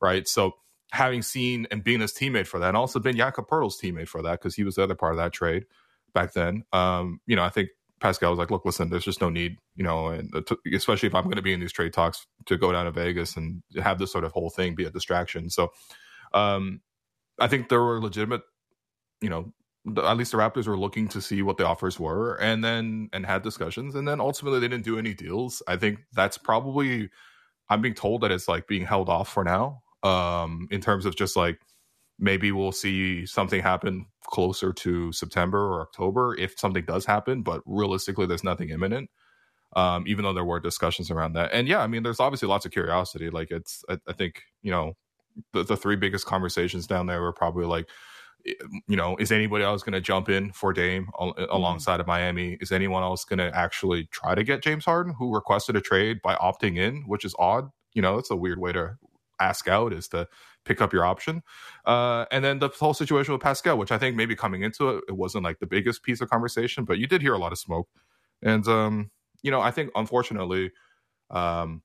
right? 0.02 0.26
So 0.28 0.52
having 0.92 1.22
seen 1.22 1.66
and 1.70 1.82
being 1.82 2.00
his 2.00 2.12
teammate 2.12 2.46
for 2.46 2.58
that, 2.60 2.68
and 2.68 2.76
also 2.76 3.00
been 3.00 3.16
Jakob 3.16 3.48
Poeltl's 3.48 3.80
teammate 3.80 4.08
for 4.08 4.22
that 4.22 4.40
because 4.40 4.54
he 4.54 4.64
was 4.64 4.76
the 4.76 4.82
other 4.82 4.94
part 4.94 5.12
of 5.12 5.18
that 5.18 5.32
trade 5.32 5.66
back 6.12 6.32
then. 6.32 6.64
Um, 6.72 7.20
you 7.26 7.36
know, 7.36 7.42
I 7.42 7.50
think 7.50 7.70
Pascal 8.00 8.30
was 8.30 8.38
like, 8.38 8.50
"Look, 8.50 8.64
listen, 8.64 8.90
there's 8.90 9.04
just 9.04 9.20
no 9.20 9.30
need, 9.30 9.58
you 9.76 9.84
know, 9.84 10.08
and 10.08 10.30
especially 10.72 11.08
if 11.08 11.14
I'm 11.14 11.24
going 11.24 11.36
to 11.36 11.42
be 11.42 11.52
in 11.52 11.60
these 11.60 11.72
trade 11.72 11.92
talks 11.92 12.26
to 12.46 12.56
go 12.56 12.72
down 12.72 12.86
to 12.86 12.90
Vegas 12.90 13.36
and 13.36 13.62
have 13.82 13.98
this 13.98 14.12
sort 14.12 14.24
of 14.24 14.32
whole 14.32 14.50
thing 14.50 14.74
be 14.74 14.84
a 14.84 14.90
distraction." 14.90 15.50
So, 15.50 15.72
um, 16.32 16.80
I 17.40 17.48
think 17.48 17.68
there 17.68 17.82
were 17.82 18.00
legitimate, 18.00 18.42
you 19.20 19.30
know, 19.30 19.52
at 20.02 20.16
least 20.16 20.32
the 20.32 20.38
Raptors 20.38 20.66
were 20.66 20.78
looking 20.78 21.08
to 21.08 21.20
see 21.20 21.42
what 21.42 21.56
the 21.56 21.66
offers 21.66 21.98
were, 21.98 22.34
and 22.36 22.62
then 22.64 23.08
and 23.12 23.26
had 23.26 23.42
discussions, 23.42 23.94
and 23.94 24.06
then 24.06 24.20
ultimately 24.20 24.60
they 24.60 24.68
didn't 24.68 24.84
do 24.84 24.98
any 24.98 25.14
deals. 25.14 25.62
I 25.66 25.76
think 25.76 26.00
that's 26.12 26.38
probably. 26.38 27.10
I'm 27.70 27.80
being 27.80 27.94
told 27.94 28.20
that 28.20 28.30
it's 28.30 28.46
like 28.46 28.66
being 28.66 28.84
held 28.84 29.08
off 29.08 29.32
for 29.32 29.42
now 29.42 29.83
um, 30.04 30.68
in 30.70 30.80
terms 30.80 31.06
of 31.06 31.16
just 31.16 31.36
like 31.36 31.60
maybe 32.18 32.52
we'll 32.52 32.72
see 32.72 33.26
something 33.26 33.60
happen 33.60 34.06
closer 34.24 34.72
to 34.72 35.10
September 35.12 35.58
or 35.58 35.80
October 35.82 36.36
if 36.38 36.58
something 36.58 36.84
does 36.84 37.04
happen. 37.04 37.42
But 37.42 37.62
realistically, 37.66 38.26
there's 38.26 38.44
nothing 38.44 38.70
imminent. 38.70 39.10
Um, 39.74 40.04
even 40.06 40.22
though 40.24 40.32
there 40.32 40.44
were 40.44 40.60
discussions 40.60 41.10
around 41.10 41.32
that, 41.32 41.50
and 41.52 41.66
yeah, 41.66 41.80
I 41.80 41.88
mean, 41.88 42.04
there's 42.04 42.20
obviously 42.20 42.46
lots 42.46 42.64
of 42.64 42.70
curiosity. 42.70 43.28
Like 43.28 43.50
it's, 43.50 43.84
I, 43.88 43.98
I 44.06 44.12
think 44.12 44.42
you 44.62 44.70
know, 44.70 44.92
the, 45.52 45.64
the 45.64 45.76
three 45.76 45.96
biggest 45.96 46.26
conversations 46.26 46.86
down 46.86 47.06
there 47.06 47.20
were 47.20 47.32
probably 47.32 47.66
like 47.66 47.88
you 48.86 48.96
know, 48.96 49.16
is 49.16 49.32
anybody 49.32 49.64
else 49.64 49.82
going 49.82 49.94
to 49.94 50.00
jump 50.00 50.28
in 50.28 50.52
for 50.52 50.72
Dame 50.72 51.08
mm-hmm. 51.18 51.44
alongside 51.50 52.00
of 52.00 52.06
Miami? 52.06 52.58
Is 52.60 52.72
anyone 52.72 53.02
else 53.02 53.24
going 53.24 53.38
to 53.38 53.54
actually 53.56 54.06
try 54.10 54.34
to 54.34 54.44
get 54.44 54.62
James 54.62 54.84
Harden, 54.84 55.14
who 55.18 55.34
requested 55.34 55.76
a 55.76 55.80
trade 55.80 56.20
by 56.22 56.34
opting 56.36 56.78
in, 56.78 57.04
which 57.06 57.24
is 57.24 57.34
odd? 57.38 57.70
You 57.94 58.02
know, 58.02 58.18
it's 58.18 58.30
a 58.30 58.36
weird 58.36 58.58
way 58.58 58.72
to 58.72 58.96
ask 59.40 59.68
out 59.68 59.92
is 59.92 60.08
to 60.08 60.28
pick 60.64 60.80
up 60.80 60.92
your 60.92 61.04
option. 61.04 61.42
Uh, 61.84 62.24
and 62.30 62.44
then 62.44 62.58
the 62.58 62.68
whole 62.68 62.94
situation 62.94 63.32
with 63.32 63.42
Pascal, 63.42 63.78
which 63.78 63.92
I 63.92 63.98
think 63.98 64.16
maybe 64.16 64.34
coming 64.34 64.62
into 64.62 64.90
it, 64.90 65.04
it 65.08 65.12
wasn't 65.12 65.44
like 65.44 65.58
the 65.58 65.66
biggest 65.66 66.02
piece 66.02 66.20
of 66.20 66.30
conversation, 66.30 66.84
but 66.84 66.98
you 66.98 67.06
did 67.06 67.22
hear 67.22 67.34
a 67.34 67.38
lot 67.38 67.52
of 67.52 67.58
smoke. 67.58 67.88
And, 68.42 68.66
um, 68.68 69.10
you 69.42 69.50
know, 69.50 69.60
I 69.60 69.70
think 69.70 69.90
unfortunately, 69.94 70.72
um, 71.30 71.82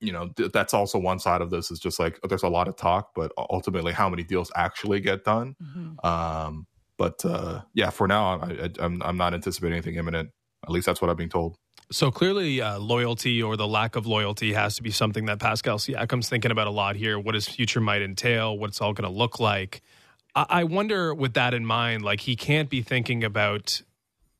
you 0.00 0.12
know, 0.12 0.28
th- 0.36 0.52
that's 0.52 0.74
also 0.74 0.98
one 0.98 1.20
side 1.20 1.40
of 1.40 1.50
this 1.50 1.70
is 1.70 1.78
just 1.78 1.98
like 2.00 2.18
there's 2.28 2.42
a 2.42 2.48
lot 2.48 2.68
of 2.68 2.76
talk, 2.76 3.10
but 3.14 3.32
ultimately, 3.36 3.92
how 3.92 4.08
many 4.08 4.24
deals 4.24 4.50
actually 4.56 5.00
get 5.00 5.24
done? 5.24 5.54
Mm-hmm. 5.62 6.06
Um, 6.06 6.66
but 6.98 7.24
uh, 7.24 7.62
yeah, 7.72 7.90
for 7.90 8.08
now, 8.08 8.40
I, 8.40 8.46
I, 8.46 8.70
I'm 8.80 9.00
I'm 9.02 9.16
not 9.16 9.32
anticipating 9.32 9.74
anything 9.74 9.94
imminent. 9.94 10.30
At 10.64 10.70
least 10.70 10.86
that's 10.86 11.00
what 11.00 11.08
I've 11.08 11.16
been 11.16 11.28
told. 11.28 11.56
So 11.92 12.10
clearly, 12.10 12.60
uh, 12.62 12.78
loyalty 12.78 13.42
or 13.42 13.56
the 13.56 13.68
lack 13.68 13.96
of 13.96 14.06
loyalty 14.06 14.54
has 14.54 14.76
to 14.76 14.82
be 14.82 14.90
something 14.90 15.26
that 15.26 15.38
Pascal 15.38 15.78
Siakam's 15.78 16.28
thinking 16.28 16.50
about 16.50 16.66
a 16.66 16.70
lot 16.70 16.96
here. 16.96 17.18
What 17.18 17.34
his 17.34 17.46
future 17.46 17.80
might 17.80 18.00
entail, 18.00 18.56
what 18.56 18.70
it's 18.70 18.80
all 18.80 18.94
going 18.94 19.10
to 19.10 19.16
look 19.16 19.38
like. 19.38 19.82
I-, 20.34 20.46
I 20.48 20.64
wonder, 20.64 21.14
with 21.14 21.34
that 21.34 21.52
in 21.52 21.66
mind, 21.66 22.02
like 22.02 22.20
he 22.20 22.34
can't 22.34 22.70
be 22.70 22.80
thinking 22.80 23.22
about 23.22 23.82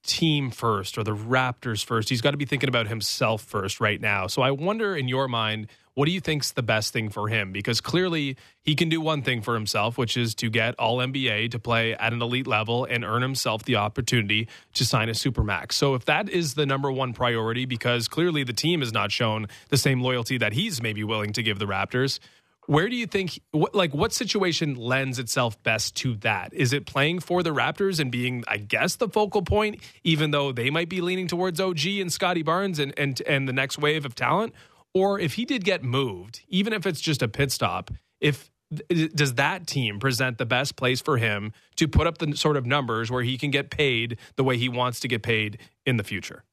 team 0.04 0.50
first 0.50 0.98
or 0.98 1.04
the 1.04 1.14
Raptors 1.14 1.84
first. 1.84 2.08
He's 2.08 2.20
got 2.20 2.32
to 2.32 2.36
be 2.36 2.44
thinking 2.44 2.68
about 2.68 2.88
himself 2.88 3.42
first 3.42 3.80
right 3.80 4.00
now. 4.00 4.26
So 4.26 4.42
I 4.42 4.50
wonder, 4.50 4.96
in 4.96 5.08
your 5.08 5.28
mind, 5.28 5.68
what 5.94 6.06
do 6.06 6.12
you 6.12 6.20
think's 6.20 6.52
the 6.52 6.62
best 6.62 6.92
thing 6.92 7.10
for 7.10 7.28
him? 7.28 7.52
Because 7.52 7.80
clearly 7.80 8.36
he 8.62 8.74
can 8.74 8.88
do 8.88 9.00
one 9.00 9.22
thing 9.22 9.42
for 9.42 9.54
himself, 9.54 9.98
which 9.98 10.16
is 10.16 10.34
to 10.36 10.48
get 10.48 10.74
all 10.78 10.98
NBA 10.98 11.50
to 11.50 11.58
play 11.58 11.94
at 11.94 12.12
an 12.12 12.22
elite 12.22 12.46
level 12.46 12.84
and 12.84 13.04
earn 13.04 13.20
himself 13.20 13.64
the 13.64 13.76
opportunity 13.76 14.48
to 14.74 14.86
sign 14.86 15.08
a 15.08 15.12
supermax. 15.12 15.72
So 15.72 15.94
if 15.94 16.06
that 16.06 16.30
is 16.30 16.54
the 16.54 16.64
number 16.64 16.90
one 16.90 17.12
priority, 17.12 17.66
because 17.66 18.08
clearly 18.08 18.42
the 18.42 18.54
team 18.54 18.80
has 18.80 18.92
not 18.92 19.12
shown 19.12 19.48
the 19.68 19.76
same 19.76 20.00
loyalty 20.00 20.38
that 20.38 20.54
he's 20.54 20.82
maybe 20.82 21.04
willing 21.04 21.32
to 21.34 21.42
give 21.42 21.58
the 21.58 21.66
Raptors, 21.66 22.18
where 22.66 22.88
do 22.88 22.96
you 22.96 23.06
think, 23.06 23.40
what, 23.50 23.74
like, 23.74 23.92
what 23.92 24.12
situation 24.12 24.76
lends 24.76 25.18
itself 25.18 25.60
best 25.62 25.96
to 25.96 26.14
that? 26.16 26.54
Is 26.54 26.72
it 26.72 26.86
playing 26.86 27.20
for 27.20 27.42
the 27.42 27.50
Raptors 27.50 27.98
and 27.98 28.10
being, 28.10 28.44
I 28.46 28.58
guess, 28.58 28.96
the 28.96 29.08
focal 29.08 29.42
point, 29.42 29.80
even 30.04 30.30
though 30.30 30.52
they 30.52 30.70
might 30.70 30.88
be 30.88 31.00
leaning 31.00 31.26
towards 31.26 31.60
OG 31.60 31.86
and 31.86 32.12
Scottie 32.12 32.42
Barnes 32.42 32.78
and 32.78 32.96
and 32.98 33.20
and 33.26 33.48
the 33.48 33.52
next 33.52 33.78
wave 33.78 34.04
of 34.04 34.14
talent? 34.14 34.54
Or 34.94 35.18
if 35.18 35.34
he 35.34 35.44
did 35.44 35.64
get 35.64 35.82
moved, 35.82 36.42
even 36.48 36.72
if 36.72 36.86
it's 36.86 37.00
just 37.00 37.22
a 37.22 37.28
pit 37.28 37.50
stop, 37.50 37.90
if 38.20 38.50
does 38.88 39.34
that 39.34 39.66
team 39.66 39.98
present 39.98 40.38
the 40.38 40.46
best 40.46 40.76
place 40.76 41.00
for 41.00 41.18
him 41.18 41.52
to 41.76 41.86
put 41.86 42.06
up 42.06 42.18
the 42.18 42.34
sort 42.36 42.56
of 42.56 42.64
numbers 42.64 43.10
where 43.10 43.22
he 43.22 43.36
can 43.36 43.50
get 43.50 43.70
paid 43.70 44.18
the 44.36 44.44
way 44.44 44.56
he 44.56 44.68
wants 44.68 45.00
to 45.00 45.08
get 45.08 45.22
paid 45.22 45.58
in 45.84 45.96
the 45.96 46.04
future? 46.04 46.44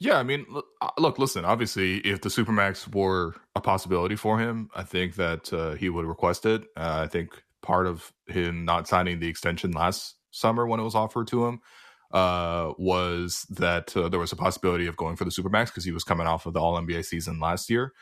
Yeah, 0.00 0.16
I 0.16 0.22
mean, 0.22 0.46
uh, 0.80 0.88
look, 0.98 1.18
listen. 1.18 1.44
Obviously, 1.44 1.98
if 1.98 2.22
the 2.22 2.30
supermax 2.30 2.92
were 2.94 3.34
a 3.54 3.60
possibility 3.60 4.16
for 4.16 4.38
him, 4.38 4.70
I 4.74 4.82
think 4.82 5.16
that 5.16 5.52
uh, 5.52 5.74
he 5.74 5.90
would 5.90 6.06
request 6.06 6.46
it. 6.46 6.62
Uh, 6.74 7.02
I 7.04 7.06
think 7.06 7.42
part 7.60 7.86
of 7.86 8.10
him 8.26 8.64
not 8.64 8.88
signing 8.88 9.20
the 9.20 9.28
extension 9.28 9.72
last 9.72 10.16
summer 10.30 10.66
when 10.66 10.80
it 10.80 10.84
was 10.84 10.94
offered 10.94 11.26
to 11.28 11.44
him 11.44 11.60
uh, 12.12 12.72
was 12.78 13.46
that 13.50 13.94
uh, 13.94 14.08
there 14.08 14.18
was 14.18 14.32
a 14.32 14.36
possibility 14.36 14.86
of 14.86 14.96
going 14.96 15.16
for 15.16 15.26
the 15.26 15.30
supermax 15.30 15.66
because 15.66 15.84
he 15.84 15.92
was 15.92 16.02
coming 16.02 16.26
off 16.26 16.46
of 16.46 16.54
the 16.54 16.60
All 16.60 16.80
NBA 16.80 17.04
season 17.04 17.38
last 17.38 17.68
year. 17.68 17.92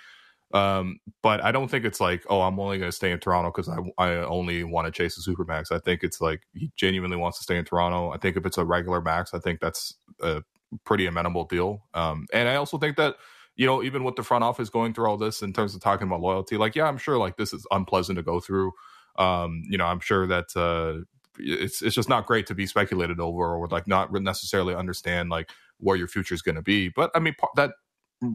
Um, 0.54 1.00
but 1.20 1.44
I 1.44 1.50
don't 1.50 1.68
think 1.68 1.84
it's 1.84 2.00
like, 2.00 2.24
oh, 2.30 2.42
I'm 2.42 2.60
only 2.60 2.78
going 2.78 2.90
to 2.90 2.96
stay 2.96 3.10
in 3.10 3.18
Toronto 3.18 3.50
because 3.50 3.68
I 3.68 3.78
I 3.98 4.14
only 4.24 4.62
want 4.62 4.86
to 4.86 4.92
chase 4.92 5.16
the 5.16 5.30
supermax. 5.30 5.72
I 5.72 5.78
think 5.80 6.04
it's 6.04 6.20
like 6.20 6.42
he 6.54 6.70
genuinely 6.76 7.16
wants 7.16 7.38
to 7.38 7.42
stay 7.44 7.56
in 7.58 7.64
Toronto. 7.64 8.12
I 8.12 8.18
think 8.18 8.36
if 8.36 8.46
it's 8.46 8.56
a 8.56 8.64
regular 8.64 9.00
max, 9.02 9.34
I 9.34 9.40
think 9.40 9.58
that's 9.60 9.94
a 10.22 10.42
pretty 10.84 11.06
amenable 11.06 11.44
deal. 11.44 11.82
Um, 11.94 12.26
and 12.32 12.48
I 12.48 12.56
also 12.56 12.78
think 12.78 12.96
that, 12.96 13.16
you 13.56 13.66
know, 13.66 13.82
even 13.82 14.04
with 14.04 14.16
the 14.16 14.22
front 14.22 14.44
office 14.44 14.70
going 14.70 14.94
through 14.94 15.08
all 15.08 15.16
this 15.16 15.42
in 15.42 15.52
terms 15.52 15.74
of 15.74 15.80
talking 15.80 16.06
about 16.06 16.20
loyalty, 16.20 16.56
like, 16.56 16.76
yeah, 16.76 16.84
I'm 16.84 16.98
sure 16.98 17.18
like 17.18 17.36
this 17.36 17.52
is 17.52 17.66
unpleasant 17.70 18.16
to 18.16 18.22
go 18.22 18.40
through. 18.40 18.72
Um, 19.16 19.62
you 19.68 19.78
know, 19.78 19.86
I'm 19.86 20.00
sure 20.00 20.26
that 20.26 20.46
uh, 20.54 21.04
it's 21.38 21.82
it's 21.82 21.94
just 21.94 22.08
not 22.08 22.26
great 22.26 22.46
to 22.46 22.54
be 22.54 22.66
speculated 22.66 23.20
over 23.20 23.56
or 23.56 23.66
like 23.68 23.88
not 23.88 24.12
necessarily 24.12 24.74
understand 24.74 25.30
like 25.30 25.50
where 25.78 25.96
your 25.96 26.08
future 26.08 26.34
is 26.34 26.42
going 26.42 26.54
to 26.54 26.62
be. 26.62 26.88
But 26.88 27.10
I 27.14 27.18
mean, 27.18 27.34
that 27.56 27.72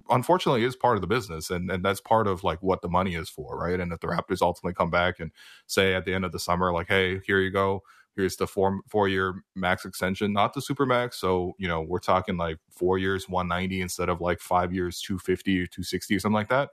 unfortunately 0.09 0.63
is 0.63 0.75
part 0.75 0.95
of 0.95 1.01
the 1.01 1.07
business 1.07 1.49
and, 1.49 1.69
and 1.69 1.83
that's 1.83 1.99
part 1.99 2.27
of 2.27 2.43
like 2.43 2.61
what 2.63 2.81
the 2.81 2.87
money 2.87 3.15
is 3.15 3.27
for 3.29 3.57
right 3.57 3.81
and 3.81 3.91
if 3.91 3.99
the 3.99 4.07
raptors 4.07 4.41
ultimately 4.41 4.73
come 4.73 4.89
back 4.89 5.19
and 5.19 5.31
say 5.67 5.93
at 5.93 6.05
the 6.05 6.13
end 6.13 6.23
of 6.23 6.31
the 6.31 6.39
summer 6.39 6.71
like 6.71 6.87
hey 6.87 7.19
here 7.25 7.39
you 7.39 7.51
go 7.51 7.83
here's 8.15 8.35
the 8.35 8.47
four 8.47 8.81
four 8.87 9.07
year 9.07 9.43
max 9.55 9.85
extension, 9.85 10.33
not 10.33 10.53
the 10.53 10.61
super 10.61 10.85
max. 10.85 11.19
So 11.19 11.53
you 11.57 11.67
know 11.67 11.81
we're 11.81 11.99
talking 11.99 12.37
like 12.37 12.57
four 12.71 12.97
years, 12.97 13.27
190 13.27 13.81
instead 13.81 14.09
of 14.09 14.21
like 14.21 14.39
five 14.39 14.73
years, 14.73 15.01
250 15.01 15.59
or 15.59 15.65
260 15.65 16.15
or 16.15 16.19
something 16.19 16.33
like 16.33 16.49
that. 16.49 16.69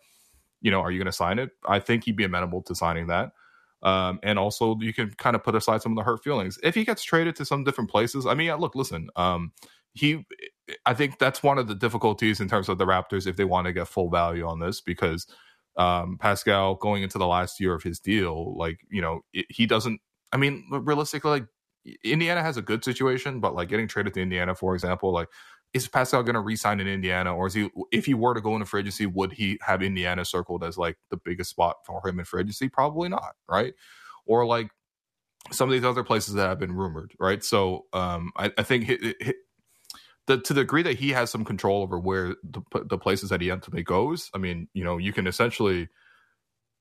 You 0.61 0.70
know, 0.70 0.80
are 0.80 0.91
you 0.91 0.99
going 0.99 1.07
to 1.07 1.12
sign 1.12 1.38
it? 1.38 1.51
I 1.66 1.78
think 1.78 2.05
he'd 2.05 2.16
be 2.16 2.24
amenable 2.24 2.62
to 2.62 2.74
signing 2.74 3.07
that. 3.07 3.32
Um, 3.82 4.20
and 4.22 4.38
also, 4.38 4.76
you 4.80 4.93
can 4.93 5.11
kind 5.12 5.34
of 5.34 5.43
put 5.43 5.55
aside 5.55 5.80
some 5.82 5.93
of 5.93 5.97
the 5.97 6.05
hurt 6.05 6.22
feelings 6.22 6.59
if 6.62 6.74
he 6.74 6.84
gets 6.84 7.03
traded 7.03 7.36
to 7.36 7.45
some 7.45 7.64
different 7.64 7.91
places. 7.91 8.26
I 8.26 8.34
mean, 8.34 8.55
look, 8.57 8.74
listen, 8.74 9.09
um, 9.16 9.53
he, 9.93 10.26
I 10.84 10.95
think 10.95 11.18
that's 11.18 11.43
one 11.43 11.59
of 11.59 11.66
the 11.66 11.74
difficulties 11.74 12.41
in 12.41 12.49
terms 12.49 12.68
of 12.68 12.78
the 12.78 12.84
Raptors 12.84 13.26
if 13.26 13.36
they 13.36 13.45
want 13.45 13.66
to 13.66 13.72
get 13.72 13.88
full 13.88 14.11
value 14.11 14.47
on 14.47 14.61
this 14.61 14.80
because 14.80 15.26
um, 15.76 16.18
Pascal 16.18 16.74
going 16.74 17.03
into 17.03 17.18
the 17.18 17.26
last 17.26 17.59
year 17.59 17.74
of 17.74 17.82
his 17.82 17.99
deal, 17.99 18.57
like 18.57 18.80
you 18.91 19.01
know, 19.01 19.20
it, 19.32 19.47
he 19.49 19.66
doesn't 19.66 20.01
I 20.33 20.37
mean, 20.37 20.64
realistically, 20.70 21.31
like 21.31 21.47
Indiana 22.05 22.43
has 22.43 22.57
a 22.57 22.62
good 22.62 22.85
situation, 22.85 23.41
but 23.41 23.55
like 23.55 23.68
getting 23.68 23.89
traded 23.89 24.14
to 24.14 24.20
Indiana, 24.20 24.55
for 24.55 24.74
example, 24.74 25.12
like 25.12 25.28
is 25.72 25.87
Pascal 25.87 26.22
going 26.22 26.35
to 26.35 26.41
resign 26.41 26.81
in 26.81 26.89
Indiana, 26.89 27.35
or 27.35 27.47
is 27.47 27.55
he? 27.55 27.70
If 27.93 28.07
he 28.07 28.14
were 28.14 28.35
to 28.35 28.41
go 28.41 28.55
into 28.55 28.66
free 28.66 28.81
agency, 28.81 29.07
would 29.07 29.33
he 29.33 29.59
have 29.62 29.83
Indiana 29.83 30.24
circled 30.24 30.64
as 30.64 30.76
like 30.76 30.97
the 31.11 31.16
biggest 31.16 31.51
spot 31.51 31.76
for 31.87 32.07
him 32.07 32.18
in 32.18 32.24
free 32.24 32.41
agency? 32.41 32.68
Probably 32.68 33.09
not, 33.09 33.35
right? 33.49 33.74
Or 34.26 34.47
like 34.47 34.70
some 35.53 35.68
of 35.68 35.72
these 35.72 35.85
other 35.85 36.05
places 36.05 36.35
that 36.35 36.49
have 36.49 36.59
been 36.59 36.72
rumored, 36.72 37.12
right? 37.18 37.43
So 37.45 37.87
um, 37.93 38.33
I, 38.37 38.53
I 38.59 38.62
think 38.62 38.89
the 38.89 40.39
to 40.39 40.55
the 40.55 40.62
degree 40.62 40.83
that 40.83 40.99
he 40.99 41.11
has 41.11 41.31
some 41.31 41.45
control 41.45 41.83
over 41.83 41.99
where 41.99 42.35
the, 42.43 42.62
the 42.85 42.99
places 42.99 43.31
that 43.31 43.41
he 43.41 43.51
ultimately 43.51 43.85
goes, 43.85 44.31
I 44.35 44.39
mean, 44.39 44.68
you 44.74 44.83
know, 44.83 44.99
you 44.99 45.12
can 45.12 45.26
essentially 45.26 45.89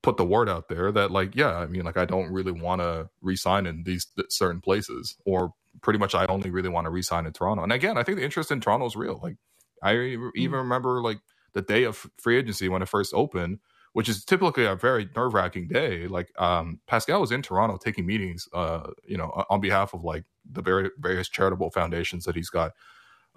put 0.02 0.18
the 0.18 0.26
word 0.26 0.47
out 0.47 0.70
there 0.70 0.91
that 0.91 1.12
like 1.12 1.36
yeah 1.36 1.58
i 1.58 1.66
mean 1.66 1.84
like 1.84 1.97
i 1.97 2.06
don't 2.06 2.32
really 2.32 2.52
want 2.52 2.82
to 2.82 3.10
resign 3.22 3.66
in 3.66 3.84
these 3.84 4.08
certain 4.30 4.62
places 4.62 5.18
or 5.26 5.54
pretty 5.82 6.00
much 6.00 6.16
i 6.16 6.26
only 6.26 6.50
really 6.50 6.70
want 6.70 6.86
to 6.86 6.91
resign 6.91 7.26
in 7.26 7.34
toronto. 7.34 7.64
And 7.64 7.72
again 7.72 7.97
i 7.97 8.04
think 8.04 8.18
the 8.18 8.24
interest 8.24 8.52
in 8.52 8.62
toronto 8.62 8.86
is 8.86 8.95
real. 8.95 9.20
Like 9.22 9.36
i 9.84 9.93
even 9.95 10.32
mm. 10.36 10.52
remember 10.54 11.02
like 11.02 11.20
the 11.54 11.62
day 11.62 11.84
of 11.84 12.08
free 12.18 12.38
agency 12.38 12.70
when 12.70 12.82
it 12.82 12.89
first 12.89 13.14
opened 13.14 13.60
which 13.93 14.08
is 14.08 14.24
typically 14.24 14.66
a 14.66 14.76
very 14.76 15.10
nerve-wracking 15.16 15.68
day. 15.68 16.08
Like 16.08 16.32
um, 16.39 16.80
pascal 16.88 17.22
was 17.22 17.32
in 17.32 17.41
toronto 17.41 17.78
taking 17.78 18.06
meetings 18.06 18.47
uh, 18.54 18.91
you 19.06 19.18
know 19.18 19.45
on 19.50 19.60
behalf 19.60 19.93
of 19.93 20.04
like 20.04 20.26
the 20.50 20.62
very 20.62 20.91
various 21.00 21.28
charitable 21.28 21.72
foundations 21.72 22.26
that 22.26 22.36
he's 22.36 22.50
got 22.50 22.72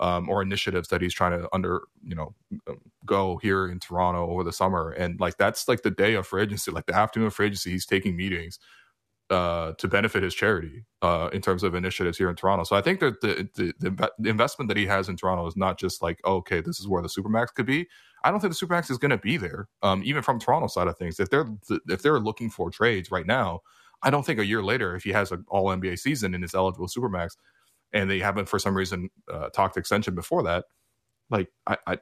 um, 0.00 0.28
or 0.28 0.42
initiatives 0.42 0.88
that 0.88 1.00
he's 1.00 1.14
trying 1.14 1.40
to 1.40 1.48
under 1.52 1.82
you 2.04 2.14
know 2.14 2.34
um, 2.68 2.80
go 3.06 3.38
here 3.38 3.68
in 3.68 3.78
Toronto 3.78 4.28
over 4.28 4.44
the 4.44 4.52
summer, 4.52 4.90
and 4.90 5.18
like 5.20 5.36
that's 5.36 5.68
like 5.68 5.82
the 5.82 5.90
day 5.90 6.14
of 6.14 6.26
free 6.26 6.42
agency, 6.42 6.70
like 6.70 6.86
the 6.86 6.96
afternoon 6.96 7.28
of 7.28 7.34
free 7.34 7.46
agency, 7.46 7.70
he's 7.70 7.86
taking 7.86 8.16
meetings 8.16 8.58
uh, 9.30 9.72
to 9.78 9.88
benefit 9.88 10.22
his 10.22 10.34
charity 10.34 10.84
uh, 11.00 11.30
in 11.32 11.40
terms 11.40 11.62
of 11.62 11.74
initiatives 11.74 12.18
here 12.18 12.28
in 12.28 12.36
Toronto. 12.36 12.64
So 12.64 12.76
I 12.76 12.82
think 12.82 13.00
that 13.00 13.20
the, 13.22 13.48
the, 13.54 14.10
the 14.18 14.28
investment 14.28 14.68
that 14.68 14.76
he 14.76 14.86
has 14.86 15.08
in 15.08 15.16
Toronto 15.16 15.46
is 15.46 15.56
not 15.56 15.78
just 15.78 16.02
like 16.02 16.20
oh, 16.24 16.36
okay, 16.36 16.60
this 16.60 16.78
is 16.80 16.88
where 16.88 17.02
the 17.02 17.08
supermax 17.08 17.48
could 17.54 17.66
be. 17.66 17.86
I 18.24 18.30
don't 18.30 18.40
think 18.40 18.56
the 18.56 18.66
supermax 18.66 18.90
is 18.90 18.98
going 18.98 19.10
to 19.10 19.18
be 19.18 19.36
there, 19.36 19.68
um, 19.82 20.02
even 20.04 20.22
from 20.22 20.38
Toronto 20.38 20.68
side 20.68 20.86
of 20.86 20.96
things. 20.96 21.18
If 21.18 21.30
they're 21.30 21.48
if 21.88 22.02
they're 22.02 22.20
looking 22.20 22.50
for 22.50 22.70
trades 22.70 23.10
right 23.10 23.26
now, 23.26 23.60
I 24.02 24.10
don't 24.10 24.24
think 24.24 24.38
a 24.38 24.46
year 24.46 24.62
later, 24.62 24.94
if 24.96 25.04
he 25.04 25.10
has 25.10 25.32
an 25.32 25.44
All 25.48 25.66
NBA 25.66 25.98
season 25.98 26.34
and 26.34 26.44
is 26.44 26.54
eligible 26.54 26.88
supermax, 26.88 27.36
and 27.92 28.10
they 28.10 28.20
haven't 28.20 28.48
for 28.48 28.58
some 28.58 28.76
reason 28.76 29.10
uh, 29.32 29.48
talked 29.50 29.76
extension 29.76 30.14
before 30.14 30.44
that, 30.44 30.64
like 31.30 31.48
I, 31.66 31.76
I 31.86 31.98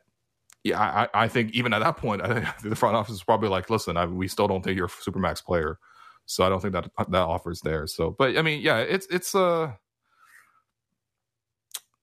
yeah, 0.64 0.80
I, 0.80 1.24
I 1.24 1.28
think 1.28 1.53
even 1.53 1.72
at 1.72 1.80
that 1.80 1.97
point, 1.97 2.22
I 2.24 2.41
think 2.41 2.47
the 2.62 2.76
front 2.76 2.97
office 2.97 3.14
is 3.14 3.24
probably 3.24 3.49
like, 3.49 3.70
listen, 3.70 3.97
I, 3.97 4.07
we 4.07 4.28
still 4.28 4.49
don't 4.49 4.62
think 4.62 4.76
you're 4.76 4.86
a 4.86 4.91
supermax 4.91 5.45
player, 5.45 5.78
so 6.26 6.45
I 6.45 6.49
don't 6.49 6.61
think 6.61 6.74
that 6.74 6.91
that 6.97 7.14
offer's 7.22 7.61
there. 7.62 7.86
So, 7.86 8.11
but 8.18 8.36
I 8.36 8.43
mean, 8.43 8.61
yeah, 8.62 8.78
it's 8.78 9.07
it's 9.11 9.34
uh, 9.34 9.72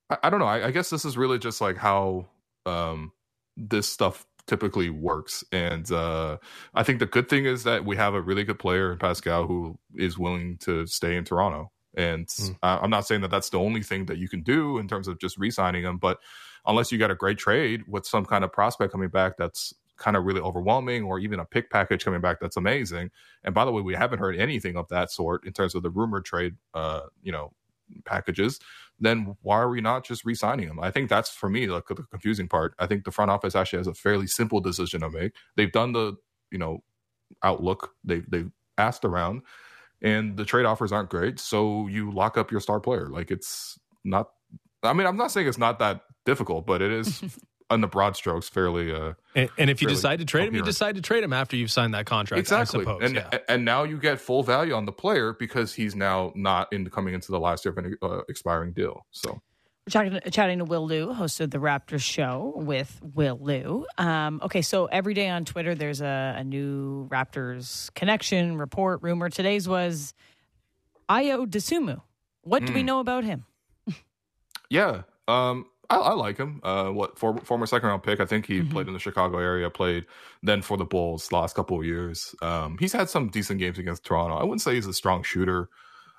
I, 0.10 0.18
I 0.24 0.30
don't 0.30 0.40
know. 0.40 0.46
I, 0.46 0.68
I 0.68 0.72
guess 0.72 0.90
this 0.90 1.06
is 1.06 1.18
really 1.18 1.40
just 1.40 1.62
like 1.62 1.78
how 1.78 2.28
um 2.66 3.12
this 3.58 3.88
stuff 3.88 4.26
typically 4.48 4.90
works. 4.90 5.44
And 5.52 5.92
uh, 5.92 6.38
I 6.74 6.84
think 6.84 7.00
the 7.00 7.06
good 7.06 7.30
thing 7.30 7.46
is 7.46 7.64
that 7.66 7.86
we 7.86 7.96
have 7.98 8.14
a 8.14 8.22
really 8.22 8.44
good 8.44 8.60
player 8.60 8.94
in 8.94 8.98
Pascal 8.98 9.46
who 9.46 9.78
is 9.96 10.18
willing 10.18 10.58
to 10.60 10.88
stay 10.88 11.16
in 11.16 11.26
Toronto. 11.26 11.72
And 11.98 12.28
mm. 12.28 12.56
uh, 12.64 12.80
I'm 12.82 12.90
not 12.90 13.06
saying 13.08 13.22
that 13.22 13.32
that's 13.32 13.50
the 13.50 13.60
only 13.60 13.84
thing 13.84 14.06
that 14.06 14.20
you 14.20 14.30
can 14.30 14.44
do 14.44 14.78
in 14.78 14.88
terms 14.88 15.08
of 15.08 15.20
just 15.20 15.38
re-signing 15.38 15.84
him, 15.84 15.98
but 15.98 16.20
unless 16.66 16.92
you 16.92 16.98
got 16.98 17.12
a 17.12 17.16
great 17.16 17.38
trade 17.38 17.84
with 17.88 18.06
some 18.06 18.24
kind 18.26 18.44
of 18.44 18.54
prospect 18.54 18.92
coming 18.92 19.10
back 19.10 19.36
that's 19.38 19.74
kind 19.98 20.16
of 20.16 20.26
really 20.26 20.40
overwhelming, 20.40 21.04
or 21.04 21.18
even 21.18 21.40
a 21.40 21.46
pick 21.46 21.72
package 21.72 22.06
coming 22.06 22.22
back 22.22 22.40
that's 22.40 22.56
amazing. 22.56 23.10
And 23.44 23.56
by 23.56 23.66
the 23.66 23.72
way, 23.72 23.82
we 23.82 23.96
haven't 23.96 24.20
heard 24.20 24.36
anything 24.36 24.78
of 24.78 24.88
that 24.90 25.12
sort 25.12 25.46
in 25.46 25.54
terms 25.54 25.74
of 25.74 25.82
the 25.82 25.90
rumored 25.90 26.24
trade, 26.24 26.54
uh, 26.76 27.02
you 27.24 27.32
know, 27.32 27.52
packages. 28.06 28.60
Then 29.00 29.36
why 29.42 29.58
are 29.58 29.70
we 29.70 29.82
not 29.82 30.06
just 30.06 30.24
re-signing 30.24 30.68
him? 30.68 30.80
I 30.80 30.92
think 30.92 31.10
that's 31.10 31.30
for 31.32 31.50
me 31.50 31.66
like 31.66 31.88
the 31.88 31.96
confusing 31.96 32.48
part. 32.48 32.76
I 32.78 32.86
think 32.86 33.06
the 33.06 33.12
front 33.12 33.32
office 33.32 33.56
actually 33.56 33.80
has 33.80 33.88
a 33.88 33.94
fairly 33.96 34.28
simple 34.28 34.60
decision 34.60 35.02
to 35.02 35.10
make. 35.10 35.34
They've 35.56 35.72
done 35.72 35.94
the 35.94 36.16
you 36.52 36.60
know 36.60 36.84
outlook. 37.42 37.94
They've 38.04 38.30
they've 38.30 38.52
asked 38.78 39.04
around 39.04 39.42
and 40.02 40.38
the 40.38 40.46
trade 40.46 40.66
offers 40.66 40.92
aren't 40.92 41.10
great. 41.10 41.40
So 41.40 41.88
you 41.88 42.12
lock 42.12 42.38
up 42.38 42.52
your 42.52 42.60
star 42.60 42.80
player. 42.80 43.08
Like 43.10 43.32
it's 43.32 43.80
not. 44.04 44.30
I 44.84 44.94
mean, 44.94 45.08
I'm 45.08 45.18
not 45.18 45.32
saying 45.32 45.48
it's 45.48 45.58
not 45.58 45.80
that 45.80 46.02
difficult, 46.26 46.66
but 46.66 46.82
it 46.82 46.92
is. 46.92 47.24
on 47.70 47.82
the 47.82 47.88
broad 47.88 48.16
strokes, 48.16 48.48
fairly. 48.48 48.94
Uh, 48.94 49.14
and, 49.36 49.50
and 49.58 49.70
if 49.70 49.82
you 49.82 49.88
decide 49.88 50.20
to 50.20 50.26
trade 50.26 50.48
him, 50.48 50.56
you 50.56 50.64
decide 50.64 50.96
to 50.96 51.02
trade 51.02 51.24
him 51.24 51.34
after 51.34 51.56
you've 51.56 51.72
signed 51.72 51.94
that 51.94 52.06
contract. 52.06 52.40
Exactly, 52.40 52.82
suppose, 52.82 53.02
and 53.04 53.16
yeah. 53.16 53.40
and 53.50 53.66
now 53.66 53.84
you 53.84 53.98
get 53.98 54.20
full 54.20 54.44
value 54.44 54.74
on 54.74 54.86
the 54.86 54.92
player 54.92 55.34
because 55.34 55.74
he's 55.74 55.96
now 55.96 56.32
not 56.36 56.72
in 56.72 56.90
coming 56.90 57.14
into 57.14 57.32
the 57.32 57.40
last 57.40 57.66
year 57.66 57.74
of 57.74 57.78
an 57.78 57.98
uh, 58.02 58.22
expiring 58.30 58.74
deal. 58.74 59.06
So 59.12 59.42
Chatting, 59.90 60.20
chatting 60.32 60.58
to 60.60 60.66
Will 60.66 60.86
Lou, 60.86 61.14
host 61.14 61.40
of 61.40 61.50
the 61.50 61.60
Raptors 61.60 62.02
show 62.02 62.54
with 62.56 63.00
Will 63.02 63.40
Lou. 63.42 63.86
Um, 63.98 64.42
okay, 64.44 64.62
so 64.62 64.88
every 64.88 65.14
day 65.14 65.30
on 65.30 65.46
Twitter, 65.46 65.76
there's 65.76 66.02
a, 66.02 66.36
a, 66.38 66.44
new 66.44 67.08
Raptors 67.08 67.94
connection, 67.94 68.58
report, 68.58 69.02
rumor. 69.02 69.30
Today's 69.30 69.68
was 69.68 70.14
Ayo 71.10 71.48
Dosunmu. 71.48 72.02
What 72.42 72.66
do 72.66 72.72
mm. 72.72 72.76
we 72.76 72.82
hmm. 72.82 72.88
know 72.88 73.00
about 73.00 73.24
him? 73.24 73.46
Yeah, 74.70 75.04
um, 75.28 75.66
I, 75.90 75.96
I, 75.96 76.14
like 76.14 76.38
him. 76.38 76.60
Uh, 76.64 76.90
what 76.90 77.18
for, 77.18 77.38
former 77.38 77.66
second 77.66 77.88
round 77.88 78.04
pick? 78.04 78.20
I 78.20 78.26
think 78.26 78.46
he 78.46 78.60
mm-hmm. 78.60 78.72
played 78.72 78.88
in 78.88 78.94
the 78.94 79.00
Chicago 79.00 79.38
area. 79.38 79.70
Played 79.70 80.06
then 80.44 80.62
for 80.62 80.78
the 80.78 80.86
Bulls 80.86 81.32
last 81.32 81.56
couple 81.56 81.80
of 81.80 81.86
years. 81.86 82.36
Um, 82.42 82.78
he's 82.80 82.94
had 82.94 83.10
some 83.10 83.30
decent 83.30 83.60
games 83.60 83.80
against 83.80 84.04
Toronto. 84.04 84.36
I 84.36 84.44
wouldn't 84.44 84.62
say 84.62 84.76
he's 84.76 84.88
a 84.88 84.94
strong 84.94 85.24
shooter 85.24 85.70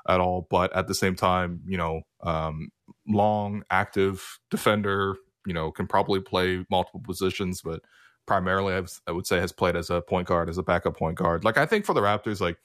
at 0.09 0.21
all, 0.21 0.47
but 0.49 0.75
at 0.75 0.89
the 0.89 0.95
same 0.95 1.15
time, 1.15 1.61
you 1.67 1.77
know, 1.77 2.01
um, 2.23 2.71
long, 3.09 3.63
active 3.71 4.39
defender. 4.51 5.17
You 5.47 5.55
know, 5.55 5.71
can 5.71 5.87
probably 5.87 6.21
play 6.21 6.65
multiple 6.71 7.01
positions, 7.01 7.63
but 7.63 7.81
primarily, 8.27 8.75
I, 8.75 8.83
I 9.07 9.13
would 9.13 9.27
say, 9.27 9.41
has 9.41 9.53
played 9.53 9.77
as 9.77 9.89
a 9.91 10.03
point 10.03 10.29
guard, 10.29 10.51
as 10.51 10.59
a 10.59 10.63
backup 10.63 10.97
point 10.97 11.17
guard. 11.17 11.45
Like 11.45 11.57
I 11.57 11.67
think 11.67 11.87
for 11.87 11.95
the 11.95 12.03
Raptors, 12.03 12.41
like 12.41 12.59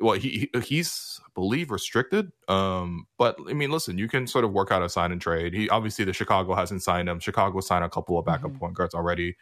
well 0.00 0.18
he 0.18 0.50
he's 0.62 1.20
I 1.24 1.28
believe 1.34 1.70
restricted 1.70 2.30
um 2.46 3.06
but 3.18 3.36
i 3.48 3.52
mean 3.52 3.70
listen 3.70 3.98
you 3.98 4.08
can 4.08 4.26
sort 4.26 4.44
of 4.44 4.52
work 4.52 4.70
out 4.70 4.82
a 4.82 4.88
sign 4.88 5.12
and 5.12 5.20
trade 5.20 5.52
he 5.52 5.68
obviously 5.68 6.04
the 6.04 6.12
chicago 6.12 6.54
hasn't 6.54 6.82
signed 6.82 7.08
him 7.08 7.18
chicago 7.18 7.60
signed 7.60 7.84
a 7.84 7.88
couple 7.88 8.18
of 8.18 8.24
backup 8.24 8.50
mm-hmm. 8.50 8.58
point 8.58 8.74
guards 8.74 8.94
already 8.94 9.36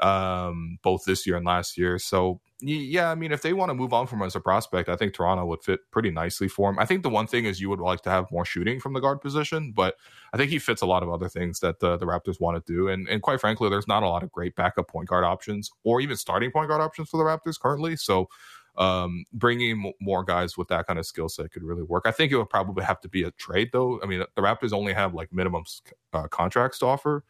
um 0.00 0.78
both 0.82 1.04
this 1.04 1.26
year 1.26 1.36
and 1.36 1.46
last 1.46 1.78
year. 1.78 1.98
So 1.98 2.40
yeah 2.60 3.10
i 3.10 3.14
mean 3.14 3.32
if 3.32 3.42
they 3.42 3.52
want 3.52 3.68
to 3.68 3.74
move 3.74 3.92
on 3.92 4.06
from 4.06 4.20
him 4.20 4.26
as 4.26 4.36
a 4.36 4.40
prospect 4.40 4.88
i 4.88 4.96
think 4.96 5.12
toronto 5.12 5.44
would 5.44 5.62
fit 5.62 5.80
pretty 5.90 6.10
nicely 6.10 6.48
for 6.48 6.70
him. 6.70 6.78
I 6.78 6.86
think 6.86 7.02
the 7.02 7.10
one 7.10 7.26
thing 7.26 7.44
is 7.44 7.60
you 7.60 7.68
would 7.68 7.80
like 7.80 8.00
to 8.02 8.10
have 8.10 8.30
more 8.30 8.44
shooting 8.44 8.80
from 8.80 8.92
the 8.94 9.00
guard 9.00 9.20
position 9.20 9.72
but 9.72 9.96
i 10.32 10.36
think 10.36 10.50
he 10.50 10.58
fits 10.58 10.80
a 10.80 10.86
lot 10.86 11.02
of 11.02 11.10
other 11.10 11.28
things 11.28 11.60
that 11.60 11.80
the, 11.80 11.96
the 11.96 12.06
raptors 12.06 12.40
want 12.40 12.64
to 12.64 12.72
do. 12.72 12.88
And 12.88 13.08
and 13.08 13.22
quite 13.22 13.40
frankly 13.40 13.68
there's 13.68 13.88
not 13.88 14.02
a 14.02 14.08
lot 14.08 14.22
of 14.22 14.32
great 14.32 14.54
backup 14.54 14.88
point 14.88 15.08
guard 15.08 15.24
options 15.24 15.70
or 15.82 16.00
even 16.00 16.16
starting 16.16 16.50
point 16.50 16.68
guard 16.68 16.80
options 16.80 17.10
for 17.10 17.18
the 17.18 17.24
raptors 17.24 17.60
currently. 17.60 17.96
So 17.96 18.28
um, 18.76 19.24
bringing 19.32 19.92
more 20.00 20.24
guys 20.24 20.56
with 20.56 20.68
that 20.68 20.86
kind 20.86 20.98
of 20.98 21.06
skill 21.06 21.28
set 21.28 21.52
could 21.52 21.62
really 21.62 21.82
work. 21.82 22.04
I 22.06 22.10
think 22.10 22.32
it 22.32 22.36
would 22.36 22.50
probably 22.50 22.84
have 22.84 23.00
to 23.02 23.08
be 23.08 23.22
a 23.22 23.30
trade, 23.32 23.70
though. 23.72 24.00
I 24.02 24.06
mean, 24.06 24.24
the 24.34 24.42
Raptors 24.42 24.72
only 24.72 24.92
have 24.92 25.14
like 25.14 25.32
minimum 25.32 25.64
uh, 26.12 26.26
contracts 26.28 26.78
to 26.80 26.86
offer, 26.86 27.24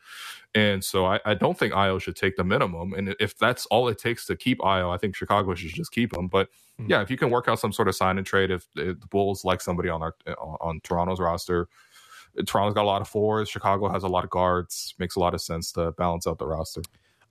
and 0.55 0.83
so 0.83 1.05
I, 1.07 1.21
I, 1.25 1.35
don't 1.35 1.59
think 1.59 1.75
Ayo 1.75 2.01
should 2.01 2.17
take 2.17 2.37
the 2.37 2.45
minimum. 2.45 2.95
And 2.95 3.15
if 3.21 3.37
that's 3.37 3.67
all 3.67 3.89
it 3.89 3.99
takes 3.99 4.27
to 4.27 4.37
keep 4.37 4.59
Ayo, 4.61 4.95
I 4.95 4.99
think 4.99 5.17
Chicago 5.17 5.55
should 5.55 5.75
just 5.75 5.93
keep 5.93 6.17
him. 6.17 6.29
But 6.29 6.49
mm-hmm. 6.81 6.91
yeah, 6.91 7.03
if 7.03 7.11
you 7.11 7.17
can 7.17 7.31
work 7.31 7.49
out 7.49 7.61
some 7.61 7.73
sort 7.73 7.89
of 7.89 7.95
sign 7.95 8.17
and 8.17 8.27
trade, 8.27 8.51
if, 8.51 8.67
if 8.77 9.01
the 9.01 9.07
Bulls 9.07 9.45
like 9.45 9.61
somebody 9.61 9.89
on 9.89 10.03
our 10.03 10.15
on 10.37 10.81
Toronto's 10.83 11.21
roster. 11.21 11.69
Toronto's 12.49 12.75
got 12.75 12.83
a 12.83 12.87
lot 12.87 13.01
of 13.01 13.07
fours. 13.07 13.49
Chicago 13.49 13.89
has 13.89 14.03
a 14.03 14.09
lot 14.09 14.25
of 14.25 14.31
guards. 14.31 14.97
Makes 14.99 15.15
a 15.15 15.21
lot 15.21 15.35
of 15.35 15.41
sense 15.41 15.71
to 15.73 15.93
balance 15.93 16.27
out 16.27 16.39
the 16.39 16.47
roster. 16.49 16.83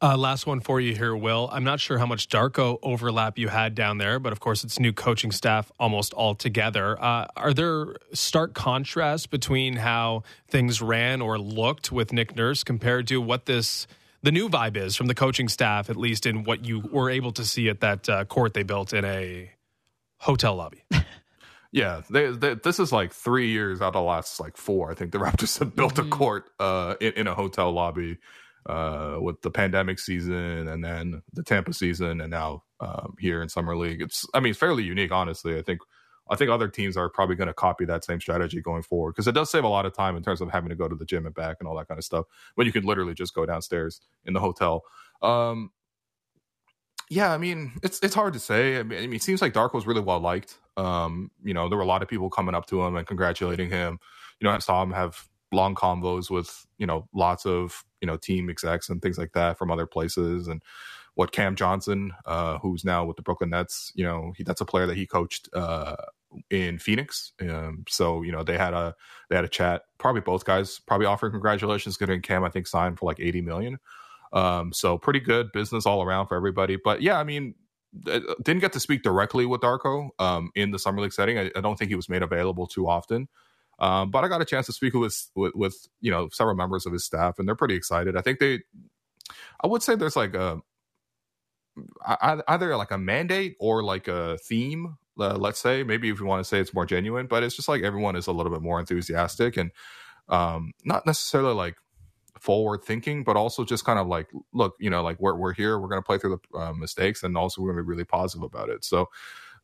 Uh, 0.01 0.17
last 0.17 0.45
one 0.45 0.59
for 0.59 0.81
you 0.81 0.95
here, 0.95 1.15
Will. 1.15 1.49
I'm 1.51 1.63
not 1.63 1.79
sure 1.79 1.97
how 1.97 2.05
much 2.05 2.27
Darko 2.27 2.77
overlap 2.83 3.37
you 3.37 3.47
had 3.47 3.73
down 3.73 3.97
there, 3.99 4.19
but 4.19 4.33
of 4.33 4.39
course, 4.39 4.63
it's 4.63 4.79
new 4.79 4.91
coaching 4.91 5.31
staff 5.31 5.71
almost 5.79 6.13
all 6.13 6.35
together. 6.35 7.01
Uh, 7.01 7.27
are 7.37 7.53
there 7.53 7.95
stark 8.13 8.53
contrasts 8.53 9.27
between 9.27 9.77
how 9.77 10.23
things 10.47 10.81
ran 10.81 11.21
or 11.21 11.39
looked 11.39 11.91
with 11.91 12.11
Nick 12.11 12.35
Nurse 12.35 12.63
compared 12.63 13.07
to 13.07 13.21
what 13.21 13.45
this 13.45 13.87
the 14.23 14.31
new 14.31 14.49
vibe 14.49 14.77
is 14.77 14.95
from 14.95 15.07
the 15.07 15.15
coaching 15.15 15.49
staff, 15.49 15.89
at 15.89 15.97
least 15.97 16.25
in 16.25 16.45
what 16.45 16.65
you 16.65 16.79
were 16.79 17.09
able 17.09 17.33
to 17.33 17.43
see 17.43 17.67
at 17.67 17.81
that 17.81 18.07
uh, 18.07 18.23
court 18.25 18.53
they 18.53 18.63
built 18.63 18.93
in 18.93 19.03
a 19.03 19.51
hotel 20.19 20.55
lobby? 20.55 20.83
Yeah, 21.73 22.03
they, 22.07 22.29
they, 22.29 22.53
this 22.53 22.79
is 22.79 22.91
like 22.91 23.11
three 23.11 23.49
years 23.49 23.81
out 23.81 23.87
of 23.87 23.93
the 23.93 24.01
last 24.03 24.39
like 24.39 24.57
four. 24.57 24.91
I 24.91 24.93
think 24.93 25.11
the 25.11 25.17
Raptors 25.17 25.57
have 25.57 25.75
built 25.75 25.95
mm-hmm. 25.95 26.07
a 26.07 26.15
court 26.15 26.45
uh, 26.59 26.93
in, 27.01 27.13
in, 27.13 27.27
a 27.27 27.33
hotel 27.33 27.71
lobby 27.71 28.19
uh, 28.65 29.17
with 29.19 29.41
the 29.41 29.51
pandemic 29.51 29.99
season 29.99 30.67
and 30.67 30.83
then 30.83 31.21
the 31.33 31.43
Tampa 31.43 31.73
season 31.73 32.21
and 32.21 32.31
now 32.31 32.63
um, 32.79 33.15
here 33.19 33.41
in 33.41 33.49
summer 33.49 33.75
league. 33.75 34.01
It's 34.01 34.25
I 34.33 34.39
mean 34.39 34.51
it's 34.51 34.59
fairly 34.59 34.83
unique, 34.83 35.11
honestly. 35.11 35.57
I 35.57 35.61
think 35.61 35.81
I 36.29 36.35
think 36.35 36.49
other 36.49 36.69
teams 36.69 36.95
are 36.95 37.09
probably 37.09 37.35
going 37.35 37.47
to 37.47 37.53
copy 37.53 37.85
that 37.85 38.05
same 38.05 38.21
strategy 38.21 38.61
going 38.61 38.83
forward 38.83 39.11
because 39.11 39.27
it 39.27 39.33
does 39.33 39.49
save 39.49 39.63
a 39.63 39.67
lot 39.69 39.85
of 39.85 39.93
time 39.93 40.15
in 40.15 40.23
terms 40.23 40.41
of 40.41 40.49
having 40.49 40.69
to 40.69 40.75
go 40.75 40.87
to 40.87 40.95
the 40.95 41.05
gym 41.05 41.25
and 41.25 41.35
back 41.35 41.57
and 41.59 41.67
all 41.67 41.75
that 41.77 41.87
kind 41.87 41.97
of 41.97 42.05
stuff 42.05 42.25
when 42.55 42.65
you 42.65 42.73
can 42.73 42.85
literally 42.85 43.13
just 43.13 43.33
go 43.33 43.45
downstairs 43.45 44.01
in 44.25 44.33
the 44.33 44.39
hotel. 44.39 44.83
Um, 45.21 45.71
yeah, 47.09 47.33
I 47.33 47.37
mean 47.37 47.73
it's 47.83 47.99
it's 48.01 48.15
hard 48.15 48.33
to 48.33 48.39
say. 48.39 48.79
I 48.79 48.83
mean, 48.83 48.99
I 48.99 49.01
mean, 49.01 49.15
it 49.15 49.23
seems 49.23 49.41
like 49.41 49.53
Dark 49.53 49.73
was 49.73 49.85
really 49.85 50.01
well 50.01 50.19
liked. 50.19 50.57
Um, 50.77 51.31
you 51.43 51.53
know, 51.53 51.69
there 51.69 51.77
were 51.77 51.83
a 51.83 51.87
lot 51.87 52.01
of 52.01 52.07
people 52.07 52.29
coming 52.29 52.55
up 52.55 52.65
to 52.67 52.81
him 52.81 52.95
and 52.95 53.05
congratulating 53.05 53.69
him. 53.69 53.99
You 54.39 54.45
know, 54.45 54.51
I 54.51 54.59
saw 54.59 54.81
him 54.81 54.91
have 54.91 55.27
long 55.53 55.75
convos 55.75 56.29
with 56.29 56.65
you 56.77 56.85
know 56.85 57.07
lots 57.13 57.45
of 57.45 57.83
you 58.01 58.07
know 58.07 58.17
team 58.17 58.49
execs 58.49 58.89
and 58.89 59.01
things 59.01 59.17
like 59.17 59.33
that 59.33 59.57
from 59.57 59.71
other 59.71 59.85
places 59.85 60.47
and 60.47 60.61
what 61.15 61.31
Cam 61.31 61.55
Johnson, 61.55 62.11
uh, 62.25 62.57
who's 62.57 62.83
now 62.83 63.05
with 63.05 63.17
the 63.17 63.21
Brooklyn 63.21 63.51
Nets, 63.51 63.91
you 63.93 64.03
know, 64.03 64.33
he, 64.35 64.43
that's 64.43 64.61
a 64.61 64.65
player 64.65 64.87
that 64.87 64.97
he 64.97 65.05
coached 65.05 65.47
uh, 65.53 65.95
in 66.49 66.79
Phoenix. 66.79 67.33
Um, 67.39 67.85
so 67.87 68.23
you 68.23 68.31
know 68.31 68.43
they 68.43 68.57
had 68.57 68.73
a 68.73 68.95
they 69.29 69.35
had 69.35 69.45
a 69.45 69.49
chat. 69.49 69.83
Probably 69.97 70.21
both 70.21 70.45
guys 70.45 70.79
probably 70.79 71.05
offering 71.05 71.31
congratulations, 71.31 71.97
getting 71.97 72.21
Cam 72.21 72.43
I 72.43 72.49
think 72.49 72.67
signed 72.67 72.99
for 72.99 73.05
like 73.05 73.19
eighty 73.19 73.41
million. 73.41 73.79
Um, 74.31 74.73
so 74.73 74.97
pretty 74.97 75.19
good 75.19 75.51
business 75.51 75.85
all 75.85 76.01
around 76.01 76.27
for 76.27 76.35
everybody. 76.35 76.75
But 76.83 77.03
yeah, 77.03 77.19
I 77.19 77.23
mean, 77.23 77.53
didn't 78.03 78.59
get 78.59 78.73
to 78.73 78.79
speak 78.79 79.03
directly 79.03 79.45
with 79.45 79.61
Darko 79.61 80.09
um, 80.17 80.49
in 80.55 80.71
the 80.71 80.79
summer 80.79 81.01
league 81.01 81.13
setting. 81.13 81.37
I, 81.37 81.51
I, 81.55 81.61
don't 81.61 81.77
think 81.77 81.89
he 81.89 81.95
was 81.95 82.09
made 82.09 82.23
available 82.23 82.65
too 82.65 82.87
often. 82.87 83.27
Um, 83.83 84.11
but 84.11 84.23
I 84.23 84.29
got 84.29 84.41
a 84.41 84.45
chance 84.45 84.65
to 84.67 84.73
speak 84.73 84.93
with, 84.93 85.29
with, 85.35 85.53
with 85.55 85.75
you 85.99 86.09
know 86.09 86.29
several 86.29 86.55
members 86.55 86.85
of 86.85 86.93
his 86.93 87.03
staff, 87.03 87.37
and 87.37 87.45
they're 87.45 87.55
pretty 87.55 87.75
excited. 87.75 88.15
I 88.15 88.21
think 88.21 88.39
they, 88.39 88.61
I 89.61 89.67
would 89.67 89.83
say 89.83 89.95
there's 89.95 90.15
like 90.15 90.35
a 90.35 90.61
either 92.47 92.77
like 92.77 92.91
a 92.91 92.97
mandate 92.97 93.57
or 93.59 93.83
like 93.83 94.07
a 94.07 94.37
theme. 94.37 94.97
Uh, 95.19 95.35
let's 95.35 95.59
say 95.59 95.83
maybe 95.83 96.09
if 96.09 96.19
you 96.19 96.25
want 96.25 96.39
to 96.39 96.45
say 96.45 96.59
it's 96.59 96.73
more 96.73 96.85
genuine, 96.85 97.27
but 97.27 97.43
it's 97.43 97.55
just 97.57 97.67
like 97.67 97.83
everyone 97.83 98.15
is 98.15 98.27
a 98.27 98.31
little 98.31 98.51
bit 98.53 98.61
more 98.61 98.79
enthusiastic 98.79 99.57
and 99.57 99.71
um, 100.29 100.71
not 100.85 101.05
necessarily 101.05 101.53
like 101.53 101.75
forward 102.39 102.83
thinking, 102.83 103.23
but 103.23 103.35
also 103.35 103.65
just 103.65 103.85
kind 103.85 103.99
of 103.99 104.07
like, 104.07 104.29
look, 104.53 104.75
you 104.79 104.89
know, 104.89 105.03
like 105.03 105.19
we're 105.19 105.35
we're 105.35 105.53
here, 105.53 105.77
we're 105.77 105.89
going 105.89 106.01
to 106.01 106.05
play 106.05 106.17
through 106.17 106.39
the 106.53 106.57
uh, 106.57 106.73
mistakes, 106.73 107.21
and 107.23 107.37
also 107.37 107.61
we're 107.61 107.73
going 107.73 107.77
to 107.77 107.83
be 107.83 107.89
really 107.89 108.05
positive 108.05 108.43
about 108.43 108.69
it. 108.69 108.85
So 108.85 109.09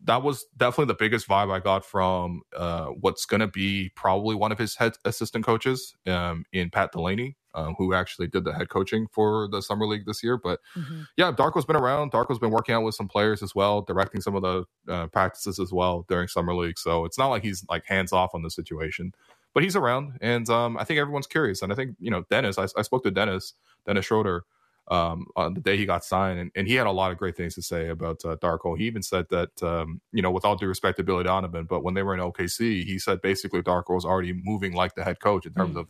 that 0.04 0.24
was 0.24 0.46
definitely 0.56 0.86
the 0.86 0.98
biggest 0.98 1.28
vibe 1.28 1.52
I 1.52 1.60
got 1.60 1.86
from 1.86 2.42
uh, 2.56 2.88
what's 2.88 3.26
going 3.26 3.42
to 3.42 3.48
be 3.48 3.92
probably 3.96 4.36
one 4.36 4.52
of 4.52 4.58
his 4.58 4.76
head 4.76 4.94
assistant 5.04 5.46
coaches 5.46 5.94
um, 6.08 6.46
in 6.54 6.70
Pat 6.70 6.92
Delany, 6.94 7.36
um, 7.54 7.76
who 7.78 7.94
actually 7.94 8.28
did 8.28 8.46
the 8.46 8.54
head 8.54 8.70
coaching 8.70 9.08
for 9.12 9.50
the 9.50 9.62
summer 9.62 9.86
league 9.86 10.06
this 10.06 10.24
year. 10.24 10.38
But 10.38 10.62
mm-hmm. 10.76 11.02
yeah, 11.18 11.32
Darko's 11.32 11.66
been 11.66 11.76
around. 11.76 12.12
Darko's 12.12 12.40
been 12.40 12.52
working 12.52 12.76
out 12.76 12.84
with 12.84 12.96
some 12.96 13.10
players 13.10 13.44
as 13.44 13.54
well, 13.54 13.82
directing 13.82 14.22
some 14.22 14.36
of 14.36 14.42
the 14.42 14.66
uh, 14.88 15.08
practices 15.08 15.60
as 15.60 15.74
well 15.74 16.06
during 16.08 16.28
summer 16.28 16.56
league. 16.56 16.80
So 16.80 17.04
it's 17.04 17.18
not 17.18 17.28
like 17.28 17.44
he's 17.44 17.66
like 17.70 17.86
hands 17.86 18.14
off 18.14 18.32
on 18.34 18.42
the 18.42 18.50
situation, 18.50 19.12
but 19.54 19.64
he's 19.64 19.76
around, 19.76 20.18
and 20.22 20.50
um, 20.50 20.78
I 20.78 20.86
think 20.86 21.00
everyone's 21.00 21.28
curious. 21.28 21.62
And 21.62 21.74
I 21.74 21.76
think 21.76 21.96
you 22.00 22.12
know 22.12 22.24
Dennis. 22.30 22.58
I, 22.58 22.68
I 22.78 22.84
spoke 22.84 23.04
to 23.04 23.12
Dennis, 23.12 23.54
Dennis 23.86 24.06
Schroeder 24.06 24.46
um, 24.90 25.28
on 25.36 25.54
the 25.54 25.62
day 25.62 25.78
he 25.78 25.86
got 25.86 26.04
signed, 26.04 26.40
and, 26.40 26.52
and, 26.56 26.68
he 26.68 26.74
had 26.76 26.88
a 26.88 26.92
lot 26.92 27.12
of 27.12 27.18
great 27.18 27.38
things 27.38 27.56
to 27.56 27.62
say 27.62 27.90
about 27.90 28.26
uh, 28.26 28.36
Darko. 28.38 28.78
He 28.78 28.86
even 28.86 29.04
said 29.04 29.28
that, 29.30 29.62
um, 29.62 30.02
you 30.12 30.22
know, 30.22 30.32
with 30.32 30.46
all 30.46 30.56
due 30.56 30.68
respect 30.68 30.98
to 30.98 31.04
Billy 31.04 31.24
Donovan, 31.24 31.66
but 31.66 31.84
when 31.84 31.94
they 31.94 32.04
were 32.04 32.14
in 32.14 32.20
OKC, 32.20 32.84
he 32.84 32.98
said 32.98 33.22
basically 33.22 33.62
Darko 33.62 33.94
was 33.96 34.06
already 34.06 34.34
moving 34.34 34.74
like 34.74 34.96
the 34.96 35.04
head 35.04 35.20
coach 35.20 35.46
in 35.46 35.54
terms 35.54 35.76
mm. 35.76 35.82
of 35.82 35.88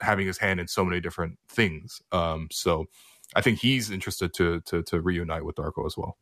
having 0.00 0.26
his 0.26 0.38
hand 0.38 0.58
in 0.58 0.66
so 0.66 0.84
many 0.84 1.00
different 1.00 1.38
things. 1.48 2.02
Um, 2.10 2.48
so 2.50 2.86
I 3.34 3.40
think 3.40 3.60
he's 3.60 3.90
interested 3.90 4.34
to, 4.34 4.60
to 4.62 4.82
to 4.82 5.00
reunite 5.00 5.44
with 5.44 5.56
Darko 5.56 5.86
as 5.86 5.96
well. 5.96 6.16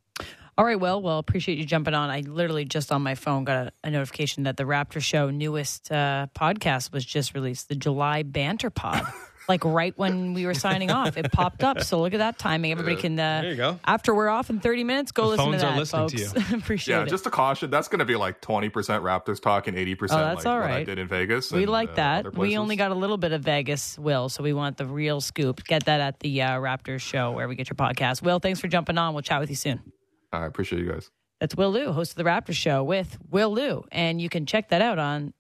All 0.59 0.65
right, 0.65 0.79
well, 0.79 1.01
well, 1.01 1.19
appreciate 1.19 1.57
you 1.57 1.65
jumping 1.65 1.95
on. 1.95 2.11
I 2.11 2.21
literally 2.21 2.67
just 2.67 2.93
on 2.93 3.03
my 3.03 3.15
phone 3.15 3.45
got 3.45 3.69
a, 3.69 3.73
a 3.83 3.91
notification 3.91 4.43
that 4.43 4.59
the 4.59 4.65
Raptor 4.65 5.01
Show 5.01 5.31
newest 5.31 5.91
uh, 5.91 6.27
podcast 6.37 6.93
was 6.93 7.05
just 7.05 7.35
released, 7.35 7.71
the 7.71 7.77
July 7.77 8.25
Banter 8.25 8.69
Pod. 8.69 9.07
like 9.49 9.65
right 9.65 9.93
when 9.97 10.35
we 10.35 10.47
were 10.47 10.55
signing 10.55 10.91
off. 10.91 11.17
It 11.17 11.31
popped 11.33 11.65
up. 11.65 11.83
So 11.83 12.01
look 12.01 12.15
at 12.15 12.19
that 12.19 12.39
timing. 12.39 12.73
Everybody 12.73 12.97
can. 12.97 13.19
Uh, 13.19 13.43
there 13.43 13.51
you 13.51 13.57
go. 13.57 13.81
After 13.85 14.15
we're 14.15 14.29
off 14.29 14.51
in 14.51 14.61
30 14.61 14.85
minutes, 14.85 15.13
go 15.13 15.31
the 15.31 15.37
listen 15.37 15.53
to 15.53 15.59
that, 15.59 15.79
listening 15.79 16.09
folks. 16.09 16.33
To 16.33 16.55
Appreciate 16.57 16.95
it. 16.95 16.99
yeah, 16.99 17.05
it. 17.05 17.09
just 17.09 17.27
a 17.27 17.31
caution. 17.31 17.71
That's 17.71 17.89
going 17.89 17.99
to 18.01 18.05
be 18.05 18.17
like 18.17 18.41
20% 18.41 18.71
Raptors 18.71 19.41
talk 19.41 19.67
and 19.67 19.77
80% 19.77 19.93
oh, 19.93 20.07
that's 20.07 20.45
like 20.45 20.47
all 20.47 20.59
right. 20.59 20.77
I 20.77 20.85
did 20.85 20.99
in 20.99 21.09
Vegas. 21.09 21.53
We 21.53 21.63
and, 21.63 21.73
like 21.73 21.91
uh, 21.91 21.95
that. 21.95 22.37
We 22.37 22.57
only 22.57 22.77
got 22.77 22.91
a 22.91 22.95
little 22.95 23.19
bit 23.19 23.33
of 23.33 23.43
Vegas, 23.43 23.99
Will, 23.99 24.29
so 24.29 24.43
we 24.43 24.53
want 24.53 24.77
the 24.77 24.87
real 24.87 25.21
scoop. 25.21 25.65
Get 25.65 25.87
that 25.87 26.01
at 26.01 26.21
the 26.21 26.43
uh, 26.43 26.59
Raptors 26.59 27.01
show 27.01 27.33
where 27.33 27.49
we 27.49 27.55
get 27.55 27.69
your 27.69 27.77
podcast. 27.77 28.23
Will, 28.23 28.39
thanks 28.39 28.61
for 28.61 28.69
jumping 28.69 28.99
on. 28.99 29.15
We'll 29.15 29.23
chat 29.23 29.41
with 29.41 29.51
you 29.51 29.57
soon. 29.57 29.81
I 30.33 30.47
appreciate 30.47 30.81
you 30.81 30.91
guys. 30.91 31.11
That's 31.41 31.57
Will 31.57 31.71
Lou, 31.71 31.93
host 31.93 32.13
of 32.13 32.17
the 32.17 32.25
Raptors 32.25 32.55
show 32.55 32.85
with 32.85 33.17
Will 33.31 33.53
Lou. 33.53 33.85
And 33.91 34.21
you 34.21 34.29
can 34.29 34.45
check 34.45 34.69
that 34.69 34.83
out 34.83 34.99
on 34.99 35.33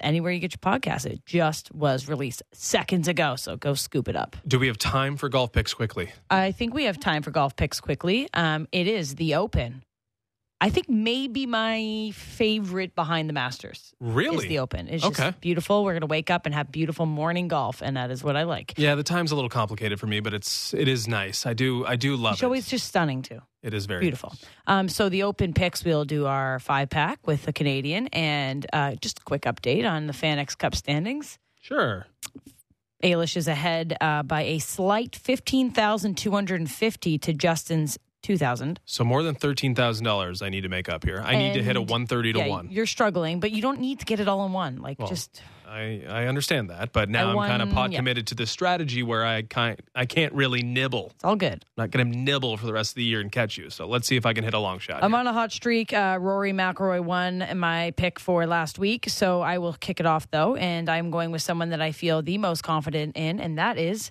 anywhere 0.00 0.32
you 0.32 0.40
get 0.40 0.52
your 0.52 0.78
podcast. 0.78 1.06
It 1.06 1.24
just 1.26 1.72
was 1.74 2.08
released 2.08 2.42
seconds 2.52 3.08
ago, 3.08 3.36
so 3.36 3.56
go 3.56 3.74
scoop 3.74 4.08
it 4.08 4.16
up. 4.16 4.36
Do 4.46 4.58
we 4.58 4.66
have 4.66 4.78
time 4.78 5.16
for 5.16 5.28
golf 5.28 5.52
picks 5.52 5.74
quickly? 5.74 6.10
I 6.30 6.52
think 6.52 6.74
we 6.74 6.84
have 6.84 7.00
time 7.00 7.22
for 7.22 7.30
golf 7.30 7.56
picks 7.56 7.80
quickly. 7.80 8.28
Um, 8.34 8.68
it 8.72 8.86
is 8.86 9.16
the 9.16 9.34
Open. 9.34 9.82
I 10.62 10.68
think 10.68 10.90
maybe 10.90 11.46
my 11.46 12.12
favorite 12.14 12.94
behind 12.94 13.30
the 13.30 13.32
Masters. 13.32 13.94
Really? 13.98 14.44
Is 14.44 14.48
the 14.48 14.58
Open. 14.58 14.88
It's 14.88 15.02
just 15.02 15.18
okay. 15.18 15.34
beautiful. 15.40 15.84
We're 15.84 15.92
going 15.92 16.02
to 16.02 16.06
wake 16.06 16.30
up 16.30 16.44
and 16.44 16.54
have 16.54 16.70
beautiful 16.70 17.06
morning 17.06 17.48
golf, 17.48 17.80
and 17.80 17.96
that 17.96 18.10
is 18.10 18.22
what 18.22 18.36
I 18.36 18.42
like. 18.42 18.74
Yeah, 18.76 18.94
the 18.94 19.02
time's 19.02 19.32
a 19.32 19.36
little 19.36 19.48
complicated 19.48 19.98
for 19.98 20.06
me, 20.06 20.20
but 20.20 20.34
it's 20.34 20.74
it 20.74 20.86
is 20.86 21.08
nice. 21.08 21.46
I 21.46 21.54
do 21.54 21.86
I 21.86 21.96
do 21.96 22.14
love 22.14 22.36
show 22.36 22.52
it. 22.52 22.58
It's 22.58 22.68
just 22.68 22.86
stunning 22.86 23.22
too. 23.22 23.40
It 23.62 23.72
is 23.72 23.86
very 23.86 24.00
beautiful. 24.00 24.34
Um, 24.66 24.90
so 24.90 25.08
the 25.08 25.22
Open 25.22 25.54
picks, 25.54 25.82
we'll 25.84 26.04
do 26.04 26.26
our 26.26 26.58
five 26.58 26.90
pack 26.90 27.26
with 27.26 27.44
the 27.44 27.54
Canadian, 27.54 28.08
and 28.08 28.66
uh, 28.72 28.96
just 28.96 29.20
a 29.20 29.22
quick 29.22 29.42
update 29.42 29.88
on 29.90 30.08
the 30.08 30.12
FanX 30.12 30.58
Cup 30.58 30.74
standings. 30.74 31.38
Sure. 31.60 32.06
Ailish 33.02 33.36
is 33.36 33.48
ahead 33.48 33.96
uh, 34.00 34.22
by 34.22 34.42
a 34.42 34.58
slight 34.58 35.16
15,250 35.16 37.18
to 37.18 37.32
Justin's 37.32 37.98
2,000. 38.22 38.80
So 38.84 39.04
more 39.04 39.22
than 39.22 39.34
thirteen 39.34 39.74
thousand 39.74 40.04
dollars 40.04 40.42
I 40.42 40.48
need 40.48 40.62
to 40.62 40.68
make 40.68 40.88
up 40.88 41.04
here. 41.04 41.22
I 41.24 41.36
need 41.36 41.54
to 41.54 41.62
hit 41.62 41.76
a 41.76 41.82
one 41.82 42.06
thirty 42.06 42.32
to 42.32 42.40
yeah, 42.40 42.48
one. 42.48 42.68
You're 42.70 42.86
struggling, 42.86 43.40
but 43.40 43.50
you 43.50 43.62
don't 43.62 43.80
need 43.80 44.00
to 44.00 44.04
get 44.04 44.20
it 44.20 44.28
all 44.28 44.44
in 44.46 44.52
one. 44.52 44.76
Like 44.76 44.98
Well, 44.98 45.08
just 45.08 45.42
I, 45.70 46.02
I 46.08 46.26
understand 46.26 46.70
that, 46.70 46.92
but 46.92 47.08
now 47.08 47.38
I 47.38 47.44
I'm 47.44 47.48
kind 47.48 47.62
of 47.62 47.70
pot 47.70 47.92
yeah. 47.92 47.98
committed 47.98 48.26
to 48.28 48.34
this 48.34 48.50
strategy 48.50 49.02
where 49.02 49.24
I 49.24 49.42
can't 49.42 49.80
I 49.94 50.04
can't 50.04 50.32
really 50.32 50.62
nibble. 50.62 51.12
it's 51.14 51.24
all 51.24 51.36
good. 51.36 51.64
I'm 51.76 51.84
not 51.84 51.90
going 51.92 52.10
to 52.10 52.18
nibble 52.18 52.56
for 52.56 52.66
the 52.66 52.72
rest 52.72 52.92
of 52.92 52.94
the 52.96 53.04
year 53.04 53.20
and 53.20 53.30
catch 53.30 53.56
you. 53.56 53.70
So 53.70 53.86
let's 53.86 54.06
see 54.06 54.16
if 54.16 54.26
I 54.26 54.32
can 54.32 54.42
hit 54.42 54.52
a 54.52 54.58
long 54.58 54.80
shot. 54.80 55.04
I'm 55.04 55.12
here. 55.12 55.20
on 55.20 55.26
a 55.28 55.32
hot 55.32 55.52
streak. 55.52 55.92
Uh, 55.92 56.18
Rory 56.20 56.52
McIlroy 56.52 57.00
won 57.00 57.46
my 57.56 57.92
pick 57.92 58.18
for 58.18 58.46
last 58.46 58.78
week, 58.78 59.08
so 59.08 59.42
I 59.42 59.58
will 59.58 59.74
kick 59.74 60.00
it 60.00 60.06
off 60.06 60.28
though, 60.30 60.56
and 60.56 60.88
I'm 60.88 61.10
going 61.10 61.30
with 61.30 61.42
someone 61.42 61.70
that 61.70 61.80
I 61.80 61.92
feel 61.92 62.20
the 62.20 62.38
most 62.38 62.62
confident 62.62 63.16
in, 63.16 63.38
and 63.38 63.56
that 63.58 63.78
is 63.78 64.10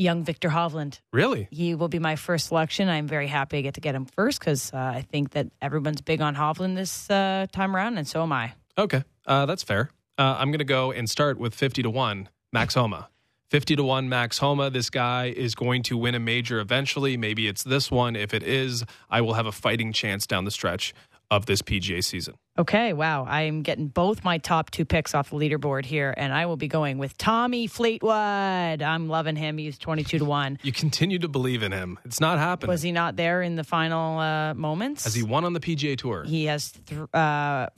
young 0.00 0.24
Viktor 0.24 0.48
Hovland. 0.48 1.00
Really? 1.12 1.48
He 1.50 1.74
will 1.74 1.88
be 1.88 1.98
my 1.98 2.16
first 2.16 2.48
selection. 2.48 2.88
I'm 2.88 3.06
very 3.06 3.28
happy 3.28 3.58
I 3.58 3.60
get 3.60 3.74
to 3.74 3.80
get 3.80 3.94
him 3.94 4.06
first 4.06 4.40
because 4.40 4.72
uh, 4.72 4.78
I 4.78 5.02
think 5.02 5.30
that 5.30 5.48
everyone's 5.60 6.00
big 6.00 6.20
on 6.20 6.34
Hovland 6.34 6.74
this 6.74 7.08
uh, 7.10 7.46
time 7.52 7.76
around, 7.76 7.98
and 7.98 8.06
so 8.06 8.22
am 8.22 8.32
I. 8.32 8.54
Okay, 8.78 9.04
uh, 9.26 9.46
that's 9.46 9.62
fair. 9.62 9.90
Uh, 10.18 10.36
I'm 10.38 10.50
going 10.50 10.58
to 10.58 10.64
go 10.64 10.92
and 10.92 11.08
start 11.08 11.38
with 11.38 11.54
50 11.54 11.82
to 11.82 11.90
1, 11.90 12.28
Max 12.52 12.74
Homa. 12.74 13.08
50 13.50 13.76
to 13.76 13.84
1, 13.84 14.08
Max 14.08 14.38
Homa. 14.38 14.70
This 14.70 14.90
guy 14.90 15.26
is 15.26 15.54
going 15.54 15.82
to 15.84 15.96
win 15.96 16.14
a 16.14 16.20
major 16.20 16.60
eventually. 16.60 17.16
Maybe 17.16 17.48
it's 17.48 17.64
this 17.64 17.90
one. 17.90 18.14
If 18.14 18.32
it 18.32 18.44
is, 18.44 18.84
I 19.10 19.22
will 19.22 19.34
have 19.34 19.46
a 19.46 19.52
fighting 19.52 19.92
chance 19.92 20.26
down 20.26 20.44
the 20.44 20.52
stretch 20.52 20.94
of 21.30 21.46
this 21.46 21.62
PGA 21.62 22.02
season. 22.02 22.34
Okay, 22.58 22.92
wow. 22.92 23.24
I'm 23.24 23.62
getting 23.62 23.86
both 23.86 24.24
my 24.24 24.38
top 24.38 24.70
two 24.70 24.84
picks 24.84 25.14
off 25.14 25.30
the 25.30 25.36
leaderboard 25.36 25.84
here, 25.84 26.12
and 26.16 26.32
I 26.32 26.46
will 26.46 26.56
be 26.56 26.68
going 26.68 26.98
with 26.98 27.16
Tommy 27.16 27.66
Fleetwood. 27.68 28.82
I'm 28.82 29.08
loving 29.08 29.36
him. 29.36 29.56
He's 29.56 29.78
22 29.78 30.18
to 30.18 30.24
1. 30.24 30.58
You 30.62 30.72
continue 30.72 31.18
to 31.20 31.28
believe 31.28 31.62
in 31.62 31.72
him. 31.72 31.98
It's 32.04 32.20
not 32.20 32.38
happening. 32.38 32.68
Was 32.70 32.82
he 32.82 32.92
not 32.92 33.16
there 33.16 33.42
in 33.42 33.56
the 33.56 33.64
final 33.64 34.18
uh, 34.18 34.54
moments? 34.54 35.04
Has 35.04 35.14
he 35.14 35.22
won 35.22 35.44
on 35.44 35.52
the 35.52 35.60
PGA 35.60 35.96
Tour? 35.96 36.24
He 36.24 36.46
has 36.46 36.72
th- 36.86 37.00
uh, 37.14 37.68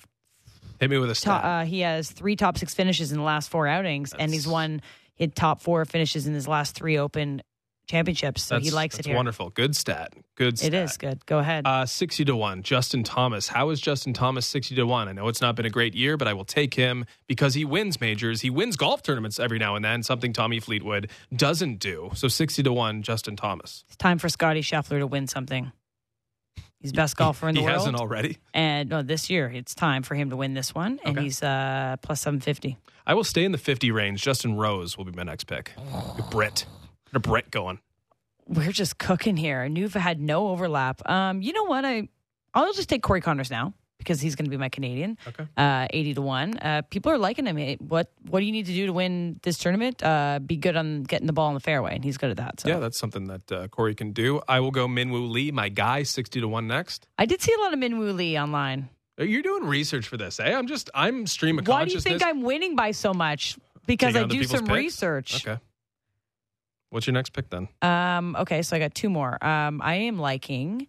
Hit 0.80 0.90
me 0.90 0.98
with 0.98 1.10
a 1.10 1.14
to- 1.14 1.20
stat. 1.20 1.44
uh, 1.44 1.64
he 1.64 1.80
has 1.80 2.10
three 2.10 2.34
top 2.36 2.58
six 2.58 2.74
finishes 2.74 3.12
in 3.12 3.18
the 3.18 3.24
last 3.24 3.50
four 3.50 3.68
outings, 3.68 4.14
and 4.18 4.32
he's 4.32 4.48
won 4.48 4.80
his 5.14 5.28
top 5.34 5.60
four 5.60 5.84
finishes 5.84 6.26
in 6.26 6.34
his 6.34 6.48
last 6.48 6.74
three 6.74 6.98
Open 6.98 7.42
championships. 7.86 8.42
So 8.42 8.54
that's, 8.54 8.64
he 8.64 8.70
likes 8.70 8.98
it 8.98 9.06
here. 9.06 9.16
wonderful. 9.16 9.50
Good 9.50 9.76
stat. 9.76 10.14
Good 10.34 10.58
stat. 10.58 10.72
It 10.72 10.76
is 10.76 10.96
good. 10.96 11.24
Go 11.26 11.38
ahead. 11.38 11.66
Uh, 11.66 11.84
60 11.84 12.24
to 12.26 12.36
1, 12.36 12.62
Justin 12.62 13.02
Thomas. 13.04 13.48
How 13.48 13.70
is 13.70 13.80
Justin 13.80 14.12
Thomas 14.12 14.46
60 14.46 14.74
to 14.76 14.84
1? 14.84 15.08
I 15.08 15.12
know 15.12 15.28
it's 15.28 15.40
not 15.40 15.56
been 15.56 15.66
a 15.66 15.70
great 15.70 15.94
year, 15.94 16.16
but 16.16 16.26
I 16.28 16.32
will 16.32 16.44
take 16.44 16.74
him 16.74 17.04
because 17.26 17.54
he 17.54 17.64
wins 17.64 18.00
majors. 18.00 18.40
He 18.40 18.50
wins 18.50 18.76
golf 18.76 19.02
tournaments 19.02 19.38
every 19.38 19.58
now 19.58 19.74
and 19.76 19.84
then, 19.84 20.02
something 20.02 20.32
Tommy 20.32 20.60
Fleetwood 20.60 21.10
doesn't 21.34 21.78
do. 21.80 22.10
So 22.14 22.28
60 22.28 22.62
to 22.62 22.72
1, 22.72 23.02
Justin 23.02 23.36
Thomas. 23.36 23.84
it's 23.88 23.96
time 23.96 24.18
for 24.18 24.28
Scottie 24.28 24.62
Scheffler 24.62 24.98
to 25.00 25.06
win 25.06 25.26
something. 25.26 25.72
He's 26.80 26.92
best 26.92 27.16
golfer 27.16 27.48
in 27.48 27.54
the 27.54 27.60
he 27.60 27.64
world. 27.64 27.76
He 27.76 27.80
hasn't 27.80 27.96
already. 27.96 28.38
And 28.52 28.88
no, 28.90 29.02
this 29.02 29.30
year 29.30 29.48
it's 29.48 29.72
time 29.72 30.02
for 30.02 30.16
him 30.16 30.30
to 30.30 30.36
win 30.36 30.54
this 30.54 30.74
one, 30.74 30.98
and 31.04 31.16
Okay. 31.16 31.24
he's 31.26 31.40
uh, 31.40 31.94
plus 32.02 32.20
750. 32.22 32.76
I 33.06 33.14
will 33.14 33.22
stay 33.22 33.44
in 33.44 33.52
the 33.52 33.58
50 33.58 33.92
range. 33.92 34.20
Justin 34.22 34.56
Rose 34.56 34.98
will 34.98 35.04
be 35.04 35.12
my 35.12 35.22
next 35.22 35.44
pick. 35.44 35.72
Brit. 36.32 36.64
A 37.14 37.20
Brit 37.20 37.50
going. 37.50 37.78
We're 38.46 38.72
just 38.72 38.98
cooking 38.98 39.36
here. 39.36 39.60
Nuva 39.68 40.00
had 40.00 40.20
no 40.20 40.48
overlap. 40.48 41.08
Um, 41.08 41.42
you 41.42 41.52
know 41.52 41.64
what? 41.64 41.84
I 41.84 42.08
I'll 42.54 42.72
just 42.72 42.88
take 42.88 43.02
Corey 43.02 43.20
Conners 43.20 43.50
now 43.50 43.72
because 43.98 44.20
he's 44.20 44.34
going 44.34 44.46
to 44.46 44.50
be 44.50 44.56
my 44.56 44.68
Canadian. 44.68 45.16
Okay. 45.26 45.46
Uh, 45.56 45.86
80 45.90 46.14
to 46.14 46.22
1. 46.22 46.58
Uh, 46.58 46.82
people 46.90 47.12
are 47.12 47.18
liking 47.18 47.46
him. 47.46 47.56
Hey, 47.56 47.76
What 47.80 48.10
what 48.28 48.40
do 48.40 48.46
you 48.46 48.52
need 48.52 48.66
to 48.66 48.72
do 48.72 48.86
to 48.86 48.92
win 48.92 49.38
this 49.42 49.58
tournament? 49.58 50.02
Uh, 50.02 50.40
be 50.44 50.56
good 50.56 50.76
on 50.76 51.04
getting 51.04 51.26
the 51.26 51.32
ball 51.32 51.48
in 51.48 51.54
the 51.54 51.60
fairway, 51.60 51.94
and 51.94 52.04
he's 52.04 52.18
good 52.18 52.30
at 52.30 52.36
that. 52.38 52.60
So 52.60 52.68
Yeah, 52.68 52.78
that's 52.78 52.98
something 52.98 53.26
that 53.28 53.52
uh, 53.52 53.68
Corey 53.68 53.94
can 53.94 54.12
do. 54.12 54.40
I 54.48 54.60
will 54.60 54.72
go 54.72 54.86
Minwoo 54.88 55.30
Lee, 55.30 55.52
my 55.52 55.68
guy, 55.68 56.02
60 56.02 56.40
to 56.40 56.48
1 56.48 56.66
next. 56.66 57.06
I 57.18 57.26
did 57.26 57.40
see 57.40 57.54
a 57.54 57.60
lot 57.60 57.72
of 57.72 57.78
Minwoo 57.78 58.14
Lee 58.14 58.38
online. 58.38 58.88
You're 59.18 59.42
doing 59.42 59.66
research 59.66 60.08
for 60.08 60.16
this, 60.16 60.40
eh? 60.40 60.52
I'm 60.52 60.66
just, 60.66 60.90
I'm 60.94 61.26
stream 61.26 61.58
of 61.58 61.68
Why 61.68 61.84
do 61.84 61.92
you 61.92 62.00
think 62.00 62.24
I'm 62.24 62.42
winning 62.42 62.74
by 62.74 62.90
so 62.90 63.12
much? 63.14 63.56
Because 63.86 64.16
I 64.16 64.24
do 64.24 64.42
some 64.44 64.64
picks? 64.66 64.76
research. 64.76 65.46
Okay. 65.46 65.60
What's 66.92 67.06
your 67.06 67.14
next 67.14 67.30
pick 67.32 67.48
then? 67.48 67.68
Um, 67.80 68.36
okay, 68.40 68.60
so 68.62 68.76
I 68.76 68.78
got 68.78 68.94
two 68.94 69.08
more. 69.08 69.42
Um, 69.44 69.80
I 69.82 69.94
am 69.94 70.18
liking. 70.18 70.86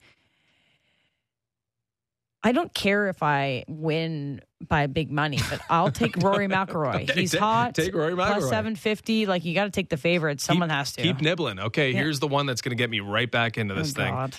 I 2.44 2.52
don't 2.52 2.74
care 2.74 3.08
if 3.08 3.24
I 3.24 3.64
win 3.70 4.42
by 4.68 4.88
big 4.88 5.10
money, 5.10 5.40
but 5.50 5.62
I'll 5.70 5.92
take 5.92 6.18
Rory 6.22 6.48
McIlroy. 6.50 7.04
Okay, 7.10 7.22
He's 7.22 7.32
ta- 7.32 7.40
hot. 7.40 7.76
take 7.76 7.96
Rory 7.96 8.16
Plus 8.16 8.44
McIlroy. 8.44 8.50
seven 8.50 8.76
fifty. 8.76 9.26
Like 9.26 9.46
you 9.46 9.54
got 9.54 9.64
to 9.66 9.72
take 9.72 9.88
the 9.88 9.96
favorite. 9.98 10.42
Someone 10.42 10.70
has 10.70 10.92
to. 10.94 11.02
Keep 11.02 11.22
nibbling. 11.22 11.60
Okay, 11.60 11.92
Yeah. 11.92 12.00
here's 12.00 12.20
the 12.20 12.28
one 12.28 12.46
that's 12.48 12.62
going 12.62 12.72
to 12.72 12.82
get 12.82 12.90
me 12.90 13.00
right 13.00 13.32
back 13.32 13.58
into 13.58 13.74
this 13.74 13.94
Oh, 13.96 14.02
thing. 14.02 14.14
God. 14.14 14.36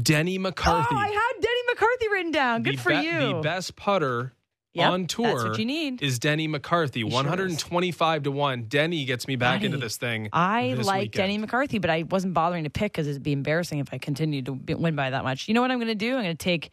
Denny 0.00 0.38
McCarthy. 0.38 0.88
Oh, 0.90 0.98
I 0.98 1.06
had 1.06 1.40
Denny 1.40 1.60
McCarthy 1.68 2.08
written 2.10 2.32
down. 2.32 2.62
Good 2.64 2.78
the 2.78 2.82
for 2.82 2.88
be- 2.90 3.06
you. 3.06 3.34
The 3.34 3.40
best 3.40 3.76
putter 3.76 4.32
Yep, 4.74 4.90
on 4.90 5.06
tour 5.06 5.26
that's 5.28 5.44
what 5.44 5.58
you 5.58 5.64
need. 5.64 6.02
is 6.02 6.18
Denny 6.18 6.48
McCarthy. 6.48 7.00
sure 7.00 7.08
is. 7.08 7.14
125 7.14 8.24
to 8.24 8.30
1. 8.32 8.64
Denny 8.64 9.04
gets 9.04 9.28
me 9.28 9.36
back 9.36 9.62
into 9.62 9.76
this 9.78 9.96
thing. 9.96 10.28
I 10.32 10.74
this 10.76 10.86
like 10.86 11.00
weekend. 11.02 11.12
Denny 11.22 11.38
McCarthy, 11.38 11.78
but 11.78 11.90
I 11.90 12.02
wasn't 12.02 12.34
bothering 12.34 12.64
to 12.64 12.70
pick 12.70 12.92
because 12.92 13.06
it'd 13.06 13.22
be 13.22 13.32
embarrassing 13.32 13.78
if 13.78 13.88
I 13.92 13.98
continued 13.98 14.46
to 14.46 14.52
win 14.76 14.96
by 14.96 15.10
that 15.10 15.22
much. 15.22 15.46
You 15.46 15.54
know 15.54 15.62
what 15.62 15.70
I'm 15.70 15.78
going 15.78 15.88
to 15.88 15.94
do? 15.94 16.16
I'm 16.16 16.24
going 16.24 16.36
to 16.36 16.44
take 16.44 16.70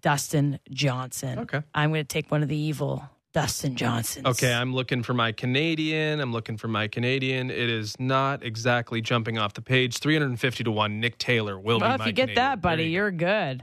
Dustin 0.00 0.58
Johnson. 0.70 1.38
Okay. 1.40 1.62
I'm 1.74 1.90
going 1.90 2.02
to 2.02 2.08
take 2.08 2.30
one 2.30 2.42
of 2.42 2.48
the 2.48 2.56
evil 2.56 3.08
Dustin 3.32 3.76
Johnson. 3.76 4.26
Okay, 4.26 4.52
I'm 4.52 4.74
looking 4.74 5.02
for 5.02 5.12
my 5.14 5.30
Canadian. 5.30 6.20
I'm 6.20 6.32
looking 6.32 6.56
for 6.56 6.68
my 6.68 6.88
Canadian. 6.88 7.50
It 7.50 7.70
is 7.70 7.94
not 8.00 8.42
exactly 8.42 9.00
jumping 9.00 9.38
off 9.38 9.52
the 9.54 9.62
page. 9.62 9.98
350 9.98 10.64
to 10.64 10.70
1. 10.70 11.00
Nick 11.00 11.18
Taylor 11.18 11.58
will 11.58 11.78
Well, 11.78 11.96
be 11.98 12.02
if 12.02 12.06
you 12.06 12.12
get 12.12 12.22
Canadian. 12.24 12.34
that, 12.44 12.60
buddy, 12.62 12.82
There 12.84 12.90
you're 12.90 13.10
good. 13.10 13.62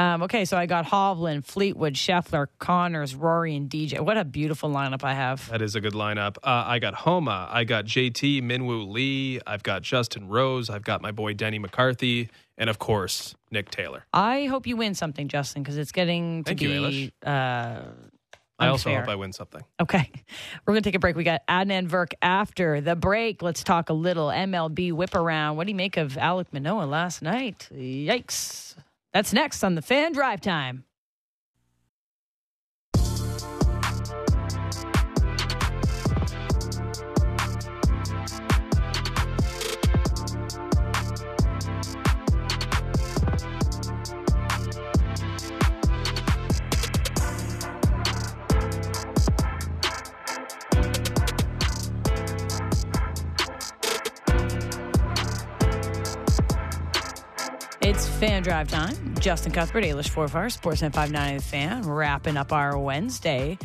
Um, 0.00 0.22
okay, 0.22 0.46
so 0.46 0.56
I 0.56 0.64
got 0.64 0.86
Hovland, 0.86 1.44
Fleetwood, 1.44 1.92
Scheffler, 1.92 2.46
Conners, 2.58 3.14
Rory, 3.14 3.54
and 3.54 3.68
DJ. 3.68 4.00
What 4.00 4.16
a 4.16 4.24
beautiful 4.24 4.70
lineup 4.70 5.04
I 5.04 5.12
have. 5.12 5.46
That 5.50 5.60
is 5.60 5.74
a 5.74 5.80
good 5.82 5.92
lineup. 5.92 6.38
Uh, 6.38 6.64
I 6.66 6.78
got 6.78 6.94
Homa. 6.94 7.46
I 7.50 7.64
got 7.64 7.84
JT 7.84 8.42
Minwoo 8.42 8.90
Lee. 8.90 9.40
I've 9.46 9.62
got 9.62 9.82
Justin 9.82 10.28
Rose. 10.28 10.70
I've 10.70 10.84
got 10.84 11.02
my 11.02 11.10
boy 11.10 11.34
Denny 11.34 11.58
McCarthy. 11.58 12.30
And 12.56 12.70
of 12.70 12.78
course, 12.78 13.34
Nick 13.50 13.70
Taylor. 13.70 14.06
I 14.10 14.46
hope 14.46 14.66
you 14.66 14.74
win 14.74 14.94
something, 14.94 15.28
Justin, 15.28 15.62
because 15.62 15.76
it's 15.76 15.92
getting 15.92 16.44
to 16.44 16.48
Thank 16.48 16.62
you, 16.62 16.68
be 16.70 17.12
uh, 17.22 17.82
I 18.58 18.68
also 18.68 18.94
hope 18.94 19.08
I 19.08 19.16
win 19.16 19.34
something. 19.34 19.62
Okay. 19.80 20.10
We're 20.66 20.72
going 20.72 20.82
to 20.82 20.88
take 20.88 20.94
a 20.94 20.98
break. 20.98 21.14
We 21.14 21.24
got 21.24 21.46
Adnan 21.46 21.90
Virk 21.90 22.14
after 22.22 22.80
the 22.80 22.96
break. 22.96 23.42
Let's 23.42 23.62
talk 23.62 23.90
a 23.90 23.94
little 23.94 24.28
MLB 24.28 24.94
whip 24.94 25.14
around. 25.14 25.58
What 25.58 25.66
do 25.66 25.72
you 25.72 25.76
make 25.76 25.98
of 25.98 26.14
Alek 26.14 26.46
Manoah 26.54 26.84
last 26.84 27.20
night? 27.20 27.68
Yikes. 27.70 28.76
That's 29.12 29.32
next 29.32 29.64
on 29.64 29.74
the 29.74 29.82
fan 29.82 30.12
drive 30.12 30.40
time. 30.40 30.84
It's 57.90 58.06
fan 58.06 58.44
drive 58.44 58.68
time. 58.68 59.16
Justin 59.18 59.50
Cuthbert, 59.50 59.82
Ailish 59.82 60.08
Forfar, 60.10 60.46
Sportsnet 60.46 60.92
590 60.94 61.38
The 61.38 61.42
Fan, 61.42 61.82
wrapping 61.82 62.36
up 62.36 62.52
our 62.52 62.78
Wednesday. 62.78 63.58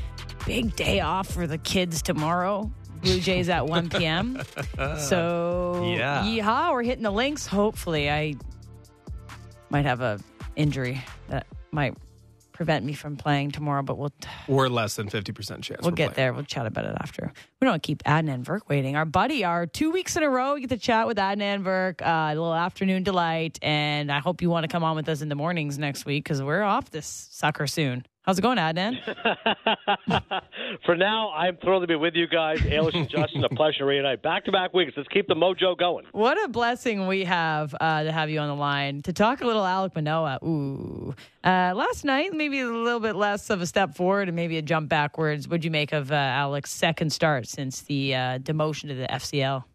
Big 0.48 0.76
day 0.76 1.00
off 1.02 1.28
for 1.30 1.46
the 1.46 1.60
kids 1.60 2.02
tomorrow. 2.02 2.72
Blue 3.04 3.20
Jays 3.20 3.50
at 3.50 3.68
1 3.68 3.90
p.m. 3.90 4.42
So, 4.98 5.94
Yeah. 5.96 6.24
yeehaw, 6.24 6.72
we're 6.72 6.82
hitting 6.82 7.04
the 7.04 7.12
links. 7.12 7.46
Hopefully, 7.46 8.10
I 8.10 8.34
might 9.70 9.86
have 9.86 10.02
a 10.02 10.20
injury 10.56 11.04
that 11.28 11.46
might 11.72 11.96
prevent 12.56 12.86
me 12.86 12.94
from 12.94 13.18
playing 13.18 13.52
tomorrow, 13.52 13.84
but 13.84 13.98
we'll 13.98 14.14
We're 14.48 14.70
less 14.70 14.96
than 14.96 15.10
50% 15.10 15.62
chance. 15.62 15.82
We'll 15.82 15.92
get 15.92 16.14
playing. 16.14 16.16
there. 16.16 16.34
We'll 16.34 16.46
chat 16.46 16.66
about 16.66 16.86
it 16.86 16.96
after. 17.02 17.34
We 17.62 17.68
don't 17.68 17.84
keep 17.84 18.02
Adnan 18.04 18.44
Virk 18.46 18.62
waiting. 18.70 18.96
Our 18.96 19.06
buddy, 19.06 19.44
our 19.44 19.68
two 19.68 19.92
weeks 19.92 20.16
in 20.16 20.24
a 20.24 20.30
row, 20.30 20.54
we 20.54 20.62
get 20.62 20.70
to 20.70 20.78
chat 20.78 21.06
with 21.06 21.18
Adnan 21.18 21.64
Virk, 21.64 22.02
uh, 22.02 22.32
a 22.32 22.34
little 22.34 22.54
afternoon 22.54 23.04
delight. 23.04 23.60
And 23.62 24.10
I 24.10 24.20
hope 24.20 24.42
you 24.42 24.50
want 24.50 24.64
to 24.64 24.70
come 24.70 24.84
on 24.84 24.96
with 24.96 25.10
us 25.10 25.22
in 25.22 25.28
the 25.28 25.36
mornings 25.36 25.78
next 25.78 26.06
week 26.06 26.24
because 26.24 26.42
we're 26.42 26.64
off 26.64 26.90
this 26.92 27.28
sucker 27.32 27.68
soon. 27.68 28.06
How's 28.26 28.40
it 28.40 28.42
going, 28.42 28.58
Adnan? 28.58 28.98
For 30.86 30.96
now, 30.96 31.32
I'm 31.32 31.58
thrilled 31.58 31.84
to 31.84 31.88
be 31.88 31.96
with 31.96 32.16
you 32.16 32.28
guys. 32.28 32.58
Ailish 32.60 32.96
and 32.96 33.08
Justin, 33.08 33.44
a 33.44 33.50
pleasure 33.50 33.80
to 33.80 33.86
reunite. 33.86 34.24
Back 34.24 34.46
to 34.46 34.52
back 34.52 34.74
weeks. 34.74 34.94
Let's 34.98 35.08
keep 35.10 35.28
the 35.28 35.36
mojo 35.36 35.78
going. 35.78 36.06
What 36.12 36.44
a 36.44 36.48
blessing 36.48 37.06
we 37.06 37.26
have 37.26 37.76
uh, 37.80 38.04
to 38.04 38.12
have 38.12 38.32
you 38.32 38.40
on 38.40 38.48
the 38.48 38.56
line 38.56 39.04
to 39.04 39.14
talk 39.14 39.42
a 39.42 39.46
little 39.46 39.62
Alek 39.62 39.94
Manoah. 39.94 40.40
Ooh. 40.44 41.14
Uh, 41.44 41.74
last 41.76 42.04
night, 42.04 42.34
maybe 42.34 42.62
a 42.62 42.68
little 42.68 43.00
bit 43.00 43.16
less 43.16 43.52
of 43.52 43.62
a 43.62 43.68
step 43.68 43.96
forward 43.96 44.28
and 44.28 44.36
maybe 44.36 44.58
a 44.58 44.64
jump 44.64 44.90
backwards. 44.90 45.48
What'd 45.48 45.64
you 45.64 45.70
make 45.70 45.94
of 45.94 46.12
uh, 46.12 46.16
Alek's 46.16 46.72
second 46.72 47.12
start 47.12 47.48
since 47.48 47.84
the 47.84 48.16
uh, 48.16 48.40
demotion 48.40 48.88
to 48.88 48.96
the 48.96 49.08
FCL? 49.08 49.66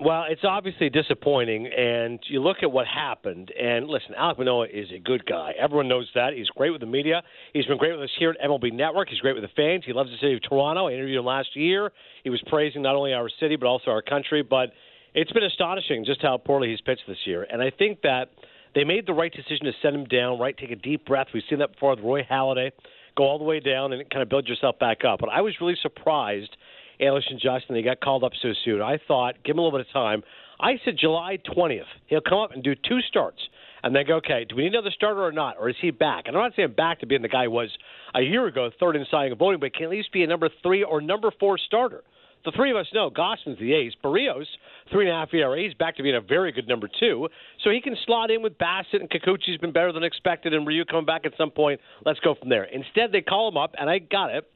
Well, 0.00 0.24
it's 0.28 0.42
obviously 0.42 0.90
disappointing, 0.90 1.68
and 1.68 2.18
you 2.26 2.42
look 2.42 2.58
at 2.62 2.72
what 2.72 2.86
happened. 2.86 3.52
And 3.58 3.86
listen, 3.86 4.14
Alek 4.18 4.38
Manoah 4.38 4.66
is 4.66 4.88
a 4.94 4.98
good 4.98 5.24
guy. 5.24 5.52
Everyone 5.58 5.86
knows 5.86 6.10
that. 6.16 6.32
He's 6.34 6.48
great 6.48 6.70
with 6.70 6.80
the 6.80 6.86
media. 6.86 7.22
He's 7.52 7.64
been 7.66 7.78
great 7.78 7.92
with 7.92 8.02
us 8.02 8.10
here 8.18 8.30
at 8.30 8.40
MLB 8.40 8.72
Network. 8.72 9.08
He's 9.08 9.20
great 9.20 9.34
with 9.34 9.44
the 9.44 9.50
fans. 9.54 9.84
He 9.86 9.92
loves 9.92 10.10
the 10.10 10.16
city 10.16 10.34
of 10.34 10.42
Toronto. 10.42 10.88
I 10.88 10.92
interviewed 10.92 11.18
him 11.18 11.24
last 11.24 11.54
year. 11.54 11.92
He 12.24 12.30
was 12.30 12.42
praising 12.48 12.82
not 12.82 12.96
only 12.96 13.12
our 13.12 13.30
city 13.38 13.54
but 13.54 13.66
also 13.66 13.92
our 13.92 14.02
country. 14.02 14.42
But 14.42 14.72
it's 15.14 15.30
been 15.30 15.44
astonishing 15.44 16.04
just 16.04 16.20
how 16.22 16.38
poorly 16.38 16.70
he's 16.70 16.80
pitched 16.80 17.04
this 17.06 17.18
year. 17.24 17.46
And 17.48 17.62
I 17.62 17.70
think 17.70 18.02
that 18.02 18.30
they 18.74 18.82
made 18.82 19.06
the 19.06 19.14
right 19.14 19.32
decision 19.32 19.66
to 19.66 19.72
send 19.80 19.94
him 19.94 20.06
down. 20.06 20.40
Right, 20.40 20.56
take 20.58 20.72
a 20.72 20.76
deep 20.76 21.06
breath. 21.06 21.28
We've 21.32 21.44
seen 21.48 21.60
that 21.60 21.72
before 21.72 21.90
with 21.94 22.00
Roy 22.00 22.26
Halladay. 22.28 22.72
Go 23.16 23.22
all 23.22 23.38
the 23.38 23.44
way 23.44 23.60
down 23.60 23.92
and 23.92 24.10
kind 24.10 24.22
of 24.22 24.28
build 24.28 24.48
yourself 24.48 24.76
back 24.80 25.04
up. 25.04 25.20
But 25.20 25.28
I 25.28 25.40
was 25.40 25.54
really 25.60 25.76
surprised. 25.80 26.56
Ailish 27.00 27.30
and 27.30 27.40
Justin, 27.40 27.74
they 27.74 27.82
got 27.82 28.00
called 28.00 28.24
up 28.24 28.32
so 28.40 28.52
soon. 28.64 28.80
I 28.80 28.98
thought, 29.06 29.36
give 29.44 29.54
him 29.54 29.58
a 29.58 29.62
little 29.62 29.78
bit 29.78 29.86
of 29.86 29.92
time. 29.92 30.22
I 30.60 30.74
said 30.84 30.94
July 30.98 31.38
20th. 31.56 31.82
He'll 32.06 32.20
come 32.20 32.38
up 32.38 32.52
and 32.52 32.62
do 32.62 32.74
two 32.74 33.00
starts. 33.08 33.38
And 33.82 33.94
then 33.94 34.06
go, 34.06 34.16
okay, 34.16 34.46
do 34.48 34.56
we 34.56 34.62
need 34.62 34.72
another 34.72 34.92
starter 34.94 35.22
or 35.22 35.32
not? 35.32 35.56
Or 35.60 35.68
is 35.68 35.76
he 35.82 35.90
back? 35.90 36.24
And 36.26 36.34
I'm 36.34 36.42
not 36.42 36.52
saying 36.56 36.72
back 36.74 37.00
to 37.00 37.06
being 37.06 37.20
the 37.20 37.28
guy 37.28 37.42
he 37.42 37.48
was 37.48 37.68
a 38.14 38.22
year 38.22 38.46
ago, 38.46 38.70
third 38.80 38.96
in 38.96 39.04
Young 39.12 39.36
voting, 39.36 39.60
but 39.60 39.74
can 39.74 39.84
at 39.84 39.90
least 39.90 40.10
be 40.10 40.22
a 40.22 40.26
number 40.26 40.48
three 40.62 40.82
or 40.82 41.02
number 41.02 41.30
four 41.38 41.58
starter. 41.58 42.02
The 42.44 42.52
three 42.52 42.70
of 42.70 42.76
us 42.76 42.86
know 42.92 43.10
Gausman's 43.10 43.58
the 43.58 43.72
ace. 43.72 43.92
Berrios, 44.02 44.44
three 44.92 45.06
and 45.06 45.14
a 45.14 45.18
half 45.18 45.32
ERA, 45.32 45.62
he's 45.62 45.74
back 45.74 45.96
to 45.96 46.02
being 46.02 46.14
a 46.14 46.20
very 46.20 46.52
good 46.52 46.68
number 46.68 46.88
two. 47.00 47.28
So 47.62 47.70
he 47.70 47.80
can 47.80 47.96
slot 48.04 48.30
in 48.30 48.42
with 48.42 48.58
Bassitt 48.58 49.00
and 49.00 49.10
Kikuchi's 49.10 49.58
been 49.60 49.72
better 49.72 49.92
than 49.92 50.02
expected, 50.02 50.52
and 50.52 50.66
Ryu 50.66 50.84
coming 50.84 51.06
back 51.06 51.22
at 51.24 51.32
some 51.38 51.50
point. 51.50 51.80
Let's 52.04 52.20
go 52.20 52.34
from 52.34 52.50
there. 52.50 52.64
Instead, 52.64 53.12
they 53.12 53.22
call 53.22 53.48
him 53.48 53.56
up, 53.56 53.74
and 53.78 53.88
I 53.88 53.98
got 53.98 54.34
it. 54.34 54.46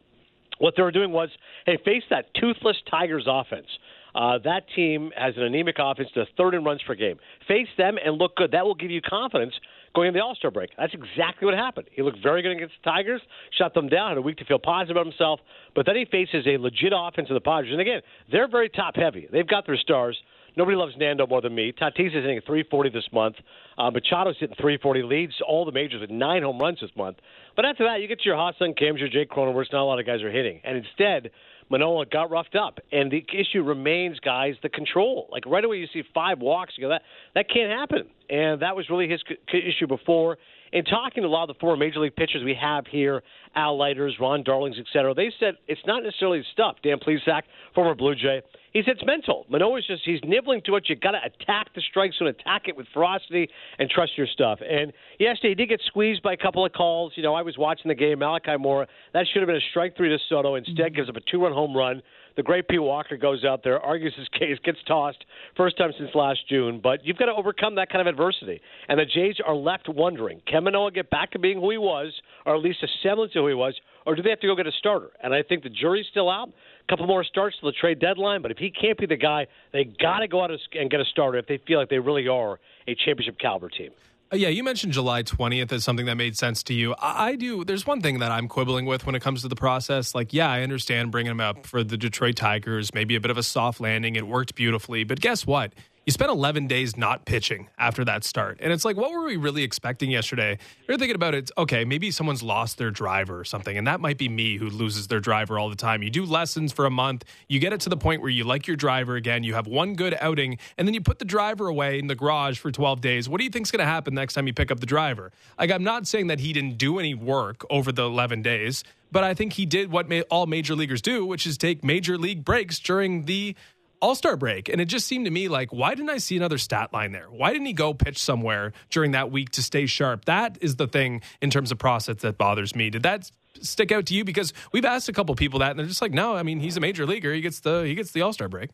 What 0.58 0.74
they 0.76 0.82
were 0.82 0.92
doing 0.92 1.12
was, 1.12 1.28
hey, 1.66 1.78
face 1.84 2.02
that 2.10 2.26
toothless 2.34 2.76
Tigers 2.90 3.26
offense. 3.26 3.66
Uh, 4.14 4.38
that 4.44 4.64
team 4.74 5.10
has 5.16 5.36
an 5.36 5.44
anemic 5.44 5.76
offense 5.78 6.08
to 6.14 6.24
third 6.36 6.54
in 6.54 6.64
runs 6.64 6.80
per 6.86 6.94
game. 6.94 7.18
Face 7.46 7.68
them 7.76 7.96
and 8.04 8.16
look 8.16 8.36
good. 8.36 8.50
That 8.52 8.64
will 8.64 8.74
give 8.74 8.90
you 8.90 9.00
confidence 9.00 9.52
going 9.94 10.08
into 10.08 10.18
the 10.18 10.24
All 10.24 10.34
Star 10.34 10.50
break. 10.50 10.70
That's 10.76 10.94
exactly 10.94 11.46
what 11.46 11.54
happened. 11.54 11.88
He 11.92 12.02
looked 12.02 12.22
very 12.22 12.42
good 12.42 12.52
against 12.52 12.74
the 12.82 12.90
Tigers, 12.90 13.20
shut 13.56 13.74
them 13.74 13.88
down, 13.88 14.10
had 14.10 14.18
a 14.18 14.22
week 14.22 14.38
to 14.38 14.44
feel 14.44 14.58
positive 14.58 14.96
about 14.96 15.06
himself. 15.06 15.40
But 15.74 15.86
then 15.86 15.96
he 15.96 16.04
faces 16.04 16.46
a 16.46 16.56
legit 16.58 16.92
offense 16.96 17.28
of 17.30 17.34
the 17.34 17.40
Padres. 17.40 17.72
And 17.72 17.80
again, 17.80 18.00
they're 18.32 18.48
very 18.48 18.68
top 18.68 18.96
heavy. 18.96 19.28
They've 19.30 19.46
got 19.46 19.66
their 19.66 19.76
stars. 19.76 20.16
Nobody 20.58 20.76
loves 20.76 20.94
Nando 20.98 21.24
more 21.24 21.40
than 21.40 21.54
me. 21.54 21.72
Tatis 21.72 22.08
is 22.08 22.14
hitting 22.14 22.40
340 22.44 22.90
this 22.90 23.06
month. 23.12 23.36
Uh, 23.78 23.92
Machado's 23.92 24.34
hitting 24.40 24.56
340, 24.56 25.04
leads 25.04 25.34
all 25.46 25.64
the 25.64 25.70
majors 25.70 26.00
with 26.00 26.10
nine 26.10 26.42
home 26.42 26.58
runs 26.58 26.80
this 26.80 26.90
month. 26.96 27.18
But 27.54 27.64
after 27.64 27.84
that, 27.84 28.00
you 28.00 28.08
get 28.08 28.18
to 28.18 28.24
your 28.24 28.34
Ha-Seong 28.34 28.76
Kims, 28.76 28.98
your 28.98 29.08
Jake 29.08 29.30
Cronenworth. 29.30 29.72
Not 29.72 29.82
a 29.82 29.84
lot 29.84 30.00
of 30.00 30.06
guys 30.06 30.20
are 30.20 30.32
hitting. 30.32 30.60
And 30.64 30.76
instead, 30.76 31.30
Manoah 31.70 32.06
got 32.06 32.32
roughed 32.32 32.56
up, 32.56 32.80
and 32.90 33.08
the 33.08 33.24
issue 33.32 33.62
remains, 33.62 34.18
guys, 34.18 34.54
the 34.64 34.68
control. 34.68 35.28
Like 35.30 35.46
right 35.46 35.64
away, 35.64 35.76
you 35.76 35.86
see 35.92 36.02
five 36.12 36.40
walks. 36.40 36.74
You 36.76 36.86
go, 36.86 36.88
that 36.88 37.02
that 37.36 37.46
can't 37.48 37.70
happen, 37.70 38.08
and 38.28 38.60
that 38.62 38.74
was 38.74 38.90
really 38.90 39.08
his 39.08 39.22
c- 39.28 39.36
issue 39.52 39.86
before. 39.86 40.38
In 40.72 40.84
talking 40.84 41.22
to 41.22 41.28
a 41.28 41.30
lot 41.30 41.48
of 41.48 41.56
the 41.56 41.60
former 41.60 41.76
major 41.76 42.00
league 42.00 42.16
pitchers 42.16 42.42
we 42.44 42.54
have 42.60 42.86
here, 42.86 43.22
Al 43.54 43.78
Leiters, 43.78 44.16
Ron 44.20 44.42
Darlings, 44.42 44.76
et 44.78 44.84
cetera, 44.92 45.14
they 45.14 45.32
said 45.40 45.54
it's 45.66 45.80
not 45.86 46.02
necessarily 46.02 46.42
stuff. 46.52 46.76
Dan 46.82 46.98
Plesac, 46.98 47.42
former 47.74 47.94
Blue 47.94 48.14
Jay, 48.14 48.42
he 48.78 48.84
said 48.84 48.96
it's 48.96 49.04
mental. 49.04 49.44
Manoah's 49.48 49.84
just 49.88 50.02
he's 50.04 50.20
nibbling 50.24 50.62
to 50.66 50.76
it. 50.76 50.88
You 50.88 50.94
got 50.94 51.10
to 51.10 51.18
attack 51.18 51.74
the 51.74 51.82
strikes 51.90 52.14
and 52.20 52.28
attack 52.28 52.68
it 52.68 52.76
with 52.76 52.86
ferocity 52.94 53.48
and 53.80 53.90
trust 53.90 54.12
your 54.16 54.28
stuff. 54.28 54.60
And 54.62 54.92
yesterday 55.18 55.48
he 55.48 55.54
did 55.56 55.68
get 55.68 55.80
squeezed 55.86 56.22
by 56.22 56.34
a 56.34 56.36
couple 56.36 56.64
of 56.64 56.72
calls. 56.72 57.12
You 57.16 57.24
know, 57.24 57.34
I 57.34 57.42
was 57.42 57.58
watching 57.58 57.88
the 57.88 57.96
game. 57.96 58.20
Malachi 58.20 58.56
Moore 58.56 58.86
that 59.14 59.26
should 59.32 59.42
have 59.42 59.48
been 59.48 59.56
a 59.56 59.70
strike 59.70 59.96
three 59.96 60.10
to 60.10 60.18
Soto. 60.28 60.54
Instead, 60.54 60.94
gives 60.94 61.08
up 61.08 61.16
a 61.16 61.20
two-run 61.28 61.52
home 61.52 61.76
run. 61.76 62.02
The 62.36 62.44
great 62.44 62.68
Pete 62.68 62.80
Walker 62.80 63.16
goes 63.16 63.44
out 63.44 63.64
there, 63.64 63.80
argues 63.80 64.14
his 64.16 64.28
case, 64.38 64.58
gets 64.62 64.78
tossed, 64.86 65.24
first 65.56 65.76
time 65.76 65.90
since 65.98 66.10
last 66.14 66.48
June. 66.48 66.78
But 66.80 67.04
you've 67.04 67.16
got 67.16 67.26
to 67.26 67.32
overcome 67.32 67.74
that 67.74 67.90
kind 67.90 68.00
of 68.00 68.06
adversity. 68.06 68.60
And 68.88 69.00
the 69.00 69.06
Jays 69.06 69.34
are 69.44 69.56
left 69.56 69.88
wondering: 69.88 70.40
Can 70.46 70.62
Manoah 70.62 70.92
get 70.92 71.10
back 71.10 71.32
to 71.32 71.40
being 71.40 71.58
who 71.58 71.72
he 71.72 71.78
was, 71.78 72.12
or 72.46 72.54
at 72.54 72.62
least 72.62 72.78
a 72.84 72.88
semblance 73.02 73.32
of 73.34 73.42
who 73.42 73.48
he 73.48 73.54
was, 73.54 73.74
or 74.06 74.14
do 74.14 74.22
they 74.22 74.30
have 74.30 74.38
to 74.40 74.46
go 74.46 74.54
get 74.54 74.68
a 74.68 74.72
starter? 74.78 75.10
And 75.20 75.34
I 75.34 75.42
think 75.42 75.64
the 75.64 75.68
jury's 75.68 76.06
still 76.10 76.30
out 76.30 76.50
couple 76.88 77.06
more 77.06 77.24
starts 77.24 77.56
to 77.60 77.66
the 77.66 77.72
trade 77.72 77.98
deadline. 77.98 78.42
But 78.42 78.50
if 78.50 78.58
he 78.58 78.70
can't 78.70 78.98
be 78.98 79.06
the 79.06 79.16
guy, 79.16 79.46
they 79.72 79.84
got 79.84 80.20
to 80.20 80.28
go 80.28 80.42
out 80.42 80.50
and 80.50 80.90
get 80.90 81.00
a 81.00 81.04
starter 81.04 81.38
if 81.38 81.46
they 81.46 81.58
feel 81.66 81.78
like 81.78 81.88
they 81.88 81.98
really 81.98 82.28
are 82.28 82.58
a 82.86 82.94
championship 82.94 83.38
caliber 83.38 83.68
team. 83.68 83.90
Uh, 84.30 84.36
yeah, 84.36 84.48
you 84.48 84.62
mentioned 84.62 84.92
July 84.92 85.22
20th 85.22 85.72
as 85.72 85.84
something 85.84 86.04
that 86.04 86.16
made 86.16 86.36
sense 86.36 86.62
to 86.62 86.74
you. 86.74 86.94
I, 86.98 87.28
I, 87.28 87.36
do. 87.36 87.64
There's 87.64 87.86
one 87.86 88.02
thing 88.02 88.18
that 88.18 88.30
I'm 88.30 88.46
quibbling 88.46 88.84
with 88.84 89.06
when 89.06 89.14
it 89.14 89.20
comes 89.20 89.40
to 89.40 89.48
the 89.48 89.56
process. 89.56 90.14
Like, 90.14 90.34
yeah, 90.34 90.50
I 90.50 90.60
understand 90.60 91.10
bringing 91.10 91.30
him 91.30 91.40
up 91.40 91.64
for 91.64 91.82
the 91.82 91.96
Detroit 91.96 92.36
Tigers, 92.36 92.92
maybe 92.92 93.16
a 93.16 93.20
bit 93.20 93.30
of 93.30 93.38
a 93.38 93.42
soft 93.42 93.80
landing. 93.80 94.16
It 94.16 94.26
worked 94.26 94.54
beautifully. 94.54 95.04
But 95.04 95.20
guess 95.20 95.46
what? 95.46 95.72
You 96.08 96.12
spent 96.12 96.30
11 96.30 96.68
days 96.68 96.96
not 96.96 97.26
pitching 97.26 97.68
after 97.76 98.02
that 98.06 98.24
start. 98.24 98.60
And 98.62 98.72
it's 98.72 98.82
like, 98.82 98.96
what 98.96 99.12
were 99.12 99.26
we 99.26 99.36
really 99.36 99.62
expecting 99.62 100.10
yesterday? 100.10 100.56
You're 100.86 100.96
thinking 100.96 101.14
about 101.14 101.34
it, 101.34 101.50
okay, 101.58 101.84
maybe 101.84 102.10
someone's 102.10 102.42
lost 102.42 102.78
their 102.78 102.90
driver 102.90 103.38
or 103.38 103.44
something. 103.44 103.76
And 103.76 103.86
that 103.86 104.00
might 104.00 104.16
be 104.16 104.26
me 104.26 104.56
who 104.56 104.70
loses 104.70 105.08
their 105.08 105.20
driver 105.20 105.58
all 105.58 105.68
the 105.68 105.76
time. 105.76 106.02
You 106.02 106.08
do 106.08 106.24
lessons 106.24 106.72
for 106.72 106.86
a 106.86 106.90
month, 106.90 107.26
you 107.46 107.58
get 107.58 107.74
it 107.74 107.82
to 107.82 107.90
the 107.90 107.96
point 107.98 108.22
where 108.22 108.30
you 108.30 108.44
like 108.44 108.66
your 108.66 108.74
driver 108.74 109.16
again, 109.16 109.44
you 109.44 109.52
have 109.52 109.66
one 109.66 109.96
good 109.96 110.16
outing, 110.18 110.56
and 110.78 110.88
then 110.88 110.94
you 110.94 111.02
put 111.02 111.18
the 111.18 111.26
driver 111.26 111.66
away 111.66 111.98
in 111.98 112.06
the 112.06 112.14
garage 112.14 112.58
for 112.58 112.70
12 112.70 113.02
days. 113.02 113.28
What 113.28 113.36
do 113.36 113.44
you 113.44 113.50
think's 113.50 113.70
going 113.70 113.80
to 113.80 113.84
happen 113.84 114.14
next 114.14 114.32
time 114.32 114.46
you 114.46 114.54
pick 114.54 114.70
up 114.70 114.80
the 114.80 114.86
driver? 114.86 115.30
Like, 115.58 115.70
I'm 115.70 115.84
not 115.84 116.06
saying 116.06 116.28
that 116.28 116.40
he 116.40 116.54
didn't 116.54 116.78
do 116.78 116.98
any 116.98 117.12
work 117.12 117.66
over 117.68 117.92
the 117.92 118.04
11 118.04 118.40
days, 118.40 118.82
but 119.12 119.24
I 119.24 119.34
think 119.34 119.52
he 119.52 119.66
did 119.66 119.92
what 119.92 120.10
all 120.30 120.46
major 120.46 120.74
leaguers 120.74 121.02
do, 121.02 121.26
which 121.26 121.46
is 121.46 121.58
take 121.58 121.84
major 121.84 122.16
league 122.16 122.46
breaks 122.46 122.78
during 122.78 123.26
the 123.26 123.54
all 124.00 124.14
Star 124.14 124.36
break. 124.36 124.68
And 124.68 124.80
it 124.80 124.86
just 124.86 125.06
seemed 125.06 125.24
to 125.24 125.30
me 125.30 125.48
like, 125.48 125.72
why 125.72 125.94
didn't 125.94 126.10
I 126.10 126.18
see 126.18 126.36
another 126.36 126.58
stat 126.58 126.92
line 126.92 127.12
there? 127.12 127.26
Why 127.30 127.52
didn't 127.52 127.66
he 127.66 127.72
go 127.72 127.94
pitch 127.94 128.18
somewhere 128.18 128.72
during 128.90 129.12
that 129.12 129.30
week 129.30 129.50
to 129.50 129.62
stay 129.62 129.86
sharp? 129.86 130.24
That 130.26 130.58
is 130.60 130.76
the 130.76 130.86
thing 130.86 131.22
in 131.40 131.50
terms 131.50 131.72
of 131.72 131.78
process 131.78 132.16
that 132.22 132.38
bothers 132.38 132.74
me. 132.74 132.90
Did 132.90 133.02
that 133.02 133.30
stick 133.60 133.92
out 133.92 134.06
to 134.06 134.14
you? 134.14 134.24
Because 134.24 134.52
we've 134.72 134.84
asked 134.84 135.08
a 135.08 135.12
couple 135.12 135.34
people 135.34 135.60
that, 135.60 135.70
and 135.70 135.78
they're 135.78 135.86
just 135.86 136.02
like, 136.02 136.12
no, 136.12 136.34
I 136.34 136.42
mean, 136.42 136.60
he's 136.60 136.76
a 136.76 136.80
major 136.80 137.06
leaguer. 137.06 137.32
He 137.32 137.40
gets 137.40 137.60
the 137.60 137.82
he 137.82 137.94
gets 137.94 138.12
the 138.12 138.22
All 138.22 138.32
Star 138.32 138.48
break. 138.48 138.70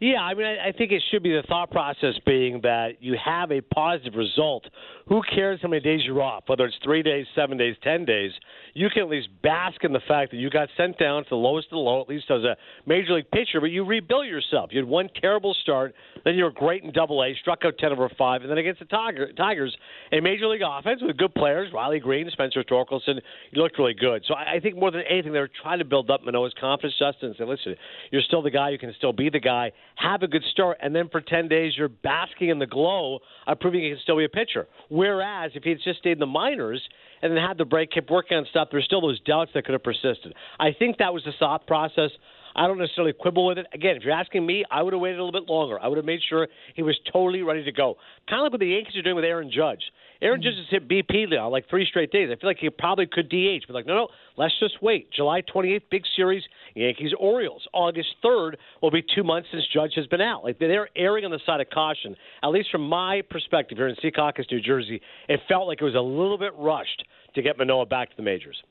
Yeah, 0.00 0.22
I 0.22 0.32
mean, 0.32 0.46
I, 0.46 0.68
I 0.68 0.72
think 0.72 0.92
it 0.92 1.02
should 1.10 1.22
be 1.22 1.30
the 1.30 1.42
thought 1.46 1.70
process 1.70 2.14
being 2.24 2.62
that 2.62 3.02
you 3.02 3.16
have 3.22 3.52
a 3.52 3.60
positive 3.60 4.14
result. 4.14 4.64
Who 5.08 5.20
cares 5.34 5.60
how 5.60 5.68
many 5.68 5.82
days 5.82 6.00
you're 6.06 6.22
off, 6.22 6.44
whether 6.46 6.64
it's 6.64 6.76
three 6.82 7.02
days, 7.02 7.26
seven 7.34 7.58
days, 7.58 7.76
ten 7.82 8.06
days? 8.06 8.32
You 8.74 8.88
can 8.90 9.02
at 9.02 9.08
least 9.08 9.28
bask 9.42 9.82
in 9.84 9.92
the 9.92 10.00
fact 10.06 10.30
that 10.30 10.36
you 10.36 10.50
got 10.50 10.68
sent 10.76 10.98
down 10.98 11.24
to 11.24 11.30
the 11.30 11.36
lowest 11.36 11.66
of 11.68 11.72
the 11.72 11.78
low, 11.78 12.00
at 12.00 12.08
least 12.08 12.30
as 12.30 12.42
a 12.44 12.56
major 12.86 13.14
league 13.14 13.30
pitcher, 13.30 13.60
but 13.60 13.70
you 13.70 13.84
rebuilt 13.84 14.26
yourself. 14.26 14.70
You 14.72 14.80
had 14.80 14.88
one 14.88 15.08
terrible 15.20 15.54
start, 15.62 15.94
then 16.24 16.34
you 16.34 16.44
were 16.44 16.52
great 16.52 16.82
in 16.84 16.92
Double 16.92 17.22
A, 17.22 17.34
struck 17.40 17.60
out 17.64 17.74
ten 17.78 17.92
over 17.92 18.08
five, 18.18 18.42
and 18.42 18.50
then 18.50 18.58
against 18.58 18.80
the 18.80 18.86
Tiger, 18.86 19.32
Tigers, 19.32 19.76
a 20.12 20.20
major 20.20 20.46
league 20.46 20.62
offense 20.64 21.00
with 21.02 21.16
good 21.16 21.34
players, 21.34 21.72
Riley 21.72 22.00
Greene, 22.00 22.28
Spencer 22.32 22.62
Torkelson, 22.62 23.20
you 23.50 23.62
looked 23.62 23.78
really 23.78 23.94
good. 23.94 24.24
So 24.26 24.34
I, 24.34 24.56
I 24.56 24.60
think 24.60 24.76
more 24.76 24.90
than 24.90 25.02
anything, 25.08 25.32
they 25.32 25.40
were 25.40 25.50
trying 25.62 25.78
to 25.78 25.84
build 25.84 26.10
up 26.10 26.24
Manoah's 26.24 26.54
confidence, 26.60 26.94
Justin, 26.98 27.30
and 27.30 27.36
say, 27.36 27.44
listen, 27.44 27.74
you're 28.10 28.22
still 28.22 28.42
the 28.42 28.50
guy. 28.50 28.70
You 28.70 28.78
can 28.78 28.94
still 28.96 29.12
be 29.12 29.30
the 29.30 29.40
guy 29.40 29.72
have 30.00 30.22
a 30.22 30.26
good 30.26 30.44
start, 30.50 30.78
and 30.82 30.94
then 30.94 31.08
for 31.10 31.20
10 31.20 31.48
days 31.48 31.74
you're 31.76 31.88
basking 31.88 32.48
in 32.48 32.58
the 32.58 32.66
glow 32.66 33.18
of 33.46 33.60
proving 33.60 33.82
he 33.82 33.90
can 33.90 33.98
still 34.02 34.16
be 34.16 34.24
a 34.24 34.28
pitcher. 34.28 34.66
Whereas 34.88 35.52
if 35.54 35.62
he 35.62 35.70
had 35.70 35.78
just 35.84 35.98
stayed 35.98 36.12
in 36.12 36.18
the 36.18 36.26
minors 36.26 36.82
and 37.22 37.36
then 37.36 37.42
had 37.42 37.58
the 37.58 37.64
break, 37.64 37.90
kept 37.90 38.10
working 38.10 38.36
on 38.36 38.46
stuff, 38.50 38.68
there's 38.70 38.84
still 38.84 39.00
those 39.00 39.20
doubts 39.20 39.50
that 39.54 39.64
could 39.64 39.72
have 39.72 39.82
persisted. 39.82 40.34
I 40.58 40.72
think 40.72 40.98
that 40.98 41.12
was 41.12 41.24
the 41.24 41.32
thought 41.38 41.66
process. 41.66 42.10
I 42.54 42.66
don't 42.66 42.78
necessarily 42.78 43.12
quibble 43.12 43.46
with 43.46 43.58
it. 43.58 43.66
Again, 43.72 43.96
if 43.96 44.02
you're 44.02 44.12
asking 44.12 44.44
me, 44.44 44.64
I 44.70 44.82
would 44.82 44.92
have 44.92 45.00
waited 45.00 45.18
a 45.18 45.24
little 45.24 45.38
bit 45.38 45.50
longer. 45.50 45.78
I 45.80 45.88
would 45.88 45.96
have 45.96 46.04
made 46.04 46.20
sure 46.28 46.48
he 46.74 46.82
was 46.82 46.98
totally 47.12 47.42
ready 47.42 47.64
to 47.64 47.72
go. 47.72 47.96
Kind 48.28 48.40
of 48.40 48.44
like 48.44 48.52
what 48.52 48.60
the 48.60 48.66
Yankees 48.66 48.96
are 48.96 49.02
doing 49.02 49.16
with 49.16 49.24
Aaron 49.24 49.50
Judge. 49.54 49.82
Aaron 50.22 50.42
Judge 50.42 50.56
has 50.56 50.66
hit 50.68 50.88
BP 50.88 51.30
now 51.30 51.48
like 51.48 51.68
three 51.70 51.86
straight 51.86 52.12
days. 52.12 52.28
I 52.30 52.38
feel 52.38 52.50
like 52.50 52.58
he 52.58 52.68
probably 52.68 53.06
could 53.06 53.30
DH, 53.30 53.66
but 53.66 53.74
like, 53.74 53.86
no, 53.86 53.94
no, 53.94 54.08
let's 54.36 54.54
just 54.60 54.82
wait. 54.82 55.10
July 55.12 55.42
28th, 55.42 55.82
big 55.90 56.02
series, 56.14 56.42
Yankees 56.74 57.12
Orioles. 57.18 57.66
August 57.72 58.08
3rd 58.22 58.54
will 58.82 58.90
be 58.90 59.02
two 59.14 59.24
months 59.24 59.48
since 59.50 59.64
Judge 59.72 59.92
has 59.96 60.06
been 60.08 60.20
out. 60.20 60.44
Like 60.44 60.58
they're 60.58 60.88
erring 60.96 61.24
on 61.24 61.30
the 61.30 61.40
side 61.46 61.60
of 61.60 61.70
caution. 61.70 62.16
At 62.42 62.48
least 62.48 62.70
from 62.70 62.86
my 62.86 63.22
perspective 63.30 63.78
here 63.78 63.88
in 63.88 63.96
Secaucus, 63.96 64.50
New 64.50 64.60
Jersey, 64.60 65.00
it 65.28 65.40
felt 65.48 65.66
like 65.66 65.80
it 65.80 65.84
was 65.84 65.94
a 65.94 66.00
little 66.00 66.38
bit 66.38 66.52
rushed 66.56 67.04
to 67.34 67.42
get 67.42 67.56
Manoah 67.56 67.86
back 67.86 68.10
to 68.10 68.16
the 68.16 68.22
majors. 68.22 68.62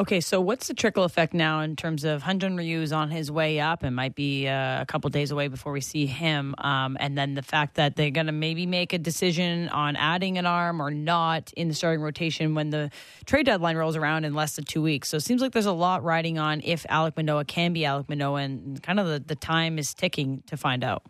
Okay, 0.00 0.22
so 0.22 0.40
what's 0.40 0.66
the 0.66 0.72
trickle 0.72 1.04
effect 1.04 1.34
now 1.34 1.60
in 1.60 1.76
terms 1.76 2.04
of 2.04 2.22
Hyun-Jin 2.22 2.56
Ryu's 2.56 2.90
on 2.90 3.10
his 3.10 3.30
way 3.30 3.60
up 3.60 3.82
and 3.82 3.94
might 3.94 4.14
be 4.14 4.48
uh, 4.48 4.80
a 4.80 4.86
couple 4.86 5.10
days 5.10 5.30
away 5.30 5.48
before 5.48 5.74
we 5.74 5.82
see 5.82 6.06
him, 6.06 6.54
um, 6.56 6.96
and 6.98 7.18
then 7.18 7.34
the 7.34 7.42
fact 7.42 7.74
that 7.74 7.96
they're 7.96 8.10
going 8.10 8.24
to 8.24 8.32
maybe 8.32 8.64
make 8.64 8.94
a 8.94 8.98
decision 8.98 9.68
on 9.68 9.96
adding 9.96 10.38
an 10.38 10.46
arm 10.46 10.80
or 10.80 10.90
not 10.90 11.52
in 11.52 11.68
the 11.68 11.74
starting 11.74 12.00
rotation 12.00 12.54
when 12.54 12.70
the 12.70 12.90
trade 13.26 13.44
deadline 13.44 13.76
rolls 13.76 13.94
around 13.94 14.24
in 14.24 14.32
less 14.32 14.56
than 14.56 14.64
two 14.64 14.80
weeks. 14.80 15.10
So 15.10 15.18
it 15.18 15.22
seems 15.22 15.42
like 15.42 15.52
there's 15.52 15.66
a 15.66 15.72
lot 15.72 16.02
riding 16.02 16.38
on 16.38 16.62
if 16.64 16.84
Alek 16.84 17.18
Manoah 17.18 17.44
can 17.44 17.74
be 17.74 17.80
Alek 17.80 18.08
Manoah, 18.08 18.40
and 18.40 18.82
kind 18.82 18.98
of 18.98 19.06
the, 19.06 19.18
the 19.18 19.36
time 19.36 19.78
is 19.78 19.92
ticking 19.92 20.42
to 20.46 20.56
find 20.56 20.82
out. 20.82 21.02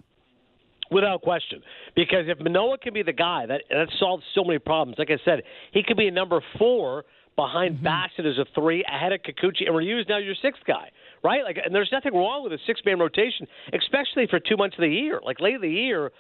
Without 0.91 1.23
question, 1.23 1.63
because 1.95 2.25
if 2.27 2.41
Manoah 2.41 2.79
can 2.79 2.93
be 2.93 3.05
the 3.05 3.13
guy, 3.13 3.47
that 3.47 3.63
that 3.71 3.87
solves 4.01 4.25
so 4.35 4.43
many 4.43 4.59
problems. 4.59 4.99
Like 4.99 5.13
I 5.13 5.19
said, 5.25 5.45
he 5.71 5.85
could 5.85 5.97
be 5.97 6.09
a 6.09 6.11
number 6.11 6.43
four 6.59 7.05
behind 7.41 7.79
mm-hmm. 7.79 7.87
Bassitt 7.87 8.27
as 8.31 8.39
a 8.39 8.45
three, 8.55 8.85
ahead 8.85 9.13
of 9.13 9.21
Kikuchi, 9.23 9.67
and 9.67 9.75
Ryu 9.75 9.99
is 9.99 10.07
now 10.09 10.19
your 10.19 10.35
sixth 10.43 10.63
guy, 10.67 10.91
right? 11.25 11.43
Like, 11.43 11.57
and 11.65 11.75
there's 11.75 11.89
nothing 11.91 12.13
wrong 12.13 12.43
with 12.45 12.53
a 12.53 12.59
six-man 12.67 12.99
rotation, 12.99 13.47
especially 13.73 14.27
for 14.29 14.39
two 14.39 14.59
months 14.59 14.77
of 14.77 14.83
the 14.83 14.95
year. 15.03 15.21
Like 15.25 15.41
late 15.41 15.55
in 15.55 15.63
the 15.63 15.71
year, 15.87 16.13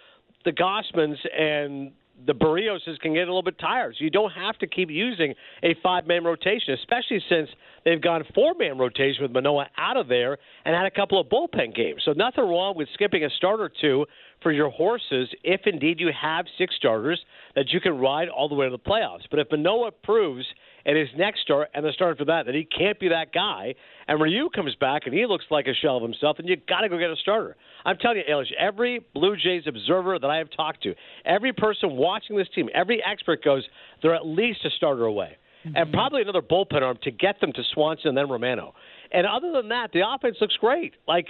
the 0.46 0.52
Gausmans 0.52 1.18
and 1.38 1.92
the 2.26 2.32
Berrioses 2.32 2.98
can 3.00 3.12
get 3.14 3.24
a 3.28 3.32
little 3.32 3.42
bit 3.42 3.58
tired. 3.58 3.96
So 3.98 4.04
you 4.04 4.10
don't 4.10 4.30
have 4.32 4.56
to 4.58 4.66
keep 4.66 4.90
using 4.90 5.34
a 5.62 5.74
five-man 5.82 6.24
rotation, 6.24 6.72
especially 6.74 7.20
since 7.28 7.48
they've 7.84 8.00
gone 8.00 8.24
four-man 8.34 8.78
rotation 8.78 9.22
with 9.22 9.32
Manoah 9.32 9.68
out 9.76 9.98
of 9.98 10.08
there 10.08 10.38
and 10.64 10.74
had 10.74 10.86
a 10.86 10.90
couple 10.90 11.20
of 11.20 11.26
bullpen 11.28 11.74
games. 11.74 12.00
So 12.04 12.12
nothing 12.12 12.44
wrong 12.44 12.74
with 12.76 12.88
skipping 12.94 13.24
a 13.24 13.30
start 13.30 13.60
or 13.60 13.70
two 13.80 14.06
for 14.42 14.52
your 14.52 14.70
horses 14.70 15.28
if 15.44 15.62
indeed 15.66 16.00
you 16.00 16.10
have 16.18 16.46
six 16.56 16.74
starters 16.76 17.20
that 17.54 17.70
you 17.72 17.80
can 17.80 17.98
ride 17.98 18.28
all 18.28 18.48
the 18.48 18.54
way 18.54 18.66
to 18.66 18.70
the 18.70 18.78
playoffs. 18.78 19.26
But 19.30 19.38
if 19.40 19.48
Manoah 19.50 19.90
proves– 19.90 20.46
and 20.84 20.96
his 20.96 21.08
next 21.16 21.42
start 21.42 21.68
and 21.74 21.84
the 21.84 21.92
start 21.92 22.18
for 22.18 22.24
that 22.24 22.46
that 22.46 22.54
he 22.54 22.64
can't 22.64 22.98
be 22.98 23.08
that 23.08 23.32
guy. 23.32 23.74
And 24.08 24.20
Ryu 24.20 24.48
comes 24.54 24.74
back 24.76 25.02
and 25.06 25.14
he 25.14 25.26
looks 25.26 25.44
like 25.50 25.66
a 25.66 25.74
shell 25.74 25.96
of 25.96 26.02
himself, 26.02 26.38
and 26.38 26.48
you 26.48 26.56
got 26.68 26.80
to 26.80 26.88
go 26.88 26.98
get 26.98 27.10
a 27.10 27.16
starter. 27.16 27.56
I'm 27.84 27.96
telling 27.98 28.18
you, 28.18 28.24
Ailish, 28.28 28.52
every 28.58 29.04
Blue 29.14 29.36
Jays 29.36 29.64
observer 29.66 30.18
that 30.18 30.30
I 30.30 30.38
have 30.38 30.48
talked 30.56 30.82
to, 30.84 30.94
every 31.24 31.52
person 31.52 31.96
watching 31.96 32.36
this 32.36 32.48
team, 32.54 32.68
every 32.74 33.02
expert 33.04 33.44
goes, 33.44 33.64
they're 34.02 34.14
at 34.14 34.26
least 34.26 34.60
a 34.64 34.70
starter 34.76 35.04
away. 35.04 35.36
Mm-hmm. 35.64 35.76
And 35.76 35.92
probably 35.92 36.22
another 36.22 36.42
bullpen 36.42 36.82
arm 36.82 36.98
to 37.02 37.10
get 37.10 37.40
them 37.40 37.52
to 37.52 37.62
Swanson 37.74 38.08
and 38.08 38.16
then 38.16 38.30
Romano. 38.30 38.74
And 39.12 39.26
other 39.26 39.52
than 39.52 39.68
that, 39.68 39.90
the 39.92 40.02
offense 40.08 40.36
looks 40.40 40.56
great. 40.56 40.94
Like, 41.06 41.26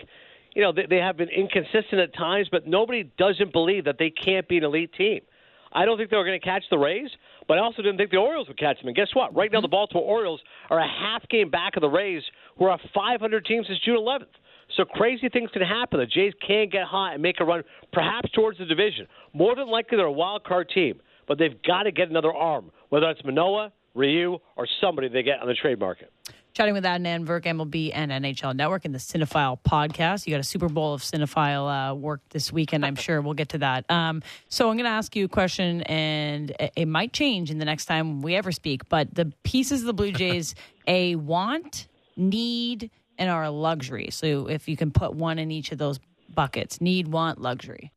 you 0.54 0.62
know, 0.62 0.72
they, 0.72 0.86
they 0.88 0.98
have 0.98 1.16
been 1.16 1.28
inconsistent 1.28 2.00
at 2.00 2.14
times, 2.14 2.48
but 2.50 2.66
nobody 2.66 3.10
doesn't 3.18 3.52
believe 3.52 3.84
that 3.86 3.96
they 3.98 4.10
can't 4.10 4.46
be 4.48 4.58
an 4.58 4.64
elite 4.64 4.92
team. 4.96 5.20
I 5.72 5.84
don't 5.84 5.96
think 5.96 6.10
they 6.10 6.16
were 6.16 6.24
going 6.24 6.40
to 6.40 6.44
catch 6.44 6.64
the 6.70 6.78
Rays, 6.78 7.10
but 7.46 7.58
I 7.58 7.60
also 7.60 7.82
didn't 7.82 7.98
think 7.98 8.10
the 8.10 8.16
Orioles 8.16 8.48
would 8.48 8.58
catch 8.58 8.78
them. 8.78 8.88
And 8.88 8.96
guess 8.96 9.08
what? 9.14 9.34
Right 9.34 9.50
now, 9.52 9.60
the 9.60 9.68
Baltimore 9.68 10.04
Orioles 10.04 10.40
are 10.68 10.78
a 10.78 10.88
half 10.88 11.28
game 11.28 11.50
back 11.50 11.76
of 11.76 11.82
the 11.82 11.88
Rays, 11.88 12.22
who 12.58 12.64
are 12.64 12.74
a 12.74 12.88
500 12.94 13.44
team 13.44 13.62
since 13.66 13.78
June 13.84 13.96
11th. 13.96 14.26
So 14.76 14.84
crazy 14.84 15.28
things 15.28 15.50
can 15.52 15.62
happen. 15.62 15.98
The 16.00 16.06
Jays 16.06 16.32
can 16.46 16.68
get 16.70 16.84
hot 16.84 17.14
and 17.14 17.22
make 17.22 17.40
a 17.40 17.44
run, 17.44 17.62
perhaps 17.92 18.30
towards 18.32 18.58
the 18.58 18.64
division. 18.64 19.06
More 19.32 19.54
than 19.54 19.68
likely, 19.68 19.96
they're 19.96 20.06
a 20.06 20.12
wild 20.12 20.44
card 20.44 20.70
team, 20.72 21.00
but 21.26 21.38
they've 21.38 21.60
got 21.62 21.84
to 21.84 21.92
get 21.92 22.08
another 22.08 22.32
arm, 22.32 22.70
whether 22.88 23.08
it's 23.10 23.24
Manoah, 23.24 23.72
Ryu, 23.94 24.38
or 24.56 24.68
somebody 24.80 25.08
they 25.08 25.22
get 25.22 25.40
on 25.40 25.48
the 25.48 25.54
trade 25.54 25.80
market. 25.80 26.12
Chatting 26.52 26.74
with 26.74 26.84
Adnan 26.84 27.24
Virk, 27.26 27.44
MLB 27.44 27.92
and 27.94 28.10
NHL 28.10 28.56
Network 28.56 28.84
in 28.84 28.90
the 28.90 28.98
Cinephile 28.98 29.58
podcast. 29.62 30.26
You 30.26 30.34
got 30.34 30.40
a 30.40 30.44
Super 30.44 30.68
Bowl 30.68 30.92
of 30.92 31.00
Cinephile 31.00 31.92
uh, 31.92 31.94
work 31.94 32.22
this 32.30 32.52
weekend. 32.52 32.84
I'm 32.84 32.96
sure 32.96 33.20
we'll 33.20 33.34
get 33.34 33.50
to 33.50 33.58
that. 33.58 33.88
Um, 33.88 34.20
so 34.48 34.68
I'm 34.68 34.76
going 34.76 34.84
to 34.84 34.90
ask 34.90 35.14
you 35.14 35.26
a 35.26 35.28
question, 35.28 35.82
and 35.82 36.52
it 36.74 36.88
might 36.88 37.12
change 37.12 37.52
in 37.52 37.58
the 37.58 37.64
next 37.64 37.86
time 37.86 38.20
we 38.20 38.34
ever 38.34 38.50
speak. 38.50 38.88
But 38.88 39.14
the 39.14 39.32
pieces 39.44 39.82
of 39.82 39.86
the 39.86 39.92
Blue 39.92 40.10
Jays, 40.10 40.56
a 40.88 41.14
want, 41.14 41.86
need, 42.16 42.90
and 43.16 43.30
are 43.30 43.44
a 43.44 43.50
luxury. 43.50 44.08
So 44.10 44.48
if 44.48 44.68
you 44.68 44.76
can 44.76 44.90
put 44.90 45.14
one 45.14 45.38
in 45.38 45.52
each 45.52 45.70
of 45.70 45.78
those 45.78 46.00
buckets, 46.34 46.80
need, 46.80 47.06
want, 47.06 47.40
luxury. 47.40 47.92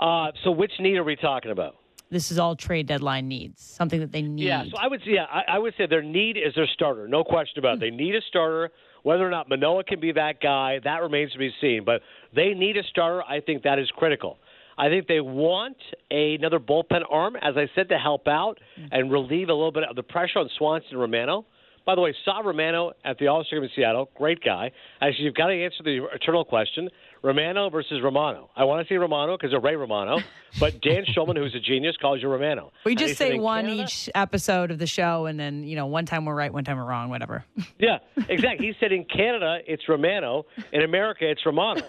Uh, 0.00 0.32
so 0.42 0.50
which 0.50 0.72
need 0.80 0.96
are 0.96 1.04
we 1.04 1.14
talking 1.14 1.52
about? 1.52 1.76
This 2.10 2.30
is 2.30 2.38
all 2.38 2.54
trade 2.56 2.86
deadline 2.86 3.28
needs, 3.28 3.62
something 3.62 4.00
that 4.00 4.12
they 4.12 4.22
need. 4.22 4.46
Yeah, 4.46 4.64
so 4.70 4.76
I 4.78 4.86
would 4.86 5.00
say, 5.00 5.12
yeah, 5.12 5.24
I, 5.24 5.56
I 5.56 5.58
would 5.58 5.74
say 5.76 5.86
their 5.86 6.02
need 6.02 6.36
is 6.36 6.54
their 6.54 6.68
starter, 6.74 7.08
no 7.08 7.24
question 7.24 7.58
about 7.58 7.74
it. 7.74 7.80
They 7.80 7.90
need 7.90 8.14
a 8.14 8.20
starter. 8.28 8.70
Whether 9.02 9.26
or 9.26 9.30
not 9.30 9.48
Manoah 9.48 9.84
can 9.84 10.00
be 10.00 10.10
that 10.12 10.40
guy, 10.40 10.80
that 10.82 11.00
remains 11.00 11.32
to 11.32 11.38
be 11.38 11.50
seen. 11.60 11.84
But 11.84 12.02
they 12.34 12.54
need 12.54 12.76
a 12.76 12.82
starter. 12.90 13.22
I 13.22 13.40
think 13.40 13.62
that 13.62 13.78
is 13.78 13.88
critical. 13.96 14.38
I 14.78 14.88
think 14.88 15.06
they 15.06 15.20
want 15.20 15.76
another 16.10 16.58
bullpen 16.58 17.02
arm, 17.08 17.36
as 17.36 17.56
I 17.56 17.68
said, 17.74 17.88
to 17.90 17.98
help 17.98 18.26
out 18.26 18.58
mm. 18.78 18.88
and 18.90 19.10
relieve 19.10 19.48
a 19.48 19.52
little 19.52 19.72
bit 19.72 19.84
of 19.84 19.96
the 19.96 20.02
pressure 20.02 20.40
on 20.40 20.50
Swanson 20.58 20.90
and 20.92 21.00
Romano. 21.00 21.46
By 21.86 21.94
the 21.94 22.00
way, 22.00 22.14
saw 22.24 22.40
Romano 22.40 22.92
at 23.04 23.16
the 23.18 23.28
All 23.28 23.44
Star 23.44 23.60
game 23.60 23.64
in 23.64 23.70
Seattle. 23.76 24.10
Great 24.16 24.42
guy. 24.44 24.72
Actually, 25.00 25.24
you've 25.26 25.34
got 25.34 25.46
to 25.46 25.54
answer 25.54 25.84
the 25.84 26.04
eternal 26.12 26.44
question. 26.44 26.90
Romano 27.22 27.70
versus 27.70 28.00
Romano. 28.02 28.50
I 28.56 28.64
want 28.64 28.86
to 28.86 28.92
see 28.92 28.96
Romano 28.96 29.36
because 29.36 29.52
of 29.54 29.62
Ray 29.62 29.76
Romano, 29.76 30.18
but 30.60 30.80
Dan 30.80 31.04
Shulman, 31.04 31.36
who's 31.36 31.54
a 31.54 31.60
genius, 31.60 31.96
calls 31.96 32.22
you 32.22 32.28
Romano. 32.28 32.72
We 32.84 32.94
just 32.94 33.16
say 33.16 33.38
one 33.38 33.64
Canada, 33.64 33.82
each 33.84 34.10
episode 34.14 34.70
of 34.70 34.78
the 34.78 34.86
show, 34.86 35.26
and 35.26 35.38
then 35.38 35.64
you 35.64 35.76
know, 35.76 35.86
one 35.86 36.06
time 36.06 36.24
we're 36.24 36.34
right, 36.34 36.52
one 36.52 36.64
time 36.64 36.76
we're 36.76 36.84
wrong, 36.84 37.10
whatever. 37.10 37.44
Yeah, 37.78 37.98
exactly. 38.28 38.68
He 38.68 38.72
said 38.80 38.90
in 38.90 39.04
Canada 39.04 39.58
it's 39.66 39.86
Romano, 39.86 40.46
in 40.72 40.82
America 40.82 41.28
it's 41.30 41.44
Romano. 41.44 41.82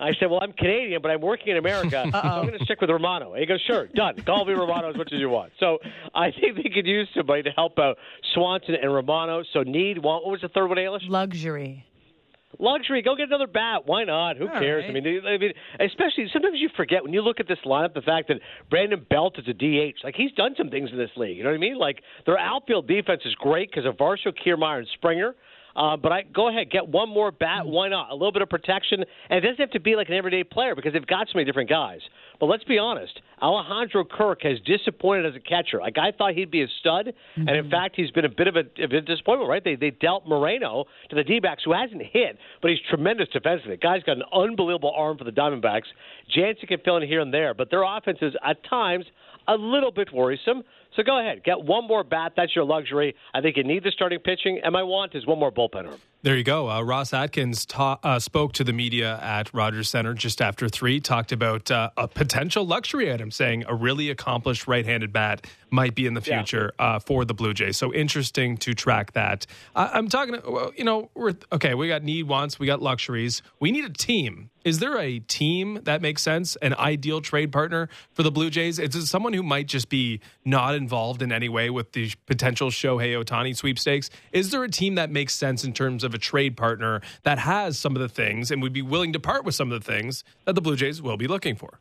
I 0.00 0.14
said, 0.14 0.30
well, 0.30 0.40
I'm 0.42 0.52
Canadian, 0.52 1.02
but 1.02 1.10
I'm 1.10 1.20
working 1.20 1.48
in 1.48 1.58
America, 1.58 2.02
so 2.10 2.18
I'm 2.18 2.46
going 2.46 2.58
to 2.58 2.64
stick 2.64 2.80
with 2.80 2.88
Romano. 2.88 3.34
he 3.34 3.44
goes, 3.44 3.60
sure, 3.66 3.86
done. 3.88 4.16
Call 4.24 4.46
me 4.46 4.54
Romano 4.54 4.88
as 4.88 4.96
much 4.96 5.12
as 5.12 5.20
you 5.20 5.28
want. 5.28 5.52
So 5.60 5.78
I 6.14 6.30
think 6.30 6.56
they 6.56 6.70
could 6.70 6.86
use 6.86 7.08
somebody 7.14 7.42
to 7.42 7.50
help 7.50 7.78
out 7.78 7.98
Swanson 8.32 8.74
and 8.80 8.92
Romano. 8.94 9.42
So 9.52 9.62
need 9.64 9.98
what 9.98 10.24
was 10.24 10.40
the 10.40 10.48
third 10.48 10.68
one, 10.68 10.78
Alice? 10.78 11.02
Luxury 11.06 11.84
luxury. 12.58 13.02
Go 13.02 13.16
get 13.16 13.28
another 13.28 13.46
bat. 13.46 13.86
Why 13.86 14.04
not? 14.04 14.36
Who 14.36 14.48
All 14.48 14.60
cares? 14.60 14.84
Right. 14.84 14.90
I 14.90 15.00
mean, 15.00 15.26
I 15.26 15.38
mean, 15.38 15.52
especially 15.80 16.26
sometimes 16.32 16.58
you 16.58 16.68
forget 16.76 17.02
when 17.02 17.12
you 17.12 17.22
look 17.22 17.40
at 17.40 17.48
this 17.48 17.58
lineup 17.64 17.94
the 17.94 18.02
fact 18.02 18.28
that 18.28 18.38
Brandon 18.70 19.04
Belt 19.08 19.38
is 19.38 19.48
a 19.48 19.52
DH. 19.52 20.04
Like 20.04 20.14
he's 20.16 20.32
done 20.32 20.54
some 20.56 20.70
things 20.70 20.90
in 20.92 20.98
this 20.98 21.10
league. 21.16 21.36
You 21.36 21.44
know 21.44 21.50
what 21.50 21.56
I 21.56 21.60
mean? 21.60 21.78
Like 21.78 22.02
their 22.26 22.38
outfield 22.38 22.86
defense 22.88 23.22
is 23.24 23.34
great 23.36 23.70
because 23.70 23.86
of 23.86 23.96
Varsho, 23.96 24.32
Kiermaier, 24.34 24.78
and 24.78 24.88
Springer. 24.94 25.34
Uh, 25.76 25.96
but 25.96 26.12
I 26.12 26.22
go 26.22 26.48
ahead, 26.48 26.70
get 26.70 26.86
one 26.88 27.08
more 27.08 27.30
bat. 27.30 27.66
Why 27.66 27.88
not? 27.88 28.10
A 28.10 28.14
little 28.14 28.32
bit 28.32 28.42
of 28.42 28.48
protection, 28.48 29.04
and 29.28 29.38
it 29.38 29.40
doesn't 29.40 29.60
have 29.60 29.70
to 29.70 29.80
be 29.80 29.96
like 29.96 30.08
an 30.08 30.14
everyday 30.14 30.44
player 30.44 30.74
because 30.74 30.92
they've 30.92 31.06
got 31.06 31.26
so 31.28 31.32
many 31.34 31.44
different 31.44 31.68
guys. 31.68 32.00
But 32.40 32.46
let's 32.46 32.64
be 32.64 32.78
honest, 32.78 33.20
Alejandro 33.40 34.04
Kirk 34.04 34.42
has 34.42 34.58
disappointed 34.64 35.26
as 35.26 35.34
a 35.34 35.40
catcher. 35.40 35.80
Like 35.80 35.98
I 35.98 36.12
thought 36.12 36.34
he'd 36.34 36.50
be 36.50 36.62
a 36.62 36.68
stud, 36.80 37.06
mm-hmm. 37.06 37.48
and 37.48 37.50
in 37.50 37.64
mm-hmm. 37.64 37.70
fact, 37.70 37.96
he's 37.96 38.10
been 38.10 38.24
a 38.24 38.28
bit 38.28 38.46
of 38.46 38.56
a, 38.56 38.60
of 38.82 38.92
a 38.92 39.00
disappointment. 39.00 39.48
Right? 39.48 39.64
They 39.64 39.74
they 39.74 39.90
dealt 39.90 40.26
Moreno 40.28 40.84
to 41.10 41.16
the 41.16 41.24
D-backs, 41.24 41.62
who 41.64 41.72
hasn't 41.72 42.02
hit, 42.02 42.38
but 42.62 42.70
he's 42.70 42.80
tremendous 42.88 43.28
defensively. 43.32 43.72
The 43.74 43.78
guy's 43.78 44.02
got 44.02 44.16
an 44.16 44.24
unbelievable 44.32 44.92
arm 44.96 45.18
for 45.18 45.24
the 45.24 45.32
Diamondbacks. 45.32 45.86
Jansen 46.34 46.68
can 46.68 46.78
fill 46.84 46.96
in 46.98 47.08
here 47.08 47.20
and 47.20 47.32
there, 47.32 47.54
but 47.54 47.70
their 47.70 47.82
offense 47.82 48.18
is 48.22 48.34
at 48.44 48.62
times 48.68 49.04
a 49.48 49.54
little 49.56 49.90
bit 49.90 50.12
worrisome. 50.12 50.62
So 50.96 51.02
go 51.02 51.18
ahead, 51.18 51.42
get 51.42 51.62
one 51.62 51.86
more 51.88 52.04
bat. 52.04 52.32
That's 52.36 52.54
your 52.54 52.64
luxury. 52.64 53.16
I 53.32 53.40
think 53.40 53.56
you 53.56 53.64
need 53.64 53.82
the 53.82 53.90
starting 53.90 54.20
pitching, 54.20 54.60
and 54.62 54.72
my 54.72 54.82
want 54.82 55.14
is 55.14 55.26
one 55.26 55.38
more 55.38 55.50
bullpen 55.50 55.88
arm. 55.88 56.00
There 56.22 56.38
you 56.38 56.44
go. 56.44 56.70
Uh, 56.70 56.80
Ross 56.80 57.12
Atkins 57.12 57.66
ta- 57.66 57.98
uh, 58.02 58.18
spoke 58.18 58.54
to 58.54 58.64
the 58.64 58.72
media 58.72 59.18
at 59.20 59.52
Rogers 59.52 59.90
Center 59.90 60.14
just 60.14 60.40
after 60.40 60.70
three, 60.70 60.98
talked 60.98 61.32
about 61.32 61.70
uh, 61.70 61.90
a 61.98 62.08
potential 62.08 62.64
luxury 62.64 63.12
item, 63.12 63.30
saying 63.30 63.64
a 63.68 63.74
really 63.74 64.08
accomplished 64.08 64.66
right 64.66 64.86
handed 64.86 65.12
bat 65.12 65.46
might 65.68 65.94
be 65.94 66.06
in 66.06 66.14
the 66.14 66.22
future 66.22 66.72
yeah. 66.78 66.86
Uh, 66.86 66.98
for 66.98 67.26
the 67.26 67.34
Blue 67.34 67.52
Jays. 67.52 67.76
So 67.76 67.92
interesting 67.92 68.56
to 68.58 68.72
track 68.72 69.12
that. 69.12 69.44
I'm 69.76 70.08
talking, 70.08 70.40
well, 70.48 70.72
you 70.74 70.84
know, 70.84 71.10
we're 71.14 71.34
okay, 71.52 71.74
we 71.74 71.88
got 71.88 72.02
need, 72.02 72.22
wants, 72.22 72.58
we 72.58 72.66
got 72.66 72.80
luxuries. 72.80 73.42
We 73.60 73.70
need 73.70 73.84
a 73.84 73.90
team. 73.90 74.48
Is 74.64 74.78
there 74.78 74.96
a 74.98 75.18
team 75.18 75.80
that 75.82 76.00
makes 76.00 76.22
sense, 76.22 76.56
an 76.56 76.72
ideal 76.74 77.20
trade 77.20 77.52
partner 77.52 77.90
for 78.12 78.22
the 78.22 78.30
Blue 78.30 78.48
Jays? 78.48 78.78
Is 78.78 78.94
it 78.94 79.06
someone 79.06 79.34
who 79.34 79.42
might 79.42 79.66
just 79.66 79.90
be 79.90 80.20
not 80.42 80.74
involved 80.84 81.22
in 81.22 81.32
any 81.32 81.48
way 81.48 81.70
with 81.70 81.92
the 81.92 82.12
potential 82.26 82.68
Shohei 82.68 83.12
Ohtani 83.16 83.56
sweepstakes? 83.56 84.10
Is 84.32 84.50
there 84.50 84.62
a 84.62 84.68
team 84.68 84.96
that 84.96 85.10
makes 85.10 85.34
sense 85.34 85.64
in 85.64 85.72
terms 85.72 86.04
of 86.04 86.12
a 86.12 86.18
trade 86.18 86.58
partner 86.58 87.00
that 87.22 87.38
has 87.38 87.78
some 87.78 87.96
of 87.96 88.02
the 88.02 88.08
things 88.08 88.50
and 88.50 88.60
would 88.60 88.74
be 88.74 88.82
willing 88.82 89.14
to 89.14 89.20
part 89.20 89.46
with 89.46 89.54
some 89.54 89.72
of 89.72 89.82
the 89.82 89.92
things 89.92 90.24
that 90.44 90.52
the 90.52 90.60
Blue 90.60 90.76
Jays 90.76 91.00
will 91.00 91.16
be 91.16 91.26
looking 91.26 91.56
for. 91.56 91.80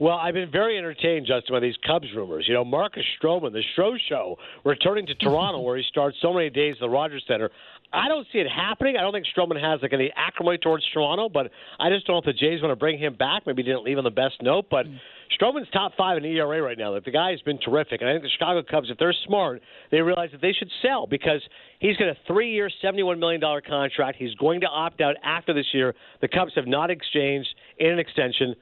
Well, 0.00 0.16
I've 0.16 0.34
been 0.34 0.50
very 0.50 0.78
entertained, 0.78 1.26
Justin, 1.26 1.56
by 1.56 1.58
these 1.58 1.74
Cubs 1.84 2.06
rumors. 2.14 2.44
You 2.46 2.54
know, 2.54 2.64
Marcus 2.64 3.02
Stroman, 3.20 3.52
the 3.52 3.64
Stro 3.76 3.96
Show, 4.08 4.38
returning 4.64 5.06
to 5.06 5.14
Toronto, 5.16 5.60
where 5.66 5.76
he 5.76 5.82
starts 5.88 6.16
so 6.22 6.32
many 6.32 6.50
days 6.50 6.76
at 6.76 6.80
the 6.80 6.88
Rogers 6.88 7.24
Center. 7.26 7.50
I 7.92 8.08
don't 8.08 8.26
see 8.32 8.38
it 8.38 8.46
happening. 8.48 8.96
I 8.96 9.00
don't 9.00 9.12
think 9.12 9.26
Stroman 9.34 9.60
has 9.60 9.80
like 9.80 9.92
any 9.92 10.12
acrimony 10.14 10.58
towards 10.58 10.84
Toronto, 10.92 11.28
but 11.28 11.50
I 11.80 11.88
just 11.90 12.06
don't 12.06 12.14
know 12.14 12.18
if 12.18 12.24
the 12.24 12.32
Jays 12.32 12.60
want 12.60 12.72
to 12.72 12.76
bring 12.76 12.98
him 12.98 13.14
back. 13.14 13.46
Maybe 13.46 13.62
he 13.62 13.68
didn't 13.68 13.84
leave 13.84 13.98
on 13.98 14.04
the 14.04 14.10
best 14.10 14.42
note, 14.42 14.66
but. 14.70 14.86
Mm 14.86 14.98
Stroman's 15.40 15.68
top 15.72 15.92
five 15.96 16.16
in 16.16 16.24
ERA 16.24 16.62
right 16.62 16.78
now. 16.78 16.92
Like 16.92 17.04
the 17.04 17.10
guy 17.10 17.30
has 17.30 17.40
been 17.42 17.58
terrific, 17.58 18.00
and 18.00 18.08
I 18.08 18.14
think 18.14 18.24
the 18.24 18.30
Chicago 18.30 18.62
Cubs, 18.68 18.90
if 18.90 18.98
they're 18.98 19.14
smart, 19.26 19.60
they 19.90 20.00
realize 20.00 20.30
that 20.32 20.40
they 20.40 20.52
should 20.52 20.70
sell 20.82 21.06
because 21.06 21.42
he's 21.80 21.96
got 21.96 22.08
a 22.08 22.16
three-year, 22.26 22.70
seventy-one 22.80 23.18
million 23.18 23.40
dollar 23.40 23.60
contract. 23.60 24.16
He's 24.18 24.34
going 24.34 24.60
to 24.62 24.66
opt 24.66 25.00
out 25.00 25.16
after 25.22 25.52
this 25.52 25.66
year. 25.72 25.94
The 26.20 26.28
Cubs 26.28 26.52
have 26.56 26.66
not 26.66 26.90
exchanged 26.90 27.48
in 27.78 27.90
an 27.90 27.98
extension, 27.98 28.54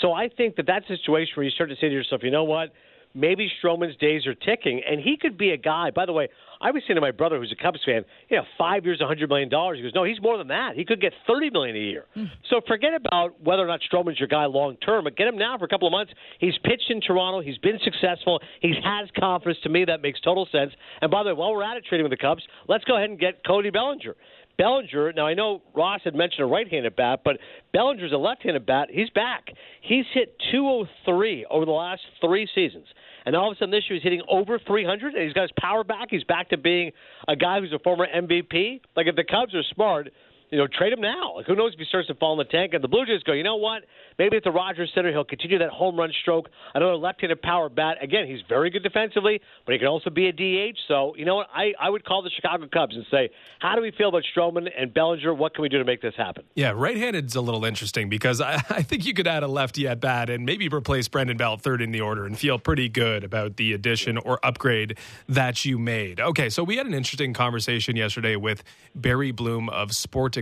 so 0.00 0.12
I 0.12 0.28
think 0.28 0.56
that 0.56 0.66
that's 0.66 0.88
a 0.90 0.96
situation 0.96 1.32
where 1.34 1.44
you 1.44 1.50
start 1.50 1.70
to 1.70 1.76
say 1.76 1.88
to 1.88 1.94
yourself, 1.94 2.22
you 2.22 2.30
know 2.30 2.44
what? 2.44 2.70
Maybe 3.18 3.50
Stroman's 3.62 3.96
days 3.96 4.26
are 4.26 4.34
ticking, 4.34 4.80
and 4.88 5.00
he 5.00 5.16
could 5.16 5.36
be 5.36 5.50
a 5.50 5.56
guy. 5.56 5.90
By 5.90 6.06
the 6.06 6.12
way, 6.12 6.28
I 6.60 6.70
was 6.70 6.82
saying 6.86 6.96
to 6.96 7.00
my 7.00 7.10
brother, 7.10 7.38
who's 7.38 7.52
a 7.52 7.62
Cubs 7.62 7.80
fan, 7.84 8.04
you 8.28 8.36
know, 8.36 8.42
five 8.56 8.84
years, 8.84 9.00
a 9.00 9.06
hundred 9.06 9.28
million 9.28 9.48
dollars. 9.48 9.78
He 9.78 9.82
goes, 9.82 9.92
no, 9.94 10.04
he's 10.04 10.20
more 10.20 10.38
than 10.38 10.48
that. 10.48 10.74
He 10.74 10.84
could 10.84 11.00
get 11.00 11.12
thirty 11.26 11.50
million 11.50 11.76
a 11.76 11.78
year. 11.78 12.04
Mm. 12.16 12.28
So 12.50 12.60
forget 12.66 12.94
about 12.94 13.40
whether 13.42 13.62
or 13.62 13.66
not 13.66 13.80
Stroman's 13.92 14.18
your 14.18 14.28
guy 14.28 14.44
long 14.46 14.76
term, 14.76 15.04
but 15.04 15.16
get 15.16 15.28
him 15.28 15.38
now 15.38 15.56
for 15.58 15.64
a 15.64 15.68
couple 15.68 15.86
of 15.86 15.92
months. 15.92 16.12
He's 16.40 16.54
pitched 16.64 16.90
in 16.90 17.00
Toronto. 17.00 17.40
He's 17.40 17.58
been 17.58 17.78
successful. 17.84 18.40
He 18.60 18.74
has 18.82 19.08
confidence. 19.18 19.58
To 19.62 19.68
me, 19.68 19.84
that 19.84 20.02
makes 20.02 20.20
total 20.20 20.48
sense. 20.50 20.72
And 21.00 21.10
by 21.10 21.22
the 21.22 21.30
way, 21.30 21.34
while 21.34 21.52
we're 21.52 21.62
at 21.62 21.76
it 21.76 21.84
trading 21.88 22.04
with 22.04 22.18
the 22.18 22.22
Cubs, 22.22 22.42
let's 22.68 22.84
go 22.84 22.96
ahead 22.96 23.10
and 23.10 23.18
get 23.18 23.44
Cody 23.46 23.70
Bellinger. 23.70 24.14
Bellinger, 24.58 25.12
now 25.12 25.26
I 25.26 25.34
know 25.34 25.62
Ross 25.72 26.00
had 26.02 26.16
mentioned 26.16 26.40
a 26.40 26.46
right 26.46 26.68
handed 26.68 26.96
bat, 26.96 27.20
but 27.24 27.38
Bellinger's 27.72 28.12
a 28.12 28.16
left 28.16 28.42
handed 28.42 28.66
bat. 28.66 28.88
He's 28.90 29.08
back. 29.10 29.46
He's 29.80 30.04
hit 30.12 30.34
203 30.50 31.46
over 31.48 31.64
the 31.64 31.70
last 31.70 32.02
three 32.20 32.48
seasons. 32.54 32.86
And 33.28 33.36
all 33.36 33.50
of 33.50 33.56
a 33.56 33.58
sudden 33.58 33.72
this 33.72 33.84
year 33.90 33.98
he's 33.98 34.02
hitting 34.02 34.22
over 34.26 34.58
300 34.58 35.12
and 35.12 35.22
he's 35.22 35.34
got 35.34 35.42
his 35.42 35.50
power 35.60 35.84
back. 35.84 36.06
He's 36.08 36.24
back 36.24 36.48
to 36.48 36.56
being 36.56 36.92
a 37.28 37.36
guy 37.36 37.60
who's 37.60 37.74
a 37.74 37.78
former 37.80 38.06
MVP. 38.06 38.80
Like 38.96 39.06
if 39.06 39.16
the 39.16 39.24
Cubs 39.24 39.54
are 39.54 39.62
smart, 39.74 40.08
you 40.50 40.58
know, 40.58 40.66
trade 40.66 40.92
him 40.92 41.00
now. 41.00 41.36
Like, 41.36 41.46
who 41.46 41.54
knows 41.54 41.72
if 41.74 41.78
he 41.78 41.84
starts 41.84 42.08
to 42.08 42.14
fall 42.14 42.32
in 42.32 42.38
the 42.38 42.50
tank? 42.50 42.74
And 42.74 42.82
the 42.82 42.88
Blue 42.88 43.04
Jays 43.04 43.22
go, 43.22 43.32
you 43.32 43.42
know 43.42 43.56
what? 43.56 43.84
Maybe 44.18 44.36
at 44.36 44.44
the 44.44 44.50
Rogers 44.50 44.90
Center, 44.94 45.10
he'll 45.10 45.24
continue 45.24 45.58
that 45.58 45.70
home 45.70 45.96
run 45.96 46.12
stroke. 46.22 46.48
Another 46.74 46.96
left-handed 46.96 47.42
power 47.42 47.68
bat. 47.68 47.98
Again, 48.02 48.26
he's 48.26 48.40
very 48.48 48.70
good 48.70 48.82
defensively, 48.82 49.40
but 49.64 49.72
he 49.72 49.78
can 49.78 49.88
also 49.88 50.10
be 50.10 50.28
a 50.28 50.32
DH. 50.32 50.78
So, 50.88 51.14
you 51.16 51.24
know 51.24 51.36
what? 51.36 51.48
I, 51.54 51.72
I 51.78 51.90
would 51.90 52.04
call 52.04 52.22
the 52.22 52.30
Chicago 52.30 52.66
Cubs 52.72 52.96
and 52.96 53.04
say, 53.10 53.30
how 53.58 53.74
do 53.74 53.82
we 53.82 53.90
feel 53.90 54.08
about 54.08 54.24
Stroman 54.34 54.68
and 54.76 54.92
Bellinger? 54.92 55.34
What 55.34 55.54
can 55.54 55.62
we 55.62 55.68
do 55.68 55.78
to 55.78 55.84
make 55.84 56.02
this 56.02 56.14
happen? 56.16 56.44
Yeah, 56.54 56.72
right-handed's 56.74 57.36
a 57.36 57.40
little 57.40 57.64
interesting 57.64 58.08
because 58.08 58.40
I, 58.40 58.54
I 58.70 58.82
think 58.82 59.06
you 59.06 59.14
could 59.14 59.26
add 59.26 59.42
a 59.42 59.48
lefty 59.48 59.86
at 59.86 60.00
bat 60.00 60.30
and 60.30 60.46
maybe 60.46 60.68
replace 60.68 61.08
Brandon 61.08 61.36
Belt 61.36 61.60
third 61.60 61.82
in 61.82 61.92
the 61.92 62.00
order 62.00 62.24
and 62.24 62.38
feel 62.38 62.58
pretty 62.58 62.88
good 62.88 63.22
about 63.22 63.56
the 63.56 63.72
addition 63.72 64.16
or 64.18 64.44
upgrade 64.44 64.98
that 65.28 65.64
you 65.64 65.78
made. 65.78 66.20
Okay, 66.20 66.48
so 66.48 66.64
we 66.64 66.76
had 66.76 66.86
an 66.86 66.94
interesting 66.94 67.34
conversation 67.34 67.96
yesterday 67.96 68.36
with 68.36 68.64
Barry 68.94 69.30
Bloom 69.30 69.68
of 69.68 69.92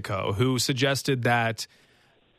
Sportico, 0.01 0.35
who 0.35 0.59
suggested 0.59 1.23
that– 1.23 1.67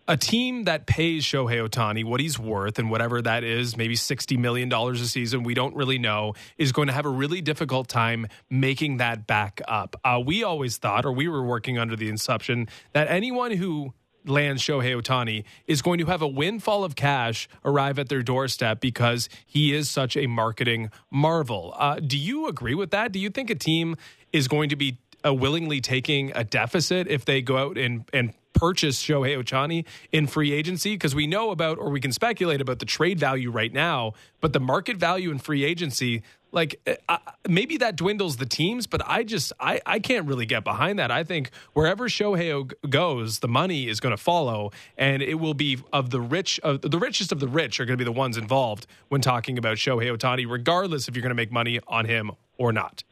a 0.08 0.16
team 0.16 0.64
that 0.64 0.86
pays 0.86 1.24
Shohei 1.26 1.68
Ohtani 1.68 2.06
what 2.06 2.20
he's 2.20 2.40
worth 2.40 2.80
and 2.80 2.90
whatever 2.90 3.22
that 3.22 3.44
is, 3.44 3.76
maybe 3.76 3.96
$60 3.96 4.38
million 4.38 4.72
a 4.72 4.96
season, 4.98 5.44
we 5.44 5.54
don't 5.54 5.76
really 5.76 6.00
know, 6.00 6.34
is 6.58 6.72
going 6.72 6.88
to 6.88 6.94
have 6.94 7.06
a 7.06 7.10
really 7.10 7.42
difficult 7.42 7.90
time 7.90 8.28
making 8.50 8.98
that 8.98 9.28
back 9.28 9.62
up. 9.68 9.96
Uh, 10.04 10.22
we 10.26 10.44
always 10.44 10.78
thought, 10.78 11.06
or 11.06 11.12
we 11.12 11.28
were 11.28 11.44
working 11.44 11.78
under 11.78 11.96
the 11.96 12.10
assumption, 12.10 12.68
that 12.94 13.10
anyone 13.10 13.52
who 13.52 13.94
lands 14.26 14.62
Shohei 14.62 15.02
Ohtani 15.02 15.44
is 15.68 15.82
going 15.82 16.00
to 16.00 16.06
have 16.06 16.22
a 16.22 16.28
windfall 16.28 16.84
of 16.84 16.96
cash 16.96 17.48
arrive 17.64 18.00
at 18.00 18.10
their 18.10 18.22
doorstep 18.22 18.80
because 18.80 19.30
he 19.46 19.74
is 19.74 19.90
such 19.90 20.16
a 20.16 20.28
marketing 20.28 20.90
marvel. 21.12 21.74
Uh, 21.78 21.96
do 21.96 22.18
you 22.18 22.48
agree 22.48 22.76
with 22.76 22.92
that? 22.92 23.12
Do 23.12 23.20
you 23.20 23.30
think 23.30 23.50
a 23.50 23.56
team 23.56 23.96
is 24.34 24.48
going 24.48 24.70
to 24.70 24.76
be 24.76 25.00
uh, 25.28 25.34
willingly 25.34 25.82
taking 25.82 26.32
a 26.36 26.44
deficit 26.44 27.08
if 27.08 27.26
they 27.26 27.41
go 27.41 27.58
out 27.58 27.78
and, 27.78 28.06
and 28.14 28.34
purchase 28.54 29.04
Shohei 29.04 29.38
Ohtani 29.38 29.86
in 30.12 30.28
free 30.28 30.52
agency? 30.52 30.94
Because 30.94 31.14
we 31.14 31.28
know 31.28 31.52
about, 31.52 31.78
or 31.78 31.90
we 31.90 31.99
can 31.99 32.12
speculate 32.12 32.62
about 32.62 32.80
the 32.80 32.86
trade 32.86 33.20
value 33.20 33.52
right 33.52 33.74
now, 33.74 34.14
but 34.41 34.54
the 34.54 34.60
market 34.60 34.98
value 34.98 35.32
in 35.32 35.40
free 35.40 35.64
agency, 35.64 36.24
like 36.52 36.80
uh, 37.10 37.18
maybe 37.48 37.78
that 37.78 37.95
dwindles 37.95 38.38
the 38.38 38.45
teams, 38.45 38.88
but 38.88 39.02
I 39.06 39.24
just 39.24 39.52
I, 39.60 39.82
I 39.86 39.99
can't 39.99 40.26
really 40.26 40.45
get 40.45 40.64
behind 40.64 40.98
that. 40.99 41.12
I 41.12 41.24
think 41.24 41.52
wherever 41.74 42.08
Shohei 42.08 42.72
goes, 42.90 43.40
the 43.40 43.48
money 43.48 43.88
is 43.88 43.99
going 43.99 44.16
to 44.16 44.22
follow, 44.22 44.72
and 44.98 45.22
it 45.22 45.36
will 45.36 45.54
be 45.54 45.80
of 45.91 46.10
the 46.10 46.22
rich 46.22 46.60
of 46.62 46.82
the 46.82 46.99
richest 46.99 47.32
of 47.32 47.40
the 47.40 47.48
rich 47.48 47.80
are 47.80 47.86
going 47.86 47.98
to 47.98 48.04
be 48.04 48.06
the 48.06 48.12
ones 48.12 48.38
involved 48.38 48.88
when 49.10 49.22
talking 49.22 49.58
about 49.58 49.78
Shohei 49.78 50.16
Ohtani, 50.16 50.49
regardless 50.49 51.08
if 51.08 51.16
you're 51.16 51.22
going 51.22 51.30
to 51.30 51.36
make 51.36 51.52
money 51.52 51.80
on 51.88 52.06
him 52.06 52.32
or 52.58 52.72
not. 52.72 53.04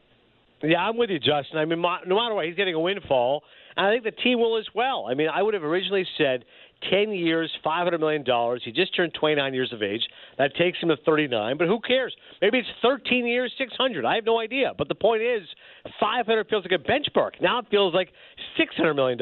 Yeah, 0.62 0.78
I'm 0.78 0.96
with 0.96 1.10
you, 1.10 1.18
Justin. 1.18 1.58
I 1.58 1.64
mean, 1.64 1.82
no 1.82 2.16
matter 2.16 2.34
what, 2.34 2.46
he's 2.46 2.56
getting 2.56 2.74
a 2.74 2.80
windfall. 2.80 3.42
And 3.76 3.86
I 3.86 3.92
think 3.92 4.04
the 4.04 4.22
team 4.22 4.40
will 4.40 4.56
as 4.56 4.66
well. 4.74 5.06
I 5.08 5.14
mean, 5.14 5.28
I 5.28 5.42
would 5.42 5.52
have 5.52 5.62
originally 5.62 6.06
said 6.16 6.44
10 6.90 7.10
years, 7.10 7.50
$500 7.64 8.00
million. 8.00 8.24
He 8.64 8.72
just 8.72 8.96
turned 8.96 9.12
29 9.14 9.52
years 9.52 9.70
of 9.72 9.82
age. 9.82 10.00
That 10.38 10.54
takes 10.56 10.78
him 10.78 10.88
to 10.88 10.96
39, 11.04 11.58
but 11.58 11.66
who 11.66 11.78
cares? 11.80 12.14
Maybe 12.40 12.58
it's 12.58 12.68
13 12.80 13.26
years, 13.26 13.52
600. 13.58 14.04
I 14.04 14.14
have 14.14 14.24
no 14.24 14.40
idea. 14.40 14.72
But 14.76 14.88
the 14.88 14.94
point 14.94 15.22
is, 15.22 15.42
500 16.00 16.48
feels 16.48 16.64
like 16.64 16.80
a 16.80 16.82
benchmark. 16.82 17.32
Now 17.40 17.58
it 17.58 17.66
feels 17.70 17.92
like 17.92 18.10
$600 18.58 18.96
million. 18.96 19.18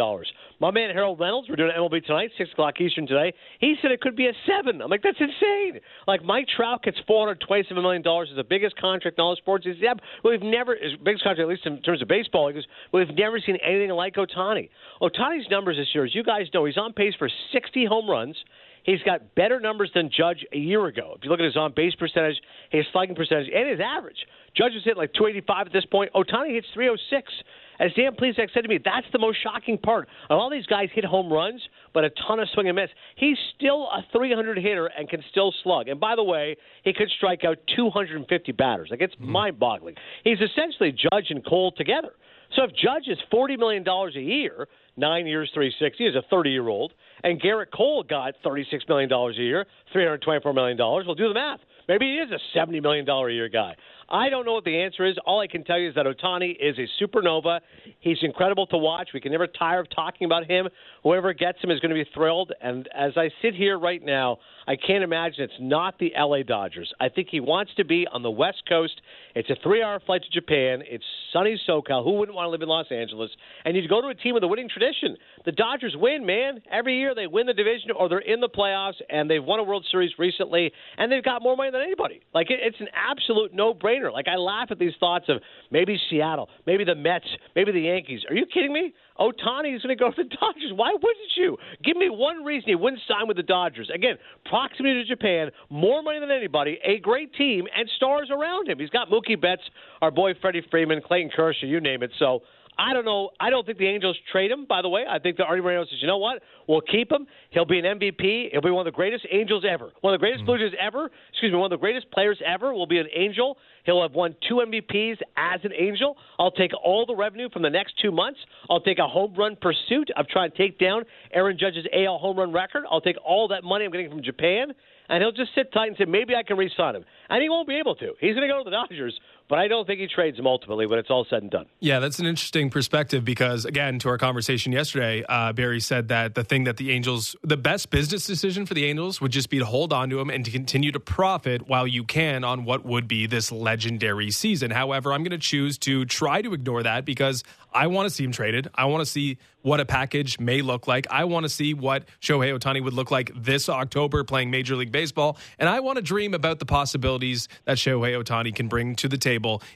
My 0.61 0.71
man 0.71 0.91
Harold 0.91 1.19
Reynolds, 1.19 1.49
we're 1.49 1.57
doing 1.57 1.73
MLB 1.77 2.05
tonight, 2.05 2.31
6 2.39 2.53
o'clock 2.53 2.81
Eastern 2.81 3.07
today. 3.07 3.33
He 3.59 3.75
said 3.83 3.91
it 3.91 4.01
could 4.01 4.15
be 4.15 4.27
a 4.27 4.33
7. 4.47 4.81
I'm 4.81 4.89
like, 4.89 5.03
that's 5.03 5.19
insane. 5.19 5.81
Like, 6.07 6.25
Mike 6.25 6.47
Trout 6.55 6.83
gets 6.83 6.99
$427 7.09 7.73
million. 7.75 8.03
Is 8.03 8.37
the 8.37 8.45
biggest 8.49 8.77
contract 8.77 9.19
in 9.19 9.23
all 9.23 9.35
sports. 9.37 9.65
He 9.65 9.73
says, 9.73 9.81
yeah, 9.81 9.95
we've 10.23 10.43
never, 10.43 10.77
biggest 11.05 11.25
contract, 11.25 11.41
at 11.41 11.49
least 11.49 11.67
in 11.67 11.83
terms 11.83 12.03
of 12.03 12.09
baseball, 12.09 12.49
he 12.49 12.55
goes, 12.55 12.67
we've 12.93 13.15
never 13.17 13.41
seen 13.41 13.57
anything 13.65 13.91
like 13.91 14.15
Ohtani. 14.15 14.71
Ohtani's 15.03 15.47
numbers 15.51 15.77
this 15.77 15.89
year, 15.93 16.05
as 16.05 16.15
you 16.15 16.23
guys 16.23 16.47
know, 16.55 16.65
he's 16.65 16.79
on 16.79 16.93
pace 16.93 17.15
for 17.19 17.29
60 17.53 17.87
home 17.87 18.09
runs. 18.09 18.37
He's 18.85 19.03
got 19.05 19.35
better 19.35 19.61
numbers 19.61 19.91
than 19.95 20.11
Judge 20.15 20.45
a 20.53 20.59
year 20.59 20.87
ago. 20.87 21.15
If 21.17 21.25
you 21.25 21.31
look 21.31 21.41
at 21.41 21.47
his 21.47 21.57
on 21.57 21.73
base 21.75 21.95
percentage, 21.95 22.37
his 22.71 22.85
slugging 22.93 23.17
percentage, 23.17 23.49
and 23.53 23.69
his 23.69 23.81
average. 23.81 24.19
Judge 24.55 24.73
is 24.75 24.85
hit 24.85 24.97
like 24.97 25.13
285 25.15 25.67
at 25.67 25.73
this 25.73 25.87
point. 25.87 26.13
Ohtani 26.13 26.55
hits 26.55 26.67
306. 26.75 27.33
As 27.81 27.93
Dan 27.95 28.13
Plesac 28.13 28.53
said 28.53 28.63
to 28.63 28.69
me, 28.69 28.79
that's 28.83 29.07
the 29.13 29.19
most 29.19 29.39
shocking 29.43 29.79
part. 29.79 30.09
Of 30.31 30.39
all 30.39 30.51
these 30.51 30.67
guys 30.67 30.89
hit 30.93 31.05
home 31.05 31.33
runs, 31.33 31.61
but 31.93 32.05
a 32.05 32.11
ton 32.27 32.41
of 32.41 32.49
swing 32.55 32.69
and 32.69 32.77
miss. 32.77 32.91
He's 33.17 33.37
still 33.57 33.85
a 33.85 34.05
300 34.13 34.59
hitter 34.59 34.87
and 34.87 35.09
can 35.09 35.23
still 35.31 35.53
slug. 35.63 35.89
And 35.89 35.99
by 35.99 36.17
the 36.17 36.23
way, 36.23 36.57
he 36.83 36.93
could 36.93 37.11
strike 37.17 37.45
out 37.45 37.59
250 37.77 38.53
batters. 38.53 38.89
Like 38.91 39.01
it's 39.01 39.15
mm-hmm. 39.15 39.31
mind-boggling. 39.31 39.97
He's 40.23 40.39
essentially 40.41 40.93
Judge 40.93 41.27
and 41.31 41.45
Cole 41.45 41.73
together. 41.73 42.11
So 42.57 42.65
if 42.65 42.71
Judge 42.71 43.09
is 43.09 43.19
$40 43.33 43.59
million 43.59 43.85
a 43.87 44.21
year, 44.21 44.69
nine 44.97 45.27
years, 45.27 45.51
360, 45.55 46.07
is 46.07 46.15
a 46.15 46.23
30 46.31 46.51
year 46.51 46.69
old, 46.69 46.93
and 47.23 47.41
Gerrit 47.41 47.73
Cole 47.75 48.03
got 48.03 48.35
$36 48.45 48.89
million 48.89 49.11
a 49.13 49.33
year, 49.33 49.67
$324 49.95 50.55
million, 50.55 50.77
well, 50.79 51.15
do 51.15 51.29
the 51.29 51.35
math. 51.35 51.61
Maybe 51.89 52.07
he 52.07 52.15
is 52.15 52.31
a 52.31 52.59
$70 52.59 52.83
million 52.83 53.09
a 53.09 53.31
year 53.31 53.49
guy. 53.49 53.77
I 54.09 54.29
don't 54.29 54.45
know 54.45 54.53
what 54.53 54.65
the 54.65 54.83
answer 54.83 55.05
is. 55.07 55.17
All 55.27 55.41
I 55.41 55.47
can 55.47 55.65
tell 55.65 55.79
you 55.79 55.89
is 55.89 55.95
that 55.95 56.07
Ohtani 56.07 56.57
is 56.61 56.77
a 56.79 57.03
supernova. 57.03 57.61
He's 58.01 58.19
incredible 58.23 58.67
to 58.69 58.79
watch. 58.79 59.11
We 59.15 59.21
can 59.21 59.33
never 59.33 59.47
tire 59.47 59.81
of 59.81 59.87
talking 59.95 60.25
about 60.25 60.51
him. 60.51 60.69
Whoever 61.03 61.33
gets 61.33 61.59
him 61.63 61.71
is 61.71 61.81
going 61.81 61.91
to 61.91 62.03
be 62.03 62.09
thrilled. 62.15 62.53
And 62.61 62.89
as 62.95 63.13
I 63.17 63.31
sit 63.43 63.55
here 63.55 63.79
right 63.79 64.03
now, 64.03 64.39
I 64.67 64.77
can't 64.77 65.05
imagine 65.05 65.45
it's 65.45 65.53
not 65.61 65.99
the 65.99 66.13
LA 66.19 66.43
Dodgers. 66.43 66.93
I 67.01 67.09
think 67.09 67.29
he 67.31 67.41
wants 67.41 67.73
to 67.77 67.85
be 67.85 68.07
on 68.11 68.23
the 68.23 68.31
West 68.31 68.63
Coast. 68.69 69.01
It's 69.35 69.51
a 69.51 69.57
three 69.63 69.83
hour 69.83 70.01
flight 70.05 70.23
to 70.23 70.31
Japan. 70.31 70.83
It's 70.87 71.05
sunny 71.33 71.61
SoCal. 71.69 72.05
Who 72.05 72.13
wouldn't 72.13 72.35
want 72.35 72.47
to 72.47 72.51
live 72.51 72.63
in 72.63 72.69
Los 72.69 72.87
Angeles? 72.91 73.31
And 73.65 73.77
you 73.77 73.87
go 73.89 74.01
to 74.01 74.09
a 74.09 74.15
team 74.15 74.35
with 74.35 74.43
a 74.43 74.49
winning 74.49 74.69
tradition. 74.69 75.17
The 75.45 75.53
Dodgers 75.53 75.95
win, 75.99 76.25
man. 76.25 76.63
Every 76.71 76.99
year 76.99 77.15
they 77.15 77.27
win 77.27 77.47
the 77.47 77.55
division 77.55 77.91
or 77.91 78.09
they're 78.09 78.19
in 78.19 78.41
the 78.41 78.49
playoffs 78.49 79.01
and 79.11 79.31
they've 79.31 79.45
won 79.45 79.61
a 79.61 79.65
World 79.65 79.87
Series 79.91 80.13
recently 80.19 80.73
and 80.97 81.11
they've 81.11 81.25
got 81.25 81.43
more 81.43 81.57
money 81.57 81.71
than 81.71 81.83
anybody. 81.83 82.21
Like, 82.33 82.47
it's 82.51 82.81
an 82.81 82.89
absolute 82.95 83.53
no 83.53 83.75
brainer. 83.75 83.94
Like, 84.03 84.29
I 84.29 84.37
laugh 84.37 84.69
at 84.71 84.79
these 84.79 84.93
thoughts 84.99 85.27
of 85.29 85.41
maybe 85.71 85.99
Seattle, 86.11 86.49
maybe 86.67 86.85
the 86.85 86.95
Mets, 86.95 87.27
maybe 87.55 87.73
the 87.73 87.81
Yankees. 87.81 88.23
Are 88.29 88.35
you 88.35 88.47
kidding 88.47 88.73
me? 88.73 88.93
Ohtani 89.19 89.75
is 89.75 89.83
going 89.83 89.97
to 89.97 90.03
go 90.03 90.11
to 90.11 90.17
the 90.17 90.29
Dodgers. 90.41 90.73
Why 90.75 90.93
wouldn't 90.93 91.33
you? 91.37 91.57
Give 91.85 91.97
me 91.97 92.09
one 92.11 92.45
reason 92.45 92.69
he 92.69 92.75
wouldn't 92.75 93.03
sign 93.09 93.29
with 93.29 93.37
the 93.37 93.43
Dodgers. 93.43 93.91
Again, 93.95 94.17
proximity 94.47 95.03
to 95.03 95.05
Japan, 95.05 95.51
more 95.71 96.03
money 96.03 96.19
than 96.19 96.31
anybody, 96.31 96.79
a 96.85 96.99
great 96.99 97.35
team, 97.35 97.67
and 97.77 97.89
stars 97.97 98.31
around 98.31 98.69
him. 98.69 98.79
He's 98.79 98.91
got 98.91 99.09
Mookie 99.09 99.41
Betts, 99.41 99.63
our 100.03 100.11
boy 100.11 100.33
Freddie 100.41 100.63
Freeman, 100.71 101.01
Clayton 101.01 101.31
Kershaw, 101.35 101.67
you 101.67 101.81
name 101.81 102.03
it. 102.03 102.11
So 102.19 102.43
I 102.79 102.93
don't 102.93 103.05
know. 103.05 103.31
I 103.41 103.51
don't 103.51 103.65
think 103.65 103.79
the 103.79 103.87
Angels 103.87 104.17
trade 104.33 104.51
him. 104.51 104.67
By 104.69 104.83
the 104.83 104.89
way, 104.89 105.05
I 105.09 105.19
think 105.19 105.37
that 105.37 105.45
Artie 105.45 105.63
Moreno 105.63 105.85
says, 105.85 105.99
you 106.01 106.09
know 106.09 106.19
what? 106.19 106.43
We'll 106.69 106.81
keep 106.81 107.11
him. 107.11 107.27
He'll 107.51 107.65
be 107.65 107.79
an 107.79 107.85
MVP. 107.85 108.51
He'll 108.53 108.63
be 108.63 108.71
one 108.71 108.87
of 108.87 108.93
the 108.93 108.97
greatest 108.97 109.27
Angels 109.31 109.65
ever. 109.69 109.91
One 110.01 110.15
of 110.15 110.21
the 110.21 110.23
greatest 110.23 110.43
mm-hmm. 110.43 110.47
Blue 110.47 110.59
Jays 110.59 110.77
ever. 110.81 111.11
Excuse 111.31 111.53
me. 111.53 111.59
One 111.59 111.73
of 111.73 111.79
the 111.79 111.81
greatest 111.81 112.11
players 112.11 112.39
ever 112.45 112.73
will 112.75 112.87
be 112.87 112.99
an 112.99 113.07
Angel. 113.15 113.57
He'll 113.85 114.03
have 114.03 114.13
won 114.13 114.35
two 114.49 114.57
MVPs 114.57 115.19
as 115.37 115.61
an 115.65 115.73
Angel. 115.73 116.17
I'll 116.39 116.51
take 116.51 116.73
all 116.83 117.07
the 117.07 117.15
revenue 117.15 117.49
from 117.51 117.63
the 117.63 117.71
next 117.71 117.95
two 118.01 118.11
months. 118.11 118.41
I'll 118.69 118.81
take 118.81 118.99
a 118.99 119.07
home 119.07 119.35
run 119.35 119.57
pursuit 119.61 120.11
of 120.17 120.27
trying 120.29 120.51
to 120.51 120.57
take 120.57 120.79
down 120.79 121.05
Aaron 121.33 121.59
Judge's 121.59 121.87
AL 121.93 122.19
home 122.19 122.39
run 122.39 122.53
record. 122.53 122.85
I'll 122.91 123.01
take 123.01 123.17
all 123.25 123.49
that 123.49 123.63
money 123.63 123.85
I'm 123.85 123.93
getting 123.93 124.11
from 124.11 124.23
Japan 124.23 124.73
and 125.09 125.23
he'll 125.23 125.33
just 125.33 125.55
sit 125.55 125.73
tight 125.73 125.89
and 125.89 125.97
say, 125.99 126.05
maybe 126.05 126.35
I 126.35 126.43
can 126.43 126.57
re-sign 126.57 126.97
him. 126.97 127.05
And 127.29 127.43
he 127.43 127.49
won't 127.49 127.69
be 127.69 127.77
able 127.77 127.95
to. 127.97 128.13
He's 128.21 128.35
going 128.35 128.49
to 128.49 128.53
go 128.53 128.59
to 128.59 128.65
the 128.65 128.71
Dodgers, 128.71 129.19
but 129.49 129.59
I 129.59 129.69
don't 129.69 129.87
think 129.87 130.01
he 130.01 130.07
trades 130.07 130.39
him 130.39 130.47
ultimately 130.47 130.87
when 130.87 130.99
it's 130.99 131.11
all 131.11 131.27
said 131.29 131.43
and 131.43 131.51
done. 131.51 131.67
Yeah, 131.81 131.99
that's 131.99 132.19
an 132.19 132.27
interesting 132.27 132.71
perspective 132.71 133.25
because, 133.25 133.65
again, 133.65 133.99
to 134.01 134.09
our 134.09 134.19
conversation 134.19 134.73
yesterday, 134.73 135.25
uh, 135.29 135.53
Barry 135.53 135.81
said 135.81 136.09
that 136.09 136.35
the 136.35 136.45
thing 136.45 136.65
that 136.65 136.79
the 136.79 136.91
Angels, 136.91 137.37
the 137.43 137.57
best 137.57 137.91
business 137.91 138.27
decision 138.27 138.65
for 138.65 138.75
the 138.75 138.87
Angels 138.87 139.21
would 139.21 139.33
just 139.33 139.51
be 139.51 139.59
to 139.59 139.67
hold 139.67 139.93
on 139.93 140.09
to 140.11 140.19
him 140.19 140.31
and 140.31 140.45
to 140.45 140.51
continue 140.51 140.93
to 140.93 141.01
profit 141.01 141.69
while 141.69 141.87
you 141.87 142.05
can 142.05 142.43
on 142.43 142.65
what 142.65 142.87
would 142.87 143.07
be 143.07 143.27
this 143.27 143.53
legendary 143.53 144.31
season. 144.31 144.71
However, 144.71 145.13
I'm 145.13 145.23
going 145.23 145.31
to 145.33 145.39
choose 145.39 145.77
to 145.79 146.07
try 146.07 146.41
to 146.41 146.55
ignore 146.55 146.83
that 146.83 147.05
because 147.05 147.45
I 147.73 147.89
want 147.89 148.09
to 148.09 148.15
see 148.15 148.25
him 148.25 148.33
traded. 148.33 148.69
I 148.75 148.87
want 148.87 149.03
to 149.03 149.07
see 149.07 149.39
what 149.63 149.81
a 149.81 149.85
package 149.85 150.39
may 150.39 150.63
look 150.63 150.87
like. 150.87 151.07
I 151.11 151.25
want 151.25 151.45
to 151.45 151.49
see 151.49 151.75
what 151.75 152.05
Shohei 152.21 152.57
Ohtani 152.57 152.83
would 152.83 152.93
look 152.93 153.11
like 153.11 153.33
this 153.35 153.69
October 153.69 154.23
playing 154.23 154.51
Major 154.51 154.77
League 154.77 154.93
Baseball. 154.93 155.39
And 155.59 155.69
I 155.69 155.81
want 155.81 155.97
to 155.97 156.03
dream 156.03 156.35
about 156.35 156.59
the 156.59 156.67
possibilities 156.67 157.49
that 157.65 157.79
Shohei 157.79 158.23
Ohtani 158.23 158.55
can 158.55 158.69
bring 158.69 158.95
to 158.97 159.09
the 159.09 159.19
table 159.19 159.34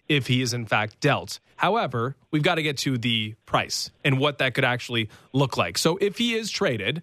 if 0.08 0.26
he 0.26 0.42
is 0.42 0.52
in 0.52 0.66
fact 0.66 1.00
dealt. 1.00 1.40
However, 1.56 2.16
we've 2.30 2.42
got 2.42 2.56
to 2.56 2.62
get 2.62 2.78
to 2.78 2.98
the 2.98 3.34
price 3.46 3.90
and 4.04 4.18
what 4.18 4.38
that 4.38 4.54
could 4.54 4.64
actually 4.64 5.08
look 5.32 5.56
like. 5.56 5.76
So 5.78 5.96
if 5.96 6.18
he 6.18 6.34
is 6.34 6.50
traded, 6.50 7.02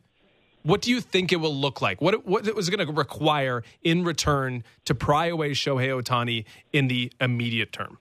what 0.64 0.82
do 0.82 0.92
you 0.92 1.02
think 1.02 1.32
it 1.32 1.38
will 1.38 1.56
look 1.56 1.82
like? 1.82 2.02
What 2.02 2.26
what 2.26 2.48
it 2.48 2.56
was 2.56 2.70
going 2.70 2.86
to 2.86 2.92
require 2.92 3.64
in 3.84 4.04
return 4.04 4.64
to 4.86 4.96
pry 4.96 5.28
away 5.28 5.52
Shohei 5.52 5.90
Ohtani 6.02 6.46
in 6.74 6.88
the 6.88 7.12
immediate 7.22 7.72
term? 7.72 8.00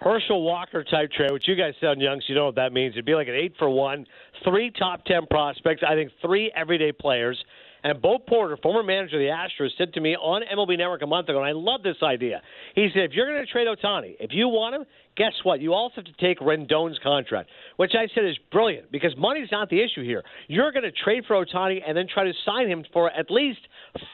Herschel 0.00 0.42
Walker 0.42 0.82
type 0.82 1.10
trade, 1.12 1.30
which 1.30 1.46
you 1.46 1.54
guys 1.54 1.74
sound 1.80 2.00
young, 2.00 2.20
so 2.20 2.24
you 2.28 2.34
know 2.34 2.46
what 2.46 2.54
that 2.54 2.72
means. 2.72 2.94
It'd 2.94 3.04
be 3.04 3.14
like 3.14 3.28
an 3.28 3.34
eight 3.34 3.52
for 3.58 3.68
one, 3.68 4.06
three 4.42 4.70
top 4.70 5.04
ten 5.04 5.26
prospects, 5.26 5.82
I 5.86 5.94
think 5.94 6.10
three 6.22 6.50
everyday 6.56 6.90
players. 6.90 7.42
And 7.82 8.00
Bo 8.00 8.18
Porter, 8.18 8.56
former 8.62 8.82
manager 8.82 9.16
of 9.16 9.20
the 9.20 9.64
Astros, 9.64 9.70
said 9.78 9.92
to 9.94 10.00
me 10.00 10.16
on 10.16 10.42
MLB 10.42 10.76
Network 10.78 11.02
a 11.02 11.06
month 11.06 11.28
ago, 11.28 11.38
and 11.38 11.46
I 11.46 11.52
love 11.52 11.82
this 11.82 11.96
idea. 12.02 12.42
He 12.74 12.88
said, 12.92 13.04
if 13.04 13.12
you're 13.12 13.26
going 13.26 13.44
to 13.44 13.50
trade 13.50 13.66
Ohtani, 13.66 14.16
if 14.20 14.32
you 14.32 14.48
want 14.48 14.74
him, 14.74 14.84
guess 15.16 15.32
what? 15.42 15.60
You 15.60 15.74
also 15.74 15.96
have 15.96 16.04
to 16.04 16.12
take 16.20 16.38
Rendon's 16.38 16.98
contract, 17.02 17.50
which 17.76 17.92
I 17.94 18.08
said 18.14 18.24
is 18.24 18.36
brilliant 18.50 18.90
because 18.90 19.14
money's 19.16 19.48
not 19.50 19.68
the 19.68 19.82
issue 19.82 20.02
here. 20.02 20.22
You're 20.48 20.72
going 20.72 20.84
to 20.84 20.92
trade 20.92 21.24
for 21.26 21.44
Ohtani 21.44 21.80
and 21.86 21.96
then 21.96 22.06
try 22.12 22.24
to 22.24 22.32
sign 22.44 22.68
him 22.68 22.84
for 22.92 23.10
at 23.10 23.30
least 23.30 23.60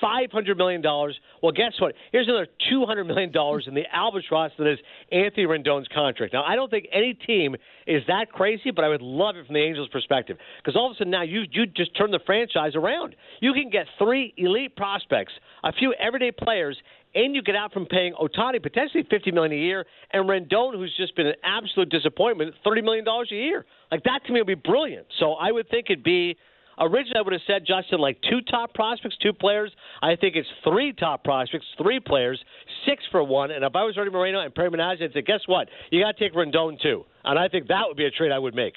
$500 0.03 0.57
million. 0.57 0.83
Well, 0.83 1.53
guess 1.53 1.73
what? 1.79 1.95
Here's 2.13 2.29
another 2.29 2.49
$200 2.73 3.07
million 3.07 3.31
in 3.67 3.75
the 3.75 3.85
albatross 3.93 4.53
that 4.59 4.71
is 4.71 4.79
Anthony 5.13 5.47
Rendon's 5.47 5.89
contract. 5.95 6.33
Now, 6.33 6.45
I 6.45 6.57
don't 6.57 6.71
think 6.71 6.87
any 6.93 7.15
team 7.15 7.57
is 7.87 8.03
that 8.09 8.33
crazy, 8.33 8.71
but 8.71 8.85
I 8.85 8.89
would 8.89 9.03
love 9.03 9.37
it 9.37 9.47
from 9.47 9.55
the 9.55 9.61
Angels' 9.63 9.89
perspective 9.93 10.39
because 10.59 10.77
all 10.77 10.91
of 10.91 10.97
a 10.97 10.99
sudden 10.99 11.11
now 11.11 11.23
you, 11.23 11.43
you 11.53 11.67
just 11.67 11.97
turn 11.97 12.11
the 12.11 12.21
franchise 12.25 12.73
around. 12.75 13.15
You 13.41 13.53
can 13.53 13.71
get 13.71 13.87
three 13.99 14.35
elite 14.37 14.77
prospects, 14.77 15.33
a 15.63 15.73
few 15.73 15.95
everyday 15.95 16.33
players, 16.33 16.77
and 17.17 17.35
you 17.35 17.43
get 17.43 17.57
out 17.57 17.73
from 17.73 17.87
paying 17.87 18.13
Ohtani 18.15 18.63
potentially 18.63 19.05
fifty 19.11 19.33
million 19.33 19.53
a 19.53 19.57
year, 19.57 19.87
and 20.13 20.29
Rendon, 20.29 20.75
who's 20.77 20.95
just 20.97 21.17
been 21.17 21.27
an 21.27 21.35
absolute 21.43 21.89
disappointment, 21.89 22.55
thirty 22.63 22.83
million 22.83 23.05
dollars 23.05 23.31
a 23.33 23.35
year. 23.35 23.67
Like 23.91 24.05
that 24.05 24.21
to 24.27 24.33
me 24.33 24.41
would 24.41 24.47
be 24.47 24.55
brilliant. 24.55 25.07
So 25.19 25.33
I 25.33 25.51
would 25.51 25.69
think 25.69 25.87
it'd 25.91 26.05
be. 26.05 26.37
Originally, 26.79 27.17
I 27.17 27.23
would 27.23 27.33
have 27.33 27.41
said 27.47 27.65
Justin 27.67 28.01
like 28.01 28.21
two 28.29 28.43
top 28.43 28.75
prospects, 28.75 29.17
two 29.23 29.33
players. 29.33 29.73
I 30.03 30.15
think 30.15 30.37
it's 30.37 30.49
three 30.63 30.93
top 30.93 31.25
prospects, 31.25 31.65
three 31.83 32.01
players, 32.01 32.39
six 32.87 33.03
for 33.11 33.25
one. 33.25 33.51
And 33.51 33.65
if 33.65 33.75
I 33.75 33.83
was 33.85 33.97
Artie 33.97 34.11
Moreno 34.11 34.41
and 34.41 34.55
Perry 34.55 34.69
Minasian, 34.69 35.05
I'd 35.05 35.15
say, 35.15 35.23
guess 35.23 35.41
what? 35.47 35.69
You 35.91 36.03
got 36.03 36.19
to 36.19 36.23
take 36.23 36.35
Rendon 36.35 36.79
too. 36.79 37.07
And 37.25 37.39
I 37.39 37.49
think 37.49 37.69
that 37.69 37.85
would 37.89 37.97
be 37.97 38.05
a 38.05 38.11
trade 38.11 38.31
I 38.31 38.39
would 38.39 38.55
make. 38.55 38.75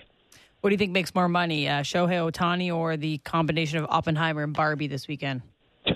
What 0.61 0.69
do 0.69 0.75
you 0.75 0.77
think 0.77 0.93
makes 0.93 1.13
more 1.13 1.27
money, 1.27 1.67
uh, 1.67 1.81
Shohei 1.81 2.31
Ohtani 2.31 2.73
or 2.73 2.95
the 2.95 3.17
combination 3.17 3.79
of 3.79 3.85
Oppenheimer 3.89 4.43
and 4.43 4.53
Barbie 4.53 4.87
this 4.87 5.09
weekend? 5.09 5.41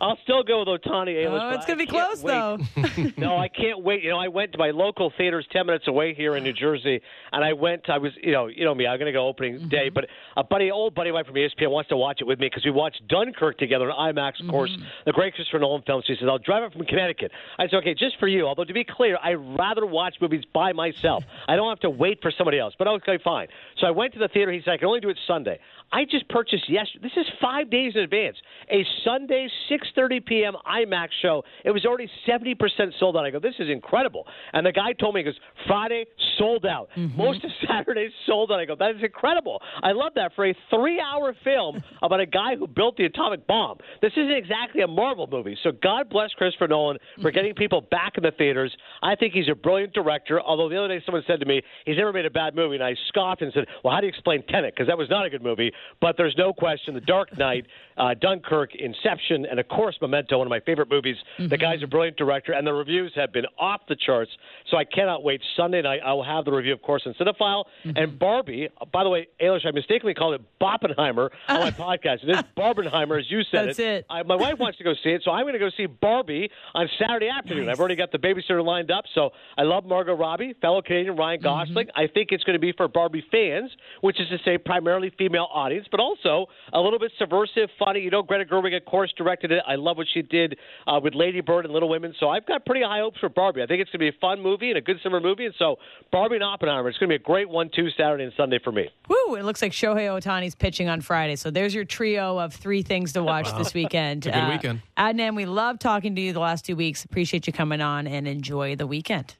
I'll 0.00 0.18
still 0.22 0.42
go 0.42 0.60
with 0.60 0.68
Ohtani. 0.68 1.26
Oh, 1.26 1.50
it's 1.50 1.66
going 1.66 1.78
to 1.78 1.84
be 1.84 1.90
close, 1.90 2.22
though. 2.22 2.58
no, 3.16 3.36
I 3.36 3.48
can't 3.48 3.82
wait. 3.82 4.02
You 4.02 4.10
know, 4.10 4.18
I 4.18 4.28
went 4.28 4.52
to 4.52 4.58
my 4.58 4.70
local 4.70 5.12
theaters 5.16 5.46
ten 5.52 5.66
minutes 5.66 5.88
away 5.88 6.14
here 6.14 6.36
in 6.36 6.44
New 6.44 6.52
Jersey, 6.52 7.00
and 7.32 7.44
I 7.44 7.52
went. 7.52 7.88
I 7.90 7.98
was, 7.98 8.12
you 8.22 8.32
know, 8.32 8.46
you 8.46 8.64
know 8.64 8.74
me. 8.74 8.86
I'm 8.86 8.98
going 8.98 9.06
to 9.06 9.12
go 9.12 9.26
opening 9.26 9.56
mm-hmm. 9.56 9.68
day, 9.68 9.88
but 9.88 10.06
a 10.36 10.44
buddy, 10.44 10.70
old 10.70 10.94
buddy 10.94 11.10
of 11.10 11.14
mine 11.14 11.24
from 11.24 11.34
ESPN, 11.34 11.70
wants 11.70 11.88
to 11.88 11.96
watch 11.96 12.20
it 12.20 12.24
with 12.24 12.38
me 12.38 12.46
because 12.46 12.64
we 12.64 12.70
watched 12.70 13.02
Dunkirk 13.08 13.58
together 13.58 13.90
on 13.90 14.14
IMAX, 14.14 14.40
of 14.40 14.46
mm-hmm. 14.46 14.50
course, 14.50 14.76
the 15.06 15.12
great 15.12 15.34
Christopher 15.34 15.58
Nolan 15.58 15.82
film. 15.82 16.02
So 16.06 16.12
he 16.12 16.18
says, 16.18 16.28
"I'll 16.30 16.38
drive 16.38 16.62
up 16.62 16.72
from 16.72 16.84
Connecticut." 16.84 17.32
I 17.58 17.68
said, 17.68 17.76
"Okay, 17.76 17.94
just 17.94 18.18
for 18.18 18.28
you." 18.28 18.46
Although 18.46 18.64
to 18.64 18.74
be 18.74 18.84
clear, 18.84 19.18
I 19.22 19.34
rather 19.34 19.86
watch 19.86 20.16
movies 20.20 20.44
by 20.52 20.72
myself. 20.72 21.24
I 21.48 21.56
don't 21.56 21.68
have 21.68 21.80
to 21.80 21.90
wait 21.90 22.20
for 22.22 22.30
somebody 22.36 22.58
else. 22.58 22.74
But 22.78 22.88
okay, 22.88 23.18
fine. 23.22 23.48
So 23.78 23.86
I 23.86 23.90
went 23.90 24.12
to 24.14 24.18
the 24.18 24.28
theater. 24.28 24.52
He 24.52 24.60
said, 24.64 24.72
"I 24.72 24.76
can 24.76 24.86
only 24.86 25.00
do 25.00 25.08
it 25.08 25.18
Sunday." 25.26 25.58
I 25.92 26.04
just 26.04 26.26
purchased 26.28 26.68
yesterday. 26.68 27.02
This 27.02 27.12
is 27.16 27.26
five 27.40 27.70
days 27.70 27.92
in 27.94 28.00
advance. 28.02 28.36
A 28.70 28.84
Sunday 29.04 29.48
6:30 29.70 30.24
p.m. 30.24 30.54
IMAX 30.66 31.08
show. 31.20 31.42
It 31.64 31.70
was 31.70 31.84
already 31.84 32.10
70% 32.26 32.56
sold 32.98 33.16
out. 33.16 33.24
I 33.24 33.30
go, 33.30 33.38
this 33.38 33.54
is 33.58 33.68
incredible. 33.68 34.26
And 34.54 34.64
the 34.64 34.72
guy 34.72 34.92
told 34.94 35.14
me, 35.14 35.20
he 35.20 35.24
goes, 35.24 35.38
Friday 35.66 36.06
sold 36.38 36.64
out. 36.64 36.88
Mm-hmm. 36.96 37.16
Most 37.16 37.44
of 37.44 37.50
Saturday 37.68 38.08
sold 38.26 38.50
out. 38.50 38.58
I 38.58 38.64
go, 38.64 38.74
that 38.76 38.96
is 38.96 39.02
incredible. 39.02 39.60
I 39.82 39.92
love 39.92 40.12
that 40.14 40.32
for 40.34 40.46
a 40.46 40.54
three-hour 40.70 41.36
film 41.44 41.82
about 42.02 42.20
a 42.20 42.26
guy 42.26 42.56
who 42.56 42.66
built 42.66 42.96
the 42.96 43.04
atomic 43.04 43.46
bomb. 43.46 43.78
This 44.00 44.12
isn't 44.12 44.32
exactly 44.32 44.80
a 44.80 44.88
Marvel 44.88 45.28
movie. 45.30 45.56
So 45.62 45.72
God 45.72 46.08
bless 46.08 46.30
Christopher 46.32 46.68
Nolan 46.68 46.98
for 47.16 47.28
mm-hmm. 47.28 47.34
getting 47.34 47.54
people 47.54 47.82
back 47.90 48.14
in 48.16 48.22
the 48.22 48.32
theaters. 48.32 48.74
I 49.02 49.14
think 49.14 49.34
he's 49.34 49.48
a 49.50 49.54
brilliant 49.54 49.92
director. 49.92 50.40
Although 50.40 50.70
the 50.70 50.78
other 50.78 50.88
day 50.88 51.02
someone 51.04 51.22
said 51.26 51.40
to 51.40 51.46
me 51.46 51.60
he's 51.84 51.98
never 51.98 52.12
made 52.12 52.24
a 52.24 52.30
bad 52.30 52.54
movie, 52.54 52.76
and 52.76 52.84
I 52.84 52.94
scoffed 53.08 53.42
and 53.42 53.52
said, 53.52 53.66
well, 53.84 53.94
how 53.94 54.00
do 54.00 54.06
you 54.06 54.10
explain 54.10 54.42
Tenet? 54.48 54.74
Because 54.74 54.86
that 54.88 54.96
was 54.96 55.10
not 55.10 55.26
a 55.26 55.30
good 55.30 55.42
movie. 55.42 55.70
But 56.00 56.16
there's 56.16 56.34
no 56.36 56.52
question, 56.52 56.94
The 56.94 57.00
Dark 57.00 57.36
Knight, 57.38 57.66
uh, 57.96 58.14
Dunkirk, 58.20 58.74
Inception, 58.74 59.46
and 59.46 59.60
of 59.60 59.68
course 59.68 59.96
Memento, 60.00 60.38
one 60.38 60.46
of 60.46 60.50
my 60.50 60.60
favorite 60.60 60.90
movies. 60.90 61.16
Mm-hmm. 61.38 61.48
The 61.48 61.58
guy's 61.58 61.82
a 61.82 61.86
brilliant 61.86 62.16
director, 62.16 62.52
and 62.52 62.66
the 62.66 62.72
reviews 62.72 63.12
have 63.14 63.32
been 63.32 63.46
off 63.58 63.82
the 63.88 63.96
charts. 63.96 64.30
So 64.70 64.76
I 64.76 64.84
cannot 64.84 65.22
wait. 65.22 65.40
Sunday 65.56 65.82
night, 65.82 66.00
I 66.04 66.12
will 66.12 66.24
have 66.24 66.44
the 66.44 66.52
review, 66.52 66.72
of 66.72 66.82
course, 66.82 67.02
on 67.06 67.14
Cinephile. 67.14 67.64
Mm-hmm. 67.84 67.96
And 67.96 68.18
Barbie, 68.18 68.68
by 68.92 69.04
the 69.04 69.10
way, 69.10 69.28
Ailish, 69.40 69.66
I 69.66 69.70
mistakenly 69.70 70.14
called 70.14 70.34
it 70.34 70.42
Boppenheimer 70.60 71.30
on 71.48 71.60
my 71.60 71.70
podcast. 72.02 72.22
It 72.22 72.30
is 72.30 72.42
Barbenheimer, 72.56 73.18
as 73.18 73.30
you 73.30 73.42
said 73.50 73.68
That's 73.68 73.78
it. 73.78 73.86
it. 73.86 74.06
I, 74.10 74.22
my 74.22 74.36
wife 74.36 74.58
wants 74.58 74.78
to 74.78 74.84
go 74.84 74.94
see 75.02 75.10
it, 75.10 75.22
so 75.24 75.30
I'm 75.30 75.44
going 75.44 75.54
to 75.54 75.58
go 75.58 75.70
see 75.76 75.86
Barbie 75.86 76.50
on 76.74 76.88
Saturday 76.98 77.28
afternoon. 77.28 77.66
Nice. 77.66 77.74
I've 77.74 77.80
already 77.80 77.96
got 77.96 78.12
the 78.12 78.18
babysitter 78.18 78.64
lined 78.64 78.90
up. 78.90 79.04
So 79.14 79.30
I 79.56 79.62
love 79.62 79.84
Margot 79.84 80.14
Robbie, 80.14 80.54
fellow 80.60 80.82
Canadian 80.82 81.16
Ryan 81.16 81.38
mm-hmm. 81.38 81.44
Gosling. 81.44 81.86
Mm-hmm. 81.88 82.00
I 82.00 82.06
think 82.12 82.28
it's 82.32 82.44
going 82.44 82.54
to 82.54 82.60
be 82.60 82.72
for 82.72 82.88
Barbie 82.88 83.24
fans, 83.30 83.70
which 84.00 84.20
is 84.20 84.28
to 84.28 84.38
say 84.44 84.58
primarily 84.58 85.12
female 85.18 85.48
audience, 85.52 85.71
but 85.90 86.00
also 86.00 86.46
a 86.72 86.80
little 86.80 86.98
bit 86.98 87.12
subversive, 87.18 87.68
funny. 87.78 88.00
You 88.00 88.10
know, 88.10 88.22
Greta 88.22 88.44
Gerwig, 88.44 88.76
of 88.76 88.84
course, 88.84 89.12
directed 89.16 89.52
it. 89.52 89.62
I 89.66 89.76
love 89.76 89.96
what 89.96 90.06
she 90.12 90.22
did 90.22 90.56
uh, 90.86 91.00
with 91.02 91.14
Lady 91.14 91.40
Bird 91.40 91.64
and 91.64 91.72
Little 91.72 91.88
Women. 91.88 92.14
So 92.18 92.28
I've 92.28 92.46
got 92.46 92.64
pretty 92.64 92.84
high 92.84 93.00
hopes 93.00 93.18
for 93.18 93.28
Barbie. 93.28 93.62
I 93.62 93.66
think 93.66 93.80
it's 93.80 93.90
going 93.90 94.04
to 94.04 94.10
be 94.10 94.16
a 94.16 94.20
fun 94.20 94.42
movie 94.42 94.68
and 94.68 94.78
a 94.78 94.80
good 94.80 94.98
summer 95.02 95.20
movie. 95.20 95.46
And 95.46 95.54
so 95.58 95.76
Barbie 96.10 96.36
and 96.36 96.44
Oppenheimer, 96.44 96.88
it's 96.88 96.98
going 96.98 97.08
to 97.08 97.18
be 97.18 97.22
a 97.22 97.24
great 97.24 97.48
one-two 97.48 97.88
Saturday 97.96 98.24
and 98.24 98.32
Sunday 98.36 98.58
for 98.62 98.72
me. 98.72 98.88
Woo! 99.08 99.36
It 99.36 99.44
looks 99.44 99.62
like 99.62 99.72
Shohei 99.72 100.08
Ohtani's 100.08 100.54
pitching 100.54 100.88
on 100.88 101.00
Friday. 101.00 101.36
So 101.36 101.50
there's 101.50 101.74
your 101.74 101.84
trio 101.84 102.38
of 102.38 102.54
three 102.54 102.82
things 102.82 103.12
to 103.14 103.22
watch 103.22 103.46
wow. 103.46 103.58
this 103.58 103.74
weekend. 103.74 104.22
good 104.22 104.34
uh, 104.34 104.48
weekend. 104.50 104.82
Adnan, 104.96 105.36
we 105.36 105.44
love 105.44 105.78
talking 105.78 106.14
to 106.16 106.20
you 106.20 106.32
the 106.32 106.40
last 106.40 106.64
two 106.64 106.76
weeks. 106.76 107.04
Appreciate 107.04 107.46
you 107.46 107.52
coming 107.52 107.80
on 107.80 108.06
and 108.06 108.28
enjoy 108.28 108.76
the 108.76 108.86
weekend. 108.86 109.36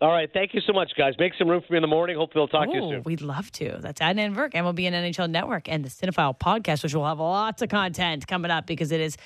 All 0.00 0.10
right. 0.10 0.30
Thank 0.32 0.54
you 0.54 0.62
so 0.62 0.72
much, 0.72 0.92
guys. 0.96 1.14
Make 1.18 1.34
some 1.38 1.48
room 1.48 1.62
for 1.66 1.74
me 1.74 1.76
in 1.76 1.82
the 1.82 1.88
morning. 1.88 2.16
Hopefully, 2.16 2.40
we'll 2.40 2.48
talk 2.48 2.68
oh, 2.68 2.72
to 2.72 2.78
you 2.78 2.90
soon. 2.90 3.02
We'd 3.02 3.20
love 3.20 3.52
to. 3.52 3.78
That's 3.80 4.00
Adnan 4.00 4.34
Virk, 4.34 4.52
MLB 4.52 4.54
and 4.54 4.64
we'll 4.64 4.72
be 4.72 4.86
on 4.86 4.94
NHL 4.94 5.30
Network, 5.30 5.68
and 5.68 5.84
the 5.84 5.90
Cinephile 5.90 6.38
podcast, 6.38 6.82
which 6.82 6.94
will 6.94 7.06
have 7.06 7.18
lots 7.18 7.60
of 7.60 7.68
content 7.68 8.26
coming 8.26 8.50
up 8.50 8.66
because 8.66 8.92
it 8.92 9.00
is 9.00 9.16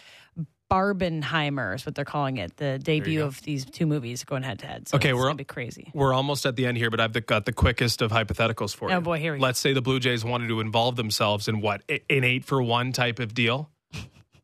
Barbenheimer 0.70 1.76
is 1.76 1.86
what 1.86 1.94
they're 1.94 2.04
calling 2.04 2.38
it. 2.38 2.56
The 2.56 2.78
debut 2.78 3.22
of 3.22 3.40
these 3.42 3.64
two 3.64 3.86
movies 3.86 4.24
going 4.24 4.42
head 4.42 4.58
to 4.60 4.66
head. 4.66 4.88
So 4.88 4.96
okay, 4.96 5.12
we're 5.12 5.26
gonna 5.26 5.36
be 5.36 5.44
crazy. 5.44 5.90
We're 5.94 6.12
almost 6.12 6.46
at 6.46 6.56
the 6.56 6.66
end 6.66 6.78
here, 6.78 6.90
but 6.90 7.00
I've 7.00 7.26
got 7.26 7.44
the 7.44 7.52
quickest 7.52 8.02
of 8.02 8.10
hypotheticals 8.10 8.74
for 8.74 8.86
oh, 8.86 8.88
you. 8.90 8.96
Oh 8.96 9.00
boy, 9.00 9.18
here 9.18 9.34
we 9.34 9.38
Let's 9.38 9.62
go. 9.62 9.68
say 9.68 9.74
the 9.74 9.82
Blue 9.82 10.00
Jays 10.00 10.24
wanted 10.24 10.48
to 10.48 10.60
involve 10.60 10.96
themselves 10.96 11.46
in 11.46 11.60
what 11.60 11.82
an 11.88 12.24
eight 12.24 12.44
for 12.44 12.62
one 12.62 12.92
type 12.92 13.18
of 13.18 13.34
deal 13.34 13.70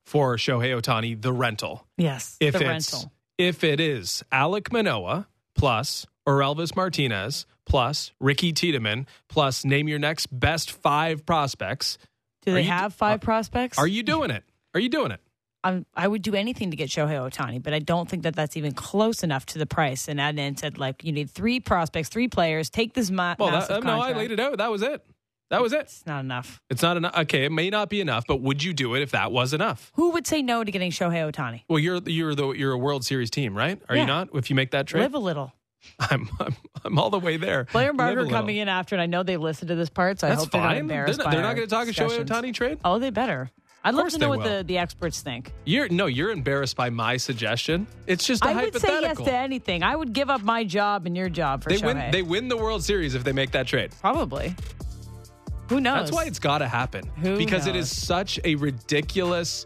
for 0.04 0.36
Shohei 0.36 0.80
Ohtani, 0.80 1.20
the 1.20 1.32
rental. 1.32 1.86
Yes, 1.96 2.36
if 2.38 2.52
the 2.52 2.60
it's 2.60 2.92
rental. 2.92 3.12
if 3.38 3.64
it 3.64 3.80
is 3.80 4.22
Alek 4.30 4.70
Manoah 4.72 5.26
plus 5.54 6.06
Orelvis 6.30 6.76
Martinez 6.76 7.46
plus 7.66 8.12
Ricky 8.20 8.52
Tiedemann 8.52 9.06
plus 9.28 9.64
name 9.64 9.88
your 9.88 9.98
next 9.98 10.26
best 10.26 10.70
five 10.70 11.26
prospects. 11.26 11.98
Do 12.46 12.52
they 12.52 12.62
have 12.62 12.94
five 12.94 13.20
prospects? 13.20 13.78
Are 13.78 13.86
you 13.86 14.02
doing 14.02 14.30
it? 14.30 14.44
Are 14.74 14.80
you 14.80 14.88
doing 14.88 15.10
it? 15.10 15.20
I'm, 15.62 15.84
i 15.94 16.08
would 16.08 16.22
do 16.22 16.34
anything 16.34 16.70
to 16.70 16.76
get 16.76 16.88
Shohei 16.88 17.18
Ohtani, 17.30 17.62
but 17.62 17.74
I 17.74 17.80
don't 17.80 18.08
think 18.08 18.22
that 18.22 18.34
that's 18.34 18.56
even 18.56 18.72
close 18.72 19.22
enough 19.22 19.44
to 19.46 19.58
the 19.58 19.66
price. 19.66 20.08
And 20.08 20.18
Adnan 20.18 20.58
said, 20.58 20.78
like, 20.78 21.04
you 21.04 21.12
need 21.12 21.30
three 21.30 21.60
prospects, 21.60 22.08
three 22.08 22.28
players. 22.28 22.70
Take 22.70 22.94
this 22.94 23.10
ma- 23.10 23.34
well, 23.38 23.50
massive 23.50 23.82
that, 23.82 23.84
No, 23.84 24.00
I 24.00 24.12
laid 24.12 24.30
it 24.30 24.40
out. 24.40 24.56
That 24.56 24.70
was 24.70 24.80
it. 24.80 25.04
That 25.50 25.60
was 25.60 25.72
it. 25.72 25.80
It's 25.80 26.06
not 26.06 26.20
enough. 26.20 26.60
It's 26.70 26.80
not 26.80 26.96
enough. 26.96 27.14
Okay, 27.18 27.44
it 27.44 27.52
may 27.52 27.68
not 27.68 27.90
be 27.90 28.00
enough, 28.00 28.24
but 28.26 28.40
would 28.40 28.62
you 28.62 28.72
do 28.72 28.94
it 28.94 29.02
if 29.02 29.10
that 29.10 29.32
was 29.32 29.52
enough? 29.52 29.90
Who 29.96 30.10
would 30.12 30.26
say 30.26 30.40
no 30.42 30.62
to 30.62 30.70
getting 30.70 30.92
Shohei 30.92 31.30
Ohtani? 31.30 31.64
Well, 31.68 31.80
you're 31.80 31.98
you're 32.06 32.36
the 32.36 32.52
you're 32.52 32.72
a 32.72 32.78
World 32.78 33.04
Series 33.04 33.30
team, 33.30 33.54
right? 33.56 33.82
Are 33.88 33.96
Yeah. 33.96 34.02
you 34.02 34.06
not? 34.06 34.28
If 34.32 34.48
you 34.48 34.54
make 34.56 34.70
that 34.70 34.86
trade, 34.86 35.02
Live 35.02 35.14
a 35.14 35.18
little. 35.18 35.52
I'm, 35.98 36.28
I'm 36.40 36.56
I'm 36.84 36.98
all 36.98 37.10
the 37.10 37.18
way 37.18 37.36
there. 37.36 37.64
Blair 37.72 37.92
Barker 37.92 38.26
coming 38.26 38.56
in 38.56 38.68
after, 38.68 38.94
and 38.94 39.02
I 39.02 39.06
know 39.06 39.22
they 39.22 39.36
listen 39.36 39.68
to 39.68 39.74
this 39.74 39.90
part, 39.90 40.20
so 40.20 40.26
I 40.26 40.30
That's 40.30 40.42
hope 40.42 40.50
they're 40.52 40.60
not 40.60 40.68
fine. 40.70 40.76
embarrassed. 40.78 41.18
They're 41.18 41.24
not- 41.24 41.30
by 41.30 41.34
they're 41.36 41.42
not 41.42 41.48
our 41.48 41.54
gonna 41.54 41.66
talk 41.66 41.88
a 41.88 41.90
Shohei 41.90 42.08
discussions. 42.08 42.30
Ohtani 42.30 42.54
trade? 42.54 42.78
Oh, 42.84 42.98
they 42.98 43.10
better. 43.10 43.50
I'd 43.82 43.94
love 43.94 44.04
course 44.04 44.12
to 44.12 44.18
know 44.18 44.26
they 44.32 44.36
what 44.36 44.38
will. 44.46 44.58
the, 44.58 44.64
the 44.64 44.78
experts 44.78 45.22
think. 45.22 45.52
You're 45.64 45.88
no, 45.88 46.04
you're 46.06 46.30
embarrassed 46.32 46.76
by 46.76 46.90
my 46.90 47.16
suggestion. 47.16 47.86
It's 48.06 48.26
just 48.26 48.44
a 48.44 48.48
I 48.48 48.54
would 48.64 48.74
say 48.76 48.88
yes 48.88 48.92
hypothetical. 48.92 49.24
to 49.26 49.34
anything. 49.34 49.82
I 49.82 49.96
would 49.96 50.12
give 50.12 50.28
up 50.28 50.42
my 50.42 50.64
job 50.64 51.06
and 51.06 51.16
your 51.16 51.30
job 51.30 51.62
for 51.62 51.70
they 51.70 51.78
Shohei. 51.78 51.84
win. 51.94 52.10
They 52.10 52.22
win 52.22 52.48
the 52.48 52.58
World 52.58 52.84
Series 52.84 53.14
if 53.14 53.24
they 53.24 53.32
make 53.32 53.52
that 53.52 53.66
trade. 53.66 53.92
Probably. 54.00 54.54
Who 55.70 55.80
knows? 55.80 56.00
That's 56.00 56.12
why 56.12 56.24
it's 56.26 56.38
got 56.40 56.58
to 56.58 56.68
happen. 56.68 57.06
Who 57.22 57.38
because 57.38 57.66
it 57.66 57.74
knows? 57.74 57.90
is 57.90 57.96
such 57.96 58.38
a 58.44 58.54
ridiculous 58.56 59.64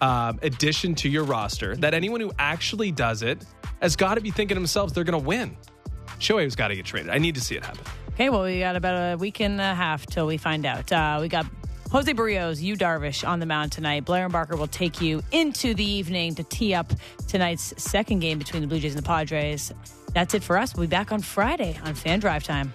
um, 0.00 0.38
addition 0.42 0.94
to 0.96 1.08
your 1.08 1.24
roster 1.24 1.76
that 1.76 1.94
anyone 1.94 2.20
who 2.20 2.32
actually 2.38 2.90
does 2.92 3.22
it 3.22 3.44
has 3.82 3.96
got 3.96 4.14
to 4.14 4.20
be 4.20 4.30
thinking 4.30 4.54
to 4.54 4.60
themselves 4.60 4.92
they're 4.92 5.04
going 5.04 5.20
to 5.20 5.26
win. 5.26 5.56
Shohei's 6.18 6.56
got 6.56 6.68
to 6.68 6.76
get 6.76 6.86
traded. 6.86 7.10
I 7.10 7.18
need 7.18 7.34
to 7.34 7.40
see 7.40 7.56
it 7.56 7.64
happen. 7.64 7.84
Okay, 8.14 8.30
well, 8.30 8.44
we 8.44 8.60
got 8.60 8.76
about 8.76 9.14
a 9.14 9.16
week 9.16 9.40
and 9.40 9.60
a 9.60 9.74
half 9.74 10.06
till 10.06 10.26
we 10.26 10.36
find 10.36 10.64
out. 10.64 10.90
Uh, 10.90 11.18
we 11.20 11.28
got 11.28 11.46
Jose 11.90 12.12
Berrios, 12.14 12.62
Yu 12.62 12.76
Darvish 12.76 13.26
on 13.26 13.40
the 13.40 13.46
mound 13.46 13.72
tonight. 13.72 14.04
Blair 14.04 14.24
and 14.24 14.32
Barker 14.32 14.56
will 14.56 14.66
take 14.66 15.00
you 15.00 15.22
into 15.32 15.74
the 15.74 15.84
evening 15.84 16.34
to 16.36 16.44
tee 16.44 16.74
up 16.74 16.92
tonight's 17.26 17.74
second 17.82 18.20
game 18.20 18.38
between 18.38 18.62
the 18.62 18.68
Blue 18.68 18.78
Jays 18.78 18.94
and 18.94 19.02
the 19.02 19.06
Padres. 19.06 19.72
That's 20.14 20.34
it 20.34 20.42
for 20.42 20.56
us. 20.56 20.74
We'll 20.74 20.86
be 20.86 20.90
back 20.90 21.10
on 21.10 21.20
Friday 21.20 21.78
on 21.84 21.94
Fan 21.94 22.20
Drive 22.20 22.44
Time. 22.44 22.72